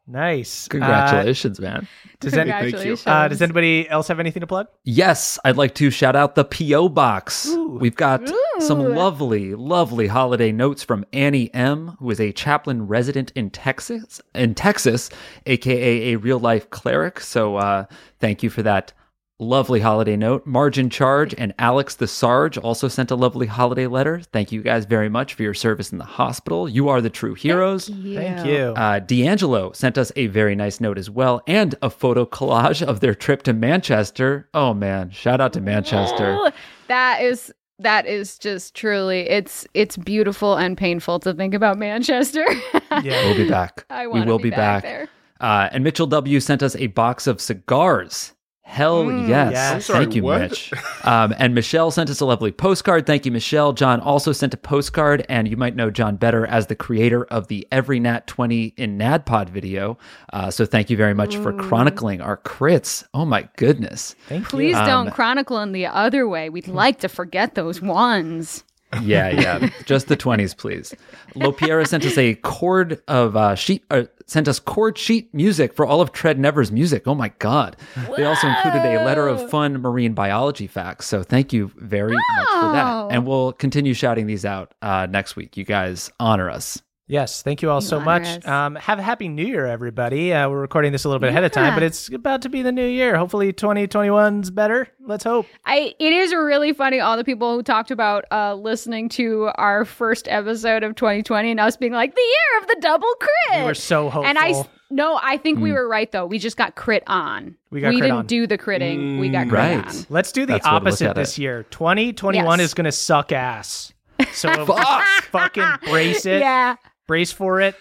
Nice. 0.09 0.65
Uh, 0.65 0.71
Congratulations, 0.71 1.59
man. 1.59 1.87
does, 2.19 2.33
any, 2.33 2.49
Thank 2.49 2.65
you. 2.65 2.71
Congratulations. 2.71 3.07
uh, 3.07 3.27
does 3.27 3.41
anybody 3.43 3.87
else 3.89 4.07
have 4.07 4.19
anything 4.19 4.41
to 4.41 4.47
plug? 4.47 4.67
Yes, 4.83 5.37
I'd 5.45 5.55
like 5.55 5.75
to 5.75 5.91
shout 5.91 6.15
out 6.15 6.33
the 6.33 6.43
P.O. 6.43 6.89
Box. 6.89 7.47
Ooh. 7.49 7.77
We've 7.79 7.95
got 7.95 8.27
some 8.57 8.95
lovely, 8.95 9.53
lovely 9.53 10.07
holiday 10.07 10.51
notes 10.51 10.81
from 10.81 11.05
Annie 11.13 11.53
M., 11.53 11.95
who 11.99 12.09
is 12.09 12.19
a 12.19 12.31
chaplain 12.31 12.87
resident 12.87 13.31
in 13.35 13.51
Texas, 13.51 14.19
in 14.33 14.55
Texas, 14.55 15.11
aka 15.45 16.13
a 16.13 16.17
real 16.17 16.39
life 16.39 16.71
cleric. 16.71 17.19
So 17.19 17.57
uh, 17.57 17.85
thank 18.19 18.41
you 18.41 18.49
for 18.49 18.63
that 18.63 18.93
lovely 19.39 19.79
holiday 19.79 20.17
note. 20.17 20.45
Margin 20.45 20.89
Charge 20.89 21.33
and 21.37 21.53
Alex 21.57 21.95
the 21.95 22.07
Sarge 22.07 22.57
also 22.57 22.87
sent 22.87 23.09
a 23.09 23.15
lovely 23.15 23.47
holiday 23.47 23.87
letter. 23.87 24.21
Thank 24.33 24.51
you 24.51 24.61
guys 24.61 24.85
very 24.85 25.09
much 25.09 25.33
for 25.33 25.43
your 25.43 25.53
service 25.53 25.91
in 25.91 25.97
the 25.97 26.03
hospital. 26.03 26.67
You 26.67 26.89
are 26.89 27.01
the 27.01 27.09
true 27.09 27.33
heroes. 27.33 27.87
Thank 27.87 28.45
you. 28.45 28.73
Uh, 28.75 28.99
D'Angelo 28.99 29.71
sent 29.71 29.97
us 29.97 30.11
a 30.15 30.27
very 30.27 30.55
nice 30.55 30.79
note 30.81 30.97
as 30.97 31.09
well, 31.09 31.41
and 31.47 31.75
a 31.81 31.89
photo 31.89 32.25
collage 32.25 32.81
of 32.81 32.99
their 32.99 33.15
trip 33.15 33.43
to 33.43 33.53
Manchester. 33.53 34.49
Oh 34.53 34.73
man, 34.73 35.09
shout 35.09 35.41
out 35.41 35.53
to 35.53 35.61
Manchester. 35.61 36.33
Ooh, 36.33 36.51
that 36.87 37.21
is 37.21 37.53
that 37.79 38.05
is 38.05 38.37
just 38.37 38.75
truly 38.75 39.21
it's 39.21 39.65
it's 39.73 39.95
beautiful 39.95 40.57
and 40.57 40.77
painful 40.77 41.19
to 41.19 41.33
think 41.33 41.53
about 41.53 41.77
Manchester. 41.77 42.45
yeah. 43.01 43.25
We'll 43.25 43.37
be 43.37 43.49
back. 43.49 43.85
I 43.89 44.07
we 44.07 44.21
will 44.21 44.37
be, 44.37 44.43
be 44.43 44.49
back. 44.49 44.83
back 44.83 44.83
there. 44.83 45.09
Uh, 45.39 45.69
and 45.71 45.85
Mitchell 45.85 46.07
W 46.07 46.41
sent 46.41 46.61
us 46.61 46.75
a 46.75 46.87
box 46.87 47.25
of 47.25 47.39
cigars. 47.39 48.33
Hell 48.69 49.05
Mm. 49.05 49.27
yes. 49.27 49.51
yes. 49.51 49.85
Sorry, 49.87 49.99
Thank 50.05 50.15
you, 50.15 50.21
what? 50.23 50.41
Mitch. 50.41 50.71
Um, 51.03 51.33
and 51.39 51.55
Michelle 51.55 51.89
sent 51.89 52.09
us 52.11 52.19
a 52.21 52.25
lovely 52.25 52.51
postcard. 52.51 53.07
Thank 53.07 53.25
you, 53.25 53.31
Michelle. 53.31 53.73
John 53.73 53.99
also 53.99 54.31
sent 54.31 54.53
a 54.53 54.57
postcard, 54.57 55.25
and 55.27 55.47
you 55.47 55.57
might 55.57 55.75
know 55.75 55.89
John 55.89 56.17
better 56.17 56.45
as 56.45 56.67
the 56.67 56.75
creator 56.75 57.25
of 57.25 57.47
the 57.47 57.67
Every 57.71 57.99
Nat 57.99 58.27
20 58.27 58.75
in 58.77 58.97
NADDPOD 58.99 59.49
video. 59.49 59.97
Uh, 60.31 60.51
so 60.51 60.65
thank 60.65 60.91
you 60.91 60.97
very 60.97 61.15
much 61.15 61.35
for 61.37 61.51
chronicling 61.51 62.21
our 62.21 62.37
crits. 62.37 63.03
Oh 63.13 63.25
my 63.25 63.49
goodness. 63.57 64.15
Thank 64.27 64.43
you. 64.43 64.49
Please 64.49 64.75
Um, 64.75 64.85
don't 64.85 65.11
chronicle 65.11 65.57
in 65.59 65.71
the 65.71 65.87
other 65.87 66.27
way. 66.27 66.49
We'd 66.49 66.67
like 66.67 66.99
to 66.99 67.09
forget 67.09 67.55
those 67.55 67.81
ones. 67.81 68.63
Yeah, 69.01 69.29
yeah. 69.29 69.69
Just 69.85 70.07
the 70.07 70.17
20s, 70.17 70.57
please. 70.57 70.95
Lopiera 71.35 71.87
sent 71.87 72.05
us 72.05 72.17
a 72.17 72.35
chord 72.35 73.01
of 73.07 73.35
uh, 73.35 73.55
sheet, 73.55 73.83
uh, 73.91 74.03
sent 74.25 74.47
us 74.47 74.59
chord 74.59 74.97
sheet 74.97 75.31
music 75.33 75.73
for 75.73 75.85
all 75.85 76.01
of 76.01 76.11
Tread 76.11 76.39
Never's 76.39 76.71
music. 76.71 77.07
Oh 77.07 77.15
my 77.15 77.29
God. 77.39 77.77
They 78.17 78.25
also 78.25 78.47
included 78.47 78.81
a 78.83 79.03
letter 79.05 79.27
of 79.27 79.49
fun 79.49 79.73
marine 79.81 80.13
biology 80.13 80.67
facts. 80.67 81.05
So 81.05 81.21
thank 81.23 81.53
you 81.53 81.71
very 81.77 82.13
much 82.13 82.47
for 82.49 82.71
that. 82.71 83.07
And 83.11 83.27
we'll 83.27 83.53
continue 83.53 83.93
shouting 83.93 84.25
these 84.27 84.43
out 84.45 84.73
uh, 84.81 85.07
next 85.09 85.35
week. 85.35 85.55
You 85.55 85.65
guys 85.65 86.11
honor 86.19 86.49
us. 86.49 86.81
Yes, 87.11 87.41
thank 87.41 87.63
you 87.63 87.71
all 87.71 87.81
so 87.81 87.99
much. 87.99 88.45
Um, 88.45 88.75
have 88.75 88.99
a 88.99 89.01
happy 89.01 89.27
new 89.29 89.43
year, 89.43 89.65
everybody. 89.65 90.31
Uh, 90.31 90.47
we're 90.47 90.61
recording 90.61 90.91
this 90.91 91.05
a 91.05 91.09
little 91.09 91.19
bit 91.19 91.29
ahead 91.29 91.43
of 91.43 91.51
time, 91.51 91.73
but 91.73 91.81
it's 91.81 92.07
about 92.13 92.43
to 92.43 92.49
be 92.49 92.61
the 92.61 92.71
new 92.71 92.85
year. 92.85 93.17
Hopefully, 93.17 93.51
2021's 93.51 94.51
better. 94.51 94.87
Let's 95.03 95.23
hope. 95.23 95.47
I 95.65 95.95
it 95.97 96.13
is 96.13 96.31
really 96.35 96.71
funny 96.71 96.99
all 96.99 97.17
the 97.17 97.23
people 97.23 97.55
who 97.55 97.63
talked 97.63 97.89
about 97.89 98.25
uh 98.31 98.53
listening 98.53 99.09
to 99.09 99.49
our 99.55 99.85
first 99.85 100.27
episode 100.27 100.83
of 100.83 100.93
2020 100.93 101.49
and 101.49 101.59
us 101.59 101.75
being 101.77 101.93
like 101.93 102.13
the 102.13 102.21
year 102.21 102.61
of 102.61 102.67
the 102.67 102.77
double 102.79 103.11
crit. 103.19 103.61
We 103.61 103.65
were 103.65 103.73
so 103.73 104.11
hopeful. 104.11 104.25
and 104.25 104.37
I 104.37 104.63
no, 104.91 105.19
I 105.21 105.37
think 105.37 105.59
we 105.59 105.71
were 105.71 105.87
right 105.87 106.11
though. 106.11 106.27
We 106.27 106.37
just 106.37 106.57
got 106.57 106.75
crit 106.75 107.01
on. 107.07 107.55
We 107.71 107.81
got 107.81 107.87
crit 107.89 108.01
didn't 108.03 108.17
on. 108.17 108.25
do 108.27 108.45
the 108.45 108.59
critting. 108.59 109.19
we 109.19 109.29
got 109.29 109.49
crit 109.49 109.59
Right. 109.59 109.87
on. 109.87 110.05
Let's 110.09 110.31
do 110.31 110.45
the 110.45 110.53
That's 110.53 110.65
what 110.65 110.73
I 110.73 110.75
look 110.75 110.81
opposite 110.83 111.15
this 111.15 111.39
it. 111.39 111.41
year. 111.41 111.63
2021 111.71 112.59
Yes. 112.59 112.65
is 112.69 112.73
going 112.75 112.85
to 112.85 112.91
suck 112.91 113.31
ass. 113.31 113.93
So 114.33 114.65
fucking 115.31 115.65
brace 115.89 116.25
it. 116.27 116.41
Yeah. 116.41 116.75
Brace 117.09 117.31
for 117.31 117.59
it. 117.59 117.75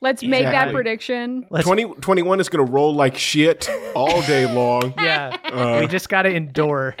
Let's 0.00 0.22
make 0.22 0.44
that 0.44 0.72
prediction. 0.72 1.46
Let's 1.50 1.64
2021 1.66 2.40
is 2.40 2.48
going 2.48 2.66
to 2.66 2.72
roll 2.72 2.92
like 2.94 3.16
shit 3.18 3.68
all 3.94 4.22
day 4.22 4.52
long. 4.52 4.94
yeah. 4.98 5.36
Uh, 5.44 5.78
we 5.80 5.86
just 5.86 6.08
got 6.08 6.22
to 6.22 6.30
endure. 6.30 6.96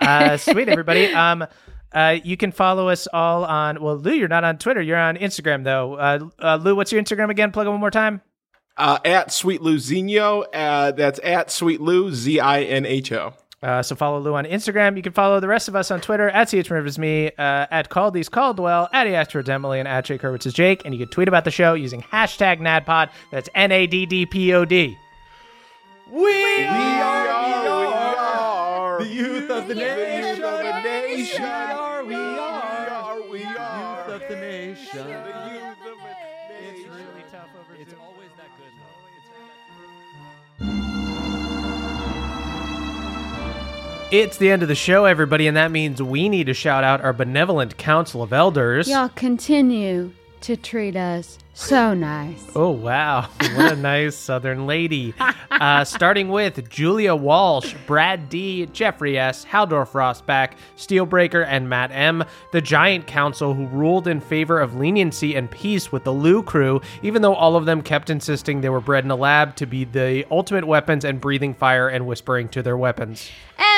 Uh, 0.00 0.36
sweet, 0.36 0.68
everybody. 0.68 1.06
Um, 1.14 1.46
uh, 1.92 2.18
you 2.24 2.36
can 2.36 2.52
follow 2.52 2.88
us 2.88 3.06
all 3.12 3.44
on. 3.44 3.80
Well, 3.80 3.96
Lou, 3.96 4.12
you're 4.12 4.28
not 4.28 4.44
on 4.44 4.58
Twitter. 4.58 4.82
You're 4.82 4.98
on 4.98 5.16
Instagram, 5.16 5.64
though. 5.64 5.94
Uh, 5.94 6.28
uh, 6.42 6.56
Lou, 6.56 6.74
what's 6.74 6.90
your 6.92 7.00
Instagram 7.02 7.30
again? 7.30 7.52
Plug 7.52 7.66
it 7.66 7.70
one 7.70 7.80
more 7.80 7.90
time. 7.90 8.20
uh, 8.76 8.98
at 9.04 9.30
Sweet 9.32 9.62
Lou 9.62 9.76
Zinho. 9.76 10.44
Uh, 10.52 10.90
that's 10.92 11.20
at 11.22 11.50
Sweet 11.50 11.80
Lou, 11.80 12.12
Z 12.12 12.40
I 12.40 12.62
N 12.62 12.84
H 12.86 13.12
O. 13.12 13.34
Uh, 13.66 13.82
so 13.82 13.96
follow 13.96 14.20
Lou 14.20 14.36
on 14.36 14.44
Instagram. 14.44 14.96
You 14.96 15.02
can 15.02 15.12
follow 15.12 15.40
the 15.40 15.48
rest 15.48 15.66
of 15.66 15.74
us 15.74 15.90
on 15.90 16.00
Twitter 16.00 16.30
at 16.30 16.48
CH 16.48 16.70
Rivers 16.70 17.00
Me, 17.00 17.32
uh, 17.36 17.66
at 17.68 17.88
Caldy's 17.88 18.28
Caldwell, 18.28 18.88
at 18.92 19.08
Astro 19.08 19.42
Emily, 19.42 19.80
and 19.80 19.88
at 19.88 20.04
Jake 20.04 20.20
Hurwitz 20.22 20.46
is 20.46 20.52
Jake. 20.54 20.82
And 20.84 20.94
you 20.94 21.00
can 21.04 21.08
tweet 21.12 21.26
about 21.26 21.44
the 21.44 21.50
show 21.50 21.74
using 21.74 22.00
hashtag 22.00 22.60
NADDPOD. 22.60 23.10
That's 23.32 23.48
N 23.56 23.72
A 23.72 23.88
D 23.88 24.06
D 24.06 24.24
P 24.24 24.52
O 24.54 24.64
D. 24.64 24.96
We, 26.08 26.22
We 26.22 26.64
are, 26.64 27.24
we 27.24 27.76
are 27.76 28.98
the 29.00 29.08
youth 29.08 29.50
of 29.50 29.66
the 29.66 29.74
nation. 29.74 30.44
of 30.44 30.58
the 30.60 30.82
nation. 30.82 31.42
We 31.42 31.48
are, 31.48 32.04
we 32.04 32.14
are. 32.14 33.20
we 33.28 33.44
are. 33.44 34.06
Youth 34.06 34.22
of 34.22 34.28
the 34.28 34.36
nation. 34.36 35.25
It's 44.18 44.38
the 44.38 44.50
end 44.50 44.62
of 44.62 44.68
the 44.68 44.74
show, 44.74 45.04
everybody, 45.04 45.46
and 45.46 45.58
that 45.58 45.70
means 45.70 46.02
we 46.02 46.30
need 46.30 46.44
to 46.44 46.54
shout 46.54 46.84
out 46.84 47.02
our 47.02 47.12
benevolent 47.12 47.76
Council 47.76 48.22
of 48.22 48.32
Elders. 48.32 48.88
Y'all 48.88 49.10
continue 49.10 50.10
to 50.46 50.56
treat 50.56 50.94
us 50.94 51.38
so 51.54 51.92
nice. 51.92 52.44
Oh, 52.54 52.70
wow. 52.70 53.28
What 53.56 53.72
a 53.72 53.76
nice 53.76 54.14
Southern 54.14 54.66
lady. 54.66 55.14
Uh, 55.50 55.82
starting 55.84 56.28
with 56.28 56.68
Julia 56.68 57.16
Walsh, 57.16 57.74
Brad 57.86 58.28
D., 58.28 58.66
Jeffrey 58.66 59.18
S., 59.18 59.46
Haldor 59.46 59.88
Frostback, 59.88 60.52
Steelbreaker, 60.76 61.44
and 61.48 61.68
Matt 61.68 61.90
M., 61.90 62.22
the 62.52 62.60
Giant 62.60 63.06
Council 63.06 63.54
who 63.54 63.66
ruled 63.68 64.06
in 64.06 64.20
favor 64.20 64.60
of 64.60 64.76
leniency 64.76 65.34
and 65.34 65.50
peace 65.50 65.90
with 65.90 66.04
the 66.04 66.12
Lou 66.12 66.42
crew, 66.42 66.82
even 67.02 67.22
though 67.22 67.34
all 67.34 67.56
of 67.56 67.64
them 67.64 67.80
kept 67.80 68.10
insisting 68.10 68.60
they 68.60 68.68
were 68.68 68.80
bred 68.80 69.04
in 69.04 69.10
a 69.10 69.16
lab 69.16 69.56
to 69.56 69.66
be 69.66 69.84
the 69.84 70.26
ultimate 70.30 70.66
weapons 70.66 71.04
and 71.04 71.20
breathing 71.20 71.54
fire 71.54 71.88
and 71.88 72.06
whispering 72.06 72.48
to 72.50 72.62
their 72.62 72.76
weapons. 72.76 73.30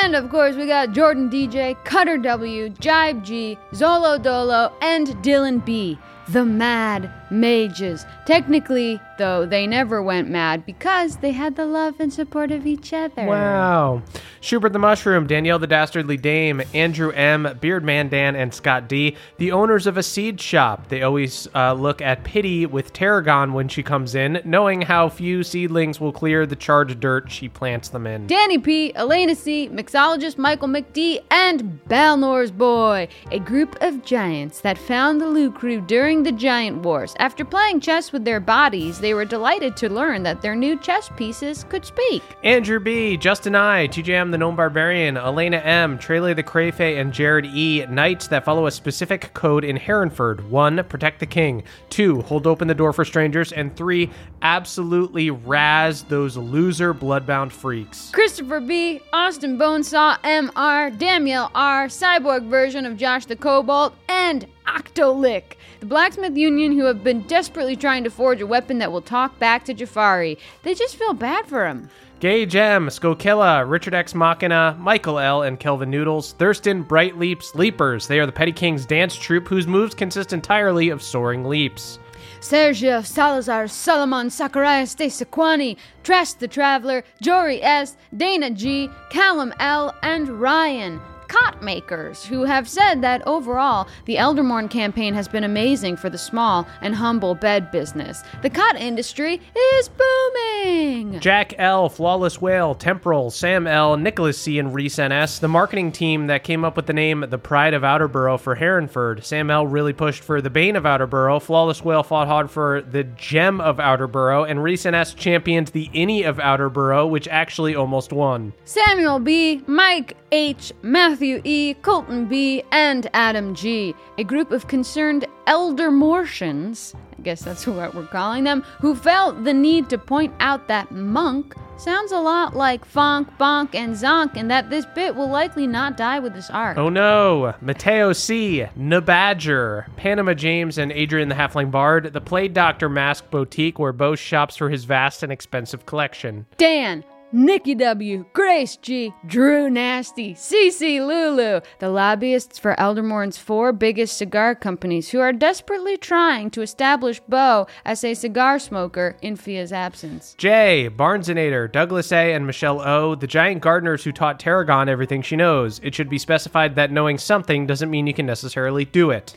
And 0.03 0.17
of 0.17 0.29
course, 0.29 0.57
we 0.57 0.67
got 0.67 0.93
Jordan 0.93 1.31
DJ, 1.31 1.83
Cutter 1.85 2.19
W, 2.19 2.69
Jibe 2.71 3.25
G, 3.25 3.57
Zolo 3.73 4.21
Dolo, 4.21 4.73
and 4.83 5.07
Dylan 5.23 5.65
B, 5.65 5.97
the 6.29 6.45
Mad 6.45 7.11
Mages. 7.31 8.07
Technically, 8.27 9.01
though, 9.19 9.47
they 9.47 9.67
never 9.67 10.03
went 10.03 10.29
mad 10.29 10.65
because 10.65 11.17
they 11.17 11.33
had 11.33 11.57
the 11.57 11.67
love 11.67 12.01
and 12.01 12.13
support 12.13 12.51
of 12.51 12.67
each 12.67 12.93
other. 12.93 13.27
Wow. 13.27 14.03
Schubert 14.41 14.73
the 14.73 14.79
Mushroom, 14.79 15.27
Danielle 15.27 15.59
the 15.59 15.67
Dastardly 15.67 16.17
Dame, 16.17 16.63
Andrew 16.73 17.11
M., 17.11 17.45
Beardman 17.61 18.09
Dan, 18.09 18.37
and 18.37 18.55
Scott 18.55 18.89
D., 18.89 19.17
the 19.39 19.53
owners 19.53 19.87
of 19.87 19.97
a 19.97 20.03
seed 20.03 20.41
shop. 20.41 20.89
They 20.89 21.03
always 21.03 21.49
uh, 21.55 21.73
look 21.73 22.01
at 22.01 22.25
Pity 22.25 22.67
with 22.67 22.93
Tarragon 22.93 23.53
when 23.53 23.69
she 23.69 23.83
comes 23.83 24.15
in, 24.15 24.41
knowing 24.45 24.83
how 24.83 25.09
few 25.09 25.43
seedlings 25.43 26.01
will 26.01 26.13
clear 26.13 26.47
the 26.47 26.57
charred 26.57 27.01
dirt 27.01 27.31
she 27.31 27.49
plants 27.49 27.89
them 27.89 28.07
in. 28.07 28.27
Danny 28.27 28.59
P, 28.59 28.95
Elena 28.95 29.35
C, 29.35 29.69
mixologist 29.69 30.39
Michael 30.39 30.69
McD, 30.69 31.23
and 31.31 31.85
Balnor's 31.87 32.51
Boy, 32.51 33.09
a 33.33 33.39
group 33.39 33.77
of 33.81 34.05
giants 34.05 34.61
that 34.61 34.79
found 34.79 35.21
the 35.21 35.27
Lou 35.27 35.51
crew 35.51 35.81
during 35.81 36.23
the 36.23 36.33
Giant 36.33 36.83
Wars 36.83 37.15
After 37.19 37.45
playing 37.45 37.81
chess 37.81 38.13
with 38.13 38.25
their 38.25 38.39
bodies, 38.39 39.01
they 39.01 39.13
were 39.13 39.25
delighted 39.25 39.77
to 39.79 39.89
learn 39.89 40.23
that 40.23 40.41
their 40.41 40.55
new 40.55 40.79
chess 40.79 41.11
pieces 41.17 41.65
could 41.69 41.85
speak. 41.85 42.23
Andrew 42.45 42.79
B, 42.79 43.17
Justin 43.17 43.57
I, 43.57 43.89
TJM 43.89 44.31
the 44.31 44.39
Gnome 44.39 44.55
Barbarian, 44.55 45.17
Elena 45.17 45.57
M, 45.57 45.99
Trele 45.99 46.37
the 46.37 46.45
Crayfay, 46.45 47.01
and 47.01 47.13
Jared 47.13 47.47
E. 47.47 47.85
Knights 47.87 48.29
that 48.29 48.45
follow 48.45 48.69
a 48.69 48.71
specific 48.71 49.35
code 49.35 49.65
in 49.65 49.77
Herrenford. 49.77 50.49
One, 50.49 50.85
protect 50.85 51.19
the 51.19 51.27
king. 51.27 51.65
Two, 51.91 52.23
hold 52.23 52.47
open 52.47 52.69
the 52.69 52.75
door 52.75 52.93
for 52.93 53.05
strangers. 53.05 53.53
And 53.53 53.75
three, 53.75 54.11
absolutely 54.43 55.33
razz 55.33 56.05
those 56.05 56.37
loser 56.37 56.95
bloodbound 56.95 57.51
freaks. 57.51 58.13
Christopher 58.13 58.61
B., 58.61 59.01
Austin 59.13 59.59
Bonesaw 59.59 60.19
M.R., 60.23 60.91
Daniel 60.93 61.51
R., 61.53 61.89
cyborg 61.89 62.49
version 62.49 62.87
of 62.87 62.97
Josh 62.97 63.27
the 63.27 63.35
Cobalt, 63.35 63.93
and 64.09 64.47
Octolick, 64.69 65.57
the 65.81 65.87
blacksmith 65.87 66.37
union 66.37 66.73
who 66.73 66.85
have 66.85 67.05
been 67.05 67.23
desperately 67.23 67.77
trying 67.77 68.05
to 68.05 68.11
forge 68.11 68.41
a 68.41 68.47
weapon 68.47 68.79
that 68.79 68.91
will 68.91 69.03
talk 69.03 69.39
back 69.39 69.65
to 69.65 69.75
Jafari. 69.75 70.39
They 70.63 70.75
just 70.75 70.97
feel 70.97 71.13
bad 71.13 71.47
for 71.47 71.67
him. 71.67 71.89
Gage 72.21 72.57
M, 72.57 72.89
Skokilla, 72.89 73.69
Richard 73.69 73.95
X 73.95 74.13
Machina, 74.13 74.77
Michael 74.81 75.21
L, 75.21 75.43
and 75.43 75.61
Kelvin 75.61 75.89
Noodles, 75.89 76.33
Thurston, 76.33 76.85
Brightleaps, 76.85 77.55
Leapers. 77.55 78.09
They 78.09 78.19
are 78.19 78.27
the 78.27 78.33
Petty 78.33 78.51
King's 78.51 78.85
dance 78.85 79.15
troupe 79.15 79.47
whose 79.47 79.69
moves 79.69 79.95
consist 79.95 80.33
entirely 80.33 80.89
of 80.89 81.01
soaring 81.01 81.45
leaps. 81.45 82.01
Sergio 82.41 83.05
Salazar, 83.05 83.69
Solomon 83.69 84.31
Zacharias 84.31 84.95
de 84.97 85.07
Sequani, 85.07 85.77
Trash 86.03 86.35
the 86.35 86.49
Traveler, 86.49 87.05
Jory 87.21 87.63
S, 87.63 87.97
Dana 88.17 88.51
G, 88.51 88.91
Callum 89.11 89.53
L, 89.61 89.95
and 90.03 90.29
Ryan. 90.41 91.01
Cot 91.29 91.63
makers 91.63 92.25
who 92.25 92.45
have 92.45 92.67
said 92.67 93.03
that 93.03 93.23
overall 93.27 93.87
the 94.07 94.17
Eldermourne 94.17 94.69
campaign 94.69 95.13
has 95.13 95.29
been 95.29 95.45
amazing 95.45 95.97
for 95.97 96.09
the 96.09 96.17
small 96.17 96.67
and 96.81 96.95
humble 96.95 97.35
bed 97.35 97.71
business. 97.71 98.23
The 98.43 98.49
cot 98.51 98.77
industry 98.77 99.41
is 99.57 99.91
booming. 99.91 101.21
Jack 101.21 101.55
L, 101.59 101.91
Flawless 101.91 102.41
Whale, 102.41 102.75
Temporal, 102.75 103.31
Sam 103.31 103.67
L, 103.67 103.97
Nicholas 103.99 104.41
C, 104.41 104.59
and 104.59 104.75
Reese 104.75 104.99
NS, 104.99 105.41
the 105.41 105.49
marketing 105.49 105.93
team 105.93 106.29
that 106.29 106.45
came 106.45 106.65
up 106.65 106.77
with 106.77 106.87
the 106.87 106.93
name 106.95 107.25
The 107.29 107.39
Pride 107.39 107.75
of 107.75 107.83
Outerborough 107.83 108.41
for 108.41 108.57
Herrenford. 108.57 109.23
Sam 109.23 109.51
L 109.51 109.67
really 109.67 109.93
pushed 109.93 110.25
for 110.25 110.41
the 110.41 110.51
Bane 110.51 110.77
of 110.77 110.85
Outerborough, 110.85 111.43
Flawless 111.43 111.85
Whale 111.85 112.03
fought 112.03 112.29
hard 112.29 112.51
for 112.51 112.81
the 112.81 113.05
Gem 113.05 113.61
of 113.61 113.77
Outerborough, 113.77 114.49
and 114.49 114.63
Reese 114.63 114.87
NS 114.87 115.13
championed 115.13 115.69
the 115.69 115.89
Innie 115.89 116.27
of 116.27 116.39
Outerborough, 116.39 117.07
which 117.07 117.29
actually 117.29 117.75
almost 117.75 118.15
won. 118.15 118.55
Samuel 118.65 119.19
B, 119.19 119.63
Mike 119.67 120.17
H, 120.33 120.73
Matthew 120.83 121.18
E, 121.23 121.75
Colton 121.83 122.27
B, 122.27 122.63
and 122.73 123.09
Adam 123.15 123.55
G, 123.55 123.95
a 124.19 124.25
group 124.25 124.51
of 124.51 124.69
concerned 124.69 125.27
elder 125.47 125.91
Mortians, 125.91 126.95
I 127.19 127.23
guess 127.23 127.43
that's 127.43 127.67
what 127.67 127.95
we're 127.95 128.07
calling 128.07 128.45
them, 128.45 128.63
who 128.81 128.95
felt 128.95 129.45
the 129.45 129.55
need 129.55 129.89
to 129.91 129.99
point 129.99 130.35
out 130.41 130.69
that 130.69 130.91
monk 130.91 131.55
sounds 131.79 132.13
a 132.13 132.19
lot 132.19 132.57
like 132.57 132.91
Fonk, 132.91 133.29
Bonk, 133.39 133.75
and 133.75 133.95
Zonk, 133.95 134.37
and 134.37 134.51
that 134.51 134.69
this 134.69 134.85
bit 134.87 135.15
will 135.15 135.29
likely 135.29 135.67
not 135.67 135.97
die 135.97 136.19
with 136.19 136.35
this 136.35 136.51
arc. 136.51 136.77
Oh 136.77 136.89
no! 136.89 137.55
Mateo 137.61 138.13
C, 138.13 138.67
Nabadger, 138.77 139.87
Panama 139.97 140.35
James, 140.35 140.79
and 140.79 140.93
Adrian 140.93 141.29
the 141.29 141.35
Halfling 141.35 141.71
Bard, 141.71 142.13
the 142.13 142.21
Plague 142.21 142.53
Doctor 142.53 142.89
Mask 142.89 143.31
Boutique, 143.31 143.79
where 143.79 143.93
Bo 143.93 144.15
shops 144.15 144.57
for 144.57 144.69
his 144.69 144.85
vast 144.85 145.23
and 145.23 145.33
expensive 145.33 145.87
collection. 145.87 146.47
Dan, 146.57 147.05
Nikki 147.31 147.75
W, 147.75 148.25
Grace 148.33 148.77
G, 148.77 149.13
Drew 149.27 149.69
Nasty, 149.69 150.33
CC 150.33 151.07
Lulu, 151.07 151.61
the 151.79 151.91
lobbyists 151.91 152.59
for 152.59 152.79
Eldermourne's 152.81 153.37
four 153.37 153.71
biggest 153.71 154.17
cigar 154.17 154.55
companies 154.55 155.11
who 155.11 155.21
are 155.21 155.35
desperately 155.35 155.99
trying 155.99 156.51
to 156.51 156.63
establish 156.63 157.21
Bo 157.29 157.67
as 157.85 158.03
a 158.03 158.15
cigar 158.15 158.59
smoker 158.59 159.15
in 159.21 159.37
Fia's 159.37 159.75
absence. 159.75 160.35
Jay, 160.39 160.89
Barnesonator, 160.89 161.71
Douglas 161.71 162.13
A, 162.13 162.33
and 162.33 162.47
Michelle 162.47 162.81
O, 162.81 163.15
the 163.15 163.27
giant 163.27 163.61
gardeners 163.61 164.05
who 164.05 164.13
taught 164.13 164.41
Tarragon 164.41 164.89
everything 164.89 165.21
she 165.21 165.37
knows. 165.37 165.81
It 165.83 165.95
should 165.95 166.09
be 166.09 166.19
specified 166.19 166.77
that 166.77 166.91
knowing 166.91 167.19
something 167.19 167.67
doesn't 167.67 167.91
mean 167.91 168.07
you 168.07 168.15
can 168.15 168.25
necessarily 168.25 168.87
do 168.87 169.11
it. 169.11 169.35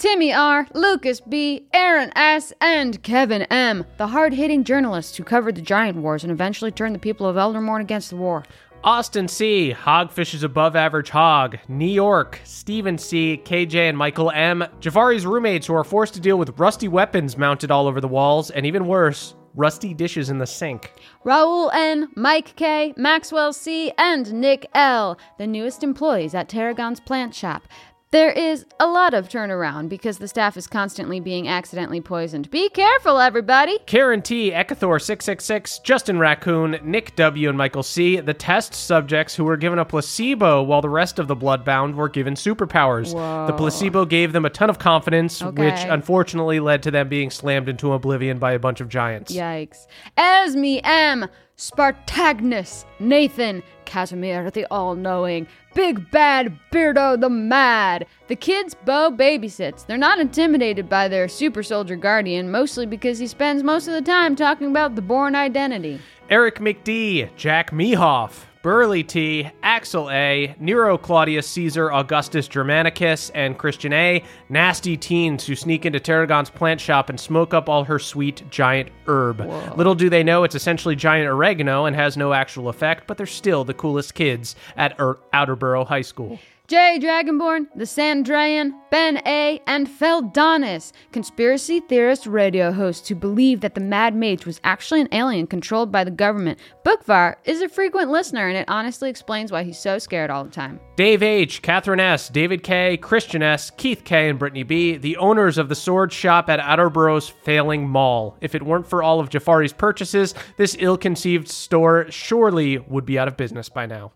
Timmy 0.00 0.32
R, 0.32 0.66
Lucas 0.72 1.20
B, 1.20 1.66
Aaron 1.74 2.10
S, 2.16 2.54
and 2.58 3.02
Kevin 3.02 3.42
M, 3.42 3.84
the 3.98 4.06
hard 4.06 4.32
hitting 4.32 4.64
journalists 4.64 5.18
who 5.18 5.24
covered 5.24 5.56
the 5.56 5.60
Giant 5.60 5.98
Wars 5.98 6.24
and 6.24 6.32
eventually 6.32 6.70
turned 6.70 6.94
the 6.94 6.98
people 6.98 7.26
of 7.26 7.36
Eldermourne 7.36 7.82
against 7.82 8.08
the 8.08 8.16
war. 8.16 8.42
Austin 8.82 9.28
C, 9.28 9.74
Hogfish 9.78 10.32
is 10.32 10.42
above 10.42 10.74
average 10.74 11.10
hog. 11.10 11.58
New 11.68 11.84
York, 11.84 12.40
Stephen 12.44 12.96
C, 12.96 13.42
KJ, 13.44 13.90
and 13.90 13.98
Michael 13.98 14.30
M, 14.30 14.64
Jafari's 14.80 15.26
roommates 15.26 15.66
who 15.66 15.74
are 15.74 15.84
forced 15.84 16.14
to 16.14 16.20
deal 16.20 16.38
with 16.38 16.58
rusty 16.58 16.88
weapons 16.88 17.36
mounted 17.36 17.70
all 17.70 17.86
over 17.86 18.00
the 18.00 18.08
walls, 18.08 18.50
and 18.50 18.64
even 18.64 18.86
worse, 18.86 19.34
rusty 19.54 19.92
dishes 19.92 20.30
in 20.30 20.38
the 20.38 20.46
sink. 20.46 20.92
Raul 21.26 21.70
N, 21.74 22.08
Mike 22.14 22.54
K, 22.56 22.94
Maxwell 22.96 23.52
C, 23.52 23.92
and 23.98 24.32
Nick 24.32 24.66
L, 24.74 25.18
the 25.38 25.46
newest 25.46 25.82
employees 25.82 26.34
at 26.34 26.48
Tarragon's 26.48 27.00
plant 27.00 27.34
shop. 27.34 27.68
There 28.12 28.32
is 28.32 28.66
a 28.80 28.88
lot 28.88 29.14
of 29.14 29.28
turnaround 29.28 29.88
because 29.88 30.18
the 30.18 30.26
staff 30.26 30.56
is 30.56 30.66
constantly 30.66 31.20
being 31.20 31.46
accidentally 31.46 32.00
poisoned. 32.00 32.50
Be 32.50 32.68
careful, 32.68 33.20
everybody! 33.20 33.78
Karen 33.86 34.20
T, 34.20 34.50
Ekathor 34.50 35.00
666, 35.00 35.78
Justin 35.78 36.18
Raccoon, 36.18 36.80
Nick 36.82 37.14
W, 37.14 37.48
and 37.48 37.56
Michael 37.56 37.84
C, 37.84 38.18
the 38.18 38.34
test 38.34 38.74
subjects 38.74 39.36
who 39.36 39.44
were 39.44 39.56
given 39.56 39.78
a 39.78 39.84
placebo 39.84 40.60
while 40.60 40.80
the 40.80 40.88
rest 40.88 41.20
of 41.20 41.28
the 41.28 41.36
Bloodbound 41.36 41.94
were 41.94 42.08
given 42.08 42.34
superpowers. 42.34 43.12
The 43.46 43.52
placebo 43.52 44.04
gave 44.04 44.32
them 44.32 44.44
a 44.44 44.50
ton 44.50 44.70
of 44.70 44.80
confidence, 44.80 45.40
Okay. 45.40 45.66
which 45.66 45.80
unfortunately 45.84 46.58
led 46.58 46.82
to 46.82 46.90
them 46.90 47.08
being 47.08 47.30
slammed 47.30 47.68
into 47.68 47.92
oblivion 47.92 48.40
by 48.40 48.50
a 48.54 48.58
bunch 48.58 48.80
of 48.80 48.88
giants. 48.88 49.32
Yikes. 49.32 49.86
Esme 50.16 50.80
M, 50.82 51.28
Spartagnus, 51.56 52.84
Nathan, 52.98 53.62
Casimir 53.90 54.50
the 54.52 54.66
All 54.70 54.94
Knowing, 54.94 55.48
Big 55.74 56.10
Bad 56.12 56.56
Beardo 56.70 57.20
the 57.20 57.28
Mad. 57.28 58.06
The 58.28 58.36
kids 58.36 58.74
Bo 58.74 59.10
babysits. 59.10 59.84
They're 59.84 59.98
not 59.98 60.20
intimidated 60.20 60.88
by 60.88 61.08
their 61.08 61.26
super 61.26 61.64
soldier 61.64 61.96
guardian, 61.96 62.52
mostly 62.52 62.86
because 62.86 63.18
he 63.18 63.26
spends 63.26 63.64
most 63.64 63.88
of 63.88 63.94
the 63.94 64.00
time 64.00 64.36
talking 64.36 64.68
about 64.70 64.94
the 64.94 65.02
Bourne 65.02 65.34
Identity. 65.34 66.00
Eric 66.30 66.60
McD, 66.60 67.34
Jack 67.34 67.72
Mehoff, 67.72 68.44
Burley 68.62 69.02
T, 69.02 69.48
Axel 69.62 70.10
A, 70.10 70.54
Nero 70.60 70.98
Claudius 70.98 71.48
Caesar 71.48 71.90
Augustus 71.90 72.46
Germanicus, 72.46 73.30
and 73.30 73.56
Christian 73.56 73.92
A, 73.94 74.22
nasty 74.50 74.98
teens 74.98 75.46
who 75.46 75.56
sneak 75.56 75.86
into 75.86 75.98
Tarragon's 75.98 76.50
plant 76.50 76.78
shop 76.78 77.08
and 77.08 77.18
smoke 77.18 77.54
up 77.54 77.70
all 77.70 77.84
her 77.84 77.98
sweet 77.98 78.42
giant 78.50 78.90
herb. 79.08 79.40
Little 79.78 79.94
do 79.94 80.10
they 80.10 80.22
know 80.22 80.44
it's 80.44 80.54
essentially 80.54 80.94
giant 80.94 81.30
oregano 81.30 81.86
and 81.86 81.96
has 81.96 82.18
no 82.18 82.34
actual 82.34 82.68
effect, 82.68 83.06
but 83.06 83.16
they're 83.16 83.26
still 83.26 83.64
the 83.64 83.72
coolest 83.72 84.14
kids 84.14 84.54
at 84.76 84.94
er- 85.00 85.18
Outerborough 85.32 85.86
High 85.86 86.02
School. 86.02 86.38
Jay 86.70 87.00
Dragonborn, 87.02 87.66
the 87.74 87.82
Sandrayan, 87.82 88.72
Ben 88.92 89.20
A, 89.26 89.60
and 89.66 89.88
Feldonis, 89.88 90.92
conspiracy 91.10 91.80
theorist 91.80 92.28
radio 92.28 92.70
hosts 92.70 93.08
who 93.08 93.16
believe 93.16 93.60
that 93.62 93.74
the 93.74 93.80
Mad 93.80 94.14
Mage 94.14 94.46
was 94.46 94.60
actually 94.62 95.00
an 95.00 95.08
alien 95.10 95.48
controlled 95.48 95.90
by 95.90 96.04
the 96.04 96.12
government. 96.12 96.60
Bookvar 96.84 97.34
is 97.44 97.60
a 97.60 97.68
frequent 97.68 98.12
listener, 98.12 98.46
and 98.46 98.56
it 98.56 98.66
honestly 98.68 99.10
explains 99.10 99.50
why 99.50 99.64
he's 99.64 99.80
so 99.80 99.98
scared 99.98 100.30
all 100.30 100.44
the 100.44 100.50
time. 100.50 100.78
Dave 100.94 101.24
H., 101.24 101.60
Catherine 101.60 101.98
S., 101.98 102.28
David 102.28 102.62
K., 102.62 102.96
Christian 102.98 103.42
S., 103.42 103.70
Keith 103.70 104.04
K., 104.04 104.28
and 104.28 104.38
Brittany 104.38 104.62
B., 104.62 104.96
the 104.96 105.16
owners 105.16 105.58
of 105.58 105.68
the 105.68 105.74
sword 105.74 106.12
shop 106.12 106.48
at 106.48 106.60
Outerborough's 106.60 107.28
failing 107.28 107.88
mall. 107.88 108.36
If 108.40 108.54
it 108.54 108.62
weren't 108.62 108.86
for 108.86 109.02
all 109.02 109.18
of 109.18 109.28
Jafari's 109.28 109.72
purchases, 109.72 110.36
this 110.56 110.76
ill 110.78 110.96
conceived 110.96 111.48
store 111.48 112.06
surely 112.10 112.78
would 112.78 113.06
be 113.06 113.18
out 113.18 113.26
of 113.26 113.36
business 113.36 113.68
by 113.68 113.86
now. 113.86 114.12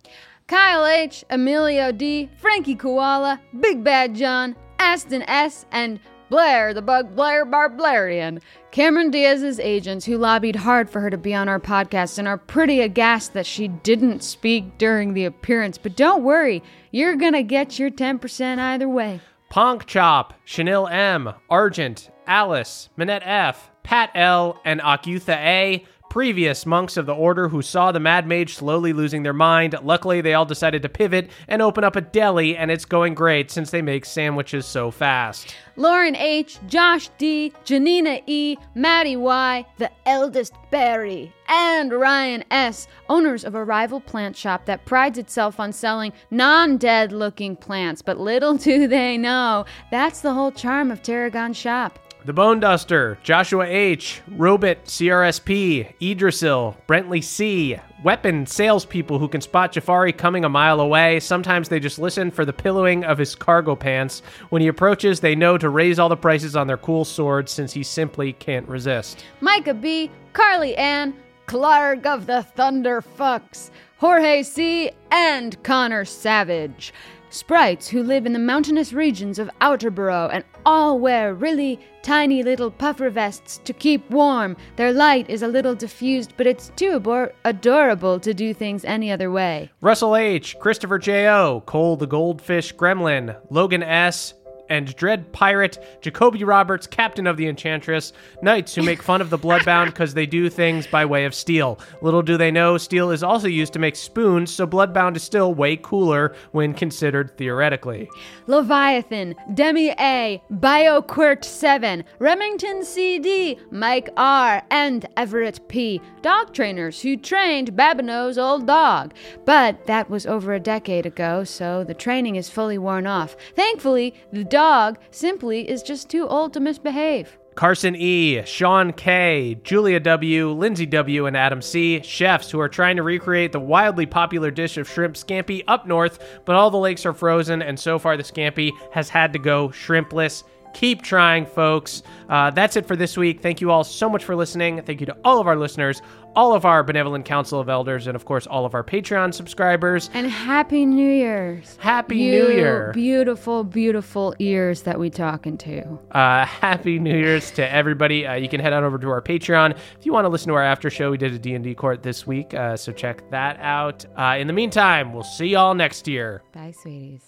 Kyle 0.47 0.85
H, 0.85 1.25
Emilio 1.31 1.91
D, 1.91 2.29
Frankie 2.37 2.75
Koala, 2.75 3.41
Big 3.61 3.83
Bad 3.83 4.15
John, 4.15 4.55
Aston 4.79 5.23
S, 5.23 5.65
and 5.73 5.99
Blair 6.29 6.75
the 6.75 6.83
Bug 6.83 7.15
Blair 7.15 7.47
Barblarian. 7.47 8.41
Cameron 8.71 9.11
Diaz's 9.11 9.61
agents, 9.61 10.05
who 10.05 10.19
lobbied 10.19 10.57
hard 10.57 10.91
for 10.91 11.01
her 11.01 11.09
to 11.09 11.17
be 11.17 11.35
on 11.35 11.49
our 11.49 11.61
podcast 11.61 12.19
and 12.19 12.27
are 12.27 12.37
pretty 12.37 12.81
aghast 12.81 13.33
that 13.33 13.47
she 13.47 13.69
didn't 13.69 14.23
speak 14.23 14.77
during 14.77 15.15
the 15.15 15.25
appearance. 15.25 15.79
But 15.79 15.97
don't 15.97 16.25
worry, 16.25 16.63
you're 16.91 17.17
gonna 17.17 17.43
get 17.43 17.79
your 17.79 17.91
10% 17.91 18.59
either 18.59 18.89
way. 18.89 19.21
Ponk 19.49 19.87
Chop, 19.87 20.35
Chanel 20.45 20.89
M., 20.89 21.33
Argent, 21.49 22.11
Alice, 22.27 22.89
Minette 22.97 23.23
F., 23.25 23.71
Pat 23.83 24.11
L., 24.15 24.61
and 24.65 24.81
Akutha 24.81 25.37
A., 25.37 25.85
previous 26.15 26.65
monks 26.65 26.97
of 26.97 27.07
the 27.07 27.13
order 27.13 27.49
who 27.49 27.61
saw 27.61 27.91
the 27.91 27.99
Mad 27.99 28.25
Mage 28.25 28.55
slowly 28.55 28.93
losing 28.93 29.25
their 29.25 29.33
mind. 29.33 29.75
Luckily, 29.83 30.21
they 30.21 30.33
all 30.33 30.45
decided 30.45 30.81
to 30.83 30.89
pivot 30.89 31.29
and 31.49 31.61
open 31.61 31.83
up 31.83 31.97
a 31.97 32.01
deli, 32.01 32.57
and 32.57 32.71
it's 32.71 32.85
going 32.85 33.15
great 33.15 33.51
since 33.51 33.73
they 33.73 33.83
make 33.83 34.05
sandwiches 34.05 34.65
so 34.65 34.93
fast. 34.93 35.57
Lauren 35.75 36.15
H, 36.15 36.61
Josh 36.69 37.11
D, 37.19 37.53
Janina 37.65 38.21
E, 38.29 38.57
Maddie 38.77 39.17
Y, 39.17 39.67
the 39.79 39.91
eldest 40.07 40.55
Barry, 40.71 41.33
and 41.49 41.93
Ryan 41.93 42.45
S, 42.53 42.87
owners 43.09 43.45
of 43.45 43.57
a 43.57 43.65
rival 43.65 44.01
plant 44.01 44.37
shop 44.37 44.67
that 44.67 44.85
prides 44.85 45.19
itself 45.19 45.59
on 45.59 45.73
selling 45.73 46.13
non 46.31 46.77
dead 46.77 47.11
looking 47.11 47.57
plants. 47.57 48.03
But 48.03 48.21
little 48.21 48.55
do 48.57 48.87
they 48.87 49.19
know, 49.19 49.65
that's 49.91 50.21
the 50.21 50.33
whole 50.33 50.53
charm 50.53 50.93
of 50.93 51.03
Tarragon 51.03 51.55
Shop. 51.55 51.99
The 52.27 52.33
Bone 52.33 52.59
Duster, 52.59 53.19
Joshua 53.23 53.67
H., 53.67 54.23
Robit 54.31 54.85
CRSP, 54.87 55.93
Idrisil, 56.01 56.75
Brentley 56.89 57.23
C., 57.23 57.77
weapon 58.03 58.47
salespeople 58.47 59.19
who 59.19 59.29
can 59.29 59.43
spot 59.43 59.75
Jafari 59.75 60.17
coming 60.17 60.43
a 60.43 60.49
mile 60.49 60.81
away. 60.81 61.21
Sometimes 61.21 61.69
they 61.69 61.79
just 61.79 61.99
listen 61.99 62.31
for 62.31 62.47
the 62.47 62.53
pillowing 62.55 63.05
of 63.05 63.19
his 63.19 63.35
cargo 63.35 63.77
pants. 63.77 64.23
When 64.49 64.63
he 64.63 64.69
approaches, 64.69 65.21
they 65.21 65.35
know 65.35 65.59
to 65.59 65.69
raise 65.69 65.99
all 65.99 66.09
the 66.09 66.17
prices 66.17 66.57
on 66.57 66.67
their 66.67 66.79
cool 66.79 67.05
swords 67.05 67.53
since 67.53 67.75
he 67.75 67.83
simply 67.83 68.33
can't 68.33 68.67
resist. 68.69 69.23
Micah 69.43 69.75
B, 69.75 70.11
Carly 70.33 70.75
Ann, 70.77 71.15
Clark 71.45 72.07
of 72.07 72.25
the 72.25 72.43
Thunder 72.43 73.03
Fucks, 73.03 73.69
Jorge 73.99 74.43
C, 74.43 74.91
and 75.11 75.63
Connor 75.63 76.07
Savage. 76.07 76.95
Sprites 77.35 77.89
who 77.89 78.01
live 78.01 78.27
in 78.27 78.33
the 78.33 78.39
mountainous 78.39 78.93
regions 78.93 79.41
of 79.41 79.51
Outerborough 79.61 80.31
and 80.33 80.45
all 80.65 81.01
wear 81.01 81.35
really 81.35 81.81
tiny 82.05 82.45
little 82.45 82.71
puffer 82.71 83.11
vests 83.11 83.61
to 83.65 83.73
keep 83.73 84.09
warm. 84.09 84.57
Their 84.77 84.93
light 84.93 85.29
is 85.29 85.43
a 85.43 85.49
little 85.49 85.75
diffused, 85.75 86.35
but 86.37 86.47
it's 86.47 86.71
too 86.77 87.01
abor- 87.01 87.33
adorable 87.45 88.21
to 88.21 88.33
do 88.33 88.55
things 88.55 88.85
any 88.85 89.11
other 89.11 89.33
way. 89.33 89.73
Russell 89.81 90.15
H., 90.15 90.57
Christopher 90.61 90.97
J.O., 90.97 91.65
Cole 91.67 91.97
the 91.97 92.07
Goldfish 92.07 92.73
Gremlin, 92.77 93.37
Logan 93.51 93.83
S., 93.83 94.35
and 94.69 94.95
Dread 94.97 95.33
Pirate, 95.33 95.79
Jacoby 96.01 96.45
Roberts, 96.45 96.87
Captain 96.87 97.27
of 97.27 97.37
the 97.37 97.47
Enchantress, 97.47 98.13
knights 98.43 98.75
who 98.75 98.83
make 98.83 99.03
fun 99.03 99.21
of 99.21 99.31
the 99.31 99.39
Bloodbound 99.39 99.87
because 99.87 100.15
they 100.15 100.27
do 100.27 100.49
things 100.49 100.87
by 100.87 101.05
way 101.05 101.25
of 101.25 101.35
steel. 101.35 101.79
Little 102.03 102.23
do 102.23 102.37
they 102.37 102.51
know, 102.51 102.79
steel 102.79 103.11
is 103.11 103.23
also 103.23 103.49
used 103.49 103.73
to 103.75 103.79
make 103.79 103.97
spoons, 103.97 104.51
so 104.51 104.67
Bloodbound 104.67 105.17
is 105.17 105.23
still 105.23 105.55
way 105.55 105.77
cooler 105.77 106.35
when 106.53 106.75
considered 106.75 107.37
theoretically. 107.37 108.09
Leviathan, 108.47 109.35
Demi 109.55 109.91
A, 109.91 110.43
BioQuirt 110.53 111.45
7, 111.45 112.05
Remington 112.19 112.85
CD, 112.85 113.59
Mike 113.71 114.09
R, 114.17 114.63
and 114.71 115.07
Everett 115.17 115.69
P. 115.69 116.01
Dog 116.23 116.53
trainers 116.53 117.03
who 117.03 117.17
trained 117.17 117.77
Babineau's 117.77 118.39
old 118.39 118.67
dog. 118.67 119.13
But 119.45 119.87
that 119.87 120.09
was 120.09 120.27
over 120.27 120.53
a 120.53 120.61
decade 120.61 121.07
ago, 121.07 121.45
so 121.45 121.85
the 121.85 121.95
training 121.95 122.37
is 122.37 122.49
fully 122.51 122.79
worn 122.79 123.07
off. 123.07 123.37
Thankfully, 123.55 124.15
the 124.33 124.45
dog 124.55 124.99
simply 125.11 125.69
is 125.69 125.83
just 125.83 126.09
too 126.09 126.29
old 126.29 126.53
to 126.53 126.61
misbehave. 126.61 127.37
Carson 127.57 127.97
E., 127.97 128.41
Sean 128.45 128.93
K., 128.93 129.59
Julia 129.65 129.99
W., 129.99 130.53
Lindsay 130.53 130.87
W., 130.87 131.27
and 131.27 131.37
Adam 131.37 131.61
C., 131.61 132.01
chefs 132.03 132.53
who 132.53 132.61
are 132.61 132.69
trying 132.69 132.95
to 132.95 133.03
recreate 133.03 133.51
the 133.51 133.59
wildly 133.59 134.07
popular 134.07 134.53
dish 134.53 134.77
of 134.77 134.89
shrimp 134.89 135.17
scampi 135.17 135.65
up 135.67 135.89
north, 135.89 136.21
but 136.45 136.55
all 136.55 136.71
the 136.71 136.79
lakes 136.79 137.05
are 137.05 137.13
frozen, 137.13 137.63
and 137.63 137.79
so 137.79 137.99
far 137.99 138.17
the 138.17 138.23
scampi 138.23 138.71
has 138.93 139.09
had 139.09 139.33
to 139.33 139.41
go 139.41 139.71
shrimpless. 139.71 140.45
Keep 140.73 141.03
trying, 141.03 141.47
folks. 141.47 142.05
Uh, 142.29 142.51
that's 142.51 142.77
it 142.77 142.87
for 142.87 142.97
this 142.97 143.17
week. 143.17 143.41
Thank 143.41 143.61
you 143.61 143.71
all 143.71 143.85
so 143.85 144.09
much 144.09 144.25
for 144.25 144.35
listening. 144.35 144.83
Thank 144.83 145.01
you 145.01 145.07
to 145.07 145.17
all 145.25 145.41
of 145.41 145.47
our 145.49 145.57
listeners, 145.57 146.03
all 146.37 146.55
of 146.55 146.65
our 146.65 146.83
Benevolent 146.83 147.25
Council 147.25 147.61
of 147.61 147.69
Elders, 147.69 148.07
and 148.07 148.17
of 148.17 148.25
course, 148.25 148.47
all 148.47 148.65
of 148.65 148.75
our 148.75 148.85
Patreon 148.85 149.33
subscribers. 149.35 150.11
And 150.15 150.31
Happy 150.31 150.85
New 150.87 151.11
Year's. 151.11 151.77
Happy 151.81 152.17
You 152.17 152.33
New 152.33 152.53
Year. 152.53 152.93
Beautiful, 152.93 153.65
beautiful 153.65 154.35
ears 154.39 154.83
that 154.83 154.99
we 154.99 155.11
talking 155.11 155.57
to. 155.59 155.99
Uh, 156.11 156.45
happy 156.47 156.99
New 156.99 157.17
Year's 157.17 157.51
to 157.53 157.73
everybody. 157.73 158.27
Uh, 158.27 158.35
you 158.35 158.49
can 158.49 158.61
head 158.61 158.73
on 158.73 158.85
over 158.85 158.99
to 158.99 159.09
our 159.11 159.23
Patreon 159.23 159.77
if 159.99 160.07
you 160.07 160.13
want 160.13 160.25
to 160.25 160.29
listen 160.29 160.49
to 160.49 160.55
our 160.55 160.63
after 160.65 160.91
show. 160.91 161.11
We 161.11 161.19
did 161.19 161.33
a 161.33 161.39
D&D 161.39 161.75
court 161.75 162.03
this 162.03 162.27
week, 162.27 162.55
uh, 162.55 162.77
so 162.77 162.93
check 162.93 163.29
that 163.31 163.59
out. 163.61 164.05
Uh, 164.17 164.37
in 164.39 164.47
the 164.47 164.53
meantime, 164.53 165.13
we'll 165.13 165.23
see 165.23 165.47
y'all 165.47 165.75
next 165.75 166.09
year. 166.09 166.43
Bye, 166.53 166.73
sweeties. 166.73 167.23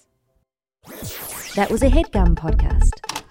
That 1.55 1.69
was 1.69 1.81
a 1.81 1.89
headgum 1.89 2.35
podcast. 2.35 3.23